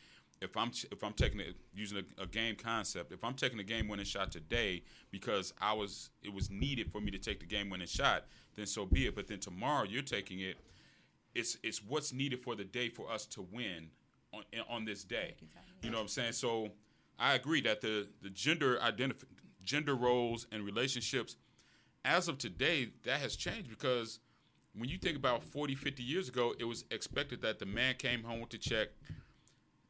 if 0.40 0.56
I'm 0.56 0.70
if 0.90 1.02
I'm 1.02 1.12
taking 1.12 1.40
it 1.40 1.56
using 1.74 1.98
a, 1.98 2.22
a 2.22 2.26
game 2.26 2.56
concept, 2.56 3.12
if 3.12 3.24
I'm 3.24 3.34
taking 3.34 3.58
a 3.58 3.64
game 3.64 3.88
winning 3.88 4.04
shot 4.04 4.30
today 4.30 4.82
because 5.10 5.52
I 5.60 5.72
was 5.72 6.10
it 6.22 6.32
was 6.32 6.50
needed 6.50 6.90
for 6.90 7.00
me 7.00 7.10
to 7.10 7.18
take 7.18 7.40
the 7.40 7.46
game 7.46 7.70
winning 7.70 7.86
shot, 7.86 8.24
then 8.54 8.66
so 8.66 8.84
be 8.84 9.06
it. 9.06 9.14
But 9.14 9.28
then 9.28 9.38
tomorrow 9.38 9.84
you're 9.84 10.02
taking 10.02 10.40
it. 10.40 10.56
It's 11.34 11.56
it's 11.62 11.82
what's 11.82 12.12
needed 12.12 12.40
for 12.40 12.54
the 12.54 12.64
day 12.64 12.88
for 12.88 13.10
us 13.10 13.26
to 13.26 13.42
win 13.50 13.88
on 14.32 14.42
on 14.68 14.84
this 14.84 15.04
day. 15.04 15.34
You 15.82 15.90
know 15.90 15.98
what 15.98 16.02
I'm 16.02 16.08
saying? 16.08 16.32
So 16.32 16.70
I 17.18 17.34
agree 17.34 17.62
that 17.62 17.80
the 17.80 18.08
the 18.22 18.30
gender 18.30 18.78
identif- 18.78 19.24
gender 19.62 19.94
roles 19.94 20.46
and 20.52 20.64
relationships 20.64 21.36
as 22.04 22.28
of 22.28 22.38
today 22.38 22.90
that 23.04 23.20
has 23.20 23.36
changed 23.36 23.68
because 23.68 24.20
when 24.74 24.88
you 24.88 24.98
think 24.98 25.16
about 25.16 25.42
40 25.42 25.74
50 25.74 26.02
years 26.02 26.28
ago 26.28 26.54
it 26.58 26.64
was 26.64 26.84
expected 26.90 27.42
that 27.42 27.58
the 27.58 27.66
man 27.66 27.94
came 27.98 28.22
home 28.22 28.40
with 28.40 28.50
the 28.50 28.58
check 28.58 28.88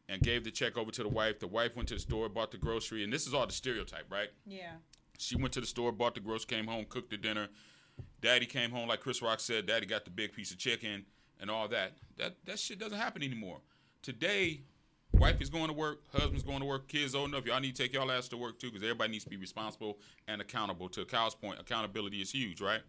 and 0.09 0.23
gave 0.23 0.45
the 0.45 0.51
check 0.51 0.77
over 0.77 0.91
to 0.91 1.03
the 1.03 1.09
wife 1.09 1.39
the 1.41 1.47
wife 1.47 1.75
went 1.77 1.89
to 1.89 1.95
the 1.95 2.01
store 2.01 2.29
bought 2.29 2.51
the 2.51 2.59
grocery 2.59 3.03
and 3.05 3.13
this 3.13 3.27
is 3.27 3.35
all 3.35 3.47
the 3.47 3.53
stereotype 3.53 4.11
right 4.11 4.29
Yeah. 4.47 4.73
she 5.19 5.37
went 5.37 5.53
to 5.55 5.61
the 5.61 5.67
store 5.67 5.93
bought 5.93 6.15
the 6.15 6.21
groceries 6.21 6.45
came 6.45 6.67
home 6.67 6.85
cooked 6.89 7.11
the 7.11 7.17
dinner 7.17 7.49
daddy 8.21 8.47
came 8.47 8.71
home 8.71 8.89
like 8.89 9.01
chris 9.01 9.21
rock 9.23 9.41
said 9.41 9.67
daddy 9.67 9.87
got 9.87 10.05
the 10.05 10.11
big 10.11 10.33
piece 10.33 10.51
of 10.51 10.59
chicken 10.59 11.05
and 11.41 11.51
all 11.51 11.69
that 11.69 11.93
that 12.19 12.37
that 12.45 12.59
shit 12.59 12.79
doesn't 12.79 12.99
happen 12.99 13.23
anymore 13.23 13.59
today 14.03 14.61
wife 15.13 15.41
is 15.41 15.49
going 15.49 15.69
to 15.69 15.73
work, 15.73 16.03
husband's 16.13 16.43
going 16.43 16.59
to 16.61 16.67
work, 16.67 16.89
kids 16.89 17.15
old 17.15 17.31
enough. 17.31 17.47
Y'all 17.47 17.59
need 17.59 17.75
to 17.75 17.83
take 17.83 17.95
y'all 17.95 18.11
ass 18.13 18.29
to 18.29 18.37
work 18.37 18.59
too, 18.59 18.67
because 18.71 18.83
everybody 18.83 19.13
needs 19.13 19.25
to 19.25 19.31
be 19.31 19.39
responsible 19.39 19.97
and 20.29 20.43
accountable. 20.43 20.91
To 20.91 21.07
Kyle's 21.07 21.35
point, 21.35 21.59
accountability 21.59 22.21
is 22.21 22.31
huge, 22.33 22.61
right? 22.61 22.81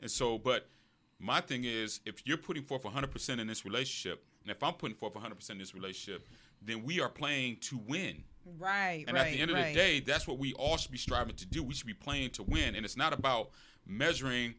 And 0.00 0.10
so, 0.10 0.38
but 0.38 0.70
my 1.18 1.42
thing 1.42 1.64
is, 1.64 2.00
if 2.06 2.26
you're 2.26 2.38
putting 2.38 2.62
forth 2.62 2.84
100% 2.84 3.40
in 3.40 3.46
this 3.46 3.66
relationship, 3.66 4.24
and 4.46 4.54
if 4.54 4.62
I'm 4.62 4.74
putting 4.74 4.96
forth 4.96 5.14
100% 5.14 5.50
in 5.50 5.58
this 5.58 5.74
relationship, 5.74 6.28
then 6.62 6.84
we 6.84 7.00
are 7.00 7.08
playing 7.08 7.56
to 7.62 7.80
win. 7.88 8.22
Right. 8.58 9.04
And 9.08 9.16
right, 9.16 9.26
at 9.26 9.32
the 9.32 9.40
end 9.40 9.50
of 9.50 9.56
right. 9.56 9.74
the 9.74 9.74
day, 9.74 10.00
that's 10.00 10.28
what 10.28 10.38
we 10.38 10.52
all 10.52 10.76
should 10.76 10.92
be 10.92 10.98
striving 10.98 11.34
to 11.34 11.46
do. 11.46 11.64
We 11.64 11.74
should 11.74 11.88
be 11.88 11.94
playing 11.94 12.30
to 12.30 12.44
win. 12.44 12.76
And 12.76 12.84
it's 12.84 12.96
not 12.96 13.12
about 13.12 13.50
measuring, 13.84 14.54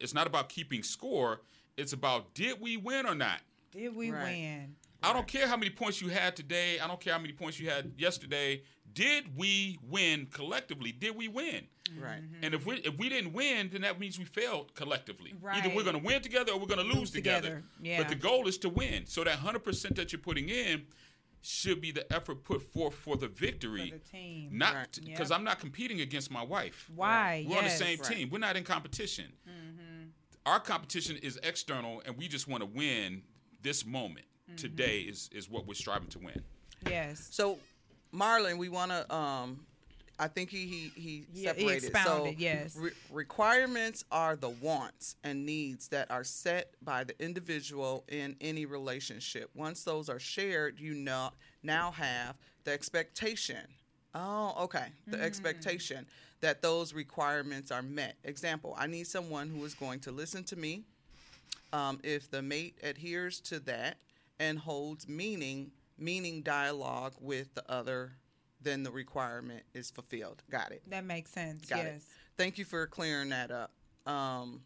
it's 0.00 0.12
not 0.12 0.26
about 0.26 0.50
keeping 0.50 0.82
score. 0.82 1.40
It's 1.78 1.94
about 1.94 2.34
did 2.34 2.60
we 2.60 2.76
win 2.76 3.06
or 3.06 3.14
not? 3.14 3.40
did 3.72 3.94
we 3.94 4.10
Right. 4.10 4.24
win? 4.24 4.76
I 5.02 5.12
don't 5.12 5.28
care 5.28 5.46
how 5.46 5.56
many 5.56 5.70
points 5.70 6.00
you 6.00 6.08
had 6.08 6.34
today. 6.34 6.80
I 6.80 6.86
don't 6.86 7.00
care 7.00 7.12
how 7.12 7.18
many 7.18 7.32
points 7.34 7.60
you 7.60 7.68
had 7.68 7.92
yesterday. 7.98 8.62
Did 8.92 9.36
we 9.36 9.78
win 9.82 10.26
collectively? 10.26 10.92
Did 10.92 11.16
we 11.16 11.28
win? 11.28 11.68
Right. 12.00 12.22
Mm-hmm. 12.22 12.44
And 12.44 12.54
if 12.54 12.66
we 12.66 12.76
if 12.76 12.96
we 12.98 13.08
didn't 13.08 13.32
win, 13.32 13.68
then 13.72 13.82
that 13.82 13.98
means 14.00 14.18
we 14.18 14.24
failed 14.24 14.74
collectively. 14.74 15.34
Right. 15.40 15.58
Either 15.64 15.74
we're 15.74 15.84
going 15.84 15.98
to 15.98 16.02
win 16.04 16.20
together 16.22 16.52
or 16.52 16.58
we're 16.58 16.66
going 16.66 16.80
to 16.80 16.84
lose, 16.86 16.96
Lose 16.96 17.10
together. 17.10 17.40
together. 17.48 17.64
Yeah. 17.82 17.98
But 17.98 18.08
the 18.08 18.14
goal 18.16 18.48
is 18.48 18.58
to 18.58 18.68
win. 18.68 19.06
So 19.06 19.22
that 19.24 19.36
hundred 19.38 19.64
percent 19.64 19.96
that 19.96 20.12
you're 20.12 20.20
putting 20.20 20.48
in 20.48 20.82
should 21.42 21.80
be 21.80 21.92
the 21.92 22.10
effort 22.12 22.42
put 22.42 22.60
forth 22.62 22.94
for 22.94 23.16
the 23.16 23.28
victory. 23.28 23.90
For 23.90 23.98
the 23.98 24.04
team. 24.18 24.48
Not 24.58 24.74
Right. 24.74 24.98
because 25.04 25.30
Yep. 25.30 25.38
I'm 25.38 25.44
not 25.44 25.60
competing 25.60 26.00
against 26.00 26.30
my 26.30 26.42
wife. 26.42 26.90
Why? 26.94 27.46
We're 27.48 27.58
on 27.58 27.64
the 27.64 27.70
same 27.70 28.00
Right. 28.00 28.12
team. 28.12 28.30
We're 28.30 28.38
not 28.38 28.56
in 28.56 28.64
competition. 28.64 29.32
Mm-hmm. 29.48 30.08
Our 30.44 30.60
competition 30.60 31.16
is 31.18 31.38
external, 31.42 32.02
and 32.04 32.16
we 32.16 32.26
just 32.28 32.48
want 32.48 32.62
to 32.62 32.66
win 32.66 33.22
this 33.62 33.84
moment. 33.86 34.26
Mm-hmm. 34.48 34.56
Today 34.56 35.00
is 35.00 35.28
is 35.32 35.48
what 35.48 35.66
we're 35.66 35.74
striving 35.74 36.08
to 36.10 36.18
win. 36.18 36.42
Yes. 36.88 37.28
So, 37.30 37.58
Marlon, 38.12 38.58
we 38.58 38.68
want 38.68 38.90
to. 38.92 39.14
Um, 39.14 39.66
I 40.18 40.28
think 40.28 40.50
he 40.50 40.66
he 40.66 40.92
he 41.00 41.26
Yeah, 41.32 41.52
he 41.52 41.60
separated. 41.60 41.84
expounded, 41.88 42.34
so, 42.34 42.38
yes. 42.40 42.76
re- 42.76 42.90
requirements 43.10 44.04
are 44.10 44.34
the 44.36 44.48
wants 44.48 45.16
and 45.22 45.44
needs 45.44 45.88
that 45.88 46.10
are 46.10 46.24
set 46.24 46.74
by 46.82 47.04
the 47.04 47.14
individual 47.22 48.04
in 48.08 48.36
any 48.40 48.64
relationship. 48.64 49.50
Once 49.54 49.84
those 49.84 50.08
are 50.08 50.18
shared, 50.18 50.80
you 50.80 50.94
know 50.94 51.30
now 51.62 51.90
have 51.90 52.36
the 52.64 52.72
expectation. 52.72 53.66
Oh, 54.14 54.54
okay. 54.64 54.86
The 55.06 55.20
expectation 55.22 56.06
that 56.40 56.62
those 56.62 56.94
requirements 56.94 57.70
are 57.70 57.82
met. 57.82 58.16
Example: 58.24 58.74
I 58.78 58.86
need 58.86 59.06
someone 59.06 59.50
who 59.50 59.62
is 59.64 59.74
going 59.74 60.00
to 60.00 60.12
listen 60.12 60.44
to 60.44 60.56
me. 60.56 60.84
Um, 61.72 61.98
if 62.02 62.30
the 62.30 62.40
mate 62.40 62.78
adheres 62.82 63.40
to 63.40 63.58
that 63.60 63.98
and 64.38 64.58
holds 64.58 65.06
meaning 65.08 65.72
meaning 65.98 66.42
dialogue 66.42 67.14
with 67.20 67.54
the 67.54 67.70
other, 67.70 68.12
then 68.66 68.82
the 68.82 68.90
requirement 68.90 69.62
is 69.74 69.90
fulfilled. 69.90 70.42
Got 70.50 70.72
it. 70.72 70.82
That 70.88 71.04
makes 71.04 71.30
sense. 71.30 71.66
Got 71.66 71.78
yes. 71.78 71.96
it. 71.96 72.02
Thank 72.36 72.58
you 72.58 72.64
for 72.64 72.86
clearing 72.86 73.30
that 73.30 73.50
up. 73.50 73.72
Um, 74.06 74.62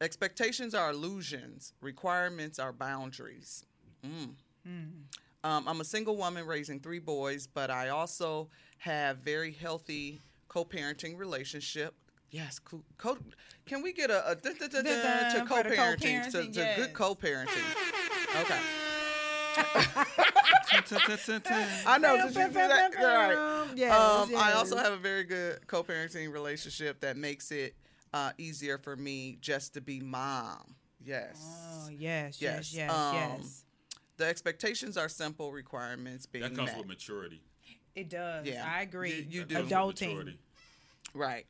expectations 0.00 0.74
are 0.74 0.90
illusions. 0.90 1.72
Requirements 1.80 2.58
are 2.58 2.72
boundaries. 2.72 3.64
Mm. 4.04 4.34
Um, 5.42 5.64
I'm 5.66 5.80
a 5.80 5.84
single 5.84 6.16
woman 6.16 6.46
raising 6.46 6.80
three 6.80 6.98
boys, 6.98 7.46
but 7.46 7.70
I 7.70 7.88
also 7.88 8.48
have 8.78 9.18
very 9.18 9.52
healthy 9.52 10.20
co-parenting 10.48 11.16
relationship. 11.18 11.94
Yes, 12.30 12.58
co- 12.58 12.84
co- 12.98 13.18
can 13.66 13.82
we 13.82 13.92
get 13.92 14.10
a, 14.10 14.30
a 14.30 14.36
dun, 14.36 14.54
dun, 14.58 14.70
Dun-dun 14.70 15.32
to 15.32 15.38
the 15.40 15.46
co-parenting, 15.46 16.24
to, 16.30 16.30
to 16.30 16.50
yes. 16.52 16.76
good 16.76 16.92
co-parenting? 16.92 18.40
Okay. 18.40 18.60
I 21.86 21.98
know. 21.98 22.16
Did 22.16 22.36
you 22.36 22.46
do 22.48 22.52
that? 22.52 22.92
All 22.98 23.04
right. 23.04 23.66
Yes, 23.74 23.92
Um, 23.92 24.34
I 24.36 24.52
also 24.52 24.76
have 24.76 24.92
a 24.92 24.96
very 24.96 25.24
good 25.24 25.66
co-parenting 25.66 26.32
relationship 26.32 27.00
that 27.00 27.16
makes 27.16 27.50
it 27.50 27.74
uh, 28.12 28.32
easier 28.38 28.78
for 28.78 28.96
me 28.96 29.38
just 29.40 29.74
to 29.74 29.80
be 29.80 30.00
mom. 30.00 30.74
Yes. 31.04 31.40
Oh 31.42 31.88
yes, 31.90 32.40
Yes, 32.40 32.42
yes, 32.72 32.74
yes, 32.74 32.90
um, 32.92 33.14
yes. 33.14 33.64
The 34.18 34.26
expectations 34.26 34.96
are 34.96 35.08
simple 35.08 35.50
requirements 35.52 36.26
being 36.26 36.42
That 36.42 36.54
comes 36.54 36.70
met. 36.70 36.78
with 36.78 36.86
maturity. 36.88 37.40
It 37.94 38.10
does. 38.10 38.46
yeah. 38.46 38.66
I 38.68 38.82
agree. 38.82 39.26
You- 39.28 39.40
you 39.40 39.44
do. 39.44 39.62
Adulting. 39.64 40.34
Right. 41.14 41.46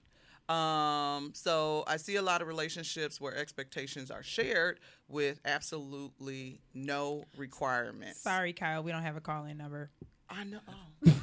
Um, 0.51 1.31
so 1.35 1.85
I 1.87 1.97
see 1.97 2.17
a 2.17 2.23
lot 2.23 2.43
of 2.43 2.49
relationships 2.49 3.21
where 3.21 3.37
expectations 3.37 4.11
are 4.11 4.23
shared 4.23 4.81
with 5.09 5.41
absolutely 5.45 6.61
no 6.75 7.25
requirements. 7.37 8.21
Sorry, 8.21 8.53
Kyle. 8.53 8.83
We 8.83 8.91
don't 8.91 9.03
have 9.03 9.17
a 9.17 9.21
call 9.21 9.45
in 9.45 9.57
number. 9.59 9.91
I 10.29 10.45
know. 10.45 10.59
Oh. 10.69 11.13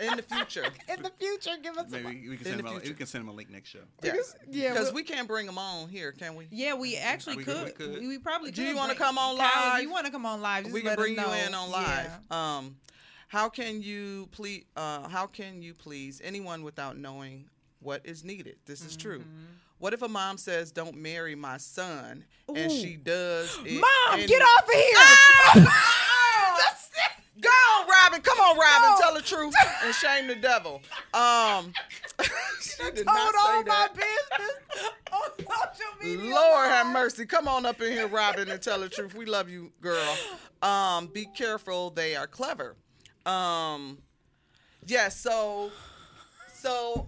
In 0.00 0.16
the 0.16 0.22
future. 0.22 0.64
In 0.88 1.02
the 1.02 1.10
future, 1.18 1.50
give 1.60 1.76
us. 1.76 1.90
Maybe 1.90 2.28
we 2.28 2.36
can 2.36 2.44
send 2.46 2.60
the 2.60 2.68
him 2.68 2.76
a, 2.76 2.88
we 2.88 2.94
can 2.94 3.06
send 3.06 3.22
him 3.24 3.28
a 3.28 3.32
link 3.32 3.50
next 3.50 3.70
show. 3.70 3.80
Yes. 4.02 4.36
Yeah, 4.48 4.70
Because 4.72 4.86
we'll- 4.86 4.94
we 4.94 5.02
can't 5.02 5.26
bring 5.26 5.44
them 5.44 5.58
on 5.58 5.88
here, 5.88 6.12
can 6.12 6.36
we? 6.36 6.46
Yeah, 6.52 6.74
we 6.74 6.96
actually 6.96 7.38
We 7.38 7.44
could. 7.44 7.74
could- 7.74 7.94
we 8.00 8.06
We, 8.06 8.14
could. 8.14 8.22
probably 8.22 8.52
Do 8.52 8.62
could. 8.62 8.68
you 8.70 8.76
wanna 8.76 8.94
come 8.94 9.18
on 9.18 9.36
Kyle, 9.36 9.72
live? 9.72 9.82
You 9.82 9.90
want 9.90 10.06
to 10.06 10.12
come 10.12 10.24
on 10.24 10.40
live? 10.40 10.64
Just 10.64 10.74
we 10.74 10.80
can 10.82 10.90
let 10.90 10.98
us 11.00 11.04
bring 11.04 11.16
you 11.16 11.32
in 11.46 11.52
on 11.52 11.70
live. 11.72 12.10
Yeah. 12.30 12.56
Um, 12.58 12.76
how 13.26 13.48
can 13.48 13.82
you 13.82 14.28
please? 14.30 14.64
Uh, 14.76 15.08
how 15.08 15.26
can 15.26 15.62
you 15.62 15.74
please 15.74 16.20
anyone 16.22 16.62
without 16.62 16.96
knowing 16.96 17.46
what 17.80 18.02
is 18.04 18.24
needed? 18.24 18.56
This 18.66 18.84
is 18.84 18.96
true. 18.96 19.20
Mm-hmm. 19.20 19.44
What 19.78 19.94
if 19.94 20.02
a 20.02 20.08
mom 20.08 20.38
says, 20.38 20.72
"Don't 20.72 20.96
marry 20.96 21.34
my 21.34 21.56
son," 21.56 22.24
and 22.48 22.70
Ooh. 22.70 22.74
she 22.74 22.96
does? 22.96 23.56
It 23.64 23.80
Mom, 23.80 24.26
get 24.26 24.42
off 24.42 24.64
of 24.64 24.74
here! 24.74 25.64
That's 26.58 26.88
it. 26.88 27.40
Go 27.40 27.48
on, 27.48 27.88
Robin. 27.88 28.20
Come 28.20 28.40
on, 28.40 28.58
Robin. 28.58 28.90
No. 28.90 28.96
Tell 29.00 29.14
the 29.14 29.22
truth 29.22 29.54
and 29.84 29.94
shame 29.94 30.26
the 30.26 30.34
devil. 30.34 30.82
Um, 31.14 31.72
she 32.60 32.82
did 32.82 32.96
Told 32.96 33.06
not 33.06 33.34
all 33.36 33.46
say 33.46 33.58
my 33.58 33.62
that. 33.64 33.94
business 33.94 34.90
on 35.12 35.30
social 35.38 35.92
media. 36.02 36.34
Lord 36.34 36.68
have 36.68 36.92
mercy. 36.92 37.26
Come 37.26 37.46
on 37.46 37.64
up 37.64 37.80
in 37.80 37.92
here, 37.92 38.08
Robin, 38.08 38.48
and 38.48 38.60
tell 38.60 38.80
the 38.80 38.88
truth. 38.88 39.14
We 39.14 39.24
love 39.26 39.48
you, 39.48 39.70
girl. 39.80 40.16
Um, 40.62 41.06
be 41.06 41.26
careful. 41.26 41.90
They 41.90 42.16
are 42.16 42.26
clever. 42.26 42.74
Um, 43.24 43.98
yes. 44.84 45.16
so, 45.20 45.70
so 46.52 47.06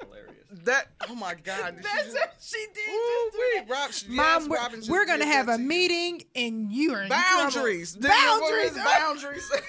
Hilarious. 0.00 0.46
that. 0.64 0.88
Oh 1.08 1.14
my 1.14 1.34
God. 1.34 1.76
Did 1.76 1.84
she 1.84 1.92
That's 1.92 2.14
what 2.14 2.34
she 2.40 2.66
did. 2.74 2.88
Ooh, 2.90 3.30
just 3.32 3.32
do 3.32 3.38
wee, 3.38 3.60
that. 3.60 3.70
Rob- 3.70 3.90
yes, 3.90 4.04
Mom, 4.08 4.48
we're, 4.48 4.56
Robin 4.56 4.82
we're 4.88 5.06
gonna 5.06 5.26
have 5.26 5.48
a 5.48 5.58
meeting, 5.58 6.22
and 6.34 6.70
you're 6.72 7.02
in 7.02 7.08
Boundaries. 7.08 7.96
trouble. 7.96 8.08
Boundaries. 8.08 8.74
Boundaries. 8.76 9.50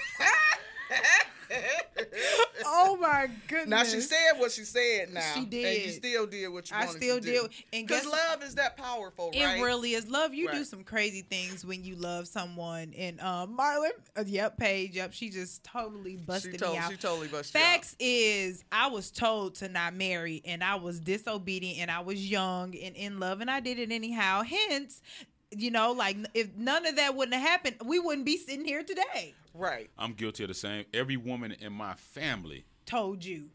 Oh 2.68 2.96
my 2.96 3.28
goodness. 3.48 3.68
Now 3.68 3.84
she 3.84 4.00
said 4.00 4.32
what 4.38 4.52
she 4.52 4.64
said. 4.64 5.12
Now 5.12 5.20
She 5.34 5.40
and 5.40 5.52
you 5.52 5.92
still 5.92 6.26
did 6.26 6.48
what 6.48 6.70
you 6.70 6.76
I 6.76 6.86
wanted 6.86 7.02
still 7.02 7.16
to 7.20 7.22
do. 7.22 7.42
did. 7.42 7.50
And 7.72 7.86
because 7.86 8.06
love 8.06 8.42
is 8.42 8.54
that 8.56 8.76
powerful, 8.76 9.30
right? 9.30 9.58
It 9.58 9.62
really 9.62 9.92
is 9.92 10.08
love. 10.08 10.34
You 10.34 10.50
do 10.50 10.64
some 10.64 10.82
crazy 10.82 11.22
things 11.22 11.64
when 11.64 11.84
you 11.84 11.96
love 11.96 12.26
someone. 12.26 12.92
And 12.96 13.20
um, 13.20 13.56
Marlon, 13.56 13.90
uh, 14.16 14.24
yep, 14.26 14.56
Paige, 14.58 14.96
yep, 14.96 15.12
she 15.12 15.30
just 15.30 15.62
totally 15.64 16.16
busted 16.16 16.52
she, 16.52 16.58
told, 16.58 16.72
me 16.72 16.78
out. 16.78 16.90
she 16.90 16.96
totally 16.96 17.28
busted 17.28 17.54
you 17.54 17.60
out. 17.60 17.72
Facts 17.72 17.96
is, 17.98 18.64
I 18.72 18.88
was 18.88 19.10
told 19.10 19.56
to 19.56 19.68
not 19.68 19.94
marry, 19.94 20.42
and 20.44 20.64
I 20.64 20.76
was 20.76 21.00
disobedient, 21.00 21.78
and 21.80 21.90
I 21.90 22.00
was 22.00 22.28
young 22.28 22.74
and 22.74 22.96
in 22.96 23.20
love, 23.20 23.40
and 23.40 23.50
I 23.50 23.60
did 23.60 23.78
it 23.78 23.92
anyhow. 23.92 24.42
Hence, 24.42 25.02
you 25.50 25.70
know, 25.70 25.92
like 25.92 26.16
if 26.34 26.54
none 26.56 26.86
of 26.86 26.96
that 26.96 27.14
wouldn't 27.14 27.34
have 27.34 27.48
happened, 27.48 27.76
we 27.84 27.98
wouldn't 27.98 28.26
be 28.26 28.36
sitting 28.36 28.64
here 28.64 28.82
today. 28.82 29.34
Right. 29.56 29.90
I'm 29.98 30.12
guilty 30.12 30.44
of 30.44 30.48
the 30.48 30.54
same. 30.54 30.84
Every 30.92 31.16
woman 31.16 31.52
in 31.52 31.72
my 31.72 31.94
family, 31.94 32.64
Told 32.84 33.24
you. 33.24 33.50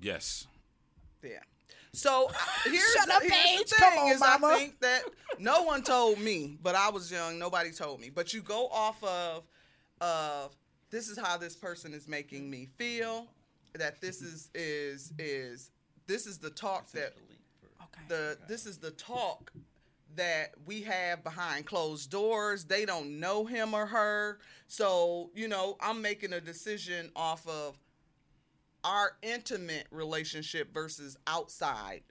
yes. 0.00 0.46
Yeah. 1.22 1.38
So 1.92 2.30
I- 2.30 2.68
here's, 2.70 2.92
Shut 2.94 3.06
the, 3.08 3.14
up, 3.14 3.22
here's 3.22 3.32
Paige. 3.34 3.68
the 3.70 3.76
Come 3.76 3.90
thing: 3.92 3.98
on, 4.00 4.12
is 4.12 4.22
I 4.22 4.36
think 4.58 4.80
that 4.80 5.02
no 5.38 5.62
one 5.62 5.82
told 5.82 6.18
me, 6.20 6.56
but 6.62 6.74
I 6.76 6.88
was 6.90 7.10
young. 7.10 7.38
Nobody 7.38 7.72
told 7.72 8.00
me. 8.00 8.10
But 8.10 8.32
you 8.32 8.42
go 8.42 8.68
off 8.68 9.02
of 9.02 9.42
of 10.00 10.56
this 10.90 11.08
is 11.08 11.18
how 11.18 11.36
this 11.36 11.56
person 11.56 11.92
is 11.92 12.06
making 12.08 12.48
me 12.48 12.66
feel. 12.78 13.26
That 13.74 14.00
this 14.00 14.22
is 14.22 14.50
is 14.54 15.12
is 15.18 15.70
this 16.06 16.26
is 16.26 16.38
the 16.38 16.50
talk 16.50 16.90
that 16.92 17.14
Okay. 17.82 18.02
the 18.08 18.38
this 18.48 18.66
is 18.66 18.78
the 18.78 18.92
talk 18.92 19.52
that 20.16 20.54
we 20.64 20.82
have 20.82 21.22
behind 21.24 21.66
closed 21.66 22.10
doors. 22.10 22.64
They 22.64 22.84
don't 22.84 23.20
know 23.20 23.44
him 23.44 23.74
or 23.74 23.86
her. 23.86 24.38
So, 24.66 25.30
you 25.34 25.48
know, 25.48 25.76
I'm 25.80 26.02
making 26.02 26.32
a 26.32 26.40
decision 26.40 27.10
off 27.14 27.46
of 27.46 27.78
our 28.84 29.12
intimate 29.22 29.86
relationship 29.90 30.72
versus 30.72 31.16
outside 31.26 32.02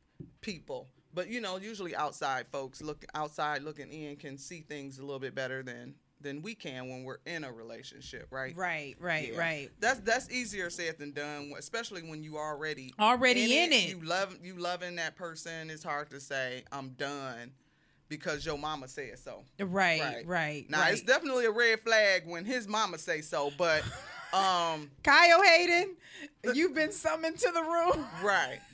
people. 0.42 0.88
But 1.14 1.30
you 1.30 1.42
know, 1.42 1.58
usually 1.58 1.96
outside 1.96 2.48
folks 2.52 2.82
look 2.82 3.04
outside 3.16 3.64
looking 3.64 3.92
in 3.92 4.16
can 4.16 4.38
see 4.38 4.62
things 4.62 5.00
a 5.00 5.02
little 5.02 5.20
bit 5.20 5.34
better 5.34 5.64
than 5.64 5.96
than 6.22 6.42
we 6.42 6.54
can 6.54 6.90
when 6.90 7.04
we're 7.04 7.20
in 7.26 7.44
a 7.46 7.52
relationship, 7.52 8.28
right? 8.30 8.56
Right, 8.56 8.96
right, 9.00 9.32
Yeah. 9.32 9.40
right. 9.40 9.70
That's 9.80 10.00
that's 10.02 10.30
easier 10.30 10.70
said 10.70 11.00
than 11.00 11.12
done, 11.14 11.54
especially 11.58 12.04
when 12.04 12.24
you 12.24 12.38
already 12.38 12.94
Already 13.00 13.58
in 13.58 13.74
it. 13.74 13.90
You 13.90 14.02
love 14.02 14.38
you 14.44 14.56
loving 14.56 14.98
that 14.98 15.16
person. 15.16 15.70
It's 15.70 15.84
hard 15.84 16.10
to 16.12 16.20
say 16.20 16.64
I'm 16.72 16.90
done 16.90 17.52
because 18.10 18.46
your 18.46 18.58
mama 18.58 18.88
said 18.88 19.18
so. 19.20 19.44
Right, 19.60 20.02
Right. 20.02 20.28
right, 20.28 20.70
Now 20.70 20.82
right. 20.82 20.94
it's 20.94 21.02
definitely 21.04 21.46
a 21.46 21.52
red 21.52 21.80
flag 21.82 22.24
when 22.26 22.44
his 22.46 22.68
mama 22.68 22.98
say 22.98 23.22
so, 23.22 23.52
but 23.58 23.84
um 24.34 24.90
Kyle 25.04 25.42
Hayden, 25.44 25.96
you've 26.54 26.74
been 26.76 26.92
summoned 26.92 27.38
to 27.40 27.52
the 27.54 27.62
room. 27.62 28.06
right. 28.24 28.60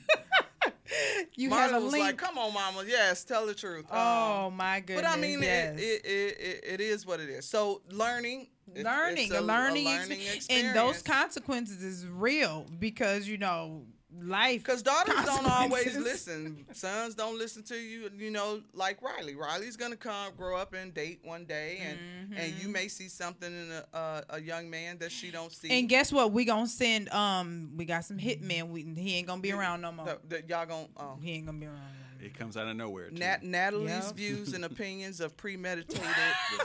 You 1.34 1.50
Marlon 1.50 1.52
have 1.58 1.72
a 1.74 1.80
was 1.80 1.92
link. 1.92 2.04
like, 2.04 2.16
"Come 2.16 2.38
on, 2.38 2.54
mama, 2.54 2.84
yes, 2.86 3.24
tell 3.24 3.44
the 3.44 3.54
truth." 3.54 3.86
oh 3.90 4.46
Um, 4.46 4.56
my 4.56 4.78
goodness! 4.78 5.02
but 5.02 5.10
I 5.10 5.20
mean, 5.20 5.42
yes. 5.42 5.76
it, 5.78 5.82
it, 5.82 6.38
it, 6.38 6.64
it, 6.74 6.80
is 6.80 7.04
what 7.04 7.18
it 7.18 7.28
is. 7.28 7.44
So 7.44 7.82
learning, 7.90 8.46
it's- 8.72 8.84
learning, 8.84 9.24
it's 9.24 9.34
a, 9.34 9.40
learning, 9.40 9.88
ex- 9.88 10.08
learning 10.48 10.66
and 10.66 10.76
those 10.76 11.02
consequences 11.02 11.82
is 11.82 12.06
real 12.06 12.66
because 12.78 13.26
you 13.26 13.36
know 13.36 13.82
life. 14.22 14.62
Because 14.62 14.82
daughters 14.82 15.14
don't 15.24 15.46
always 15.46 15.96
listen. 15.98 16.64
Sons 16.72 17.14
don't 17.14 17.38
listen 17.38 17.62
to 17.64 17.76
you. 17.76 18.10
You 18.16 18.30
know, 18.30 18.62
like 18.74 19.00
Riley. 19.02 19.34
Riley's 19.34 19.76
gonna 19.76 19.96
come, 19.96 20.32
grow 20.36 20.56
up, 20.56 20.74
and 20.74 20.92
date 20.94 21.20
one 21.22 21.44
day, 21.44 21.80
and 21.82 22.34
and 22.36 22.54
you 22.62 22.68
may 22.68 22.88
see 22.88 23.08
something 23.08 23.50
in 23.52 23.70
a, 23.72 23.96
a, 23.96 24.24
a 24.30 24.40
young 24.40 24.68
man 24.70 24.98
that 24.98 25.12
she 25.12 25.30
don't 25.30 25.52
see. 25.52 25.70
And 25.70 25.88
guess 25.88 26.12
what? 26.12 26.32
We 26.32 26.44
gonna 26.44 26.66
send. 26.66 27.08
Um, 27.10 27.72
we 27.76 27.84
got 27.84 28.04
some 28.04 28.18
hitmen. 28.18 28.68
We 28.70 28.82
he 28.96 29.16
ain't 29.16 29.26
gonna 29.26 29.40
be 29.42 29.52
around 29.52 29.80
no 29.80 29.92
more. 29.92 30.06
that, 30.06 30.28
that 30.30 30.48
y'all 30.48 30.66
gonna. 30.66 30.86
Oh. 30.96 31.18
He 31.20 31.32
ain't 31.32 31.46
gonna 31.46 31.58
be 31.58 31.66
around. 31.66 31.80
It 32.18 32.36
comes 32.36 32.56
out 32.56 32.66
of 32.66 32.74
nowhere. 32.76 33.10
Too. 33.10 33.16
Nat- 33.18 33.42
Natalie's 33.42 33.90
Yep. 34.06 34.14
views 34.16 34.52
and 34.54 34.64
opinions 34.64 35.20
of 35.20 35.36
premeditated 35.36 36.00
The 36.02 36.56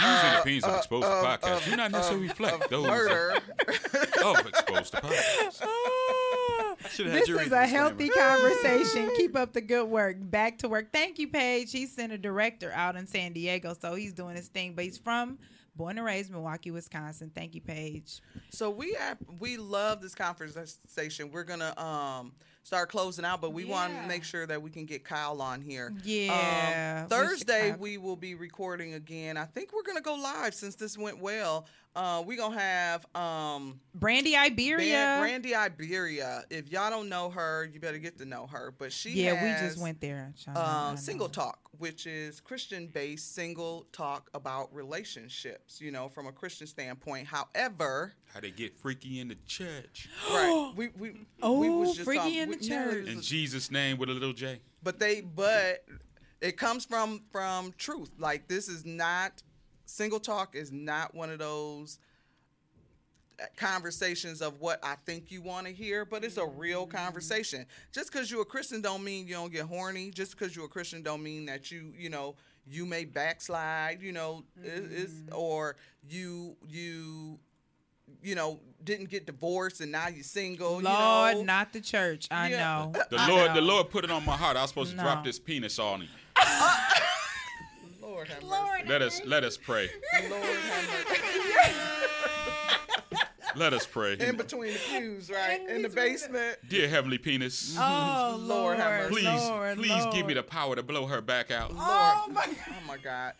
views 0.00 0.20
and 0.22 0.36
opinions 0.38 0.64
of 0.64 0.76
Exposed 0.76 1.06
to 1.06 1.10
uh, 1.10 1.38
Podcast 1.38 1.56
of- 1.56 1.64
do 1.64 1.76
not 1.76 1.90
necessarily 1.92 2.26
of- 2.26 2.30
reflect 2.30 2.64
of 2.64 2.70
those 2.70 2.86
murder. 2.86 3.34
of 4.22 4.46
Exposed 4.46 4.92
to 4.92 5.00
Podcast. 5.00 5.62
Should've 6.92 7.12
this 7.12 7.28
you 7.28 7.38
is 7.38 7.50
the 7.50 7.62
a 7.62 7.66
healthy 7.66 8.08
conversation. 8.16 9.10
Keep 9.16 9.36
up 9.36 9.52
the 9.52 9.60
good 9.60 9.88
work. 9.88 10.16
Back 10.20 10.58
to 10.58 10.68
work. 10.68 10.92
Thank 10.92 11.18
you, 11.18 11.28
Paige. 11.28 11.72
He's 11.72 11.92
center 11.94 12.16
director 12.18 12.70
out 12.72 12.96
in 12.96 13.06
San 13.06 13.32
Diego, 13.32 13.74
so 13.80 13.94
he's 13.94 14.12
doing 14.12 14.36
his 14.36 14.48
thing. 14.48 14.74
But 14.74 14.84
he's 14.84 14.98
from 14.98 15.38
born 15.74 15.96
and 15.96 16.04
raised 16.06 16.30
Milwaukee, 16.30 16.70
Wisconsin. 16.70 17.30
Thank 17.34 17.54
you, 17.54 17.60
Paige. 17.62 18.20
So 18.50 18.68
we 18.70 18.92
have, 18.94 19.16
we 19.40 19.56
love 19.56 20.02
this 20.02 20.14
conversation. 20.14 21.30
We're 21.30 21.44
gonna 21.44 21.78
um 21.80 22.32
start 22.64 22.88
closing 22.90 23.24
out, 23.24 23.40
but 23.40 23.52
we 23.52 23.64
want 23.64 23.92
to 23.92 24.06
make 24.06 24.22
sure 24.22 24.46
that 24.46 24.62
we 24.62 24.70
can 24.70 24.86
get 24.86 25.02
Kyle 25.02 25.42
on 25.42 25.60
here. 25.60 25.92
Yeah, 26.04 27.00
Um, 27.02 27.08
Thursday 27.08 27.70
have- 27.70 27.80
we 27.80 27.98
will 27.98 28.14
be 28.16 28.34
recording 28.36 28.94
again. 28.94 29.36
I 29.36 29.46
think 29.46 29.72
we're 29.72 29.82
gonna 29.82 30.00
go 30.00 30.14
live 30.14 30.54
since 30.54 30.76
this 30.76 30.96
went 30.96 31.18
well. 31.18 31.66
Uh, 31.94 32.22
we 32.26 32.36
gonna 32.36 32.58
have 32.58 33.04
um 33.14 33.78
Brandy 33.94 34.34
Iberia. 34.34 34.94
Ban- 34.94 35.20
Brandy 35.20 35.54
Iberia. 35.54 36.42
If 36.48 36.70
y'all 36.72 36.88
don't 36.88 37.10
know 37.10 37.28
her, 37.30 37.68
you 37.70 37.80
better 37.80 37.98
get 37.98 38.16
to 38.18 38.24
know 38.24 38.46
her. 38.46 38.72
But 38.78 38.92
she 38.92 39.10
yeah, 39.10 39.34
we 39.42 39.50
just 39.66 39.78
went 39.78 40.00
there. 40.00 40.32
Sean. 40.36 40.56
I 40.56 40.60
um, 40.88 40.94
know. 40.94 40.96
single 41.00 41.28
talk, 41.28 41.58
which 41.78 42.06
is 42.06 42.40
Christian 42.40 42.86
based 42.86 43.34
single 43.34 43.86
talk 43.92 44.30
about 44.32 44.74
relationships, 44.74 45.82
you 45.82 45.90
know, 45.90 46.08
from 46.08 46.26
a 46.26 46.32
Christian 46.32 46.66
standpoint. 46.66 47.26
However, 47.26 48.14
How 48.32 48.40
they 48.40 48.50
get 48.52 48.74
freaky 48.78 49.20
in 49.20 49.28
the 49.28 49.36
church. 49.46 50.08
right, 50.30 50.72
we 50.74 50.88
we 50.98 51.12
Oh, 51.42 51.58
we 51.58 51.68
was 51.68 51.92
just 51.92 52.04
freaky 52.04 52.40
on- 52.40 52.44
in 52.44 52.48
we- 52.48 52.56
the 52.56 52.68
church. 52.68 53.06
In 53.06 53.20
Jesus' 53.20 53.70
name 53.70 53.98
with 53.98 54.08
a 54.08 54.12
little 54.14 54.32
J. 54.32 54.60
but 54.82 54.98
they 54.98 55.20
but 55.20 55.84
it 56.40 56.56
comes 56.56 56.86
from 56.86 57.20
from 57.30 57.74
truth. 57.76 58.10
Like 58.18 58.48
this 58.48 58.68
is 58.68 58.86
not 58.86 59.42
single 59.86 60.20
talk 60.20 60.54
is 60.54 60.70
not 60.72 61.14
one 61.14 61.30
of 61.30 61.38
those 61.38 61.98
uh, 63.40 63.44
conversations 63.56 64.40
of 64.42 64.60
what 64.60 64.78
I 64.84 64.94
think 65.06 65.30
you 65.30 65.42
want 65.42 65.66
to 65.66 65.72
hear, 65.72 66.04
but 66.04 66.24
it's 66.24 66.36
a 66.36 66.46
real 66.46 66.86
conversation. 66.86 67.66
Just 67.92 68.12
because 68.12 68.30
you're 68.30 68.42
a 68.42 68.46
Christian 68.46 68.80
don't 68.80 69.02
mean 69.04 69.26
you 69.26 69.34
don't 69.34 69.52
get 69.52 69.66
horny. 69.66 70.10
Just 70.10 70.32
because 70.38 70.54
you're 70.54 70.66
a 70.66 70.68
Christian 70.68 71.02
don't 71.02 71.22
mean 71.22 71.46
that 71.46 71.70
you, 71.70 71.92
you 71.96 72.10
know, 72.10 72.34
you 72.66 72.86
may 72.86 73.04
backslide, 73.04 74.00
you 74.02 74.12
know, 74.12 74.44
it- 74.62 74.88
it's 74.92 75.12
or 75.32 75.76
you 76.08 76.56
you 76.68 77.38
you 78.22 78.34
know 78.34 78.60
didn't 78.84 79.08
get 79.08 79.24
divorced 79.26 79.80
and 79.80 79.90
now 79.90 80.06
you're 80.08 80.22
single. 80.22 80.80
Lord, 80.80 80.84
you 80.84 81.38
know? 81.38 81.42
not 81.44 81.72
the 81.72 81.80
church. 81.80 82.28
I 82.30 82.50
Yeah. 82.50 82.58
know. 82.58 82.92
The 83.10 83.16
I 83.18 83.28
Lord, 83.28 83.48
know. 83.48 83.54
the 83.54 83.60
Lord 83.62 83.90
put 83.90 84.04
it 84.04 84.10
on 84.10 84.24
my 84.24 84.36
heart. 84.36 84.56
I 84.56 84.60
was 84.62 84.70
supposed 84.70 84.90
to 84.92 84.96
drop 84.98 85.24
this 85.24 85.38
penis 85.38 85.78
on 85.78 86.02
him. 86.02 86.08
Lord 88.22 88.28
have 88.28 88.42
mercy. 88.42 88.62
Lord, 88.62 88.88
Let 88.88 89.02
us 89.02 89.20
let 89.24 89.44
us 89.44 89.56
pray. 89.56 89.90
Lord 90.28 90.44
have 90.44 91.08
mercy. 91.08 91.22
Let 93.54 93.74
us 93.74 93.84
pray. 93.84 94.16
in 94.18 94.36
between 94.38 94.72
the 94.72 94.78
pews, 94.88 95.30
right? 95.30 95.60
In 95.60 95.68
In, 95.76 95.82
the 95.82 95.88
between 95.90 96.06
the- 96.06 96.12
basement. 96.12 96.58
Dear 96.70 96.88
Heavenly 96.88 97.18
Penis, 97.18 97.76
Oh 97.78 98.36
Lord 98.38 98.48
Lord, 98.48 98.76
have 98.78 99.10
mercy. 99.10 99.14
please, 99.26 99.42
Lord, 99.48 99.76
please 99.78 100.06
give 100.14 100.26
me 100.26 100.32
the 100.34 100.42
power 100.42 100.74
to 100.74 100.82
blow 100.82 101.04
her 101.06 101.20
back 101.20 101.50
out. 101.50 101.70
Oh, 101.74 102.24
oh 102.28 102.32
my 102.32 102.46
Oh 102.46 102.86
my 102.88 102.96
God. 102.96 103.34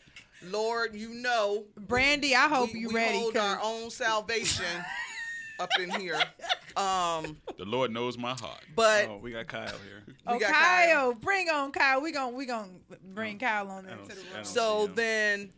Lord, 0.44 0.94
you 0.94 1.08
know. 1.10 1.64
Brandy, 1.78 2.34
I 2.34 2.48
hope 2.48 2.74
we, 2.74 2.80
you 2.80 2.88
we 2.88 2.94
ready. 2.94 3.18
hold 3.20 3.34
'cause- 3.34 3.56
our 3.56 3.60
own 3.62 3.88
salvation 3.90 4.66
up 5.62 5.70
in 5.80 5.90
here. 6.00 6.18
Um, 6.76 7.36
The 7.58 7.64
Lord 7.64 7.90
knows 7.90 8.16
my 8.18 8.30
heart. 8.32 8.64
but 8.74 9.06
Oh, 9.08 9.18
we 9.22 9.30
got 9.32 9.46
Kyle 9.46 9.66
here. 9.66 10.02
we 10.06 10.14
Oh, 10.26 10.38
got 10.38 10.52
Kyle, 10.52 11.12
bring 11.14 11.48
on 11.48 11.70
Kyle. 11.72 12.00
We 12.00 12.12
gonna 12.12 12.36
we 12.36 12.46
gonna 12.46 12.68
bring 13.14 13.38
Kyle 13.38 13.68
on 13.70 13.86
I 13.86 13.92
into 13.92 14.14
the 14.16 14.22
room. 14.34 14.44
So 14.44 14.86
then, 14.88 15.52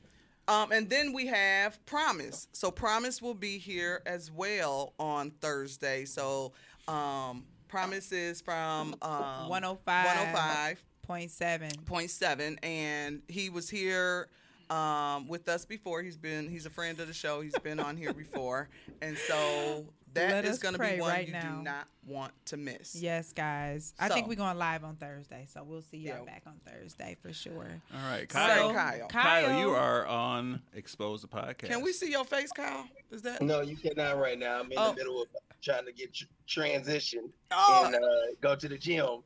um, 0.48 0.72
and 0.72 0.90
then 0.90 1.12
we 1.12 1.26
have 1.28 1.84
Promise. 1.86 2.48
So 2.52 2.70
Promise 2.70 3.22
will 3.22 3.34
be 3.34 3.58
here 3.58 4.02
as 4.06 4.30
well 4.30 4.92
on 4.98 5.30
Thursday. 5.40 6.04
So 6.04 6.52
um, 6.88 7.44
Promise 7.68 8.12
is 8.12 8.40
from 8.40 8.94
um, 9.02 9.48
105. 9.48 10.06
105. 10.06 10.84
Point 11.02 11.30
seven. 11.30 11.70
Point 11.84 12.10
seven, 12.10 12.58
and 12.62 13.22
he 13.28 13.50
was 13.50 13.68
here 13.68 14.28
um, 14.70 15.28
with 15.28 15.48
us 15.48 15.64
before. 15.64 16.02
He's 16.02 16.16
been 16.16 16.48
he's 16.48 16.66
a 16.66 16.70
friend 16.70 16.98
of 17.00 17.08
the 17.08 17.14
show. 17.14 17.40
He's 17.40 17.58
been 17.58 17.80
on 17.80 17.96
here 17.96 18.12
before, 18.12 18.68
and 19.02 19.16
so 19.16 19.84
Let 20.14 20.28
that 20.30 20.44
is 20.44 20.58
going 20.58 20.74
to 20.74 20.80
be 20.80 21.00
one 21.00 21.10
right 21.10 21.26
you 21.26 21.32
now. 21.32 21.56
do 21.56 21.62
not 21.62 21.88
want 22.06 22.32
to 22.46 22.56
miss. 22.56 22.94
Yes, 22.94 23.32
guys. 23.32 23.94
I 23.98 24.08
think 24.08 24.28
we're 24.28 24.34
going 24.36 24.56
live 24.58 24.84
on 24.84 24.96
Thursday, 24.96 25.46
so 25.52 25.62
we'll 25.64 25.82
see 25.82 25.96
y'all 25.98 26.18
Yeah. 26.18 26.24
back 26.24 26.42
on 26.46 26.60
Thursday 26.66 27.16
for 27.20 27.32
sure. 27.32 27.80
All 27.92 28.10
right, 28.10 28.30
So, 28.30 28.38
Kyle. 28.38 28.72
Kyle. 28.72 29.08
Kyle, 29.08 29.58
you 29.60 29.70
are 29.70 30.06
on 30.06 30.60
Expose 30.74 31.22
the 31.22 31.28
Podcast. 31.28 31.68
Can 31.70 31.82
we 31.82 31.92
see 31.92 32.10
your 32.10 32.24
face, 32.24 32.50
Kyle? 32.52 32.86
Is 33.10 33.22
that? 33.22 33.42
No, 33.42 33.60
you 33.62 33.76
cannot 33.76 34.18
right 34.18 34.38
now. 34.38 34.60
I'm 34.60 34.70
in 34.70 34.78
Oh. 34.78 34.90
the 34.90 34.96
middle 34.96 35.22
of 35.22 35.28
trying 35.62 35.86
to 35.86 35.92
get 35.92 36.12
tr- 36.14 36.24
transition 36.46 37.32
Oh, 37.50 37.84
and 37.86 37.94
uh, 37.96 38.00
go 38.40 38.54
to 38.54 38.68
the 38.68 38.76
gym. 38.78 39.22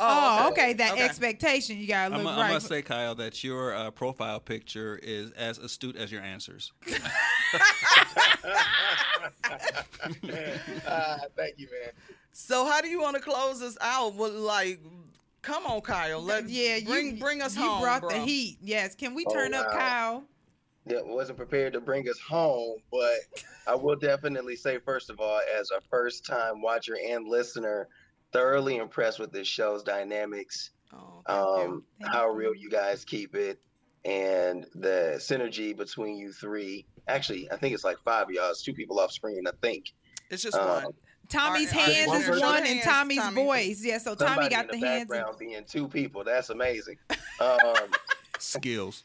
Oh, 0.00 0.48
okay. 0.50 0.62
okay. 0.62 0.72
That 0.74 0.92
Okay. 0.92 1.02
expectation 1.02 1.78
you 1.78 1.86
gotta 1.86 2.14
I'm, 2.14 2.24
look 2.24 2.34
I 2.34 2.40
right. 2.42 2.52
must 2.54 2.66
say, 2.68 2.82
Kyle, 2.82 3.14
that 3.16 3.42
your 3.44 3.74
uh, 3.74 3.90
profile 3.90 4.40
picture 4.40 4.98
is 5.02 5.30
as 5.32 5.58
astute 5.58 5.96
as 5.96 6.10
your 6.10 6.22
answers. 6.22 6.72
uh, 10.86 11.18
thank 11.36 11.58
you, 11.58 11.68
man. 11.70 11.92
So 12.32 12.66
how 12.66 12.80
do 12.80 12.88
you 12.88 13.00
want 13.00 13.16
to 13.16 13.22
close 13.22 13.62
us 13.62 13.76
out? 13.80 14.14
Well, 14.14 14.30
like, 14.32 14.80
come 15.42 15.66
on, 15.66 15.80
Kyle. 15.80 16.20
Let 16.22 16.48
yeah, 16.48 16.76
you 16.76 16.86
bring 16.86 17.16
bring 17.18 17.42
us 17.42 17.56
you 17.56 17.62
home. 17.62 17.80
brought 17.82 18.02
bro. 18.02 18.10
the 18.10 18.18
heat. 18.18 18.58
Yes. 18.62 18.94
Can 18.94 19.14
we 19.14 19.24
Oh, 19.28 19.32
turn 19.34 19.54
up. 19.54 19.70
Kyle? 19.72 20.24
Yeah, 20.86 21.00
wasn't 21.04 21.36
prepared 21.38 21.74
to 21.74 21.80
bring 21.80 22.08
us 22.08 22.18
home, 22.18 22.78
but 22.90 23.16
I 23.66 23.74
will 23.74 23.96
definitely 23.96 24.56
say, 24.56 24.78
first 24.78 25.10
of 25.10 25.20
all, 25.20 25.40
as 25.58 25.70
a 25.70 25.80
first 25.90 26.24
time 26.24 26.62
watcher 26.62 26.96
and 27.06 27.28
listener, 27.28 27.88
thoroughly 28.32 28.76
impressed 28.76 29.18
with 29.18 29.32
this 29.32 29.48
show's 29.48 29.82
dynamics, 29.82 30.70
Oh, 30.92 31.22
thank 31.26 31.38
you. 31.38 31.74
um, 31.74 31.84
Thank 32.00 32.12
how 32.12 32.26
you. 32.30 32.36
real 32.36 32.54
you 32.54 32.68
guys 32.70 33.04
keep 33.04 33.34
it, 33.36 33.60
and 34.04 34.66
the 34.74 35.14
synergy 35.18 35.76
between 35.76 36.16
you 36.16 36.32
three. 36.32 36.84
Actually, 37.08 37.50
I 37.52 37.56
think 37.56 37.74
it's 37.74 37.84
like 37.84 37.98
five 38.04 38.24
of 38.24 38.30
y'all. 38.30 38.50
It's 38.50 38.62
two 38.62 38.72
people 38.74 38.98
off 38.98 39.12
screen, 39.12 39.46
I 39.46 39.52
think. 39.62 39.92
It's 40.30 40.42
just 40.42 40.56
Um, 40.56 40.66
one. 40.84 40.94
Tommy's 41.28 41.72
Our- 41.72 41.78
our 41.78 41.84
hands 41.86 41.98
is 41.98 42.08
listeners- 42.28 42.40
one 42.40 42.66
and 42.66 42.82
Tommy's 42.82 43.18
Tommy. 43.18 43.44
voice. 43.44 43.84
Yeah, 43.84 43.98
so 43.98 44.16
Tommy 44.16 44.28
Somebody 44.30 44.48
got 44.48 44.64
in 44.64 44.70
the, 44.72 44.80
the, 44.80 44.86
hands. 44.86 45.08
background 45.08 45.38
being 45.38 45.64
two 45.64 45.86
people. 45.86 46.24
That's 46.24 46.50
amazing. 46.50 46.98
Um, 47.40 47.58
Skills. 48.40 49.04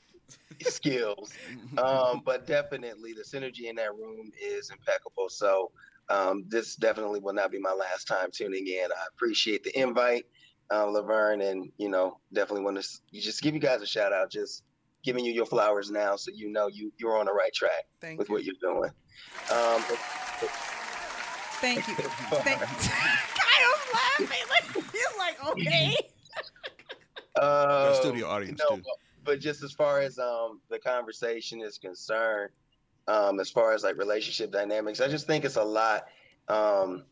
skills. 0.62 1.34
Um, 1.78 2.22
but 2.26 2.48
definitely 2.48 3.14
the 3.14 3.22
synergy 3.22 3.66
in 3.70 3.76
that 3.76 3.94
room 3.96 4.32
is 4.42 4.70
impeccable. 4.72 5.30
So 5.30 5.72
um, 6.10 6.46
this 6.48 6.76
definitely 6.76 7.20
will 7.20 7.34
not 7.34 7.52
be 7.52 7.60
my 7.60 7.74
last 7.74 8.08
time 8.08 8.30
tuning 8.32 8.68
in. 8.68 8.92
I 8.92 9.06
appreciate 9.14 9.64
the 9.64 9.78
invite, 9.80 10.26
uh, 10.72 10.86
Laverne, 10.86 11.42
and 11.42 11.72
you 11.78 11.90
know 11.90 12.20
definitely 12.34 12.64
want 12.64 12.82
to 12.82 12.88
just 13.20 13.42
give 13.42 13.54
you 13.54 13.60
guys 13.60 13.82
a 13.82 13.88
shout 13.88 14.14
out. 14.14 14.30
Just 14.30 14.64
giving 15.04 15.24
you 15.26 15.32
your 15.34 15.46
flowers 15.46 15.92
now, 15.92 16.16
so 16.16 16.32
you 16.34 16.52
know 16.52 16.68
you 16.68 16.92
you're 16.98 17.18
on 17.18 17.26
the 17.26 17.34
right 17.34 17.54
track 17.54 17.86
Thank 18.02 18.20
with 18.20 18.30
you. 18.30 18.36
what 18.36 18.44
you're 18.44 18.56
doing. 18.62 18.90
Um, 19.52 19.84
but, 19.90 19.98
Thank 21.62 21.88
you. 21.88 21.94
Thank 21.96 22.60
Kyle's 22.60 23.94
laughing. 23.94 24.84
He's 24.92 25.18
like, 25.18 25.44
okay. 25.48 25.96
uh, 27.36 27.94
studio 27.94 28.28
audience, 28.28 28.60
no, 28.70 28.76
too. 28.78 28.82
but- 28.84 28.92
but 29.24 29.40
just 29.40 29.64
as 29.64 29.72
far 29.72 30.02
as 30.02 30.20
um 30.20 30.62
the 30.70 30.78
conversation 30.78 31.60
is 31.60 31.80
concerned, 31.80 32.52
um, 33.08 33.40
as 33.40 33.50
far 33.50 33.74
as 33.74 33.84
like 33.84 33.98
relationship 33.98 34.52
dynamics, 34.52 35.02
I 35.02 35.08
just 35.08 35.28
think 35.28 35.46
it's 35.46 35.56
a 35.56 35.64
lot. 35.64 36.06
Um, 36.48 37.04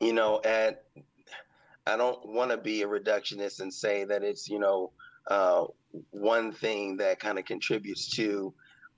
you 0.00 0.12
know, 0.12 0.40
at 0.44 0.84
I 1.86 1.96
don't 1.96 2.26
want 2.26 2.50
to 2.50 2.56
be 2.56 2.82
a 2.82 2.88
reductionist 2.88 3.60
and 3.60 3.72
say 3.72 4.04
that 4.04 4.22
it's 4.22 4.48
you 4.48 4.58
know 4.58 4.92
uh, 5.28 5.64
one 6.10 6.52
thing 6.52 6.96
that 6.98 7.20
kind 7.20 7.38
of 7.38 7.44
contributes 7.44 8.08
to 8.16 8.54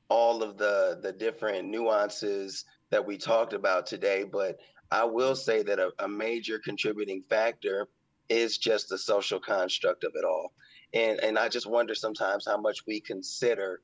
all 0.09 0.43
of 0.43 0.57
the 0.59 0.99
the 1.03 1.13
different 1.13 1.69
nuances 1.69 2.65
that 2.91 3.05
we 3.05 3.19
talked 3.19 3.53
about 3.53 3.87
today, 3.87 4.25
but 4.25 4.59
I 4.91 5.05
will 5.05 5.35
say 5.35 5.63
that 5.65 5.81
a, 5.81 5.91
a 5.99 6.09
major 6.09 6.61
contributing 6.61 7.25
factor 7.29 7.89
is 8.29 8.59
just 8.59 8.89
the 8.89 8.99
social 8.99 9.41
construct 9.41 10.05
of 10.05 10.13
it 10.15 10.25
all 10.25 10.53
and 10.97 11.21
and 11.21 11.39
I 11.39 11.49
just 11.49 11.67
wonder 11.67 11.95
sometimes 11.95 12.47
how 12.47 12.57
much 12.57 12.87
we 12.87 13.01
consider, 13.01 13.81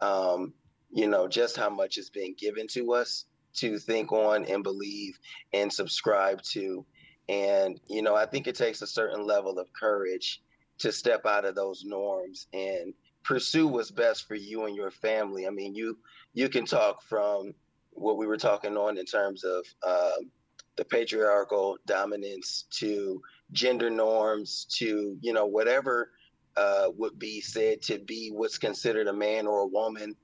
um, 0.00 0.52
you 0.92 1.08
know, 1.08 1.26
just 1.26 1.56
how 1.56 1.70
much 1.70 1.98
is 1.98 2.10
being 2.10 2.34
given 2.38 2.66
to 2.68 2.92
us 2.92 3.24
to 3.54 3.78
think 3.78 4.12
on 4.12 4.44
and 4.44 4.62
believe 4.62 5.18
and 5.52 5.72
subscribe 5.72 6.42
to, 6.42 6.84
and 7.28 7.80
you 7.88 8.02
know, 8.02 8.14
I 8.14 8.26
think 8.26 8.46
it 8.46 8.54
takes 8.54 8.82
a 8.82 8.86
certain 8.86 9.26
level 9.26 9.58
of 9.58 9.72
courage 9.72 10.42
to 10.78 10.92
step 10.92 11.26
out 11.26 11.44
of 11.44 11.54
those 11.54 11.84
norms 11.84 12.46
and 12.52 12.92
pursue 13.24 13.66
what's 13.68 13.90
best 13.90 14.26
for 14.26 14.34
you 14.34 14.66
and 14.66 14.76
your 14.76 14.90
family. 14.90 15.46
I 15.46 15.50
mean, 15.50 15.74
you 15.74 15.98
you 16.34 16.48
can 16.48 16.64
talk 16.64 17.02
from 17.02 17.54
what 17.90 18.16
we 18.16 18.26
were 18.26 18.38
talking 18.38 18.76
on 18.76 18.98
in 18.98 19.04
terms 19.04 19.44
of 19.44 19.64
um, 19.86 20.30
the 20.76 20.84
patriarchal 20.84 21.76
dominance 21.86 22.64
to 22.70 23.20
gender 23.52 23.90
norms 23.90 24.66
to 24.78 25.16
you 25.20 25.32
know 25.32 25.46
whatever 25.46 26.10
uh, 26.56 26.88
would 26.96 27.18
be 27.18 27.40
said 27.40 27.82
to 27.82 27.98
be 27.98 28.30
what's 28.30 28.58
considered 28.58 29.06
a 29.06 29.12
man 29.12 29.46
or 29.46 29.60
a 29.60 29.66
woman, 29.66 30.14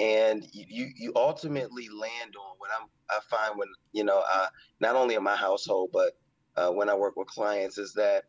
and 0.00 0.46
you 0.52 0.90
you 0.96 1.12
ultimately 1.16 1.88
land 1.88 2.36
on 2.36 2.54
what 2.58 2.70
I'm 2.78 2.88
I 3.10 3.20
find 3.30 3.58
when 3.58 3.68
you 3.92 4.04
know 4.04 4.24
uh, 4.32 4.48
not 4.80 4.96
only 4.96 5.14
in 5.14 5.22
my 5.22 5.36
household 5.36 5.90
but 5.92 6.14
uh, 6.56 6.70
when 6.72 6.88
I 6.88 6.94
work 6.94 7.16
with 7.16 7.28
clients 7.28 7.78
is 7.78 7.94
that 7.94 8.24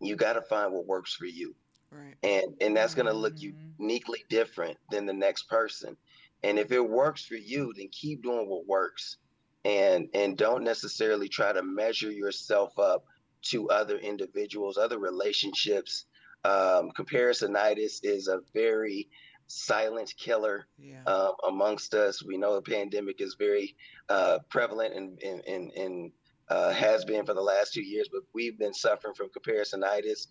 you 0.00 0.16
got 0.16 0.34
to 0.34 0.42
find 0.42 0.72
what 0.72 0.86
works 0.86 1.14
for 1.14 1.26
you, 1.26 1.54
Right. 1.90 2.18
and 2.22 2.56
and 2.60 2.76
that's 2.76 2.94
going 2.94 3.06
to 3.06 3.12
look 3.14 3.34
Mhm. 3.38 3.74
uniquely 3.78 4.24
different 4.28 4.78
than 4.90 5.06
the 5.06 5.12
next 5.12 5.44
person, 5.48 5.96
and 6.42 6.58
if 6.58 6.72
it 6.72 6.80
works 6.88 7.24
for 7.24 7.36
you, 7.36 7.72
then 7.76 7.88
keep 7.92 8.22
doing 8.22 8.48
what 8.48 8.66
works, 8.66 9.18
and 9.64 10.08
and 10.14 10.38
don't 10.38 10.64
necessarily 10.64 11.28
try 11.28 11.52
to 11.52 11.62
measure 11.62 12.10
yourself 12.10 12.78
up 12.78 13.04
to 13.42 13.70
other 13.70 13.98
individuals, 13.98 14.78
other 14.78 14.98
relationships 14.98 16.06
um, 16.44 16.90
comparisonitis 16.98 18.00
is 18.02 18.28
a 18.28 18.40
very 18.54 19.08
silent 19.50 20.14
killer 20.16 20.66
Yeah. 20.78 21.02
um, 21.04 21.32
amongst 21.46 21.94
us. 21.94 22.22
We 22.24 22.36
know 22.38 22.54
the 22.54 22.62
pandemic 22.62 23.20
is 23.20 23.34
very 23.38 23.76
uh, 24.08 24.38
prevalent 24.48 24.94
and, 24.94 25.20
and, 25.22 25.40
and, 25.46 25.72
and 25.72 26.12
uh, 26.48 26.70
has 26.72 27.04
been 27.04 27.24
for 27.26 27.34
the 27.34 27.40
last 27.40 27.72
two 27.72 27.82
years, 27.82 28.08
but 28.12 28.22
we've 28.32 28.58
been 28.58 28.74
suffering 28.74 29.14
from 29.14 29.28
comparisonitis 29.36 30.28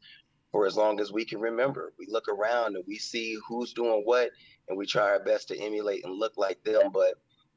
for 0.52 0.66
as 0.66 0.76
long 0.76 1.00
as 1.00 1.12
we 1.12 1.26
can 1.26 1.40
remember. 1.40 1.94
We 2.00 2.08
look 2.10 2.28
around 2.28 2.76
and 2.76 2.84
we 2.88 2.98
see 2.98 3.38
who's 3.48 3.74
doing 3.74 4.02
what, 4.06 4.32
and 4.68 4.78
we 4.78 4.86
try 4.86 5.04
our 5.04 5.24
best 5.24 5.48
to 5.50 5.60
emulate 5.60 6.04
and 6.06 6.14
look 6.14 6.34
like 6.38 6.64
them. 6.64 6.92
But 6.92 7.16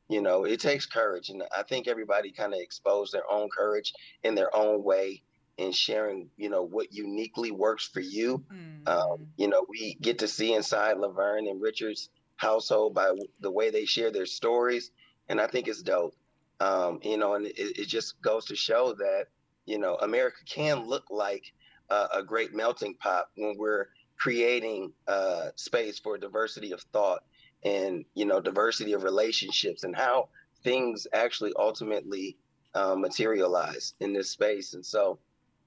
you 0.08 0.20
know, 0.20 0.44
it 0.44 0.60
takes 0.60 0.84
courage, 0.84 1.30
and 1.30 1.42
I 1.56 1.62
think 1.62 1.88
everybody 1.88 2.32
kind 2.32 2.52
of 2.52 2.60
exposed 2.60 3.14
their 3.14 3.30
own 3.30 3.48
courage 3.56 3.94
in 4.24 4.34
their 4.34 4.54
own 4.54 4.82
way 4.84 5.22
in 5.58 5.72
sharing, 5.72 6.28
you 6.36 6.48
know, 6.48 6.62
what 6.62 6.92
uniquely 6.92 7.50
works 7.50 7.86
for 7.86 8.00
you. 8.00 8.44
Mm. 8.52 8.88
Um, 8.88 9.26
you 9.36 9.48
know, 9.48 9.64
we 9.68 9.96
get 10.00 10.18
to 10.20 10.28
see 10.28 10.54
inside 10.54 10.98
Laverne 10.98 11.46
and 11.48 11.60
Richard's 11.60 12.08
household 12.36 12.94
by 12.94 13.06
w- 13.06 13.28
the 13.40 13.50
way 13.50 13.70
they 13.70 13.84
share 13.84 14.10
their 14.10 14.26
stories, 14.26 14.90
and 15.28 15.40
I 15.40 15.46
think 15.46 15.68
it's 15.68 15.82
dope. 15.82 16.14
Um, 16.60 17.00
you 17.02 17.16
know, 17.16 17.34
and 17.34 17.46
it, 17.46 17.54
it 17.56 17.88
just 17.88 18.20
goes 18.22 18.46
to 18.46 18.56
show 18.56 18.94
that 18.94 19.26
you 19.66 19.78
know 19.78 19.96
America 19.96 20.38
can 20.46 20.86
look 20.86 21.04
like 21.10 21.52
uh, 21.90 22.08
a 22.14 22.22
great 22.22 22.54
melting 22.54 22.94
pot 22.94 23.26
when 23.36 23.56
we're 23.58 23.88
creating 24.18 24.92
uh, 25.08 25.48
space 25.56 25.98
for 25.98 26.16
diversity 26.16 26.72
of 26.72 26.80
thought 26.92 27.24
and 27.64 28.04
you 28.14 28.24
know 28.24 28.40
diversity 28.40 28.92
of 28.92 29.02
relationships 29.02 29.84
and 29.84 29.94
how 29.94 30.28
things 30.62 31.06
actually 31.12 31.52
ultimately 31.58 32.36
uh, 32.74 32.94
materialize 32.94 33.94
in 34.00 34.12
this 34.12 34.30
space. 34.30 34.74
And 34.74 34.84
so, 34.84 35.18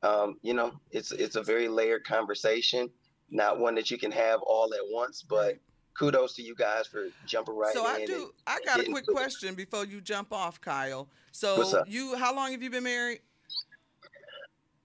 um, 0.05 0.37
you 0.41 0.53
know, 0.53 0.73
it's 0.91 1.11
it's 1.11 1.35
a 1.35 1.43
very 1.43 1.67
layered 1.67 2.03
conversation, 2.03 2.89
not 3.29 3.59
one 3.59 3.75
that 3.75 3.89
you 3.89 3.97
can 3.97 4.11
have 4.11 4.41
all 4.41 4.73
at 4.73 4.81
once. 4.89 5.23
But 5.27 5.57
kudos 5.97 6.35
to 6.35 6.43
you 6.43 6.55
guys 6.55 6.87
for 6.87 7.07
jumping 7.25 7.55
right 7.55 7.75
in. 7.75 7.81
so. 7.81 7.87
I 7.87 7.97
and- 7.97 8.07
do. 8.07 8.31
I 8.45 8.59
got 8.65 8.79
a 8.79 8.83
quick 8.83 9.05
to 9.05 9.11
it. 9.11 9.15
question 9.15 9.55
before 9.55 9.85
you 9.85 10.01
jump 10.01 10.31
off, 10.31 10.61
Kyle. 10.61 11.07
So 11.31 11.83
you, 11.87 12.15
how 12.15 12.33
long 12.33 12.51
have 12.51 12.63
you 12.63 12.69
been 12.69 12.83
married? 12.83 13.19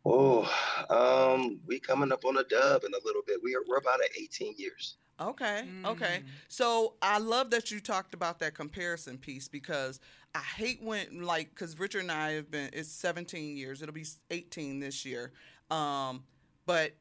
Oh, 0.05 0.51
um, 0.89 1.61
we 1.67 1.79
coming 1.79 2.11
up 2.11 2.25
on 2.25 2.39
a 2.39 2.45
dub 2.45 2.85
in 2.85 2.93
a 2.95 3.05
little 3.05 3.23
bit. 3.27 3.39
We 3.43 3.55
are 3.55 3.61
we're 3.69 3.77
about 3.77 4.01
at 4.03 4.11
18 4.19 4.55
years. 4.57 4.97
Okay. 5.21 5.65
Okay. 5.85 6.21
Mm. 6.21 6.25
So 6.49 6.95
I 7.03 7.19
love 7.19 7.51
that 7.51 7.71
you 7.71 7.81
talked 7.81 8.15
about 8.15 8.39
that 8.39 8.55
comparison 8.55 9.19
piece 9.19 9.49
because 9.49 10.01
I 10.35 10.41
hate 10.41 10.83
when 10.83 11.23
like 11.23 11.51
because 11.51 11.79
Richard 11.79 12.01
and 12.03 12.13
I 12.13 12.33
have 12.33 12.51
been 12.51 12.71
it's 12.73 12.91
17 12.91 13.57
years. 13.57 13.83
It'll 13.83 13.95
be 13.95 14.07
18 14.31 14.81
this 14.81 15.05
year. 15.05 15.33
Um, 15.71 16.25
but 16.67 16.93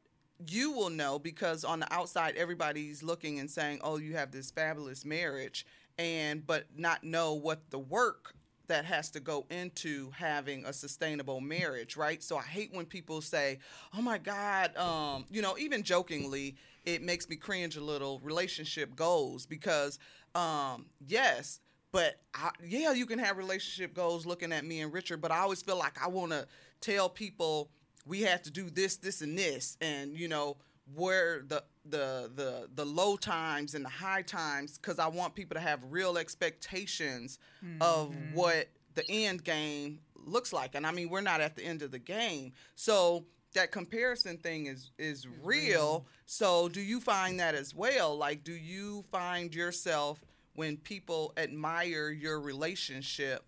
you 0.48 0.72
will 0.72 0.90
know 0.90 1.20
because 1.20 1.64
on 1.64 1.80
the 1.80 1.94
outside 1.94 2.36
everybody's 2.36 3.04
looking 3.04 3.40
and 3.40 3.50
saying, 3.50 3.80
"Oh, 3.84 3.98
you 3.98 4.16
have 4.16 4.32
this 4.32 4.52
fabulous 4.52 5.06
marriage," 5.06 5.66
and 5.98 6.46
but 6.46 6.66
not 6.76 7.04
know 7.04 7.34
what 7.34 7.70
the 7.70 7.80
work 7.80 8.34
that 8.68 8.86
has 8.86 9.10
to 9.10 9.20
go 9.20 9.46
into 9.50 10.12
having 10.12 10.64
a 10.64 10.72
sustainable 10.72 11.42
marriage, 11.42 11.98
right? 11.98 12.24
So 12.24 12.38
I 12.38 12.44
hate 12.44 12.74
when 12.74 12.86
people 12.86 13.20
say, 13.22 13.60
"Oh 13.98 14.02
my 14.02 14.18
God," 14.18 14.76
um, 14.78 15.26
you 15.30 15.42
know, 15.42 15.58
even 15.58 15.84
jokingly, 15.84 16.56
it 16.94 17.02
makes 17.02 17.30
me 17.30 17.36
cringe 17.36 17.78
a 17.78 17.84
little. 17.84 18.20
Relationship 18.20 18.96
goals 18.96 19.46
because, 19.46 20.00
um, 20.36 20.88
yes, 21.06 21.60
but 21.92 22.20
I, 22.34 22.52
yeah, 22.64 22.94
you 22.94 23.06
can 23.06 23.20
have 23.20 23.38
relationship 23.38 23.94
goals 23.94 24.26
looking 24.26 24.52
at 24.52 24.66
me 24.66 24.82
and 24.82 24.94
Richard, 24.94 25.22
but 25.22 25.32
I 25.32 25.40
always 25.40 25.62
feel 25.62 25.78
like 25.78 26.02
I 26.04 26.08
want 26.08 26.32
to 26.32 26.48
tell 26.82 27.10
people 27.10 27.70
we 28.06 28.22
have 28.22 28.42
to 28.44 28.52
do 28.52 28.70
this, 28.70 28.98
this, 28.98 29.22
and 29.22 29.38
this, 29.38 29.78
and 29.82 30.16
you 30.16 30.28
know 30.28 30.58
where 30.96 31.44
the 31.48 31.64
the 31.86 32.32
the 32.34 32.70
the 32.74 32.86
low 32.86 33.16
times 33.16 33.76
and 33.76 33.86
the 33.86 33.90
high 33.90 34.22
times 34.22 34.78
because 34.78 35.00
I 35.00 35.08
want 35.08 35.36
people 35.36 35.56
to 35.56 35.62
have 35.62 35.80
real 35.90 36.18
expectations 36.18 37.40
of 37.82 38.16
what 38.34 38.70
the 38.96 39.04
end 39.10 39.44
game 39.44 40.00
looks 40.16 40.52
like. 40.52 40.76
And 40.76 40.86
I 40.86 40.92
mean, 40.92 41.10
we're 41.10 41.22
not 41.22 41.42
at 41.42 41.56
the 41.56 41.64
end 41.64 41.82
of 41.82 41.92
the 41.92 42.00
game, 42.00 42.54
so 42.76 43.26
that 43.54 43.72
comparison 43.72 44.38
thing 44.38 44.68
is 44.68 44.92
is 44.98 45.28
real. 45.44 46.06
So, 46.26 46.70
do 46.70 46.82
you 46.82 47.00
find 47.00 47.40
that 47.40 47.56
as 47.56 47.74
well? 47.74 48.16
Like, 48.18 48.44
do 48.44 48.54
you 48.54 49.04
find 49.12 49.54
yourself 49.54 50.20
when 50.56 50.78
people 50.78 51.34
admire 51.38 52.10
your 52.10 52.40
relationship, 52.42 53.44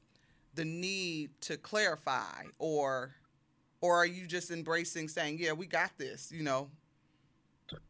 the 0.56 0.66
need 0.66 1.30
to 1.42 1.58
clarify, 1.58 2.44
or 2.60 3.16
or 3.82 3.96
are 3.96 4.06
you 4.06 4.26
just 4.28 4.52
embracing 4.52 5.08
saying, 5.08 5.38
"Yeah, 5.40 5.54
we 5.54 5.66
got 5.68 5.98
this," 5.98 6.32
you 6.32 6.44
know? 6.44 6.70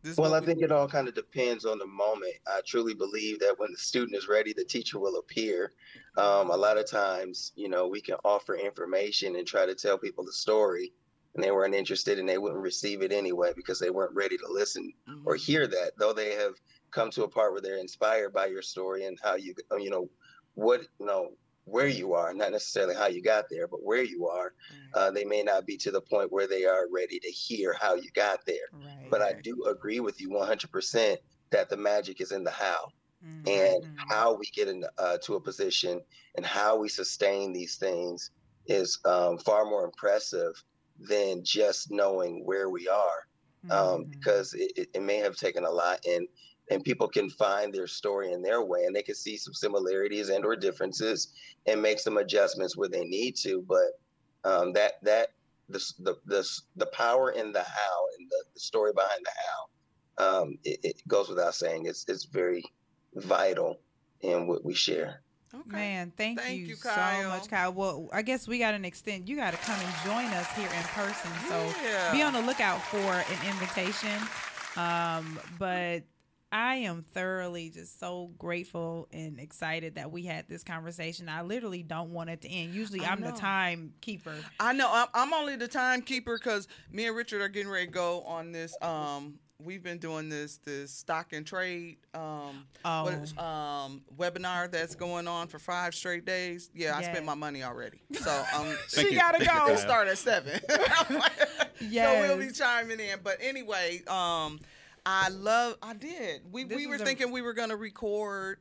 This 0.03 0.15
Well, 0.17 0.35
I 0.35 0.39
we- 0.39 0.45
think 0.45 0.61
it 0.61 0.71
all 0.71 0.87
kind 0.87 1.07
of 1.07 1.15
depends 1.15 1.65
on 1.65 1.79
the 1.79 1.87
moment. 1.87 2.35
I 2.45 2.61
truly 2.61 2.93
believe 2.93 3.39
that 3.39 3.57
when 3.57 3.71
the 3.71 3.77
student 3.79 4.15
is 4.15 4.27
ready, 4.27 4.53
the 4.53 4.63
teacher 4.63 4.99
will 4.99 5.17
appear. 5.17 5.73
Um, 6.17 6.51
a 6.51 6.55
lot 6.57 6.77
of 6.77 6.85
times, 6.87 7.51
you 7.55 7.67
know, 7.67 7.87
we 7.87 7.99
can 7.99 8.15
offer 8.23 8.55
information 8.55 9.35
and 9.37 9.47
try 9.47 9.65
to 9.65 9.73
tell 9.73 9.97
people 9.97 10.23
the 10.23 10.33
story, 10.33 10.93
and 11.35 11.43
they 11.43 11.51
weren't 11.51 11.75
interested 11.75 12.19
and 12.19 12.27
they 12.27 12.37
wouldn't 12.37 12.61
receive 12.61 13.01
it 13.01 13.11
anyway 13.11 13.51
because 13.55 13.79
they 13.79 13.89
weren't 13.89 14.15
ready 14.15 14.37
to 14.37 14.47
listen 14.47 14.91
Mhm. 15.05 15.25
or 15.25 15.35
hear 15.35 15.67
that, 15.67 15.93
though 15.97 16.13
they 16.13 16.31
have 16.33 16.53
come 16.91 17.09
to 17.11 17.23
a 17.23 17.29
part 17.29 17.51
where 17.51 17.61
they're 17.61 17.77
inspired 17.77 18.33
by 18.33 18.45
your 18.47 18.61
story 18.61 19.05
and 19.05 19.17
how 19.21 19.35
you, 19.35 19.53
you 19.77 19.89
know, 19.89 20.09
what, 20.53 20.81
you 20.99 21.05
know, 21.05 21.29
where 21.65 21.87
you 21.87 22.13
are, 22.13 22.33
not 22.33 22.51
necessarily 22.51 22.95
how 22.95 23.07
you 23.07 23.21
got 23.21 23.45
there, 23.49 23.67
but 23.67 23.83
where 23.83 24.03
you 24.03 24.27
are. 24.27 24.53
Uh, 24.93 25.11
they 25.11 25.23
may 25.23 25.43
not 25.43 25.65
be 25.65 25.77
to 25.77 25.91
the 25.91 26.01
point 26.01 26.31
where 26.31 26.47
they 26.47 26.65
are 26.65 26.87
ready 26.91 27.19
to 27.19 27.29
hear 27.29 27.73
how 27.79 27.93
you 27.95 28.09
got 28.13 28.39
there. 28.45 28.67
Right. 28.71 29.11
But 29.11 29.21
I 29.21 29.33
do 29.43 29.65
agree 29.65 29.99
with 29.99 30.19
you 30.19 30.31
100% 30.31 31.19
that 31.51 31.69
the 31.69 31.77
magic 31.77 32.19
is 32.21 32.31
in 32.31 32.43
the 32.43 32.51
how 32.51 32.87
Mhm. 33.21 33.47
and 33.47 33.83
how 34.09 34.35
we 34.35 34.45
get 34.55 34.67
into 34.67 34.91
uh, 34.97 35.17
to 35.25 35.35
a 35.35 35.41
position 35.41 36.01
and 36.35 36.45
how 36.45 36.77
we 36.77 36.89
sustain 36.89 37.53
these 37.53 37.77
things 37.77 38.31
is 38.67 38.99
um, 39.05 39.37
far 39.39 39.65
more 39.65 39.85
impressive 39.85 40.53
than 41.09 41.43
just 41.43 41.91
knowing 41.91 42.45
where 42.45 42.69
we 42.69 42.87
are 42.87 43.27
um, 43.69 44.05
Mhm. 44.05 44.11
because 44.11 44.53
it, 44.53 44.71
it, 44.75 44.89
it 44.93 45.01
may 45.01 45.17
have 45.17 45.35
taken 45.35 45.65
a 45.65 45.69
lot 45.71 45.99
and 46.05 46.27
and 46.69 46.83
people 46.83 47.07
can 47.07 47.29
find 47.29 47.73
their 47.73 47.87
story 47.87 48.31
in 48.31 48.41
their 48.41 48.63
way 48.63 48.85
and 48.85 48.95
they 48.95 49.01
can 49.03 49.15
see 49.15 49.35
some 49.37 49.53
similarities 49.53 50.29
and 50.29 50.45
or 50.45 50.55
differences 50.55 51.33
and 51.67 51.81
make 51.81 51.99
some 51.99 52.17
adjustments 52.17 52.77
where 52.77 52.89
they 52.89 53.03
need 53.03 53.35
to 53.35 53.63
but 53.67 54.49
um, 54.49 54.73
that 54.73 54.93
that 55.03 55.29
the, 55.69 55.79
the 55.99 56.15
the 56.25 56.47
the 56.77 56.85
power 56.87 57.31
in 57.31 57.51
the 57.51 57.63
how 57.63 58.05
and 58.17 58.29
the, 58.29 58.43
the 58.53 58.59
story 58.59 58.91
behind 58.93 59.21
the 59.25 59.31
how 59.47 60.41
um, 60.41 60.57
it, 60.63 60.79
it 60.83 61.07
goes 61.07 61.29
without 61.29 61.55
saying 61.55 61.85
it's 61.85 62.05
it's 62.07 62.25
very 62.25 62.63
vital 63.15 63.79
in 64.21 64.47
what 64.47 64.63
we 64.63 64.73
share 64.73 65.21
Okay. 65.53 65.69
Man, 65.69 66.13
thank, 66.15 66.39
Thank 66.39 66.59
you, 66.61 66.67
you, 66.67 66.75
so 66.75 67.27
much, 67.27 67.49
Kyle. 67.49 67.73
Well, 67.73 68.09
I 68.13 68.21
guess 68.21 68.47
we 68.47 68.59
got 68.59 68.73
an 68.73 68.85
extent. 68.85 69.27
You 69.27 69.35
got 69.35 69.51
to 69.51 69.57
come 69.57 69.79
and 69.79 69.93
join 70.05 70.25
us 70.37 70.49
here 70.55 70.69
in 70.69 70.83
person. 70.83 71.31
So 71.49 71.73
Yeah. 71.83 72.11
be 72.13 72.21
on 72.21 72.33
the 72.33 72.41
lookout 72.41 72.81
for 72.83 72.97
an 72.97 73.47
invitation. 73.47 74.21
Um, 74.77 75.39
but 75.59 76.03
I 76.51 76.75
am 76.75 77.03
thoroughly 77.13 77.69
just 77.69 77.99
so 77.99 78.31
grateful 78.37 79.07
and 79.11 79.39
excited 79.39 79.95
that 79.95 80.11
we 80.11 80.23
had 80.23 80.47
this 80.49 80.63
conversation. 80.63 81.29
I 81.29 81.43
literally 81.43 81.83
don't 81.83 82.11
want 82.11 82.29
it 82.29 82.41
to 82.41 82.49
end. 82.49 82.73
Usually, 82.73 83.05
I'm 83.05 83.21
the 83.21 83.31
timekeeper. 83.31 84.33
I 84.59 84.73
know. 84.73 84.89
I'm, 84.91 85.07
I'm 85.13 85.33
only 85.33 85.55
the 85.55 85.67
timekeeper 85.67 86.37
because 86.37 86.67
me 86.91 87.07
and 87.07 87.15
Richard 87.15 87.41
are 87.41 87.47
getting 87.47 87.71
ready 87.71 87.85
to 87.85 87.91
go 87.91 88.21
on 88.23 88.51
this. 88.51 88.75
Um, 88.81 89.39
we've 89.63 89.83
been 89.83 89.97
doing 89.97 90.29
this 90.29 90.57
this 90.65 90.91
stock 90.91 91.33
and 91.33 91.45
trade 91.45 91.97
um, 92.13 92.65
Oh, 92.85 93.03
what 93.03 93.13
is- 93.13 93.37
um 93.37 94.01
webinar 94.17 94.69
that's 94.71 94.95
going 94.95 95.27
on 95.27 95.47
for 95.47 95.59
five 95.59 95.93
straight 95.95 96.25
days. 96.25 96.69
Yeah, 96.73 96.95
I 96.97 97.03
spent 97.03 97.25
my 97.25 97.35
money 97.35 97.63
already. 97.63 98.01
So 98.13 98.43
um, 98.55 98.67
she 98.87 99.11
you. 99.11 99.15
gotta 99.19 99.43
go. 99.45 99.65
we'll 99.67 99.77
start 99.77 100.07
at 100.07 100.17
seven. 100.17 100.59
yeah, 101.79 102.13
So 102.13 102.21
we'll 102.21 102.37
be 102.37 102.51
chiming 102.51 102.99
in. 102.99 103.19
But 103.23 103.37
anyway, 103.41 104.01
um, 104.07 104.59
I 105.05 105.29
love. 105.29 105.77
I 105.81 105.93
did. 105.93 106.41
We 106.51 106.63
This 106.63 106.75
we 106.77 106.85
were 106.87 106.93
was 106.93 107.01
a- 107.01 107.05
thinking 107.05 107.31
we 107.31 107.41
were 107.41 107.53
gonna 107.53 107.75
record 107.75 108.57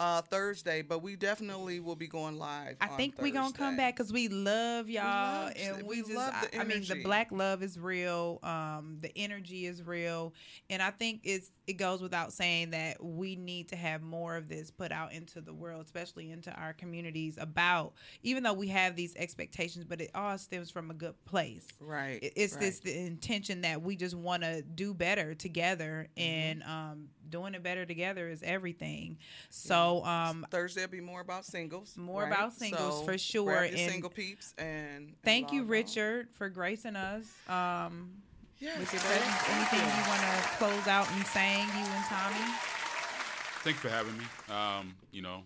uh 0.00 0.22
Thursday, 0.22 0.82
but 0.82 1.02
we 1.02 1.14
definitely 1.16 1.78
will 1.80 1.94
be 1.96 2.08
going 2.08 2.36
live. 2.38 2.76
I 2.80 2.88
think 2.88 3.20
we're 3.20 3.32
gonna 3.32 3.52
come 3.52 3.76
back 3.76 3.96
because 3.96 4.12
we 4.12 4.28
love 4.28 4.88
y'all, 4.90 5.04
love- 5.44 5.52
and 5.56 5.76
we, 5.86 5.96
we 5.96 6.02
just. 6.02 6.14
love 6.14 6.32
I, 6.34 6.46
the 6.46 6.60
I 6.60 6.64
mean, 6.64 6.82
the 6.84 7.02
black 7.02 7.30
love 7.30 7.62
is 7.62 7.78
real. 7.78 8.40
Um, 8.42 8.98
the 9.00 9.16
energy 9.16 9.66
is 9.66 9.82
real, 9.82 10.34
and 10.68 10.82
I 10.82 10.90
think 10.90 11.20
it's 11.24 11.50
it 11.66 11.74
goes 11.74 12.02
without 12.02 12.32
saying 12.32 12.70
that 12.70 13.02
we 13.02 13.36
need 13.36 13.68
to 13.68 13.76
have 13.76 14.02
more 14.02 14.36
of 14.36 14.48
this 14.48 14.70
put 14.70 14.90
out 14.92 15.12
into 15.12 15.40
the 15.40 15.54
world, 15.54 15.84
especially 15.84 16.30
into 16.30 16.50
our 16.52 16.72
communities. 16.72 17.38
About 17.40 17.94
even 18.22 18.42
though 18.42 18.52
we 18.52 18.68
have 18.68 18.96
these 18.96 19.14
expectations, 19.16 19.84
but 19.84 20.00
it 20.00 20.10
all 20.14 20.36
stems 20.38 20.70
from 20.70 20.90
a 20.90 20.94
good 20.94 21.14
place. 21.24 21.66
Right. 21.80 22.22
It- 22.22 22.32
It's 22.36 22.54
right. 22.54 22.60
this 22.62 22.80
the 22.80 22.98
intention 22.98 23.60
that 23.62 23.80
we 23.80 23.94
just 23.96 24.14
want 24.16 24.42
to 24.42 24.62
do 24.62 24.92
better 24.92 25.34
together, 25.34 26.08
Mm-hmm. 26.16 26.20
and 26.22 26.62
um, 26.64 27.08
doing 27.34 27.54
it 27.54 27.62
better 27.64 27.84
together 27.84 28.28
is 28.28 28.42
everything. 28.44 29.18
So 29.50 30.04
um, 30.04 30.46
Thursday 30.50 30.82
will 30.82 30.88
be 30.88 31.00
more 31.00 31.20
about 31.20 31.44
singles. 31.44 31.96
More 31.96 32.22
right? 32.22 32.32
about 32.32 32.52
singles, 32.52 33.00
So 33.00 33.04
for 33.04 33.18
sure, 33.18 33.44
grab 33.46 33.70
your 33.70 33.80
and 33.80 33.90
single 33.90 34.10
peeps 34.10 34.54
and. 34.56 34.68
and 34.68 35.14
Thank 35.24 35.52
you, 35.52 35.60
log 35.60 35.66
on. 35.66 35.70
Richard, 35.72 36.28
for 36.34 36.48
gracing 36.48 36.96
us. 36.96 37.24
Um, 37.48 38.10
Yes, 38.60 38.78
with 38.78 38.92
your 38.94 39.02
presence. 39.02 39.48
Anything 39.50 39.80
you 39.80 40.08
want 40.08 40.20
to 40.22 40.48
close 40.58 40.86
out 40.86 41.10
and 41.12 41.26
saying, 41.26 41.66
you 41.66 41.84
and 41.84 42.04
Tommy? 42.06 42.54
Thanks 43.64 43.80
for 43.80 43.88
having 43.88 44.16
me. 44.16 44.24
Um, 44.48 44.94
you 45.10 45.20
know, 45.22 45.42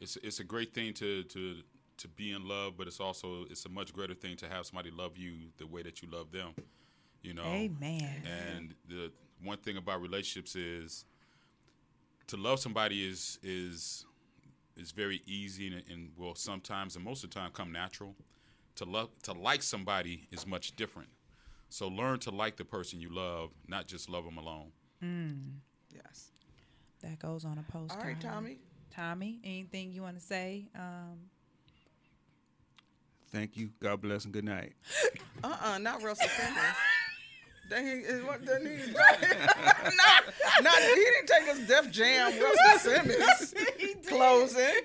it's 0.00 0.16
it's 0.22 0.38
a 0.40 0.44
great 0.44 0.72
thing 0.72 0.94
to 0.94 1.24
to 1.24 1.56
to 1.98 2.08
be 2.08 2.30
in 2.30 2.46
love, 2.48 2.74
but 2.78 2.86
it's 2.86 3.00
also 3.00 3.44
it's 3.50 3.66
a 3.66 3.68
much 3.68 3.92
greater 3.92 4.14
thing 4.14 4.36
to 4.36 4.48
have 4.48 4.64
somebody 4.66 4.90
love 4.90 5.18
you 5.18 5.32
the 5.58 5.66
way 5.66 5.82
that 5.82 6.00
you 6.00 6.08
love 6.10 6.30
them. 6.30 6.54
You 7.22 7.34
know, 7.34 7.44
Amen. 7.44 8.22
And 8.24 8.74
the 8.88 9.12
one 9.42 9.58
thing 9.58 9.76
about 9.76 10.00
relationships 10.00 10.56
is 10.56 11.04
to 12.28 12.36
love 12.36 12.60
somebody 12.60 13.06
is 13.06 13.38
is 13.42 14.06
is 14.76 14.90
very 14.92 15.20
easy 15.26 15.66
and, 15.68 15.82
and 15.90 16.10
will 16.16 16.34
sometimes 16.34 16.96
and 16.96 17.04
most 17.04 17.24
of 17.24 17.30
the 17.30 17.34
time 17.38 17.50
come 17.52 17.72
natural. 17.72 18.14
To 18.76 18.84
love 18.86 19.10
to 19.24 19.32
like 19.32 19.62
somebody 19.62 20.26
is 20.30 20.46
much 20.46 20.74
different. 20.76 21.10
So 21.68 21.88
learn 21.88 22.18
to 22.20 22.30
like 22.30 22.56
the 22.56 22.64
person 22.64 23.00
you 23.00 23.10
love, 23.14 23.50
not 23.68 23.86
just 23.86 24.08
love 24.08 24.24
them 24.24 24.38
alone. 24.38 24.72
Yes. 25.94 26.30
That 27.02 27.18
goes 27.18 27.44
on 27.44 27.58
a 27.58 27.62
postcard. 27.70 28.02
All 28.02 28.08
right, 28.08 28.20
Tommy. 28.20 28.58
Tommy, 28.94 29.40
anything 29.44 29.92
you 29.92 30.02
want 30.02 30.18
to 30.18 30.22
say? 30.22 30.68
Um, 30.74 31.18
Thank 33.30 33.56
you. 33.56 33.70
God 33.80 34.00
bless 34.02 34.24
and 34.24 34.32
good 34.32 34.44
night. 34.44 34.74
Uh 35.42 35.56
uh 35.62 35.78
not 35.78 36.02
Russell 36.02 36.28
Simmons. 36.28 36.76
Dang, 37.72 37.86
is 38.02 38.22
what 38.24 38.44
didn't 38.44 38.66
he? 38.66 38.92
not, 38.92 40.24
not 40.62 40.78
he 40.78 40.94
didn't 40.94 41.26
take 41.26 41.48
us 41.48 41.58
Def 41.66 41.90
Jam 41.90 42.32
Russell 42.38 42.78
Simmons 42.92 43.54
closing, 44.06 44.82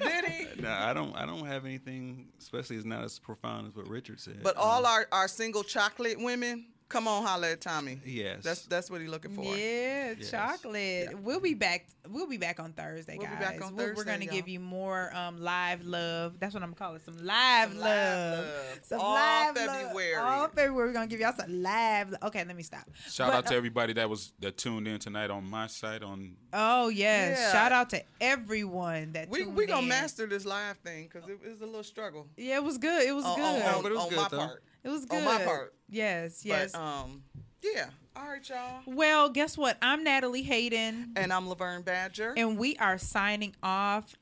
did 0.00 0.24
he? 0.24 0.60
No, 0.60 0.68
I 0.68 0.92
don't. 0.92 1.14
I 1.14 1.26
don't 1.26 1.46
have 1.46 1.64
anything, 1.64 2.26
especially 2.40 2.74
it's 2.74 2.84
not 2.84 3.04
as 3.04 3.20
profound 3.20 3.68
as 3.68 3.76
what 3.76 3.86
Richard 3.88 4.18
said. 4.18 4.42
But 4.42 4.56
Um, 4.56 4.62
all 4.64 4.86
our, 4.86 5.06
our 5.12 5.28
single 5.28 5.62
chocolate 5.62 6.18
women, 6.18 6.66
come 6.88 7.08
on, 7.08 7.24
holla 7.24 7.50
at 7.52 7.60
Tommy. 7.60 7.98
yes, 8.04 8.42
That's 8.44 8.62
that's 8.66 8.90
what 8.90 9.00
he 9.00 9.06
looking 9.08 9.34
for. 9.34 9.44
yeah, 9.44 10.14
Yes. 10.18 10.30
chocolate. 10.30 11.18
We'll 11.22 11.40
be 11.40 11.54
back. 11.54 11.86
We'll 12.08 12.26
be 12.28 12.36
back 12.36 12.60
on 12.60 12.72
Thursday, 12.72 13.16
We'll 13.18 13.26
guys. 13.26 13.38
be 13.38 13.44
back 13.44 13.64
on 13.64 13.74
we're, 13.74 13.94
we're 13.94 14.04
gonna 14.04 14.24
y'all. 14.26 14.34
give 14.34 14.46
you 14.48 14.60
more 14.60 15.10
um, 15.16 15.40
live 15.40 15.84
love. 15.86 16.38
That's 16.38 16.52
what 16.54 16.62
I'm 16.62 16.74
calling 16.74 17.00
some 17.04 17.16
live 17.24 17.70
Some 17.70 17.80
love. 17.80 18.38
live 18.38 18.46
love. 18.46 18.78
Some 18.82 19.00
All 19.00 19.14
live 19.14 19.56
February. 19.56 20.16
Love. 20.16 20.24
All 20.40 20.48
February. 20.48 20.88
We're 20.88 20.92
gonna 20.92 21.06
give 21.06 21.20
y'all 21.20 21.32
some 21.38 21.62
live. 21.62 22.10
lo- 22.10 22.18
Okay, 22.24 22.44
let 22.44 22.54
me 22.54 22.62
stop. 22.62 22.84
Shout 23.08 23.30
But, 23.32 23.36
out 23.38 23.46
to 23.46 23.54
uh, 23.54 23.56
everybody 23.56 23.92
that 23.94 24.08
was 24.08 24.32
that 24.40 24.56
tuned 24.58 24.86
in 24.86 24.98
tonight 24.98 25.30
on 25.30 25.48
my 25.48 25.66
site 25.66 26.02
on 26.02 26.36
Oh 26.52 26.88
yes! 26.88 27.38
Yeah. 27.38 27.52
Shout 27.52 27.72
out 27.72 27.90
to 27.90 28.02
everyone 28.20 29.12
that 29.12 29.28
We 29.28 29.44
tuned 29.44 29.56
we 29.56 29.66
gonna 29.66 29.82
in. 29.82 29.88
master 29.88 30.26
this 30.26 30.44
live 30.44 30.76
thing 30.78 31.08
because 31.12 31.28
it 31.28 31.40
was 31.42 31.60
a 31.62 31.66
little 31.66 31.82
struggle. 31.82 32.28
Yeah, 32.36 32.56
it 32.56 32.64
was 32.64 32.78
good. 32.78 33.06
It 33.08 33.12
was 33.12 33.24
on, 33.24 33.36
good. 33.36 33.62
on, 33.62 33.82
but 33.82 33.90
it 33.92 33.94
was 33.94 34.04
on 34.04 34.08
good, 34.10 34.16
my 34.18 34.28
though. 34.30 34.38
part. 34.38 34.62
It 34.84 34.88
was 34.88 35.04
good 35.06 35.18
on 35.18 35.24
my 35.24 35.44
part. 35.44 35.74
Yes, 35.88 36.44
yes. 36.44 36.72
But 36.72 36.80
um, 36.80 37.22
yeah. 37.62 37.86
All 38.16 38.28
right, 38.28 38.48
y'all. 38.48 38.80
well, 38.86 39.28
guess 39.28 39.58
what? 39.58 39.76
I'm 39.82 40.04
Natalie 40.04 40.42
Hayden, 40.42 41.12
And 41.16 41.32
I'm 41.32 41.48
Laverne 41.48 41.82
Badger. 41.82 42.34
and 42.36 42.56
we 42.56 42.76
are 42.76 42.96
signing 42.98 43.56
off. 43.62 44.14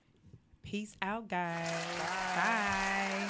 Peace 0.65 0.97
out, 1.03 1.29
guys. 1.29 1.71
Bye. 2.37 3.29